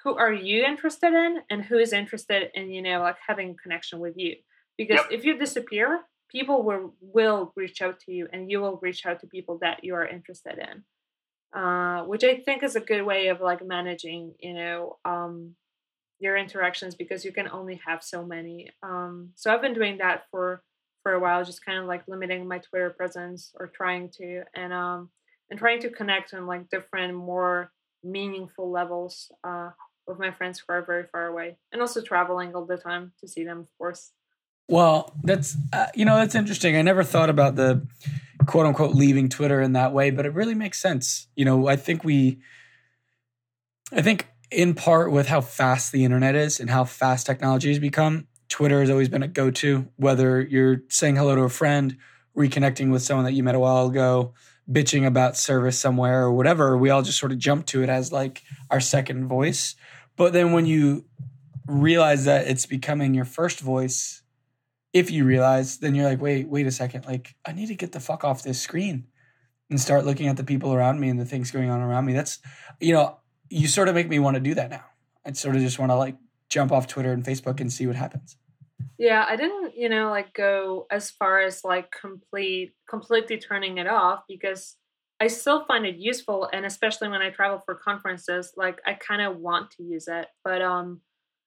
who 0.04 0.16
are 0.16 0.34
you 0.34 0.64
interested 0.64 1.14
in 1.14 1.40
and 1.50 1.64
who 1.66 1.78
is 1.78 1.92
interested 1.94 2.50
in 2.54 2.70
you 2.70 2.82
know 2.82 3.00
like 3.00 3.18
having 3.26 3.56
connection 3.62 4.00
with 4.00 4.14
you. 4.18 4.36
because 4.78 5.00
Yep. 5.10 5.12
if 5.12 5.26
you 5.26 5.38
disappear, 5.38 6.02
people 6.30 6.64
will 6.64 6.94
will 7.02 7.54
reach 7.56 7.82
out 7.82 8.00
to 8.02 8.12
you, 8.12 8.28
and 8.32 8.52
you 8.52 8.60
will 8.60 8.78
reach 8.82 9.06
out 9.06 9.20
to 9.22 9.28
people 9.28 9.58
that 9.62 9.84
you 9.84 9.96
are 9.96 10.06
interested 10.06 10.58
in. 10.58 10.84
Uh, 11.58 12.04
which 12.04 12.24
I 12.24 12.36
think 12.36 12.62
is 12.62 12.76
a 12.76 12.80
good 12.80 13.02
way 13.02 13.30
of 13.30 13.42
like 13.42 13.66
managing, 13.66 14.36
you 14.40 14.54
know, 14.54 14.98
um, 15.06 15.56
your 16.20 16.38
interactions 16.38 16.94
because 16.94 17.26
you 17.26 17.32
can 17.32 17.48
only 17.50 17.82
have 17.84 18.04
so 18.04 18.24
many. 18.24 18.70
Um, 18.84 19.32
so 19.34 19.52
I've 19.52 19.64
been 19.64 19.74
doing 19.74 19.98
that 19.98 20.26
for 20.30 20.62
for 21.02 21.14
a 21.14 21.20
while, 21.20 21.44
just 21.44 21.66
kind 21.66 21.80
of 21.80 21.86
like 21.86 22.04
limiting 22.08 22.48
my 22.48 22.60
Twitter 22.60 22.92
presence 22.92 23.54
or 23.60 23.66
trying 23.66 24.12
to, 24.20 24.44
and 24.54 24.72
um, 24.72 25.10
and 25.50 25.58
trying 25.58 25.80
to 25.80 25.90
connect 25.90 26.32
on 26.36 26.46
like 26.46 26.70
different, 26.70 27.16
more 27.16 27.72
meaningful 28.04 28.70
levels 28.70 29.32
uh, 29.44 29.72
with 30.06 30.20
my 30.20 30.30
friends 30.30 30.60
who 30.60 30.72
are 30.72 30.86
very 30.86 31.06
far 31.12 31.26
away, 31.26 31.58
and 31.72 31.82
also 31.82 32.04
traveling 32.04 32.54
all 32.54 32.68
the 32.68 32.78
time 32.78 33.14
to 33.20 33.28
see 33.28 33.44
them, 33.44 33.62
of 33.62 33.78
course. 33.80 34.12
Well, 34.70 35.12
that's 35.24 35.58
uh, 35.74 35.88
you 35.96 36.06
know 36.06 36.18
that's 36.18 36.36
interesting. 36.36 36.76
I 36.76 36.84
never 36.84 37.04
thought 37.04 37.32
about 37.32 37.56
the 37.56 37.88
quote 38.48 38.66
unquote 38.66 38.96
leaving 38.96 39.30
Twitter 39.30 39.62
in 39.62 39.74
that 39.74 39.94
way, 39.94 40.10
but 40.10 40.26
it 40.26 40.34
really 40.34 40.56
makes 40.56 40.80
sense. 40.80 41.28
You 41.36 41.46
know, 41.46 41.68
I 41.68 41.76
think 41.76 42.04
we, 42.04 42.40
I 43.92 44.02
think 44.02 44.28
in 44.50 44.74
part 44.74 45.12
with 45.12 45.28
how 45.28 45.42
fast 45.42 45.92
the 45.92 46.06
internet 46.06 46.34
is 46.34 46.60
and 46.60 46.70
how 46.70 46.86
fast 46.86 47.26
technology 47.26 47.70
has 47.70 47.80
become, 47.80 48.28
Twitter 48.50 48.80
has 48.80 48.90
always 48.90 49.10
been 49.10 49.24
a 49.24 49.28
go 49.28 49.52
to. 49.52 49.88
Whether 49.98 50.42
you're 50.42 50.84
saying 50.90 51.18
hello 51.18 51.36
to 51.36 51.42
a 51.42 51.50
friend, 51.50 51.98
reconnecting 52.36 52.92
with 52.92 53.02
someone 53.02 53.26
that 53.26 53.34
you 53.34 53.44
met 53.44 53.56
a 53.56 53.60
while 53.60 53.88
ago, 53.88 54.34
bitching 54.72 55.06
about 55.06 55.38
service 55.38 55.78
somewhere 55.78 56.24
or 56.24 56.32
whatever, 56.32 56.78
we 56.78 56.90
all 56.90 57.02
just 57.02 57.20
sort 57.20 57.32
of 57.32 57.38
jump 57.38 57.66
to 57.68 57.84
it 57.84 57.90
as 57.90 58.12
like 58.12 58.44
our 58.70 58.80
second 58.80 59.28
voice. 59.28 59.76
But 60.16 60.34
then 60.34 60.54
when 60.54 60.66
you 60.66 61.06
realize 61.68 62.26
that 62.26 62.48
it's 62.48 62.66
becoming 62.66 63.14
your 63.14 63.26
first 63.26 63.60
voice, 63.60 64.22
if 64.98 65.12
you 65.12 65.26
realize, 65.26 65.78
then 65.78 65.96
you're 65.96 66.06
like, 66.06 66.22
wait, 66.22 66.48
wait 66.48 66.68
a 66.68 66.72
second. 66.72 67.06
Like, 67.06 67.36
I 67.46 67.52
need 67.52 67.68
to 67.68 67.76
get 67.76 67.92
the 67.92 68.00
fuck 68.00 68.24
off 68.24 68.44
this 68.44 68.60
screen 68.60 69.08
and 69.70 69.80
start 69.80 70.06
looking 70.06 70.28
at 70.28 70.38
the 70.38 70.44
people 70.44 70.74
around 70.74 71.00
me 71.00 71.10
and 71.10 71.20
the 71.20 71.26
things 71.26 71.52
going 71.52 71.70
on 71.70 71.82
around 71.82 72.06
me. 72.06 72.14
That's, 72.14 72.40
you 72.80 72.94
know, 72.94 73.18
you 73.50 73.68
sort 73.68 73.90
of 73.90 73.96
make 73.96 74.10
me 74.10 74.20
want 74.20 74.36
to 74.36 74.42
do 74.42 74.56
that 74.56 74.70
now. 74.70 74.86
I 75.26 75.32
sort 75.34 75.56
of 75.56 75.62
just 75.62 75.78
want 75.78 75.92
to 75.92 75.96
like 75.96 76.16
jump 76.50 76.72
off 76.72 76.88
Twitter 76.88 77.12
and 77.12 77.24
Facebook 77.24 77.60
and 77.60 77.72
see 77.72 77.86
what 77.86 77.96
happens. 77.96 78.38
Yeah, 78.98 79.26
I 79.28 79.36
didn't, 79.36 79.76
you 79.76 79.90
know, 79.90 80.10
like 80.10 80.34
go 80.34 80.88
as 80.90 81.12
far 81.12 81.42
as 81.42 81.64
like 81.64 81.92
complete 81.92 82.74
completely 82.90 83.38
turning 83.38 83.78
it 83.78 83.88
off 83.88 84.24
because 84.28 84.76
I 85.20 85.28
still 85.28 85.66
find 85.66 85.86
it 85.86 85.98
useful 85.98 86.50
and 86.52 86.66
especially 86.66 87.10
when 87.10 87.22
I 87.22 87.30
travel 87.30 87.62
for 87.66 87.76
conferences, 87.76 88.54
like 88.56 88.80
I 88.86 88.94
kind 88.94 89.22
of 89.22 89.38
want 89.38 89.72
to 89.72 89.84
use 89.84 90.08
it, 90.08 90.28
but 90.44 90.62
um 90.62 91.02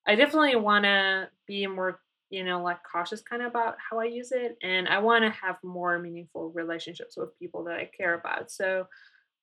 I 0.07 0.15
definitely 0.15 0.57
want 0.57 0.85
to 0.85 1.29
be 1.47 1.67
more, 1.67 2.01
you 2.31 2.45
know, 2.45 2.63
like 2.63 2.79
cautious 2.91 3.21
kind 3.23 3.43
of 3.43 3.49
about 3.49 3.77
how 3.79 3.99
I 4.01 4.05
use 4.05 4.33
it 4.33 4.57
and 4.63 4.89
I 4.89 4.99
want 4.99 5.25
to 5.25 5.31
have 5.31 5.57
more 5.63 5.99
meaningful 5.99 6.51
relationships 6.51 7.17
with 7.17 7.39
people 7.39 7.65
that 7.65 7.77
I 7.77 7.91
care 7.97 8.15
about. 8.15 8.51
So, 8.51 8.87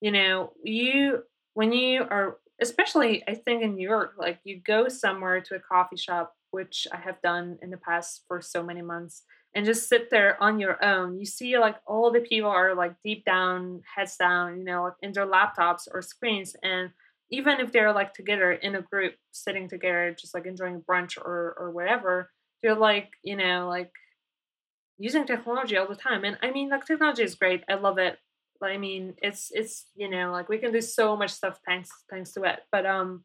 you 0.01 0.11
know, 0.11 0.53
you 0.63 1.23
when 1.53 1.73
you 1.73 2.01
are 2.01 2.37
especially 2.61 3.23
I 3.27 3.35
think 3.35 3.61
in 3.63 3.75
New 3.75 3.87
York, 3.87 4.15
like 4.17 4.39
you 4.43 4.61
go 4.65 4.87
somewhere 4.87 5.41
to 5.41 5.55
a 5.55 5.59
coffee 5.59 5.97
shop 5.97 6.33
which 6.51 6.87
I 6.91 6.97
have 6.97 7.21
done 7.21 7.57
in 7.61 7.69
the 7.69 7.77
past 7.77 8.23
for 8.27 8.41
so 8.41 8.63
many 8.63 8.81
months, 8.81 9.23
and 9.53 9.65
just 9.65 9.89
sit 9.89 10.09
there 10.09 10.41
on 10.41 10.59
your 10.59 10.83
own. 10.83 11.19
You 11.19 11.25
see, 11.25 11.57
like 11.57 11.75
all 11.85 12.11
the 12.11 12.21
people 12.21 12.49
are 12.49 12.73
like 12.75 12.95
deep 13.03 13.25
down, 13.25 13.81
heads 13.95 14.15
down, 14.17 14.57
you 14.57 14.63
know, 14.63 14.91
in 15.01 15.11
their 15.11 15.27
laptops 15.27 15.87
or 15.93 16.01
screens, 16.01 16.55
and 16.63 16.91
even 17.29 17.59
if 17.59 17.71
they're 17.71 17.93
like 17.93 18.13
together 18.13 18.53
in 18.53 18.75
a 18.75 18.81
group, 18.81 19.15
sitting 19.31 19.67
together, 19.67 20.15
just 20.17 20.33
like 20.33 20.45
enjoying 20.45 20.81
brunch 20.81 21.17
or 21.17 21.55
or 21.59 21.71
whatever, 21.71 22.31
they're 22.61 22.75
like, 22.75 23.09
you 23.23 23.35
know, 23.35 23.67
like 23.67 23.91
using 24.97 25.25
technology 25.25 25.77
all 25.77 25.87
the 25.87 25.95
time. 25.95 26.23
And 26.23 26.37
I 26.41 26.51
mean, 26.51 26.69
like 26.69 26.85
technology 26.85 27.23
is 27.23 27.35
great. 27.35 27.63
I 27.69 27.75
love 27.75 27.97
it. 27.97 28.17
I 28.63 28.77
mean, 28.77 29.13
it's 29.21 29.51
it's 29.53 29.85
you 29.95 30.09
know, 30.09 30.31
like 30.31 30.49
we 30.49 30.57
can 30.57 30.71
do 30.71 30.81
so 30.81 31.15
much 31.15 31.31
stuff 31.31 31.59
thanks 31.65 31.89
thanks 32.09 32.31
to 32.33 32.43
it. 32.43 32.59
But 32.71 32.85
um, 32.85 33.23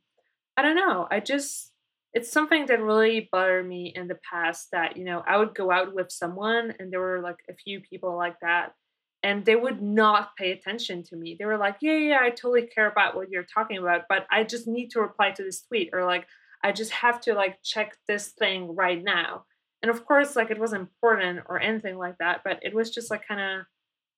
I 0.57 0.63
don't 0.63 0.77
know. 0.77 1.09
I 1.11 1.21
just 1.21 1.73
it's 2.15 2.31
something 2.31 2.67
that 2.67 2.83
really 2.83 3.29
bothered 3.33 3.67
me 3.67 3.93
in 3.95 4.07
the 4.07 4.19
past 4.31 4.69
that 4.73 4.97
you 4.97 5.05
know 5.05 5.23
i 5.27 5.37
would 5.37 5.55
go 5.55 5.71
out 5.71 5.95
with 5.95 6.11
someone 6.11 6.75
and 6.79 6.93
there 6.93 7.01
were 7.01 7.21
like 7.21 7.39
a 7.49 7.55
few 7.55 7.81
people 7.81 8.17
like 8.17 8.39
that 8.41 8.75
and 9.23 9.45
they 9.45 9.57
would 9.57 9.81
not 9.81 10.37
pay 10.37 10.53
attention 10.53 11.03
to 11.03 11.17
me 11.17 11.37
they 11.39 11.45
were 11.45 11.57
like 11.57 11.77
yeah 11.81 11.97
yeah 11.97 12.19
i 12.21 12.31
totally 12.31 12.67
care 12.67 12.91
about 12.91 13.15
what 13.15 13.31
you're 13.31 13.45
talking 13.45 13.79
about 13.79 14.03
but 14.09 14.27
i 14.31 14.45
just 14.45 14.67
need 14.67 14.91
to 14.91 15.01
reply 15.01 15.31
to 15.31 15.43
this 15.43 15.63
tweet 15.63 15.91
or 15.93 16.05
like 16.05 16.27
i 16.63 16.73
just 16.73 16.93
have 16.93 17.21
to 17.21 17.35
like 17.35 17.63
check 17.63 17.97
this 18.07 18.29
thing 18.29 18.75
right 18.75 19.03
now 19.03 19.45
and 19.83 19.91
of 19.91 20.05
course 20.05 20.37
like 20.37 20.51
it 20.51 20.61
wasn't 20.61 20.81
important 20.81 21.41
or 21.47 21.61
anything 21.61 21.97
like 21.97 22.17
that 22.19 22.41
but 22.45 22.59
it 22.63 22.75
was 22.75 22.91
just 22.91 23.11
like 23.11 23.27
kind 23.27 23.41
of 23.41 23.67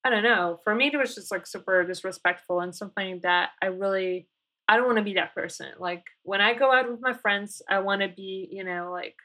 i 0.05 0.11
don't 0.11 0.23
know 0.23 0.59
for 0.65 0.75
me 0.75 0.91
it 0.93 0.97
was 0.97 1.15
just 1.15 1.31
like 1.31 1.47
super 1.47 1.85
disrespectful 1.85 2.61
and 2.61 2.75
something 2.75 3.21
that 3.23 3.51
i 3.63 3.67
really 3.67 4.29
I 4.69 4.77
don't 4.77 4.87
want 4.87 4.99
to 4.99 5.05
be 5.05 5.15
that 5.15 5.35
person. 5.35 5.69
Like 5.79 6.05
when 6.23 6.41
I 6.41 6.55
go 6.55 6.73
out 6.73 6.91
with 6.91 7.01
my 7.01 7.13
friends, 7.13 7.61
I 7.69 7.81
want 7.81 8.03
to 8.03 8.09
be, 8.09 8.49
you 8.51 8.65
know, 8.65 8.91
like 8.91 9.17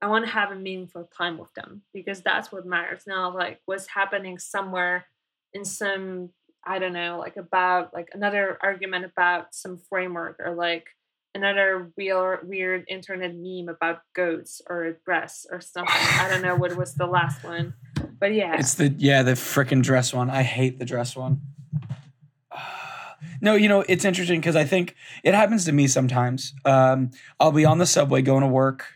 I 0.00 0.08
want 0.08 0.24
to 0.26 0.30
have 0.30 0.50
a 0.50 0.56
meaningful 0.56 1.08
time 1.16 1.38
with 1.38 1.52
them 1.54 1.82
because 1.94 2.20
that's 2.20 2.52
what 2.52 2.66
matters. 2.66 3.04
Now, 3.06 3.34
like 3.34 3.60
what's 3.64 3.86
happening 3.86 4.38
somewhere 4.38 5.06
in 5.54 5.64
some, 5.64 6.30
I 6.64 6.78
don't 6.78 6.92
know, 6.92 7.18
like 7.18 7.36
about 7.36 7.94
like 7.94 8.10
another 8.12 8.58
argument 8.62 9.04
about 9.04 9.54
some 9.54 9.78
framework 9.78 10.40
or 10.40 10.54
like 10.54 10.88
another 11.34 11.90
real 11.96 12.36
weird 12.42 12.84
internet 12.88 13.34
meme 13.34 13.68
about 13.68 14.00
goats 14.14 14.60
or 14.68 14.98
dress 15.04 15.46
or 15.50 15.60
something. 15.60 15.94
I 15.94 16.28
don't 16.28 16.42
know 16.42 16.56
what 16.56 16.76
was 16.76 16.94
the 16.94 17.06
last 17.18 17.42
one, 17.44 17.74
but 18.18 18.34
yeah, 18.34 18.56
It's 18.58 18.74
the, 18.74 18.94
yeah, 18.98 19.22
the 19.22 19.32
freaking 19.32 19.82
dress 19.82 20.12
one. 20.12 20.30
I 20.30 20.42
hate 20.42 20.78
the 20.78 20.84
dress 20.84 21.16
one. 21.16 21.40
No, 23.40 23.56
you 23.56 23.68
know, 23.68 23.84
it's 23.88 24.04
interesting 24.04 24.40
because 24.40 24.54
I 24.54 24.62
think 24.62 24.94
it 25.24 25.34
happens 25.34 25.64
to 25.64 25.72
me 25.72 25.88
sometimes. 25.88 26.54
Um, 26.64 27.10
I'll 27.40 27.50
be 27.50 27.64
on 27.64 27.78
the 27.78 27.86
subway 27.86 28.22
going 28.22 28.42
to 28.42 28.48
work, 28.48 28.86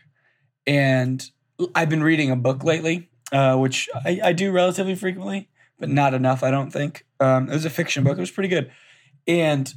and 0.65 1.29
I've 1.75 1.89
been 1.89 2.03
reading 2.03 2.31
a 2.31 2.35
book 2.37 2.63
lately, 2.63 3.09
uh, 3.33 3.57
which 3.57 3.89
I, 3.93 4.21
I 4.23 4.31
do 4.31 4.51
relatively 4.51 4.95
frequently, 4.95 5.49
but 5.79 5.89
not 5.89 6.13
enough, 6.13 6.43
I 6.43 6.51
don't 6.51 6.71
think. 6.71 7.05
Um, 7.19 7.49
it 7.49 7.53
was 7.53 7.65
a 7.65 7.69
fiction 7.69 8.05
book, 8.05 8.17
it 8.17 8.21
was 8.21 8.31
pretty 8.31 8.47
good. 8.47 8.71
And 9.27 9.73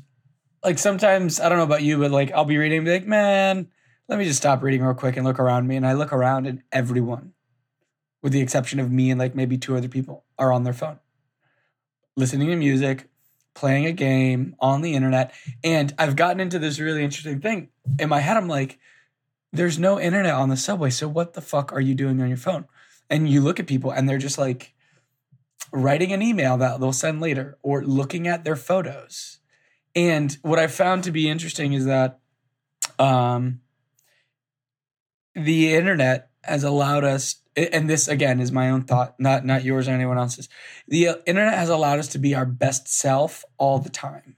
like 0.65 0.79
sometimes, 0.79 1.41
I 1.41 1.49
don't 1.49 1.59
know 1.59 1.65
about 1.65 1.83
you, 1.83 1.99
but 1.99 2.11
like 2.11 2.33
I'll 2.33 2.45
be 2.45 2.59
reading 2.59 2.79
and 2.79 2.85
be 2.85 2.93
like, 2.93 3.07
man, 3.07 3.69
let 4.09 4.19
me 4.19 4.25
just 4.25 4.39
stop 4.39 4.63
reading 4.63 4.83
real 4.83 4.95
quick 4.95 5.17
and 5.17 5.25
look 5.27 5.39
around 5.39 5.67
me. 5.67 5.77
And 5.77 5.87
I 5.87 5.93
look 5.93 6.13
around, 6.13 6.47
and 6.47 6.63
everyone, 6.73 7.33
with 8.23 8.33
the 8.33 8.41
exception 8.41 8.81
of 8.81 8.91
me 8.91 9.11
and 9.11 9.19
like 9.19 9.35
maybe 9.35 9.57
two 9.57 9.77
other 9.77 9.89
people, 9.89 10.25
are 10.39 10.53
on 10.53 10.65
their 10.65 10.73
phone, 10.73 10.99
listening 12.17 12.49
to 12.49 12.57
music, 12.57 13.09
playing 13.55 13.87
a 13.87 13.93
game 13.93 14.55
on 14.61 14.83
the 14.83 14.95
internet. 14.95 15.33
And 15.65 15.95
I've 15.99 16.17
gotten 16.17 16.41
into 16.41 16.59
this 16.59 16.79
really 16.79 17.05
interesting 17.05 17.41
thing. 17.41 17.69
In 17.99 18.09
my 18.09 18.21
head, 18.21 18.37
I'm 18.37 18.49
like, 18.49 18.79
there's 19.53 19.79
no 19.79 19.99
internet 19.99 20.35
on 20.35 20.49
the 20.49 20.57
subway. 20.57 20.91
So 20.91 21.09
what 21.09 21.35
the 21.35 21.41
fuck 21.41 21.73
are 21.73 21.81
you 21.81 21.95
doing 21.95 22.21
on 22.21 22.29
your 22.29 22.37
phone? 22.37 22.67
And 23.09 23.29
you 23.29 23.41
look 23.41 23.59
at 23.59 23.67
people 23.67 23.91
and 23.91 24.09
they're 24.09 24.19
just 24.19 24.39
like 24.39 24.75
writing 25.73 26.13
an 26.13 26.23
email 26.23 26.57
that 26.59 26.79
they'll 26.79 26.93
send 26.93 27.21
later 27.21 27.59
or 27.63 27.85
looking 27.85 28.29
at 28.29 28.45
their 28.45 28.57
photos. 28.57 29.40
And 29.95 30.37
what 30.43 30.59
I 30.59 30.67
found 30.67 31.05
to 31.05 31.11
be 31.11 31.29
interesting 31.29 31.73
is 31.73 31.87
that 31.87 32.21
um, 32.99 33.61
the 35.35 35.75
internet 35.75 36.31
has 36.43 36.65
allowed 36.65 37.05
us 37.05 37.37
and 37.57 37.91
this 37.91 38.07
again 38.09 38.41
is 38.41 38.53
my 38.53 38.71
own 38.71 38.83
thought 38.83 39.19
not 39.19 39.45
not 39.45 39.65
yours 39.65 39.89
or 39.89 39.91
anyone 39.91 40.17
else's. 40.17 40.49
The 40.87 41.09
uh, 41.09 41.15
internet 41.27 41.55
has 41.55 41.69
allowed 41.69 41.99
us 41.99 42.09
to 42.09 42.19
be 42.19 42.35
our 42.35 42.47
best 42.47 42.89
self 42.89 43.45
all 43.59 43.79
the 43.79 43.91
time. 43.91 44.37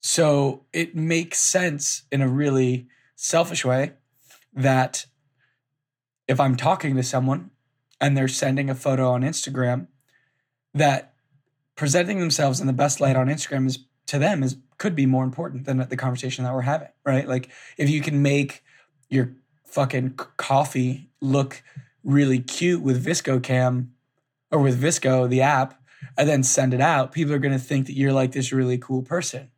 So 0.00 0.64
it 0.72 0.96
makes 0.96 1.38
sense 1.38 2.02
in 2.10 2.22
a 2.22 2.28
really 2.28 2.88
selfish 3.14 3.64
way 3.64 3.92
that 4.52 5.06
if 6.26 6.40
i'm 6.40 6.56
talking 6.56 6.96
to 6.96 7.02
someone 7.02 7.50
and 8.00 8.16
they're 8.16 8.26
sending 8.28 8.68
a 8.68 8.74
photo 8.74 9.10
on 9.10 9.22
instagram 9.22 9.86
that 10.74 11.14
presenting 11.76 12.20
themselves 12.20 12.60
in 12.60 12.66
the 12.66 12.72
best 12.72 13.00
light 13.00 13.16
on 13.16 13.28
instagram 13.28 13.66
is 13.66 13.78
to 14.12 14.18
them 14.18 14.42
is 14.42 14.56
could 14.78 14.94
be 14.94 15.06
more 15.06 15.24
important 15.24 15.64
than 15.64 15.78
the 15.78 15.96
conversation 15.96 16.44
that 16.44 16.54
we're 16.54 16.62
having 16.62 16.88
right 17.04 17.28
like 17.28 17.50
if 17.76 17.90
you 17.90 18.00
can 18.00 18.22
make 18.22 18.62
your 19.08 19.34
fucking 19.64 20.10
coffee 20.36 21.08
look 21.20 21.62
really 22.04 22.38
cute 22.38 22.82
with 22.82 23.04
VSCO 23.04 23.42
Cam 23.42 23.94
or 24.50 24.60
with 24.60 24.80
VSCO, 24.80 25.28
the 25.28 25.40
app, 25.40 25.80
and 26.18 26.28
then 26.28 26.42
send 26.42 26.74
it 26.74 26.80
out, 26.80 27.12
people 27.12 27.32
are 27.32 27.38
going 27.38 27.52
to 27.52 27.58
think 27.58 27.86
that 27.86 27.94
you're 27.94 28.12
like 28.12 28.32
this 28.32 28.52
really 28.52 28.76
cool 28.78 29.02
person. 29.02 29.50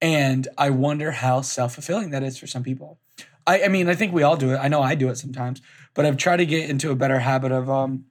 And 0.00 0.48
I 0.58 0.70
wonder 0.70 1.12
how 1.12 1.40
self 1.40 1.74
fulfilling 1.74 2.10
that 2.10 2.22
is 2.22 2.36
for 2.36 2.46
some 2.46 2.62
people. 2.62 2.98
I, 3.46 3.64
I 3.64 3.68
mean, 3.68 3.88
I 3.88 3.94
think 3.94 4.12
we 4.12 4.22
all 4.22 4.36
do 4.36 4.52
it. 4.52 4.56
I 4.56 4.68
know 4.68 4.82
I 4.82 4.94
do 4.94 5.08
it 5.08 5.16
sometimes, 5.16 5.62
but 5.94 6.04
I've 6.04 6.16
tried 6.16 6.38
to 6.38 6.46
get 6.46 6.68
into 6.68 6.90
a 6.90 6.96
better 6.96 7.20
habit 7.20 7.52
of 7.52 7.70
um, 7.70 8.06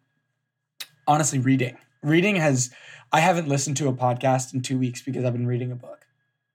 honestly 1.07 1.39
reading. 1.39 1.77
Reading 2.01 2.37
has, 2.37 2.71
I 3.11 3.19
haven't 3.19 3.47
listened 3.47 3.77
to 3.77 3.87
a 3.87 3.93
podcast 3.93 4.53
in 4.53 4.61
two 4.61 4.77
weeks 4.79 5.01
because 5.01 5.25
I've 5.25 5.33
been 5.33 5.47
reading 5.47 5.71
a 5.71 5.75
book. 5.75 6.05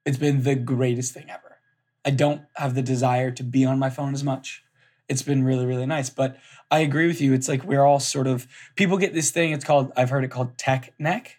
It's 0.05 0.17
been 0.19 0.43
the 0.43 0.55
greatest 0.55 1.13
thing 1.13 1.29
ever. 1.29 1.59
I 2.05 2.11
don't 2.11 2.43
have 2.55 2.75
the 2.75 2.83
desire 2.83 3.31
to 3.33 3.43
be 3.43 3.65
on 3.65 3.79
my 3.79 3.91
phone 3.91 4.15
as 4.15 4.25
much. 4.25 4.63
it's 5.09 5.23
been 5.23 5.45
really 5.45 5.67
really 5.67 5.87
nice. 5.87 6.11
But 6.11 6.37
I 6.71 6.81
agree 6.81 7.07
with 7.07 7.21
you. 7.21 7.33
It's 7.33 7.49
like 7.49 7.65
we're 7.65 7.85
all 7.85 8.01
sort 8.01 8.27
of 8.27 8.47
people 8.75 8.97
get 8.99 9.15
this 9.15 9.31
thing. 9.31 9.53
It's 9.53 9.65
called 9.65 9.93
I've 9.97 10.11
heard 10.11 10.25
it 10.25 10.31
called 10.31 10.57
tech 10.59 10.95
neck, 10.99 11.39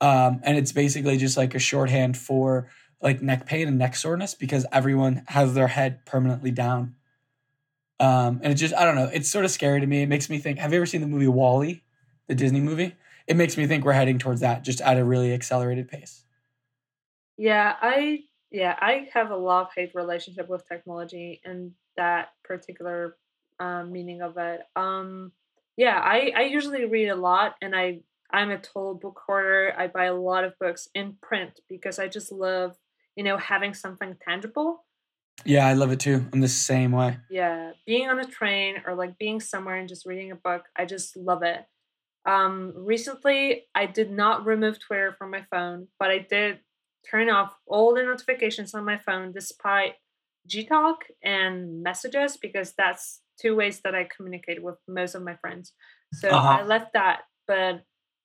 um, 0.00 0.40
and 0.44 0.56
it's 0.56 0.72
basically 0.72 1.16
just 1.18 1.36
like 1.36 1.54
a 1.54 1.58
shorthand 1.58 2.16
for 2.16 2.70
like 3.02 3.20
neck 3.22 3.46
pain 3.46 3.68
and 3.68 3.78
neck 3.78 3.96
soreness 3.96 4.34
because 4.34 4.64
everyone 4.72 5.24
has 5.28 5.54
their 5.54 5.68
head 5.68 6.06
permanently 6.06 6.50
down. 6.50 6.94
Um, 7.98 8.40
and 8.42 8.52
it 8.52 8.56
just 8.56 8.74
I 8.74 8.84
don't 8.84 8.94
know. 8.94 9.10
It's 9.12 9.30
sort 9.30 9.44
of 9.44 9.50
scary 9.50 9.80
to 9.80 9.86
me. 9.86 10.02
It 10.02 10.08
makes 10.08 10.30
me 10.30 10.38
think. 10.38 10.58
Have 10.58 10.72
you 10.72 10.78
ever 10.78 10.86
seen 10.86 11.00
the 11.00 11.06
movie 11.06 11.28
WALL-E, 11.28 11.82
the 12.28 12.34
Disney 12.34 12.60
movie? 12.60 12.94
It 13.26 13.36
makes 13.36 13.56
me 13.56 13.66
think 13.66 13.84
we're 13.84 13.92
heading 13.92 14.18
towards 14.18 14.40
that, 14.40 14.62
just 14.62 14.80
at 14.80 14.98
a 14.98 15.04
really 15.04 15.32
accelerated 15.32 15.88
pace. 15.88 16.24
Yeah, 17.36 17.74
I 17.80 18.20
yeah, 18.50 18.76
I 18.78 19.08
have 19.12 19.30
a 19.30 19.36
love 19.36 19.68
hate 19.74 19.92
relationship 19.94 20.48
with 20.48 20.66
technology 20.66 21.40
and 21.44 21.72
that 21.96 22.28
particular 22.44 23.16
um, 23.58 23.92
meaning 23.92 24.22
of 24.22 24.36
it. 24.36 24.60
Um, 24.74 25.32
yeah, 25.76 26.00
I 26.02 26.32
I 26.34 26.42
usually 26.42 26.84
read 26.86 27.08
a 27.08 27.16
lot, 27.16 27.56
and 27.60 27.74
I 27.74 28.00
I'm 28.30 28.50
a 28.50 28.58
total 28.58 28.94
book 28.94 29.20
hoarder. 29.26 29.74
I 29.76 29.88
buy 29.88 30.04
a 30.06 30.14
lot 30.14 30.44
of 30.44 30.58
books 30.58 30.88
in 30.94 31.16
print 31.20 31.60
because 31.68 31.98
I 31.98 32.08
just 32.08 32.32
love 32.32 32.76
you 33.16 33.24
know 33.24 33.36
having 33.36 33.74
something 33.74 34.16
tangible. 34.26 34.84
Yeah, 35.44 35.66
I 35.66 35.74
love 35.74 35.92
it 35.92 36.00
too. 36.00 36.26
I'm 36.32 36.40
the 36.40 36.48
same 36.48 36.92
way. 36.92 37.18
Yeah, 37.30 37.72
being 37.86 38.08
on 38.08 38.18
a 38.18 38.24
train 38.24 38.76
or 38.86 38.94
like 38.94 39.18
being 39.18 39.40
somewhere 39.40 39.76
and 39.76 39.88
just 39.88 40.06
reading 40.06 40.30
a 40.30 40.36
book, 40.36 40.64
I 40.74 40.86
just 40.86 41.16
love 41.16 41.42
it. 41.42 41.66
Um, 42.26 42.72
recently, 42.74 43.66
I 43.74 43.86
did 43.86 44.10
not 44.10 44.44
remove 44.44 44.80
Twitter 44.80 45.14
from 45.16 45.30
my 45.30 45.44
phone, 45.50 45.88
but 45.98 46.10
I 46.10 46.18
did 46.18 46.58
turn 47.08 47.30
off 47.30 47.54
all 47.66 47.94
the 47.94 48.02
notifications 48.02 48.74
on 48.74 48.84
my 48.84 48.98
phone 48.98 49.32
despite 49.32 49.94
Gtalk 50.48 50.96
and 51.22 51.82
messages 51.82 52.36
because 52.36 52.74
that's 52.76 53.20
two 53.40 53.54
ways 53.54 53.80
that 53.84 53.94
I 53.94 54.08
communicate 54.14 54.62
with 54.62 54.76
most 54.88 55.14
of 55.14 55.22
my 55.22 55.36
friends. 55.36 55.72
So 56.12 56.28
uh-huh. 56.30 56.60
I 56.60 56.62
left 56.64 56.92
that, 56.94 57.22
but 57.46 57.82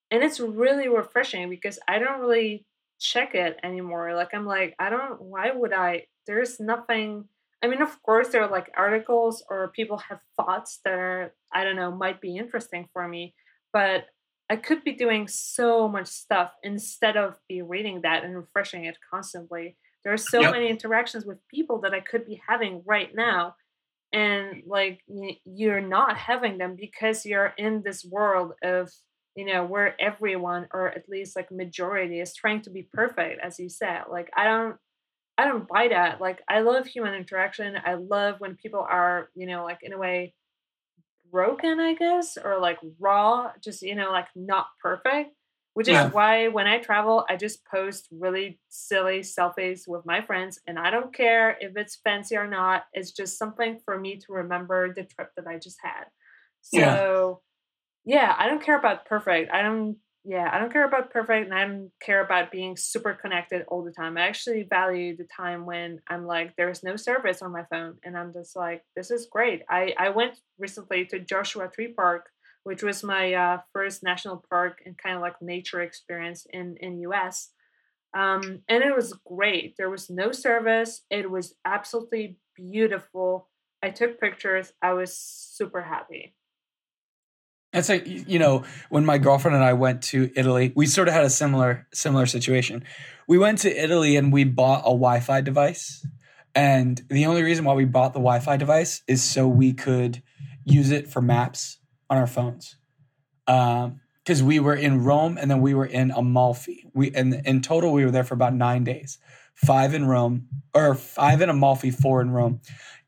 and 0.09 0.23
it's 0.23 0.39
really 0.39 0.87
refreshing 0.87 1.49
because 1.49 1.79
I 1.87 1.99
don't 1.99 2.19
really 2.19 2.65
check 2.99 3.33
it 3.35 3.57
anymore. 3.63 4.13
Like 4.15 4.33
I'm 4.33 4.45
like, 4.45 4.75
I 4.79 4.89
don't 4.89 5.21
why 5.21 5.51
would 5.51 5.73
I? 5.73 6.05
There's 6.27 6.59
nothing 6.59 7.25
I 7.63 7.67
mean, 7.67 7.81
of 7.81 8.01
course 8.01 8.29
there 8.29 8.41
are 8.43 8.49
like 8.49 8.71
articles 8.75 9.43
or 9.49 9.71
people 9.75 9.97
have 9.97 10.21
thoughts 10.35 10.79
that 10.85 10.93
are 10.93 11.33
I 11.53 11.63
don't 11.63 11.75
know, 11.75 11.91
might 11.91 12.21
be 12.21 12.37
interesting 12.37 12.87
for 12.93 13.07
me, 13.07 13.35
but 13.74 14.05
I 14.51 14.57
could 14.57 14.84
be 14.84 14.91
doing 14.91 15.30
so 15.30 15.88
much 15.88 16.07
stuff 16.07 16.51
instead 16.61 17.15
of 17.15 17.39
be 17.47 17.61
reading 17.61 18.01
that 18.01 18.26
and 18.26 18.36
refreshing 18.36 18.84
it 18.84 18.97
constantly. 19.09 19.78
There 20.03 20.11
are 20.11 20.17
so 20.17 20.41
yep. 20.41 20.51
many 20.51 20.67
interactions 20.67 21.26
with 21.26 21.38
people 21.47 21.80
that 21.82 21.93
I 21.93 22.01
could 22.01 22.26
be 22.26 22.41
having 22.47 22.84
right 22.86 23.15
now. 23.15 23.55
And 24.11 24.63
like 24.67 24.99
you're 25.45 25.80
not 25.80 26.17
having 26.17 26.57
them 26.57 26.76
because 26.76 27.26
you're 27.26 27.53
in 27.57 27.82
this 27.82 28.03
world 28.03 28.51
of, 28.61 28.91
you 29.38 29.45
know, 29.45 29.63
where 29.63 29.95
everyone 30.01 30.67
or 30.74 30.89
at 30.89 31.07
least 31.07 31.38
like 31.38 31.49
majority 31.49 32.19
is 32.19 32.36
trying 32.36 32.61
to 32.63 32.69
be 32.69 32.89
perfect, 32.93 33.39
as 33.41 33.57
you 33.57 33.69
said. 33.69 34.01
Like 34.11 34.30
I 34.36 34.43
don't 34.43 34.76
I 35.38 35.45
don't 35.45 35.65
buy 35.65 35.88
that. 35.88 36.19
Like 36.19 36.41
I 36.49 36.59
love 36.59 36.88
human 36.88 37.13
interaction. 37.13 37.76
I 37.86 37.93
love 37.93 38.41
when 38.41 38.57
people 38.57 38.82
are, 38.82 39.30
you 39.34 39.47
know, 39.47 39.63
like 39.63 39.80
in 39.82 39.93
a 39.93 39.97
way 39.97 40.34
broken, 41.32 41.79
I 41.79 41.93
guess, 41.93 42.38
or 42.38 42.59
like 42.59 42.77
raw, 42.99 43.51
just, 43.63 43.82
you 43.82 43.95
know, 43.95 44.11
like 44.11 44.27
not 44.36 44.67
perfect. 44.82 45.32
Which 45.73 45.88
is 45.88 45.93
yeah. 45.93 46.09
why 46.09 46.49
when 46.49 46.67
I 46.67 46.79
travel, 46.79 47.25
I 47.29 47.38
just 47.38 47.65
post 47.65 48.09
really 48.11 48.59
silly 48.67 49.21
selfies 49.21 49.88
with 49.88 50.05
my 50.05 50.21
friends. 50.21 50.59
And 50.67 50.77
I 50.77 50.91
don't 50.91 51.13
care 51.13 51.55
if 51.61 51.77
it's 51.77 51.97
fancy 52.03 52.36
or 52.36 52.45
not. 52.45 52.84
It's 52.91 53.11
just 53.11 53.38
something 53.38 53.79
for 53.86 53.97
me 53.97 54.17
to 54.17 54.34
remember 54.34 54.93
the 54.93 55.05
trip 55.05 55.29
that 55.38 55.47
I 55.47 55.59
just 55.59 55.77
had. 55.82 56.07
So, 56.59 57.41
yeah, 58.03 58.15
yeah 58.17 58.36
I 58.38 58.47
don't 58.47 58.61
care 58.61 58.77
about 58.77 59.05
perfect. 59.05 59.53
I 59.53 59.61
don't 59.61 59.95
yeah, 60.24 60.49
I 60.51 60.59
don't 60.59 60.72
care 60.72 60.86
about 60.86 61.11
perfect 61.11 61.45
and 61.45 61.53
I 61.53 61.65
don't 61.65 61.91
care 61.99 62.24
about 62.24 62.51
being 62.51 62.78
super 62.78 63.13
connected 63.13 63.65
all 63.67 63.84
the 63.84 63.91
time. 63.91 64.17
I 64.17 64.22
actually 64.22 64.63
value 64.69 65.17
the 65.17 65.28
time 65.36 65.65
when 65.65 65.99
I'm 66.07 66.28
like, 66.28 66.55
there's 66.55 66.84
no 66.84 66.95
service 66.95 67.41
on 67.41 67.51
my 67.51 67.63
phone 67.72 67.97
and 68.03 68.15
I'm 68.15 68.32
just 68.32 68.55
like, 68.55 68.84
this 68.95 69.09
is 69.09 69.28
great. 69.32 69.63
I, 69.67 69.93
I 69.97 70.09
went 70.09 70.38
recently 70.59 71.05
to 71.05 71.19
Joshua 71.19 71.69
Tree 71.74 71.93
Park, 71.93 72.30
which 72.63 72.84
was 72.84 73.03
my 73.03 73.34
uh, 73.34 73.57
first 73.74 74.03
national 74.03 74.45
park 74.47 74.84
and 74.86 74.95
kind 74.95 75.15
of 75.15 75.22
like 75.22 75.41
nature 75.41 75.82
experience 75.82 76.45
in, 76.51 76.76
in 76.80 76.99
US. 76.99 77.49
Um, 78.15 78.59
and 78.69 78.84
it 78.84 78.95
was 78.95 79.17
great. 79.26 79.74
There 79.78 79.89
was 79.89 80.09
no 80.09 80.32
service. 80.32 81.01
It 81.09 81.32
was 81.32 81.55
absolutely 81.65 82.38
beautiful. 82.55 83.49
I 83.82 83.89
took 83.89 84.19
pictures. 84.19 84.74
I 84.84 84.93
was 84.93 85.17
super 85.17 85.82
happy. 85.82 86.36
It's 87.74 87.88
like 87.88 88.05
you 88.05 88.39
know 88.39 88.65
when 88.89 89.05
my 89.05 89.17
girlfriend 89.17 89.55
and 89.55 89.63
I 89.63 89.74
went 89.74 90.03
to 90.03 90.30
Italy, 90.36 90.74
we 90.76 90.86
sort 90.86 91.07
of 91.07 91.13
had 91.13 91.24
a 91.24 91.30
similar 91.30 91.88
similar 91.93 92.26
situation. 92.26 92.84
We 93.28 93.38
went 93.38 93.59
to 93.59 93.84
Italy 93.84 94.17
and 94.17 94.34
we 94.34 94.43
bought 94.43 94.82
a 94.82 94.91
Wi-Fi 94.91 95.41
device, 95.41 96.05
and 96.53 97.01
the 97.09 97.26
only 97.26 97.43
reason 97.43 97.63
why 97.63 97.74
we 97.74 97.86
bought 97.86 98.13
the 98.13 98.19
Wi-Fi 98.19 98.57
device 98.57 99.03
is 99.07 99.24
so 99.24 99.47
we 99.47 99.74
could 99.74 100.22
use 100.65 100.91
it 100.91 101.07
for 101.07 101.22
maps 101.22 101.78
on 102.09 102.17
our 102.17 102.28
phones. 102.28 102.76
Because 103.45 104.41
um, 104.41 104.47
we 104.47 104.59
were 104.59 104.76
in 104.76 105.03
Rome 105.03 105.38
and 105.39 105.49
then 105.49 105.61
we 105.61 105.74
were 105.74 105.86
in 105.86 106.11
Amalfi. 106.11 106.89
We 106.93 107.11
and 107.11 107.41
in 107.45 107.61
total 107.61 107.93
we 107.93 108.03
were 108.03 108.11
there 108.11 108.24
for 108.24 108.34
about 108.34 108.53
nine 108.53 108.84
days, 108.84 109.17
five 109.55 109.93
in 109.93 110.05
Rome 110.05 110.47
or 110.74 110.95
five 110.95 111.41
in 111.41 111.49
Amalfi, 111.49 111.91
four 111.91 112.22
in 112.22 112.32
Rome. 112.32 112.59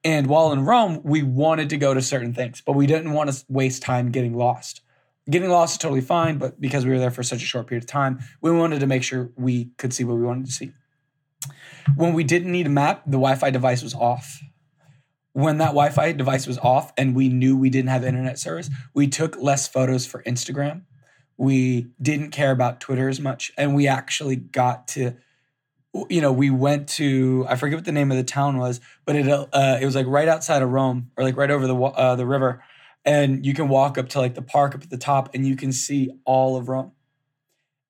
And 0.04 0.28
while 0.28 0.51
in 0.51 0.66
Rome, 0.66 1.01
we 1.04 1.24
wanted 1.24 1.70
to 1.70 1.78
go 1.78 1.93
to 1.93 2.01
certain 2.01 2.34
things, 2.34 2.62
but 2.62 2.74
we 2.74 2.88
didn't 2.88 3.14
want 3.14 3.32
to 3.32 3.45
waste 3.47 3.82
time 3.82 4.12
getting 4.12 4.36
lost. 4.36 4.82
Getting 5.30 5.49
lost 5.49 5.76
is 5.76 5.78
totally 5.78 6.01
fine, 6.01 6.38
but 6.38 6.60
because 6.60 6.86
we 6.86 6.91
were 6.91 6.99
there 6.99 7.12
for 7.12 7.24
such 7.24 7.41
a 7.41 7.45
short 7.45 7.68
period 7.68 7.84
of 7.84 7.89
time, 7.89 8.20
we 8.41 8.51
wanted 8.51 8.82
to 8.82 8.88
make 8.88 9.04
sure 9.04 9.32
we 9.38 9.72
could 9.78 9.93
see 9.93 10.04
what 10.04 10.18
we 10.18 10.24
wanted 10.24 10.45
to 10.47 10.51
see. 10.51 10.74
When 11.95 12.14
we 12.14 12.26
didn't 12.26 12.51
need 12.51 12.68
a 12.68 12.70
map, 12.70 13.04
the 13.06 13.12
Wi 13.12 13.36
Fi 13.36 13.49
device 13.49 13.82
was 13.82 13.93
off. 13.93 14.41
When 15.32 15.60
that 15.60 15.68
Wi 15.68 15.89
Fi 15.89 16.12
device 16.12 16.45
was 16.45 16.58
off 16.58 16.91
and 16.97 17.16
we 17.16 17.30
knew 17.30 17.58
we 17.58 17.70
didn't 17.70 17.89
have 17.89 18.04
internet 18.04 18.38
service, 18.38 18.70
we 18.93 19.08
took 19.08 19.38
less 19.38 19.68
photos 19.68 20.06
for 20.06 20.22
Instagram. 20.24 20.84
We 21.38 21.88
didn't 22.01 22.32
care 22.32 22.51
about 22.51 22.82
Twitter 22.82 23.08
as 23.08 23.20
much, 23.20 23.51
and 23.58 23.74
we 23.74 23.88
actually 23.88 24.36
got 24.36 24.89
to 24.89 25.16
you 26.09 26.21
know, 26.21 26.31
we 26.31 26.49
went 26.49 26.89
to 26.89 27.45
I 27.47 27.55
forget 27.55 27.77
what 27.77 27.85
the 27.85 27.91
name 27.91 28.11
of 28.11 28.17
the 28.17 28.23
town 28.23 28.57
was, 28.57 28.81
but 29.05 29.15
it 29.15 29.27
uh, 29.27 29.77
it 29.79 29.85
was 29.85 29.95
like 29.95 30.07
right 30.07 30.27
outside 30.27 30.61
of 30.61 30.69
Rome 30.69 31.11
or 31.15 31.23
like 31.23 31.37
right 31.37 31.51
over 31.51 31.67
the 31.67 31.75
uh, 31.75 32.15
the 32.15 32.25
river, 32.25 32.63
and 33.05 33.45
you 33.45 33.53
can 33.53 33.67
walk 33.67 33.97
up 33.97 34.09
to 34.09 34.19
like 34.19 34.33
the 34.35 34.41
park 34.41 34.73
up 34.73 34.83
at 34.83 34.89
the 34.89 34.97
top, 34.97 35.33
and 35.33 35.45
you 35.45 35.55
can 35.55 35.71
see 35.71 36.09
all 36.25 36.57
of 36.57 36.67
Rome, 36.67 36.93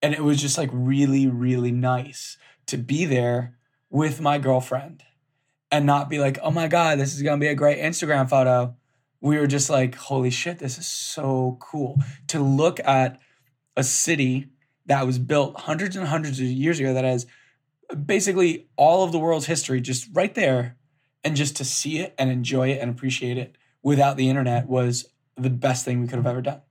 and 0.02 0.14
it 0.14 0.24
was 0.24 0.42
just 0.42 0.58
like 0.58 0.70
really 0.74 1.28
really 1.28 1.72
nice 1.72 2.38
to 2.66 2.78
be 2.78 3.06
there 3.06 3.58
with 3.90 4.20
my 4.20 4.38
girlfriend, 4.38 5.04
and 5.72 5.86
not 5.86 6.10
be 6.10 6.20
like, 6.20 6.38
oh 6.44 6.52
my 6.52 6.68
god, 6.68 7.00
this 7.00 7.16
is 7.16 7.22
gonna 7.22 7.38
be 7.38 7.48
a 7.48 7.56
great 7.56 7.80
Instagram 7.80 8.30
photo. 8.30 8.76
We 9.22 9.38
were 9.38 9.48
just 9.48 9.70
like, 9.70 9.96
holy 9.96 10.30
shit, 10.30 10.60
this 10.60 10.78
is 10.78 10.86
so 10.86 11.58
cool. 11.62 11.98
To 12.28 12.42
look 12.42 12.82
at 12.84 13.22
a 13.78 13.84
city 13.84 14.50
that 14.88 15.06
was 15.06 15.18
built 15.18 15.62
hundreds 15.62 15.96
and 15.96 16.06
hundreds 16.06 16.42
of 16.42 16.46
years 16.46 16.78
ago 16.82 16.94
that 16.94 17.06
has 17.06 17.26
basically 18.06 18.68
all 18.76 19.04
of 19.04 19.12
the 19.12 19.20
world's 19.20 19.46
history 19.46 19.82
just 19.82 20.08
right 20.14 20.34
there 20.34 20.78
and 21.24 21.36
just 21.36 21.58
to 21.58 21.66
see 21.66 22.00
it 22.00 22.14
and 22.18 22.30
enjoy 22.30 22.70
it 22.70 22.82
and 22.82 22.90
appreciate 22.90 23.38
it 23.38 23.58
without 23.82 24.18
the 24.18 24.30
internet 24.30 24.68
was 24.68 25.06
the 25.36 25.50
best 25.50 25.86
thing 25.86 26.02
we 26.02 26.08
could 26.08 26.18
have 26.18 26.28
ever 26.28 26.42
done. 26.42 26.62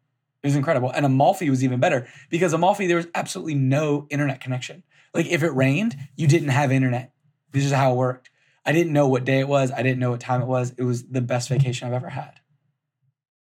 It 0.43 0.49
was 0.49 0.57
incredible. 0.57 0.91
And 0.91 1.07
Amalfi 1.07 1.51
was 1.51 1.63
even 1.63 1.81
better 1.81 2.07
because 2.29 2.53
Amalfi, 2.53 2.87
there 2.87 2.97
was 2.97 3.07
absolutely 3.15 3.55
no 3.55 4.07
internet 4.11 4.41
connection. 4.41 4.83
Like 5.15 5.27
if 5.27 5.43
it 5.43 5.51
rained, 5.51 5.97
you 6.17 6.27
didn't 6.27 6.49
have 6.49 6.73
internet. 6.73 7.13
This 7.53 7.65
is 7.65 7.73
how 7.73 7.93
it 7.93 7.97
worked. 7.97 8.31
I 8.65 8.73
didn't 8.73 8.93
know 8.93 9.09
what 9.09 9.25
day 9.25 9.41
it 9.41 9.49
was. 9.49 9.71
I 9.71 9.83
didn't 9.83 9.99
know 9.99 10.11
what 10.11 10.21
time 10.21 10.41
it 10.41 10.47
was. 10.47 10.73
It 10.77 10.85
was 10.85 11.05
the 11.05 11.21
best 11.21 11.49
vacation 11.49 11.87
I've 11.87 11.95
ever 11.95 12.09
had. 12.09 12.41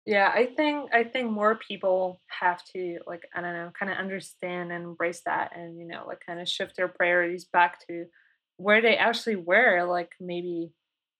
Yeah, 0.05 0.29
I 0.33 0.47
think 0.47 0.89
I 0.93 1.03
think 1.05 1.31
more 1.31 1.55
people 1.55 2.21
have 2.41 2.61
to 2.75 2.99
like 3.07 3.23
I 3.33 3.39
don't 3.41 3.53
know, 3.53 3.71
kind 3.77 3.89
of 3.91 3.97
understand 3.97 4.71
and 4.73 4.83
embrace 4.83 5.21
that, 5.25 5.55
and 5.55 5.77
you 5.79 5.85
know, 5.85 6.03
like 6.07 6.19
kind 6.25 6.41
of 6.41 6.49
shift 6.49 6.75
their 6.75 6.89
priorities 6.89 7.45
back 7.45 7.79
to 7.87 8.05
where 8.57 8.81
they 8.81 8.97
actually 8.97 9.37
were, 9.37 9.83
like 9.85 10.11
maybe 10.19 10.73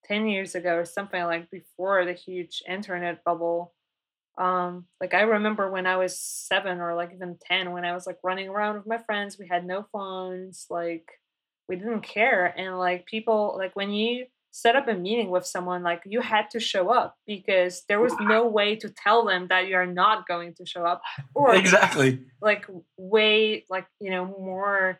ten 0.06 0.28
years 0.28 0.54
ago 0.56 0.76
or 0.76 0.86
something 0.86 1.24
like 1.24 1.50
before 1.50 2.04
the 2.06 2.12
huge 2.14 2.62
internet 2.68 3.24
bubble. 3.24 3.74
Um, 4.38 4.88
like 5.02 5.14
I 5.14 5.22
remember 5.24 5.72
when 5.72 5.88
I 5.88 5.98
was 5.98 6.20
seven 6.20 6.80
or 6.82 6.96
like 6.96 7.12
even 7.14 7.38
ten, 7.50 7.72
when 7.72 7.86
I 7.86 7.94
was 7.94 8.08
like 8.08 8.20
running 8.24 8.50
around 8.50 8.78
with 8.78 8.88
my 8.88 9.00
friends, 9.00 9.40
we 9.40 9.48
had 9.48 9.66
no 9.66 9.86
phones, 9.94 10.68
like 10.70 11.08
we 11.70 11.78
didn't 11.78 12.02
care, 12.04 12.48
and 12.58 12.78
like 12.80 13.06
people 13.08 13.56
like 13.58 13.76
when 13.76 13.92
you 13.92 14.26
set 14.56 14.76
up 14.76 14.88
a 14.88 14.94
meeting 14.94 15.32
with 15.32 15.48
someone 15.48 15.82
like 15.82 16.04
you 16.06 16.22
had 16.22 16.48
to 16.52 16.60
show 16.60 16.90
up 16.90 17.18
because 17.26 17.82
there 17.90 18.00
was 18.00 18.14
no 18.20 18.48
way 18.48 18.76
to 18.76 18.88
tell 18.88 19.26
them 19.26 19.48
that 19.48 19.68
you're 19.68 19.88
not 19.88 20.28
going 20.28 20.54
to 20.54 20.64
show 20.64 20.86
up 20.86 21.02
or 21.34 21.56
exactly 21.56 22.22
like 22.40 22.68
way 22.96 23.66
like 23.68 23.88
you 24.00 24.12
know 24.12 24.26
more 24.26 25.00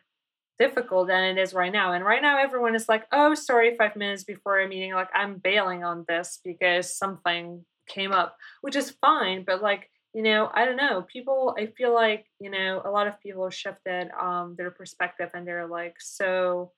difficult 0.58 1.08
than 1.08 1.24
it 1.24 1.40
is 1.40 1.54
right 1.54 1.72
now. 1.72 1.92
And 1.92 2.04
right 2.04 2.22
now, 2.22 2.38
everyone 2.38 2.74
is 2.74 2.88
like, 2.88 3.06
oh, 3.12 3.34
sorry, 3.34 3.76
five 3.76 3.96
minutes 3.96 4.24
before 4.24 4.60
a 4.60 4.68
meeting, 4.68 4.92
like, 4.92 5.08
I'm 5.12 5.38
bailing 5.38 5.82
on 5.82 6.04
this 6.06 6.38
because 6.44 6.96
something 6.96 7.64
came 7.88 8.12
up, 8.12 8.36
which 8.60 8.76
is 8.76 8.96
fine. 9.00 9.44
But, 9.44 9.62
like, 9.62 9.90
you 10.14 10.22
know, 10.22 10.48
I 10.54 10.64
don't 10.64 10.76
know. 10.76 11.02
People, 11.02 11.56
I 11.58 11.66
feel 11.66 11.92
like, 11.92 12.26
you 12.38 12.50
know, 12.50 12.82
a 12.84 12.90
lot 12.90 13.08
of 13.08 13.20
people 13.20 13.50
shifted 13.50 14.10
um, 14.12 14.54
their 14.56 14.70
perspective 14.70 15.30
and 15.34 15.46
they're 15.46 15.66
like 15.66 15.96
so 15.98 16.70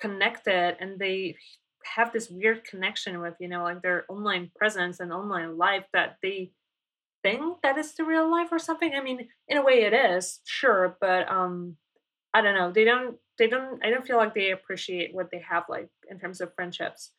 connected 0.00 0.76
and 0.80 0.98
they 0.98 1.36
have 1.84 2.12
this 2.12 2.30
weird 2.30 2.64
connection 2.64 3.20
with, 3.20 3.34
you 3.40 3.48
know, 3.48 3.62
like 3.62 3.82
their 3.82 4.04
online 4.08 4.50
presence 4.56 5.00
and 5.00 5.12
online 5.12 5.56
life 5.56 5.84
that 5.92 6.16
they 6.22 6.52
think 7.22 7.62
that 7.62 7.78
is 7.78 7.94
the 7.94 8.04
real 8.04 8.30
life 8.30 8.48
or 8.52 8.58
something. 8.58 8.92
I 8.94 9.00
mean, 9.00 9.28
in 9.48 9.56
a 9.56 9.62
way 9.62 9.82
it 9.82 9.92
is, 9.92 10.40
sure, 10.44 10.96
but 11.00 11.30
um 11.30 11.76
I 12.32 12.42
don't 12.42 12.54
know. 12.54 12.72
They 12.72 12.84
don't 12.84 13.16
they 13.38 13.46
don't 13.46 13.84
I 13.84 13.90
don't 13.90 14.06
feel 14.06 14.16
like 14.16 14.34
they 14.34 14.50
appreciate 14.50 15.14
what 15.14 15.30
they 15.30 15.40
have 15.48 15.64
like 15.68 15.88
in 16.10 16.18
terms 16.18 16.40
of 16.40 16.54
friendships. 16.54 17.10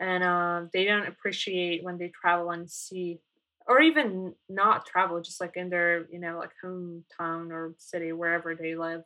And 0.00 0.22
uh, 0.22 0.62
they 0.72 0.84
don't 0.84 1.08
appreciate 1.08 1.82
when 1.82 1.98
they 1.98 2.12
travel 2.22 2.50
and 2.50 2.70
see 2.70 3.20
or 3.68 3.80
even 3.82 4.34
not 4.48 4.86
travel, 4.86 5.20
just 5.20 5.40
like 5.40 5.56
in 5.56 5.68
their, 5.68 6.06
you 6.10 6.18
know, 6.18 6.38
like 6.38 6.50
hometown 6.64 7.50
or 7.50 7.74
city, 7.78 8.12
wherever 8.12 8.54
they 8.54 8.74
live. 8.74 9.02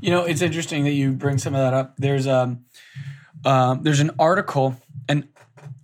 You 0.00 0.10
know, 0.10 0.24
it's 0.24 0.42
interesting 0.42 0.84
that 0.84 0.92
you 0.92 1.12
bring 1.12 1.38
some 1.38 1.54
of 1.54 1.60
that 1.60 1.74
up. 1.74 1.94
There's 1.96 2.26
um, 2.26 2.64
um 3.44 3.82
there's 3.82 4.00
an 4.00 4.10
article 4.18 4.76
and 5.08 5.28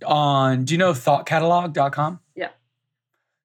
on 0.05 0.65
do 0.65 0.73
you 0.73 0.77
know 0.77 0.91
thoughtcatalog.com? 0.93 2.19
Yeah. 2.35 2.49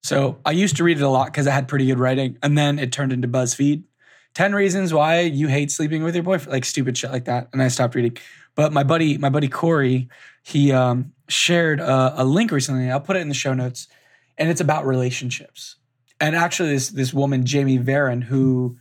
So 0.02 0.38
I 0.44 0.50
used 0.52 0.76
to 0.76 0.84
read 0.84 0.98
it 0.98 1.02
a 1.02 1.08
lot 1.08 1.26
because 1.26 1.46
it 1.46 1.52
had 1.52 1.68
pretty 1.68 1.86
good 1.86 1.98
writing, 1.98 2.38
and 2.42 2.56
then 2.58 2.78
it 2.78 2.92
turned 2.92 3.12
into 3.12 3.28
BuzzFeed. 3.28 3.84
10 4.34 4.54
reasons 4.54 4.94
why 4.94 5.20
you 5.20 5.48
hate 5.48 5.70
sleeping 5.70 6.02
with 6.02 6.14
your 6.14 6.24
boyfriend, 6.24 6.52
like 6.52 6.64
stupid 6.64 6.96
shit 6.96 7.10
like 7.10 7.26
that. 7.26 7.48
And 7.52 7.62
I 7.62 7.68
stopped 7.68 7.94
reading. 7.94 8.16
But 8.54 8.72
my 8.72 8.82
buddy, 8.82 9.18
my 9.18 9.28
buddy 9.28 9.48
Corey, 9.48 10.08
he 10.42 10.72
um, 10.72 11.12
shared 11.28 11.80
a, 11.80 12.22
a 12.22 12.24
link 12.24 12.50
recently. 12.50 12.90
I'll 12.90 13.00
put 13.00 13.16
it 13.16 13.20
in 13.20 13.28
the 13.28 13.34
show 13.34 13.54
notes. 13.54 13.88
And 14.38 14.48
it's 14.50 14.60
about 14.60 14.86
relationships. 14.86 15.76
And 16.18 16.34
actually, 16.34 16.70
this 16.70 16.88
this 16.90 17.12
woman, 17.12 17.44
Jamie 17.44 17.78
Varon, 17.78 18.22
who 18.22 18.78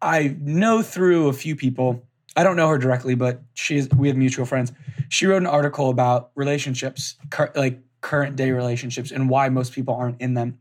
I 0.00 0.36
know 0.40 0.82
through 0.82 1.28
a 1.28 1.32
few 1.32 1.56
people. 1.56 2.06
I 2.40 2.42
don't 2.42 2.56
know 2.56 2.68
her 2.68 2.78
directly, 2.78 3.14
but 3.14 3.42
she's 3.52 3.86
we 3.90 4.08
have 4.08 4.16
mutual 4.16 4.46
friends. 4.46 4.72
She 5.10 5.26
wrote 5.26 5.42
an 5.42 5.46
article 5.46 5.90
about 5.90 6.30
relationships, 6.36 7.16
cur- 7.28 7.52
like 7.54 7.80
current 8.00 8.34
day 8.34 8.50
relationships, 8.52 9.10
and 9.10 9.28
why 9.28 9.50
most 9.50 9.74
people 9.74 9.94
aren't 9.94 10.22
in 10.22 10.32
them. 10.32 10.58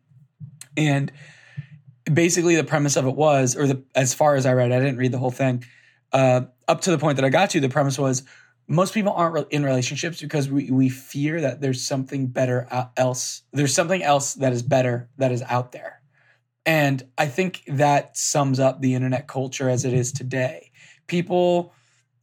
And 0.76 1.10
basically 2.11 2.57
the 2.57 2.65
premise 2.65 2.97
of 2.97 3.07
it 3.07 3.15
was, 3.15 3.56
or 3.56 3.65
the 3.65 3.81
as 3.95 4.14
far 4.14 4.35
as 4.35 4.45
I 4.45 4.51
read, 4.51 4.73
I 4.73 4.80
didn't 4.80 4.97
read 4.97 5.14
the 5.14 5.19
whole 5.19 5.31
thing. 5.31 5.64
Uh, 6.11 6.41
up 6.68 6.81
to 6.81 6.91
the 6.91 6.97
point 6.97 7.15
that 7.15 7.23
I 7.23 7.30
got 7.30 7.51
to, 7.51 7.61
the 7.61 7.69
premise 7.69 7.97
was 7.97 8.23
most 8.68 8.93
people 8.93 9.14
aren't 9.14 9.34
re- 9.35 9.45
in 9.49 9.64
relationships 9.64 10.19
because 10.19 10.49
we 10.49 10.69
we 10.69 10.89
fear 10.89 11.39
that 11.39 11.61
there's 11.61 11.81
something 11.81 12.27
better 12.27 12.68
else. 12.97 13.43
There's 13.53 13.73
something 13.73 14.03
else 14.03 14.34
that 14.34 14.51
is 14.51 14.64
better 14.64 15.07
that 15.15 15.31
is 15.31 15.43
out 15.43 15.72
there, 15.72 16.01
and 16.65 17.07
I 17.18 17.27
think 17.27 17.64
that 17.68 18.18
sums 18.18 18.60
up 18.60 18.81
the 18.81 18.95
internet 18.95 19.30
culture 19.30 19.69
as 19.69 19.85
it 19.85 19.93
is 19.93 20.11
today. 20.11 20.68
People 21.10 21.73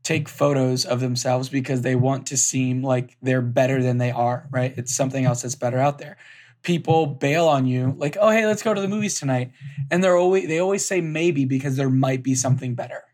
take 0.03 0.29
photos 0.29 0.87
of 0.87 1.01
themselves 1.01 1.51
because 1.51 1.83
they 1.83 1.97
want 1.97 2.27
to 2.29 2.37
seem 2.37 2.83
like 2.83 3.17
they're 3.21 3.43
better 3.43 3.83
than 3.83 3.99
they 3.99 4.11
are. 4.13 4.49
Right? 4.51 4.73
It's 4.79 4.95
something 4.95 5.27
else 5.27 5.43
that's 5.43 5.55
better 5.55 5.79
out 5.79 5.99
there 5.99 6.17
people 6.67 7.07
bail 7.07 7.47
on 7.47 7.65
you 7.65 7.95
like 7.97 8.17
oh 8.21 8.29
hey 8.29 8.45
let's 8.45 8.63
go 8.63 8.75
to 8.75 8.81
the 8.81 8.89
movies 8.89 9.21
tonight 9.21 9.53
and 9.89 10.03
they're 10.03 10.17
always 10.17 10.49
they 10.49 10.59
always 10.59 10.85
say 10.85 11.01
maybe 11.01 11.45
because 11.45 11.77
there 11.77 11.89
might 11.89 12.25
be 12.25 12.35
something 12.35 12.75
better 12.75 13.05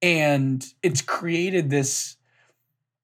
and 0.00 0.64
it's 0.80 1.02
created 1.02 1.68
this 1.68 2.16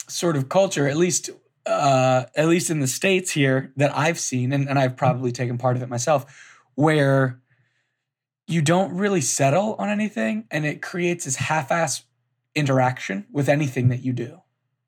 sort 0.06 0.36
of 0.36 0.48
culture 0.48 0.86
at 0.86 0.96
least 0.96 1.30
uh 1.66 2.24
at 2.36 2.46
least 2.46 2.70
in 2.70 2.78
the 2.78 2.86
states 2.86 3.32
here 3.32 3.72
that 3.74 3.92
i've 3.96 4.20
seen 4.20 4.52
and, 4.52 4.68
and 4.68 4.78
i've 4.78 4.96
probably 4.96 5.32
taken 5.32 5.58
part 5.58 5.76
of 5.76 5.82
it 5.82 5.88
myself 5.88 6.62
where 6.76 7.40
you 8.50 8.62
don't 8.62 8.94
really 8.96 9.20
settle 9.20 9.74
on 9.78 9.88
anything 9.88 10.44
and 10.50 10.66
it 10.66 10.82
creates 10.82 11.24
this 11.24 11.36
half-ass 11.36 12.04
interaction 12.54 13.26
with 13.32 13.48
anything 13.48 13.88
that 13.88 14.02
you 14.02 14.12
do 14.12 14.40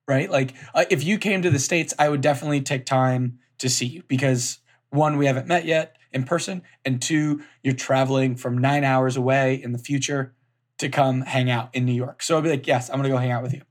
right 0.08 0.30
like 0.30 0.54
uh, 0.74 0.84
if 0.90 1.04
you 1.04 1.16
came 1.16 1.42
to 1.42 1.50
the 1.50 1.58
states 1.58 1.94
i 1.98 2.08
would 2.08 2.20
definitely 2.20 2.60
take 2.60 2.84
time 2.84 3.38
to 3.58 3.68
see 3.68 3.86
you 3.86 4.02
because 4.08 4.58
one, 4.92 5.16
we 5.16 5.26
haven't 5.26 5.46
met 5.46 5.64
yet 5.64 5.96
in 6.12 6.24
person, 6.24 6.62
and 6.84 7.00
two, 7.00 7.42
you're 7.62 7.74
traveling 7.74 8.36
from 8.36 8.58
nine 8.58 8.84
hours 8.84 9.16
away 9.16 9.54
in 9.54 9.72
the 9.72 9.78
future 9.78 10.34
to 10.78 10.90
come 10.90 11.22
hang 11.22 11.50
out 11.50 11.70
in 11.74 11.86
New 11.86 11.94
York. 11.94 12.22
So 12.22 12.36
I'd 12.36 12.44
be 12.44 12.50
like, 12.50 12.66
yes, 12.66 12.90
I'm 12.90 12.96
gonna 12.96 13.08
go 13.08 13.16
hang 13.16 13.30
out 13.30 13.42
with 13.42 13.54
you. 13.54 13.62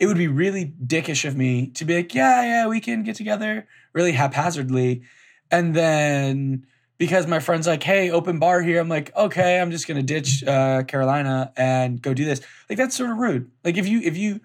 It 0.00 0.06
would 0.06 0.18
be 0.18 0.26
really 0.26 0.74
dickish 0.84 1.24
of 1.24 1.36
me 1.36 1.68
to 1.68 1.84
be 1.84 1.96
like, 1.96 2.14
yeah, 2.14 2.42
yeah, 2.42 2.66
we 2.66 2.80
can 2.80 3.04
get 3.04 3.14
together 3.14 3.68
really 3.92 4.12
haphazardly. 4.12 5.02
And 5.50 5.74
then 5.74 6.66
because 6.98 7.26
my 7.26 7.40
friend's 7.40 7.66
like, 7.66 7.82
hey, 7.82 8.10
open 8.10 8.38
bar 8.38 8.62
here, 8.62 8.80
I'm 8.80 8.88
like, 8.88 9.14
okay, 9.16 9.60
I'm 9.60 9.70
just 9.70 9.86
gonna 9.86 10.02
ditch 10.02 10.42
uh, 10.44 10.82
Karolina 10.82 11.52
and 11.56 12.00
go 12.00 12.14
do 12.14 12.24
this. 12.24 12.40
Like 12.68 12.78
that's 12.78 12.96
sort 12.96 13.10
of 13.10 13.18
rude. 13.18 13.50
Like 13.64 13.76
if 13.76 13.88
you 13.88 14.00
if 14.00 14.16
you 14.16 14.40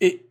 it 0.00 0.22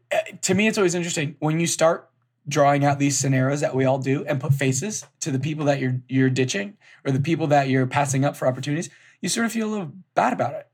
to 0.42 0.54
me, 0.54 0.68
it's 0.68 0.78
always 0.78 0.96
interesting 0.96 1.36
when 1.40 1.60
you 1.60 1.68
start 1.68 2.10
drawing 2.48 2.84
out 2.84 3.00
these 3.00 3.18
scenarios 3.18 3.62
that 3.62 3.76
we 3.76 3.86
all 3.86 4.00
do 4.00 4.26
and 4.26 4.42
put 4.42 4.54
faces 4.54 5.06
to 5.20 5.32
the 5.32 5.40
people 5.40 5.66
that 5.66 5.80
you're 5.80 6.02
you're 6.08 6.30
ditching 6.30 6.78
or 7.06 7.12
the 7.12 7.20
people 7.20 7.48
that 7.48 7.70
you're 7.70 7.88
passing 7.88 8.26
up 8.26 8.36
for 8.36 8.48
opportunities, 8.48 8.90
you 9.22 9.30
sort 9.30 9.46
of 9.46 9.52
feel 9.52 9.68
a 9.68 9.72
little 9.72 9.92
bad 10.16 10.34
about 10.34 10.54
it. 10.54 10.68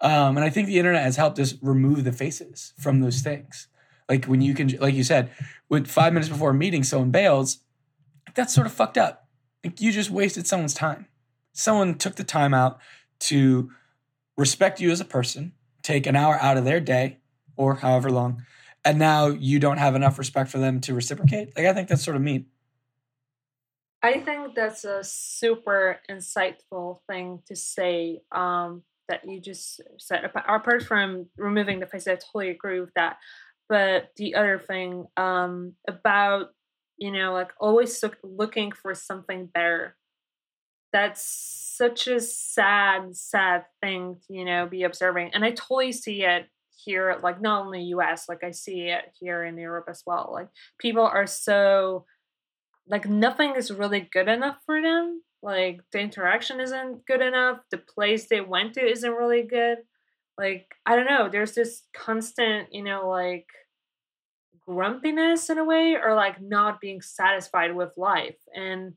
Um, 0.00 0.36
and 0.36 0.44
I 0.44 0.50
think 0.50 0.66
the 0.66 0.78
internet 0.78 1.02
has 1.02 1.16
helped 1.16 1.38
us 1.38 1.54
remove 1.62 2.04
the 2.04 2.12
faces 2.12 2.74
from 2.78 3.00
those 3.00 3.22
things. 3.22 3.68
Like 4.08 4.26
when 4.26 4.40
you 4.40 4.54
can, 4.54 4.68
like 4.78 4.94
you 4.94 5.04
said, 5.04 5.30
with 5.68 5.86
five 5.86 6.12
minutes 6.12 6.28
before 6.28 6.50
a 6.50 6.54
meeting, 6.54 6.84
someone 6.84 7.10
bails, 7.10 7.60
that's 8.34 8.54
sort 8.54 8.66
of 8.66 8.72
fucked 8.72 8.98
up. 8.98 9.25
Like 9.66 9.80
you 9.80 9.92
just 9.92 10.10
wasted 10.10 10.46
someone's 10.46 10.74
time. 10.74 11.06
Someone 11.52 11.96
took 11.96 12.16
the 12.16 12.24
time 12.24 12.54
out 12.54 12.78
to 13.20 13.70
respect 14.36 14.80
you 14.80 14.90
as 14.90 15.00
a 15.00 15.04
person, 15.04 15.52
take 15.82 16.06
an 16.06 16.16
hour 16.16 16.38
out 16.40 16.56
of 16.56 16.64
their 16.64 16.80
day 16.80 17.18
or 17.56 17.76
however 17.76 18.10
long 18.10 18.42
and 18.86 19.00
now 19.00 19.26
you 19.26 19.58
don't 19.58 19.78
have 19.78 19.96
enough 19.96 20.16
respect 20.16 20.48
for 20.48 20.58
them 20.58 20.80
to 20.80 20.94
reciprocate. 20.94 21.56
Like 21.56 21.66
I 21.66 21.74
think 21.74 21.88
that's 21.88 22.04
sort 22.04 22.16
of 22.16 22.22
mean. 22.22 22.46
I 24.00 24.20
think 24.20 24.54
that's 24.54 24.84
a 24.84 25.02
super 25.02 25.98
insightful 26.08 27.00
thing 27.08 27.42
to 27.48 27.56
say. 27.56 28.20
Um, 28.30 28.82
that 29.08 29.20
you 29.24 29.40
just 29.40 29.80
said. 29.98 30.24
Apart 30.24 30.82
from 30.82 31.26
removing 31.36 31.78
the 31.78 31.86
face, 31.86 32.08
I 32.08 32.16
totally 32.16 32.50
agree 32.50 32.80
with 32.80 32.92
that. 32.94 33.18
But 33.68 34.10
the 34.16 34.34
other 34.34 34.58
thing 34.58 35.06
um, 35.16 35.74
about 35.86 36.48
you 36.96 37.10
know, 37.10 37.32
like 37.32 37.52
always 37.58 38.02
look, 38.02 38.16
looking 38.22 38.72
for 38.72 38.94
something 38.94 39.46
better. 39.46 39.96
That's 40.92 41.24
such 41.76 42.06
a 42.06 42.20
sad, 42.20 43.14
sad 43.16 43.64
thing, 43.82 44.16
to, 44.26 44.34
you 44.34 44.44
know, 44.44 44.66
be 44.66 44.84
observing. 44.84 45.30
And 45.34 45.44
I 45.44 45.50
totally 45.50 45.92
see 45.92 46.24
it 46.24 46.46
here, 46.76 47.18
like 47.22 47.40
not 47.40 47.64
only 47.66 47.82
US, 47.84 48.28
like 48.28 48.44
I 48.44 48.50
see 48.50 48.88
it 48.88 49.12
here 49.18 49.44
in 49.44 49.58
Europe 49.58 49.86
as 49.90 50.02
well. 50.06 50.30
Like 50.32 50.48
people 50.78 51.04
are 51.04 51.26
so 51.26 52.06
like 52.88 53.08
nothing 53.08 53.56
is 53.56 53.70
really 53.70 54.08
good 54.12 54.28
enough 54.28 54.58
for 54.64 54.80
them. 54.80 55.22
Like 55.42 55.80
the 55.92 56.00
interaction 56.00 56.60
isn't 56.60 57.04
good 57.06 57.20
enough. 57.20 57.58
The 57.70 57.78
place 57.78 58.26
they 58.26 58.40
went 58.40 58.74
to 58.74 58.84
isn't 58.84 59.10
really 59.10 59.42
good. 59.42 59.78
Like 60.38 60.74
I 60.84 60.96
don't 60.96 61.06
know. 61.06 61.28
There's 61.28 61.52
this 61.52 61.82
constant, 61.94 62.72
you 62.72 62.84
know, 62.84 63.08
like 63.08 63.46
grumpiness 64.66 65.50
in 65.50 65.58
a 65.58 65.64
way, 65.64 65.96
or 66.02 66.14
like 66.14 66.40
not 66.40 66.80
being 66.80 67.00
satisfied 67.00 67.74
with 67.74 67.90
life. 67.96 68.36
And 68.54 68.94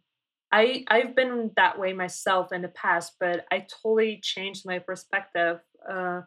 I 0.52 0.84
I've 0.88 1.16
been 1.16 1.52
that 1.56 1.80
way 1.80 1.94
myself 1.94 2.52
in 2.52 2.62
the 2.62 2.70
past, 2.70 3.14
but 3.20 3.46
I 3.52 3.66
totally 3.84 4.20
changed 4.22 4.66
my 4.66 4.80
perspective. 4.80 5.60
Uh, 5.90 6.22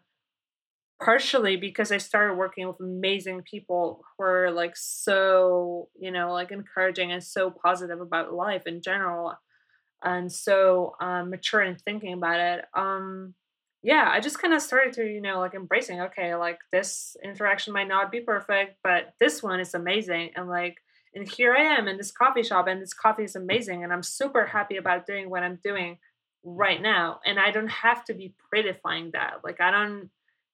partially 1.02 1.56
because 1.56 1.90
I 1.90 1.98
started 1.98 2.35
working 2.35 2.66
with 2.69 2.77
amazing 2.81 3.43
people 3.43 4.05
who 4.16 4.24
are 4.24 4.51
like 4.52 4.77
so, 4.77 5.89
you 5.98 6.12
know, 6.12 6.32
like 6.32 6.52
encouraging 6.52 7.10
and 7.10 7.23
so 7.23 7.51
positive 7.51 8.01
about 8.01 8.32
life 8.32 8.66
in 8.66 8.81
general 8.82 9.35
and 10.02 10.31
so 10.31 10.94
um, 11.01 11.31
mature 11.31 11.62
in 11.62 11.77
thinking 11.77 12.12
about 12.12 12.40
it. 12.40 12.64
Um, 12.74 13.35
yeah, 13.83 14.09
I 14.11 14.21
just 14.21 14.41
kind 14.41 14.55
of 14.55 14.63
started 14.63 14.93
to, 14.95 15.05
you 15.05 15.21
know, 15.21 15.41
like 15.41 15.55
embracing, 15.55 16.01
okay, 16.03 16.35
like 16.37 16.61
this 16.71 17.17
interaction 17.23 17.73
might 17.73 17.89
not 17.89 18.13
be 18.13 18.21
perfect, 18.21 18.77
but 18.83 19.15
this 19.19 19.43
one 19.43 19.59
is 19.59 19.75
amazing. 19.75 20.31
And 20.37 20.49
like, 20.49 20.77
and 21.15 21.29
here 21.29 21.53
I 21.55 21.63
am 21.63 21.89
in 21.89 21.97
this 21.97 22.13
coffee 22.13 22.43
shop, 22.43 22.69
and 22.69 22.81
this 22.81 22.95
coffee 22.95 23.25
is 23.25 23.37
amazing. 23.37 23.85
And 23.85 23.93
I'm 23.93 24.03
super 24.03 24.47
happy 24.47 24.77
about 24.77 25.07
doing 25.07 25.29
what 25.29 25.43
I'm 25.43 25.59
doing 25.63 25.99
right 26.45 26.81
now. 26.81 27.21
And 27.27 27.39
I 27.39 27.51
don't 27.51 27.71
have 27.71 28.05
to 28.07 28.15
be 28.15 28.35
prettifying 28.53 29.13
that. 29.13 29.41
Like, 29.45 29.61
I 29.61 29.71
don't, 29.71 30.11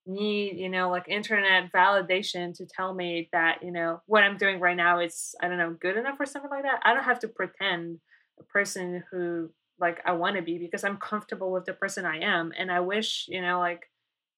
need 0.09 0.57
you 0.57 0.71
know 0.71 0.89
like 0.89 1.07
internet 1.07 1.71
validation 1.71 2.55
to 2.55 2.65
tell 2.65 2.95
me 2.95 3.29
that 3.31 3.63
you 3.63 3.71
know 3.71 4.01
what 4.07 4.23
i'm 4.23 4.39
doing 4.39 4.59
right 4.59 4.77
now 4.77 4.99
is 5.01 5.35
i 5.43 5.49
don't 5.49 5.59
know 5.59 5.77
good 5.79 5.99
enough 5.99 6.19
or 6.19 6.25
something 6.25 6.51
like 6.51 6.63
that 6.63 6.81
i 6.83 6.95
don't 6.95 7.05
have 7.05 7.19
to 7.19 7.29
pretend 7.29 8.01
a 8.41 8.43
person 8.45 9.05
who 9.11 9.51
like 9.81 10.01
i 10.05 10.13
want 10.13 10.37
to 10.37 10.43
be 10.43 10.59
because 10.59 10.85
i'm 10.85 10.97
comfortable 10.97 11.51
with 11.53 11.65
the 11.65 11.73
person 11.73 12.05
i 12.05 12.19
am 12.19 12.53
and 12.57 12.71
i 12.71 12.81
wish 12.81 13.27
you 13.29 13.41
know 13.41 13.59
like 13.59 13.89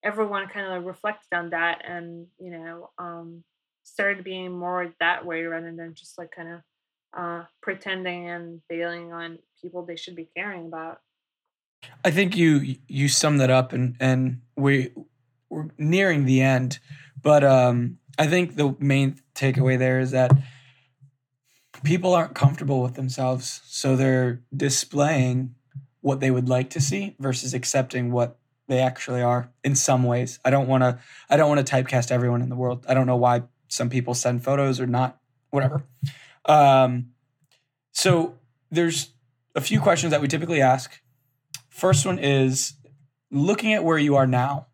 everyone 0.02 0.48
kind 0.48 0.66
of 0.66 0.72
like 0.72 0.86
reflected 0.86 1.28
on 1.32 1.50
that 1.50 1.82
and 1.86 2.26
you 2.38 2.50
know 2.50 2.90
um, 2.98 3.44
started 3.82 4.24
being 4.24 4.52
more 4.52 4.94
that 5.00 5.24
way 5.24 5.42
rather 5.42 5.72
than 5.74 5.94
just 5.94 6.18
like 6.18 6.30
kind 6.30 6.48
of 6.48 6.60
uh, 7.16 7.44
pretending 7.60 8.28
and 8.28 8.60
bailing 8.68 9.12
on 9.12 9.38
people 9.60 9.84
they 9.84 9.96
should 9.96 10.16
be 10.16 10.28
caring 10.36 10.66
about. 10.66 11.00
I 12.04 12.10
think 12.10 12.36
you 12.36 12.76
you 12.86 13.08
summed 13.08 13.40
that 13.40 13.50
up, 13.50 13.72
and 13.72 13.96
and 14.00 14.42
we 14.56 14.92
we're 15.48 15.68
nearing 15.78 16.24
the 16.24 16.40
end, 16.40 16.78
but 17.20 17.42
um, 17.42 17.98
I 18.18 18.26
think 18.26 18.56
the 18.56 18.76
main 18.78 19.20
takeaway 19.34 19.78
there 19.78 20.00
is 20.00 20.12
that 20.12 20.30
people 21.82 22.14
aren't 22.14 22.34
comfortable 22.34 22.82
with 22.82 22.94
themselves, 22.94 23.60
so 23.66 23.96
they're 23.96 24.42
displaying 24.54 25.54
what 26.00 26.20
they 26.20 26.30
would 26.30 26.48
like 26.48 26.70
to 26.70 26.80
see 26.80 27.16
versus 27.18 27.54
accepting 27.54 28.10
what 28.10 28.38
they 28.68 28.78
actually 28.78 29.20
are 29.20 29.50
in 29.64 29.74
some 29.74 30.04
ways. 30.04 30.38
I 30.44 30.50
don't 30.50 30.68
want 30.68 30.82
to 30.82 30.98
I 31.28 31.36
don't 31.36 31.48
want 31.48 31.66
to 31.66 31.72
typecast 31.74 32.10
everyone 32.10 32.40
in 32.40 32.48
the 32.48 32.56
world. 32.56 32.86
I 32.88 32.94
don't 32.94 33.06
know 33.06 33.16
why 33.16 33.42
some 33.68 33.90
people 33.90 34.14
send 34.14 34.44
photos 34.44 34.80
or 34.80 34.86
not 34.86 35.18
whatever. 35.50 35.84
Um, 36.44 37.10
so 37.92 38.38
there's 38.70 39.10
a 39.54 39.60
few 39.60 39.80
questions 39.80 40.12
that 40.12 40.20
we 40.20 40.28
typically 40.28 40.62
ask. 40.62 41.00
First 41.68 42.06
one 42.06 42.18
is 42.18 42.74
looking 43.30 43.72
at 43.72 43.84
where 43.84 43.98
you 43.98 44.16
are 44.16 44.26
now, 44.26 44.66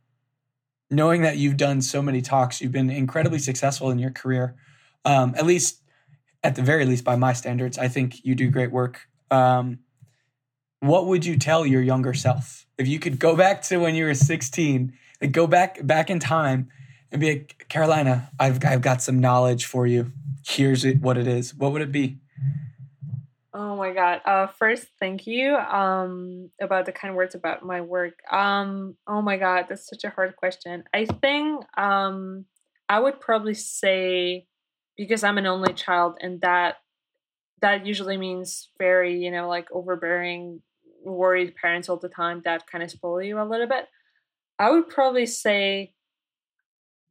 knowing 0.91 1.23
that 1.23 1.39
you've 1.39 1.57
done 1.57 1.81
so 1.81 2.03
many 2.03 2.21
talks, 2.21 2.61
you've 2.61 2.73
been 2.73 2.91
incredibly 2.91 3.39
successful 3.39 3.91
in 3.91 3.99
your 3.99 4.11
career. 4.11 4.55
Um, 5.05 5.35
at 5.37 5.47
least, 5.47 5.83
at 6.47 6.55
the 6.55 6.63
very 6.63 6.85
least, 6.87 7.03
by 7.03 7.17
my 7.17 7.33
standards, 7.33 7.77
I 7.77 7.89
think 7.89 8.25
you 8.25 8.37
do 8.37 8.49
great 8.51 8.71
work. 8.71 9.09
Um, 9.33 9.81
what 10.79 11.07
would 11.07 11.27
you 11.27 11.37
tell 11.37 11.67
your 11.67 11.83
younger 11.83 12.15
self 12.15 12.67
if 12.79 12.87
you 12.87 13.01
could 13.01 13.19
go 13.19 13.35
back 13.35 13.63
to 13.63 13.79
when 13.79 13.97
you 13.97 14.05
were 14.05 14.15
16 14.15 14.93
and 15.21 15.33
go 15.33 15.49
back 15.49 15.85
back 15.85 16.09
in 16.09 16.21
time 16.21 16.69
and 17.11 17.21
be 17.21 17.31
like 17.31 17.67
karolina 17.69 18.29
i've, 18.39 18.65
I've 18.65 18.83
got 18.83 19.03
some 19.03 19.19
knowledge 19.19 19.65
for 19.65 19.87
you 19.87 20.13
here's 20.47 20.85
it, 20.85 21.01
what 21.01 21.19
it 21.19 21.27
is 21.27 21.55
what 21.55 21.73
would 21.73 21.83
it 21.83 21.91
be 21.91 22.19
Oh 23.59 23.75
my 23.75 23.95
god. 23.95 24.21
Uh 24.27 24.49
first 24.49 24.87
thank 25.01 25.27
you 25.27 25.57
um 25.57 26.51
about 26.61 26.85
the 26.85 26.93
kind 26.93 27.17
words 27.17 27.35
about 27.35 27.65
my 27.65 27.81
work. 27.81 28.19
Um 28.31 28.99
oh 29.07 29.23
my 29.23 29.39
god, 29.39 29.65
that's 29.71 29.89
such 29.89 30.05
a 30.05 30.11
hard 30.11 30.37
question. 30.37 30.85
I 30.93 31.07
think 31.07 31.65
um 31.79 32.45
I 32.87 33.01
would 33.01 33.19
probably 33.19 33.55
say 33.55 34.47
because 34.97 35.25
I'm 35.25 35.39
an 35.39 35.47
only 35.47 35.73
child 35.73 36.17
and 36.21 36.41
that 36.41 36.77
that 37.63 37.87
usually 37.87 38.17
means 38.17 38.69
very, 38.79 39.19
you 39.19 39.31
know, 39.31 39.49
like 39.49 39.69
overbearing, 39.73 40.61
worried 41.05 41.55
parents 41.57 41.89
all 41.89 41.97
the 41.97 42.09
time 42.09 42.43
that 42.45 42.67
kind 42.67 42.85
of 42.85 42.91
spoil 42.91 43.23
you 43.23 43.41
a 43.41 43.45
little 43.45 43.67
bit. 43.67 43.87
I 44.59 44.71
would 44.71 44.89
probably 44.89 45.27
say, 45.27 45.95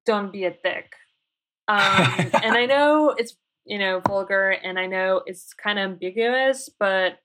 don't 0.06 0.32
be 0.32 0.46
a 0.46 0.52
dick. 0.52 0.94
Um, 1.68 1.78
and 2.44 2.56
I 2.56 2.66
know 2.66 3.16
it's, 3.18 3.36
you 3.66 3.80
know, 3.80 4.02
vulgar 4.08 4.52
and 4.52 4.78
I 4.78 4.86
know 4.86 5.24
it's 5.26 5.54
kind 5.54 5.80
of 5.80 5.92
ambiguous, 5.92 6.70
but 6.80 7.20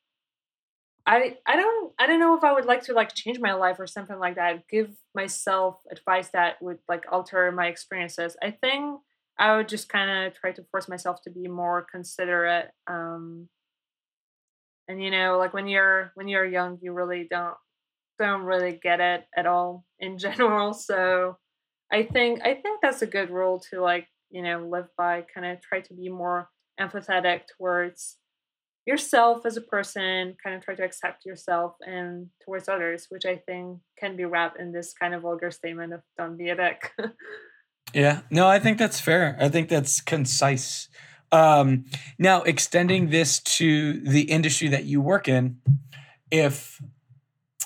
I 1.07 1.39
I 1.47 1.57
don't 1.57 1.93
I 1.99 2.07
don't 2.07 2.21
know 2.21 2.37
if 2.37 2.45
I 2.45 2.53
would 2.53 2.67
like 2.67 2.83
to 2.85 2.93
like 2.93 3.15
change 3.15 3.41
my 3.41 3.53
life 3.55 3.81
or 3.81 3.87
something 3.87 4.19
like 4.19 4.37
that. 4.37 4.69
Give 4.69 4.91
myself 5.15 5.81
advice 5.91 6.29
that 6.29 6.61
would 6.63 6.79
like 6.89 7.05
alter 7.11 7.51
my 7.53 7.67
experiences. 7.67 8.37
I 8.43 8.51
think 8.51 9.01
I 9.41 9.57
would 9.57 9.69
just 9.69 9.89
kind 9.89 10.27
of 10.27 10.35
try 10.35 10.53
to 10.53 10.65
force 10.71 10.87
myself 10.87 11.23
to 11.23 11.31
be 11.31 11.49
more 11.49 11.87
considerate. 11.91 12.69
Um, 12.87 13.49
and 14.87 15.03
you 15.03 15.11
know, 15.11 15.39
like 15.39 15.55
when 15.55 15.67
you're 15.67 16.13
when 16.15 16.29
you're 16.29 16.45
young, 16.45 16.79
you 16.83 16.93
really 16.93 17.27
don't 17.29 17.55
don't 18.19 18.43
really 18.43 18.79
get 18.83 19.01
it 19.01 19.25
at 19.35 19.47
all 19.47 19.87
in 19.99 20.19
general. 20.27 20.75
So 20.75 21.39
I 21.91 22.03
think 22.03 22.43
I 22.43 22.55
think 22.55 22.81
that's 22.83 23.01
a 23.01 23.07
good 23.07 23.31
rule 23.31 23.63
to 23.71 23.81
like 23.81 24.07
you 24.31 24.43
know 24.43 24.69
live 24.71 24.89
by. 24.99 25.25
Kind 25.35 25.47
of 25.47 25.63
try 25.63 25.81
to 25.81 25.95
be 25.95 26.11
more 26.11 26.51
empathetic 26.79 27.43
towards 27.57 28.19
yourself 28.87 29.47
as 29.47 29.57
a 29.57 29.63
person. 29.63 30.37
Kind 30.45 30.55
of 30.55 30.63
try 30.63 30.75
to 30.75 30.85
accept 30.85 31.25
yourself 31.25 31.77
and 31.81 32.27
towards 32.45 32.69
others, 32.69 33.07
which 33.09 33.25
I 33.25 33.37
think 33.37 33.79
can 33.99 34.17
be 34.17 34.27
wrapped 34.27 34.61
in 34.61 34.71
this 34.71 34.93
kind 34.93 35.15
of 35.15 35.23
vulgar 35.23 35.51
statement 35.51 35.95
of 35.95 36.03
"don't 36.19 36.37
be 36.37 36.51
a 36.51 36.57
dick." 36.57 36.93
Yeah, 37.93 38.21
no, 38.31 38.49
I 38.49 38.59
think 38.59 38.79
that's 38.79 39.01
fair. 39.01 39.37
I 39.41 39.49
think 39.49 39.69
that's 39.69 40.01
concise. 40.01 40.89
Um, 41.33 41.87
now, 42.19 42.43
extending 42.43 43.11
this 43.11 43.41
to 43.41 44.01
the 44.01 44.23
industry 44.23 44.69
that 44.69 44.85
you 44.85 45.01
work 45.01 45.29
in, 45.29 45.59
if 46.31 46.81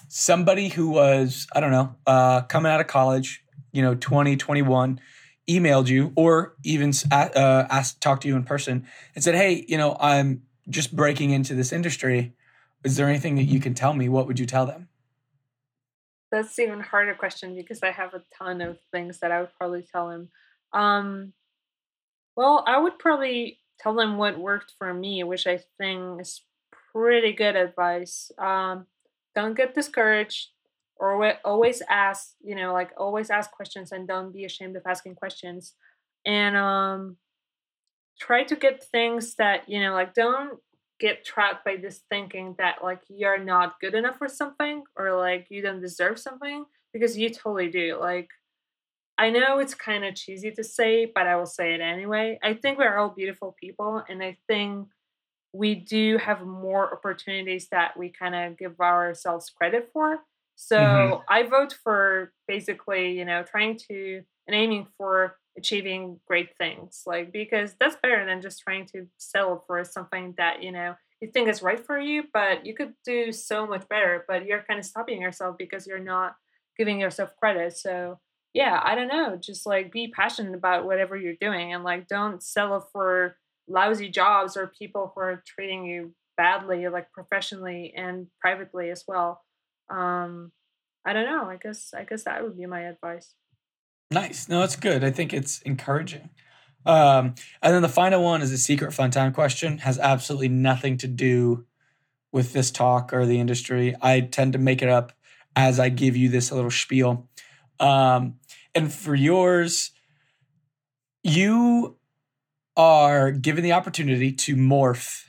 somebody 0.09 0.68
who 0.68 0.90
was, 0.90 1.46
I 1.55 1.60
don't 1.60 1.70
know, 1.70 1.96
uh, 2.06 2.42
coming 2.42 2.70
out 2.70 2.80
of 2.80 2.86
college, 2.86 3.42
you 3.72 3.82
know, 3.82 3.94
20, 3.94 4.36
21, 4.36 5.01
emailed 5.48 5.88
you 5.88 6.12
or 6.16 6.55
even 6.62 6.92
uh, 7.10 7.66
asked, 7.70 8.01
talked 8.01 8.22
to 8.22 8.28
you 8.28 8.36
in 8.36 8.44
person 8.44 8.86
and 9.14 9.24
said, 9.24 9.34
hey, 9.34 9.64
you 9.68 9.76
know, 9.76 9.96
I'm 10.01 10.42
just 10.68 10.94
breaking 10.94 11.30
into 11.30 11.55
this 11.55 11.72
industry. 11.72 12.34
Is 12.84 12.96
there 12.96 13.09
anything 13.09 13.34
that 13.36 13.44
you 13.44 13.60
can 13.60 13.74
tell 13.74 13.92
me? 13.92 14.09
What 14.09 14.26
would 14.26 14.38
you 14.38 14.46
tell 14.46 14.66
them? 14.66 14.88
That's 16.35 16.59
even 16.59 16.81
harder 16.81 17.15
question 17.15 17.55
because 17.55 17.81
I 17.82 17.93
have 17.93 18.12
a 18.12 18.23
ton 18.36 18.61
of 18.61 18.78
things 18.90 19.20
that 19.20 19.31
I 19.31 19.40
would 19.40 19.55
probably 19.56 19.82
tell 19.82 20.11
him. 20.11 20.28
Um, 20.73 21.32
well, 22.36 22.65
I 22.66 22.77
would 22.78 22.98
probably 22.98 23.61
tell 23.78 23.98
him 24.01 24.16
what 24.16 24.39
worked 24.39 24.73
for 24.77 24.93
me, 24.93 25.23
which 25.23 25.47
I 25.47 25.61
think 25.78 26.20
is 26.20 26.43
pretty 26.93 27.32
good 27.32 27.55
advice. 27.55 28.32
Um, 28.36 28.86
don't 29.36 29.56
get 29.56 29.74
discouraged, 29.74 30.48
or 30.97 31.35
always 31.44 31.82
ask. 31.89 32.32
You 32.43 32.56
know, 32.56 32.73
like 32.73 32.90
always 32.97 33.31
ask 33.31 33.52
questions 33.52 33.93
and 33.93 34.09
don't 34.09 34.32
be 34.32 34.44
ashamed 34.44 34.74
of 34.74 34.82
asking 34.86 35.15
questions. 35.15 35.74
And 36.27 36.56
um, 36.56 37.16
try 38.19 38.43
to 38.43 38.56
get 38.56 38.82
things 38.82 39.36
that 39.36 39.69
you 39.69 39.81
know, 39.81 39.93
like 39.93 40.15
don't 40.15 40.59
get 41.00 41.24
trapped 41.24 41.64
by 41.64 41.76
this 41.76 42.02
thinking 42.08 42.54
that 42.58 42.76
like 42.82 43.02
you're 43.08 43.42
not 43.42 43.80
good 43.80 43.94
enough 43.94 44.16
for 44.16 44.28
something 44.28 44.84
or 44.96 45.16
like 45.16 45.46
you 45.50 45.60
don't 45.60 45.80
deserve 45.80 46.18
something 46.18 46.64
because 46.92 47.18
you 47.18 47.30
totally 47.30 47.68
do. 47.68 47.98
Like 48.00 48.28
I 49.18 49.30
know 49.30 49.58
it's 49.58 49.74
kind 49.74 50.04
of 50.04 50.14
cheesy 50.14 50.50
to 50.52 50.64
say, 50.64 51.10
but 51.12 51.26
I 51.26 51.36
will 51.36 51.46
say 51.46 51.74
it 51.74 51.80
anyway. 51.80 52.38
I 52.42 52.54
think 52.54 52.78
we're 52.78 52.96
all 52.96 53.10
beautiful 53.10 53.54
people 53.60 54.02
and 54.08 54.22
I 54.22 54.36
think 54.48 54.88
we 55.52 55.74
do 55.74 56.18
have 56.18 56.44
more 56.44 56.92
opportunities 56.92 57.68
that 57.70 57.96
we 57.96 58.08
kind 58.10 58.34
of 58.34 58.58
give 58.58 58.80
ourselves 58.80 59.50
credit 59.50 59.90
for. 59.92 60.18
So 60.56 60.78
mm-hmm. 60.78 61.22
I 61.28 61.44
vote 61.44 61.76
for 61.82 62.32
basically, 62.48 63.16
you 63.16 63.24
know, 63.24 63.42
trying 63.42 63.78
to 63.88 64.22
and 64.46 64.54
aiming 64.54 64.86
for 64.96 65.36
achieving 65.56 66.18
great 66.26 66.56
things 66.59 67.02
like 67.06 67.32
because 67.32 67.74
that's 67.78 67.97
better 68.02 68.24
than 68.26 68.43
just 68.43 68.60
trying 68.60 68.86
to 68.86 69.06
sell 69.18 69.62
for 69.66 69.85
something 69.85 70.35
that 70.36 70.62
you 70.62 70.72
know 70.72 70.94
you 71.20 71.31
think 71.31 71.48
is 71.48 71.62
right 71.62 71.85
for 71.85 71.98
you 71.98 72.24
but 72.32 72.66
you 72.66 72.74
could 72.74 72.93
do 73.05 73.31
so 73.31 73.66
much 73.66 73.89
better 73.89 74.24
but 74.26 74.44
you're 74.47 74.64
kind 74.68 74.81
of 74.81 74.86
stopping 74.86 75.20
yourself 75.22 75.56
because 75.59 75.86
you're 75.86 75.98
not 75.98 76.35
giving 76.76 76.98
yourself 76.98 77.31
credit. 77.36 77.76
So 77.76 78.18
yeah 78.52 78.81
i 78.85 78.94
don't 78.94 79.09
know 79.09 79.36
just 79.36 79.66
like 79.66 79.93
be 79.93 80.09
passionate 80.09 80.55
about 80.55 80.86
whatever 80.86 81.16
you're 81.16 81.35
doing 81.40 81.74
and 81.74 81.85
like 81.85 82.06
don't 82.09 82.43
settle 82.43 82.81
for 82.93 83.36
lousy 83.68 84.09
jobs 84.09 84.56
or 84.56 84.72
people 84.78 85.12
who 85.14 85.20
are 85.20 85.43
treating 85.47 85.85
you 85.85 86.14
badly 86.36 86.89
like 86.89 87.10
professionally 87.12 87.93
and 87.97 88.26
privately 88.40 88.90
as 88.90 89.05
well. 89.06 89.43
Um 89.90 90.52
i 91.05 91.12
don't 91.12 91.26
know 91.26 91.44
i 91.51 91.56
guess 91.56 91.93
i 91.94 92.02
guess 92.02 92.24
that 92.24 92.43
would 92.43 92.56
be 92.56 92.66
my 92.66 92.82
advice 92.82 93.35
Nice. 94.15 94.49
No, 94.49 94.62
it's 94.62 94.77
good. 94.77 95.03
I 95.03 95.11
think 95.11 95.35
it's 95.35 95.61
encouraging. 95.62 96.31
Um, 96.86 97.35
and 97.61 97.74
then 97.74 97.82
the 97.82 97.89
final 97.89 98.23
one 98.23 98.43
is 98.43 98.53
a 98.53 98.59
secret 98.59 98.93
fun 98.93 99.11
time 99.11 99.32
question. 99.32 99.78
Has 99.78 99.99
absolutely 99.99 100.49
nothing 100.49 100.97
to 100.99 101.09
do 101.09 101.66
with 102.31 102.53
this 102.53 102.70
talk 102.70 103.12
or 103.12 103.27
the 103.27 103.41
industry. 103.41 103.97
I 104.01 104.20
tend 104.20 104.53
to 104.53 104.59
make 104.59 104.82
it 104.82 104.89
up 104.89 105.12
as 105.57 105.81
I 105.81 105.89
give 105.89 106.16
you 106.16 106.28
this 106.28 106.53
little 106.53 106.70
spiel. 106.70 107.28
Um, 107.81 108.36
and 108.73 108.93
for 108.93 109.16
yours, 109.16 109.91
you 111.24 111.97
are 112.77 113.32
given 113.32 113.65
the 113.65 113.73
opportunity 113.73 114.31
to 114.31 114.55
morph 114.55 115.24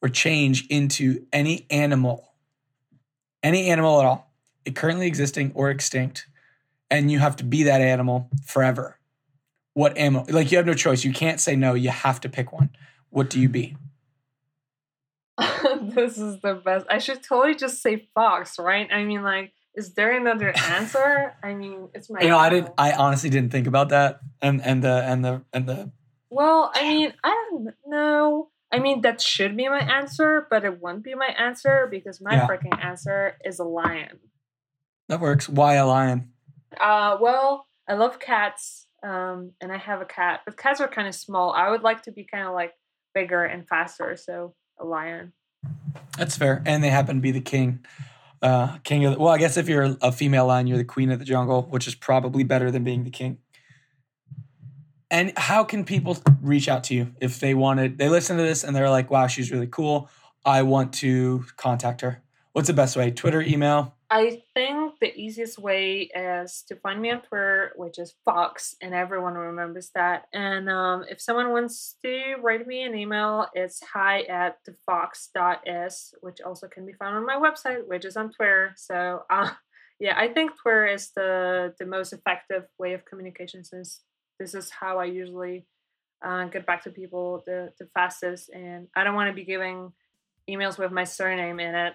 or 0.00 0.08
change 0.08 0.66
into 0.68 1.26
any 1.32 1.66
animal, 1.70 2.34
any 3.42 3.68
animal 3.68 3.98
at 4.00 4.06
all, 4.06 4.32
currently 4.74 5.08
existing 5.08 5.50
or 5.54 5.70
extinct 5.70 6.28
and 6.90 7.10
you 7.10 7.18
have 7.18 7.36
to 7.36 7.44
be 7.44 7.64
that 7.64 7.80
animal 7.80 8.30
forever. 8.44 8.98
What 9.74 9.96
animal? 9.96 10.26
Like 10.28 10.50
you 10.50 10.58
have 10.58 10.66
no 10.66 10.74
choice. 10.74 11.04
You 11.04 11.12
can't 11.12 11.40
say 11.40 11.54
no. 11.54 11.74
You 11.74 11.90
have 11.90 12.20
to 12.22 12.28
pick 12.28 12.52
one. 12.52 12.70
What 13.10 13.30
do 13.30 13.40
you 13.40 13.48
be? 13.48 13.76
this 15.80 16.18
is 16.18 16.40
the 16.40 16.54
best. 16.54 16.86
I 16.90 16.98
should 16.98 17.22
totally 17.22 17.54
just 17.54 17.80
say 17.80 18.08
fox, 18.14 18.58
right? 18.58 18.88
I 18.90 19.04
mean, 19.04 19.22
like, 19.22 19.52
is 19.74 19.94
there 19.94 20.16
another 20.16 20.52
answer? 20.56 21.34
I 21.42 21.54
mean, 21.54 21.88
it's 21.94 22.10
my. 22.10 22.20
You 22.20 22.28
know, 22.28 22.38
I 22.38 22.50
didn't. 22.50 22.72
I 22.76 22.92
honestly 22.92 23.30
didn't 23.30 23.52
think 23.52 23.66
about 23.66 23.90
that, 23.90 24.20
and 24.42 24.60
and 24.64 24.82
the 24.82 25.02
and 25.04 25.24
the 25.24 25.42
and 25.52 25.68
the. 25.68 25.92
Well, 26.30 26.72
I 26.74 26.82
mean, 26.82 27.12
I 27.22 27.48
don't 27.50 27.74
know. 27.86 28.50
I 28.70 28.80
mean, 28.80 29.00
that 29.02 29.20
should 29.20 29.56
be 29.56 29.68
my 29.68 29.80
answer, 29.80 30.46
but 30.50 30.64
it 30.64 30.80
won't 30.80 31.02
be 31.02 31.14
my 31.14 31.28
answer 31.38 31.88
because 31.90 32.20
my 32.20 32.34
yeah. 32.34 32.46
freaking 32.46 32.84
answer 32.84 33.38
is 33.44 33.58
a 33.58 33.64
lion. 33.64 34.18
That 35.08 35.20
works. 35.20 35.48
Why 35.48 35.74
a 35.74 35.86
lion? 35.86 36.32
Uh, 36.80 37.16
well, 37.20 37.66
I 37.88 37.94
love 37.94 38.18
cats, 38.18 38.86
um, 39.02 39.52
and 39.60 39.72
I 39.72 39.78
have 39.78 40.00
a 40.00 40.04
cat, 40.04 40.40
but 40.44 40.56
cats 40.56 40.80
are 40.80 40.88
kind 40.88 41.08
of 41.08 41.14
small. 41.14 41.52
I 41.52 41.70
would 41.70 41.82
like 41.82 42.02
to 42.02 42.12
be 42.12 42.24
kind 42.24 42.46
of 42.46 42.54
like 42.54 42.72
bigger 43.14 43.44
and 43.44 43.66
faster, 43.66 44.16
so 44.16 44.54
a 44.78 44.84
lion. 44.84 45.32
That's 46.16 46.36
fair. 46.36 46.62
And 46.66 46.82
they 46.82 46.90
happen 46.90 47.16
to 47.16 47.22
be 47.22 47.30
the 47.30 47.40
king. 47.40 47.84
Uh, 48.40 48.78
king 48.84 49.04
of 49.04 49.14
the, 49.14 49.18
well, 49.18 49.32
I 49.32 49.38
guess 49.38 49.56
if 49.56 49.68
you're 49.68 49.96
a 50.00 50.12
female 50.12 50.46
lion, 50.46 50.66
you're 50.66 50.78
the 50.78 50.84
queen 50.84 51.10
of 51.10 51.18
the 51.18 51.24
jungle, 51.24 51.62
which 51.62 51.88
is 51.88 51.94
probably 51.94 52.44
better 52.44 52.70
than 52.70 52.84
being 52.84 53.04
the 53.04 53.10
king. 53.10 53.38
And 55.10 55.32
how 55.36 55.64
can 55.64 55.84
people 55.84 56.18
reach 56.42 56.68
out 56.68 56.84
to 56.84 56.94
you 56.94 57.14
if 57.20 57.40
they 57.40 57.54
wanted? 57.54 57.98
They 57.98 58.08
listen 58.08 58.36
to 58.36 58.42
this 58.42 58.62
and 58.62 58.76
they're 58.76 58.90
like, 58.90 59.10
"Wow, 59.10 59.26
she's 59.26 59.50
really 59.50 59.66
cool. 59.66 60.10
I 60.44 60.62
want 60.62 60.92
to 60.94 61.44
contact 61.56 62.02
her." 62.02 62.22
What's 62.52 62.68
the 62.68 62.74
best 62.74 62.96
way? 62.96 63.10
Twitter, 63.10 63.40
email? 63.40 63.94
I 64.10 64.42
think 64.54 64.94
the 65.00 65.14
easiest 65.14 65.58
way 65.58 66.08
is 66.14 66.64
to 66.68 66.76
find 66.76 67.00
me 67.00 67.10
on 67.10 67.20
Twitter, 67.20 67.72
which 67.76 67.98
is 67.98 68.14
Fox, 68.24 68.74
and 68.80 68.94
everyone 68.94 69.34
remembers 69.34 69.90
that. 69.94 70.24
And 70.32 70.70
um, 70.70 71.04
if 71.10 71.20
someone 71.20 71.52
wants 71.52 71.96
to 72.02 72.36
write 72.42 72.66
me 72.66 72.84
an 72.84 72.94
email, 72.94 73.48
it's 73.52 73.82
hi 73.84 74.22
at 74.22 74.56
thefox.is, 74.64 76.14
which 76.22 76.40
also 76.40 76.68
can 76.68 76.86
be 76.86 76.94
found 76.94 77.16
on 77.16 77.26
my 77.26 77.36
website, 77.36 77.86
which 77.86 78.06
is 78.06 78.16
on 78.16 78.32
Twitter. 78.32 78.72
So 78.76 79.24
uh, 79.28 79.50
yeah, 80.00 80.14
I 80.16 80.28
think 80.28 80.52
Twitter 80.56 80.86
is 80.86 81.10
the 81.14 81.74
the 81.78 81.86
most 81.86 82.14
effective 82.14 82.64
way 82.78 82.94
of 82.94 83.04
communication 83.04 83.62
since 83.62 84.00
this 84.40 84.54
is 84.54 84.70
how 84.70 84.98
I 84.98 85.04
usually 85.04 85.66
uh, 86.24 86.46
get 86.46 86.64
back 86.64 86.82
to 86.84 86.90
people 86.90 87.42
the, 87.44 87.72
the 87.78 87.88
fastest. 87.92 88.48
And 88.50 88.88
I 88.96 89.04
don't 89.04 89.14
want 89.14 89.28
to 89.28 89.34
be 89.34 89.44
giving 89.44 89.92
emails 90.48 90.78
with 90.78 90.92
my 90.92 91.04
surname 91.04 91.60
in 91.60 91.74
it. 91.74 91.94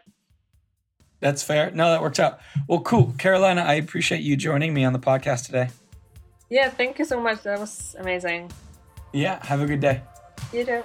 That's 1.24 1.42
fair. 1.42 1.72
No, 1.72 1.90
that 1.90 2.02
works 2.02 2.20
out. 2.20 2.42
Well, 2.68 2.82
cool. 2.82 3.14
Karolina, 3.18 3.66
I 3.66 3.76
appreciate 3.76 4.24
you 4.24 4.36
joining 4.36 4.74
me 4.74 4.84
on 4.84 4.92
the 4.92 5.00
podcast 5.00 5.46
today. 5.46 5.70
Yeah, 6.50 6.70
thank 6.70 7.00
you 7.00 7.06
so 7.06 7.18
much. 7.18 7.44
That 7.44 7.62
was 7.62 7.96
amazing. 7.98 8.52
Yeah, 9.14 9.40
have 9.46 9.62
a 9.62 9.66
good 9.66 9.80
day. 9.80 10.02
You 10.52 10.66
too. 10.66 10.84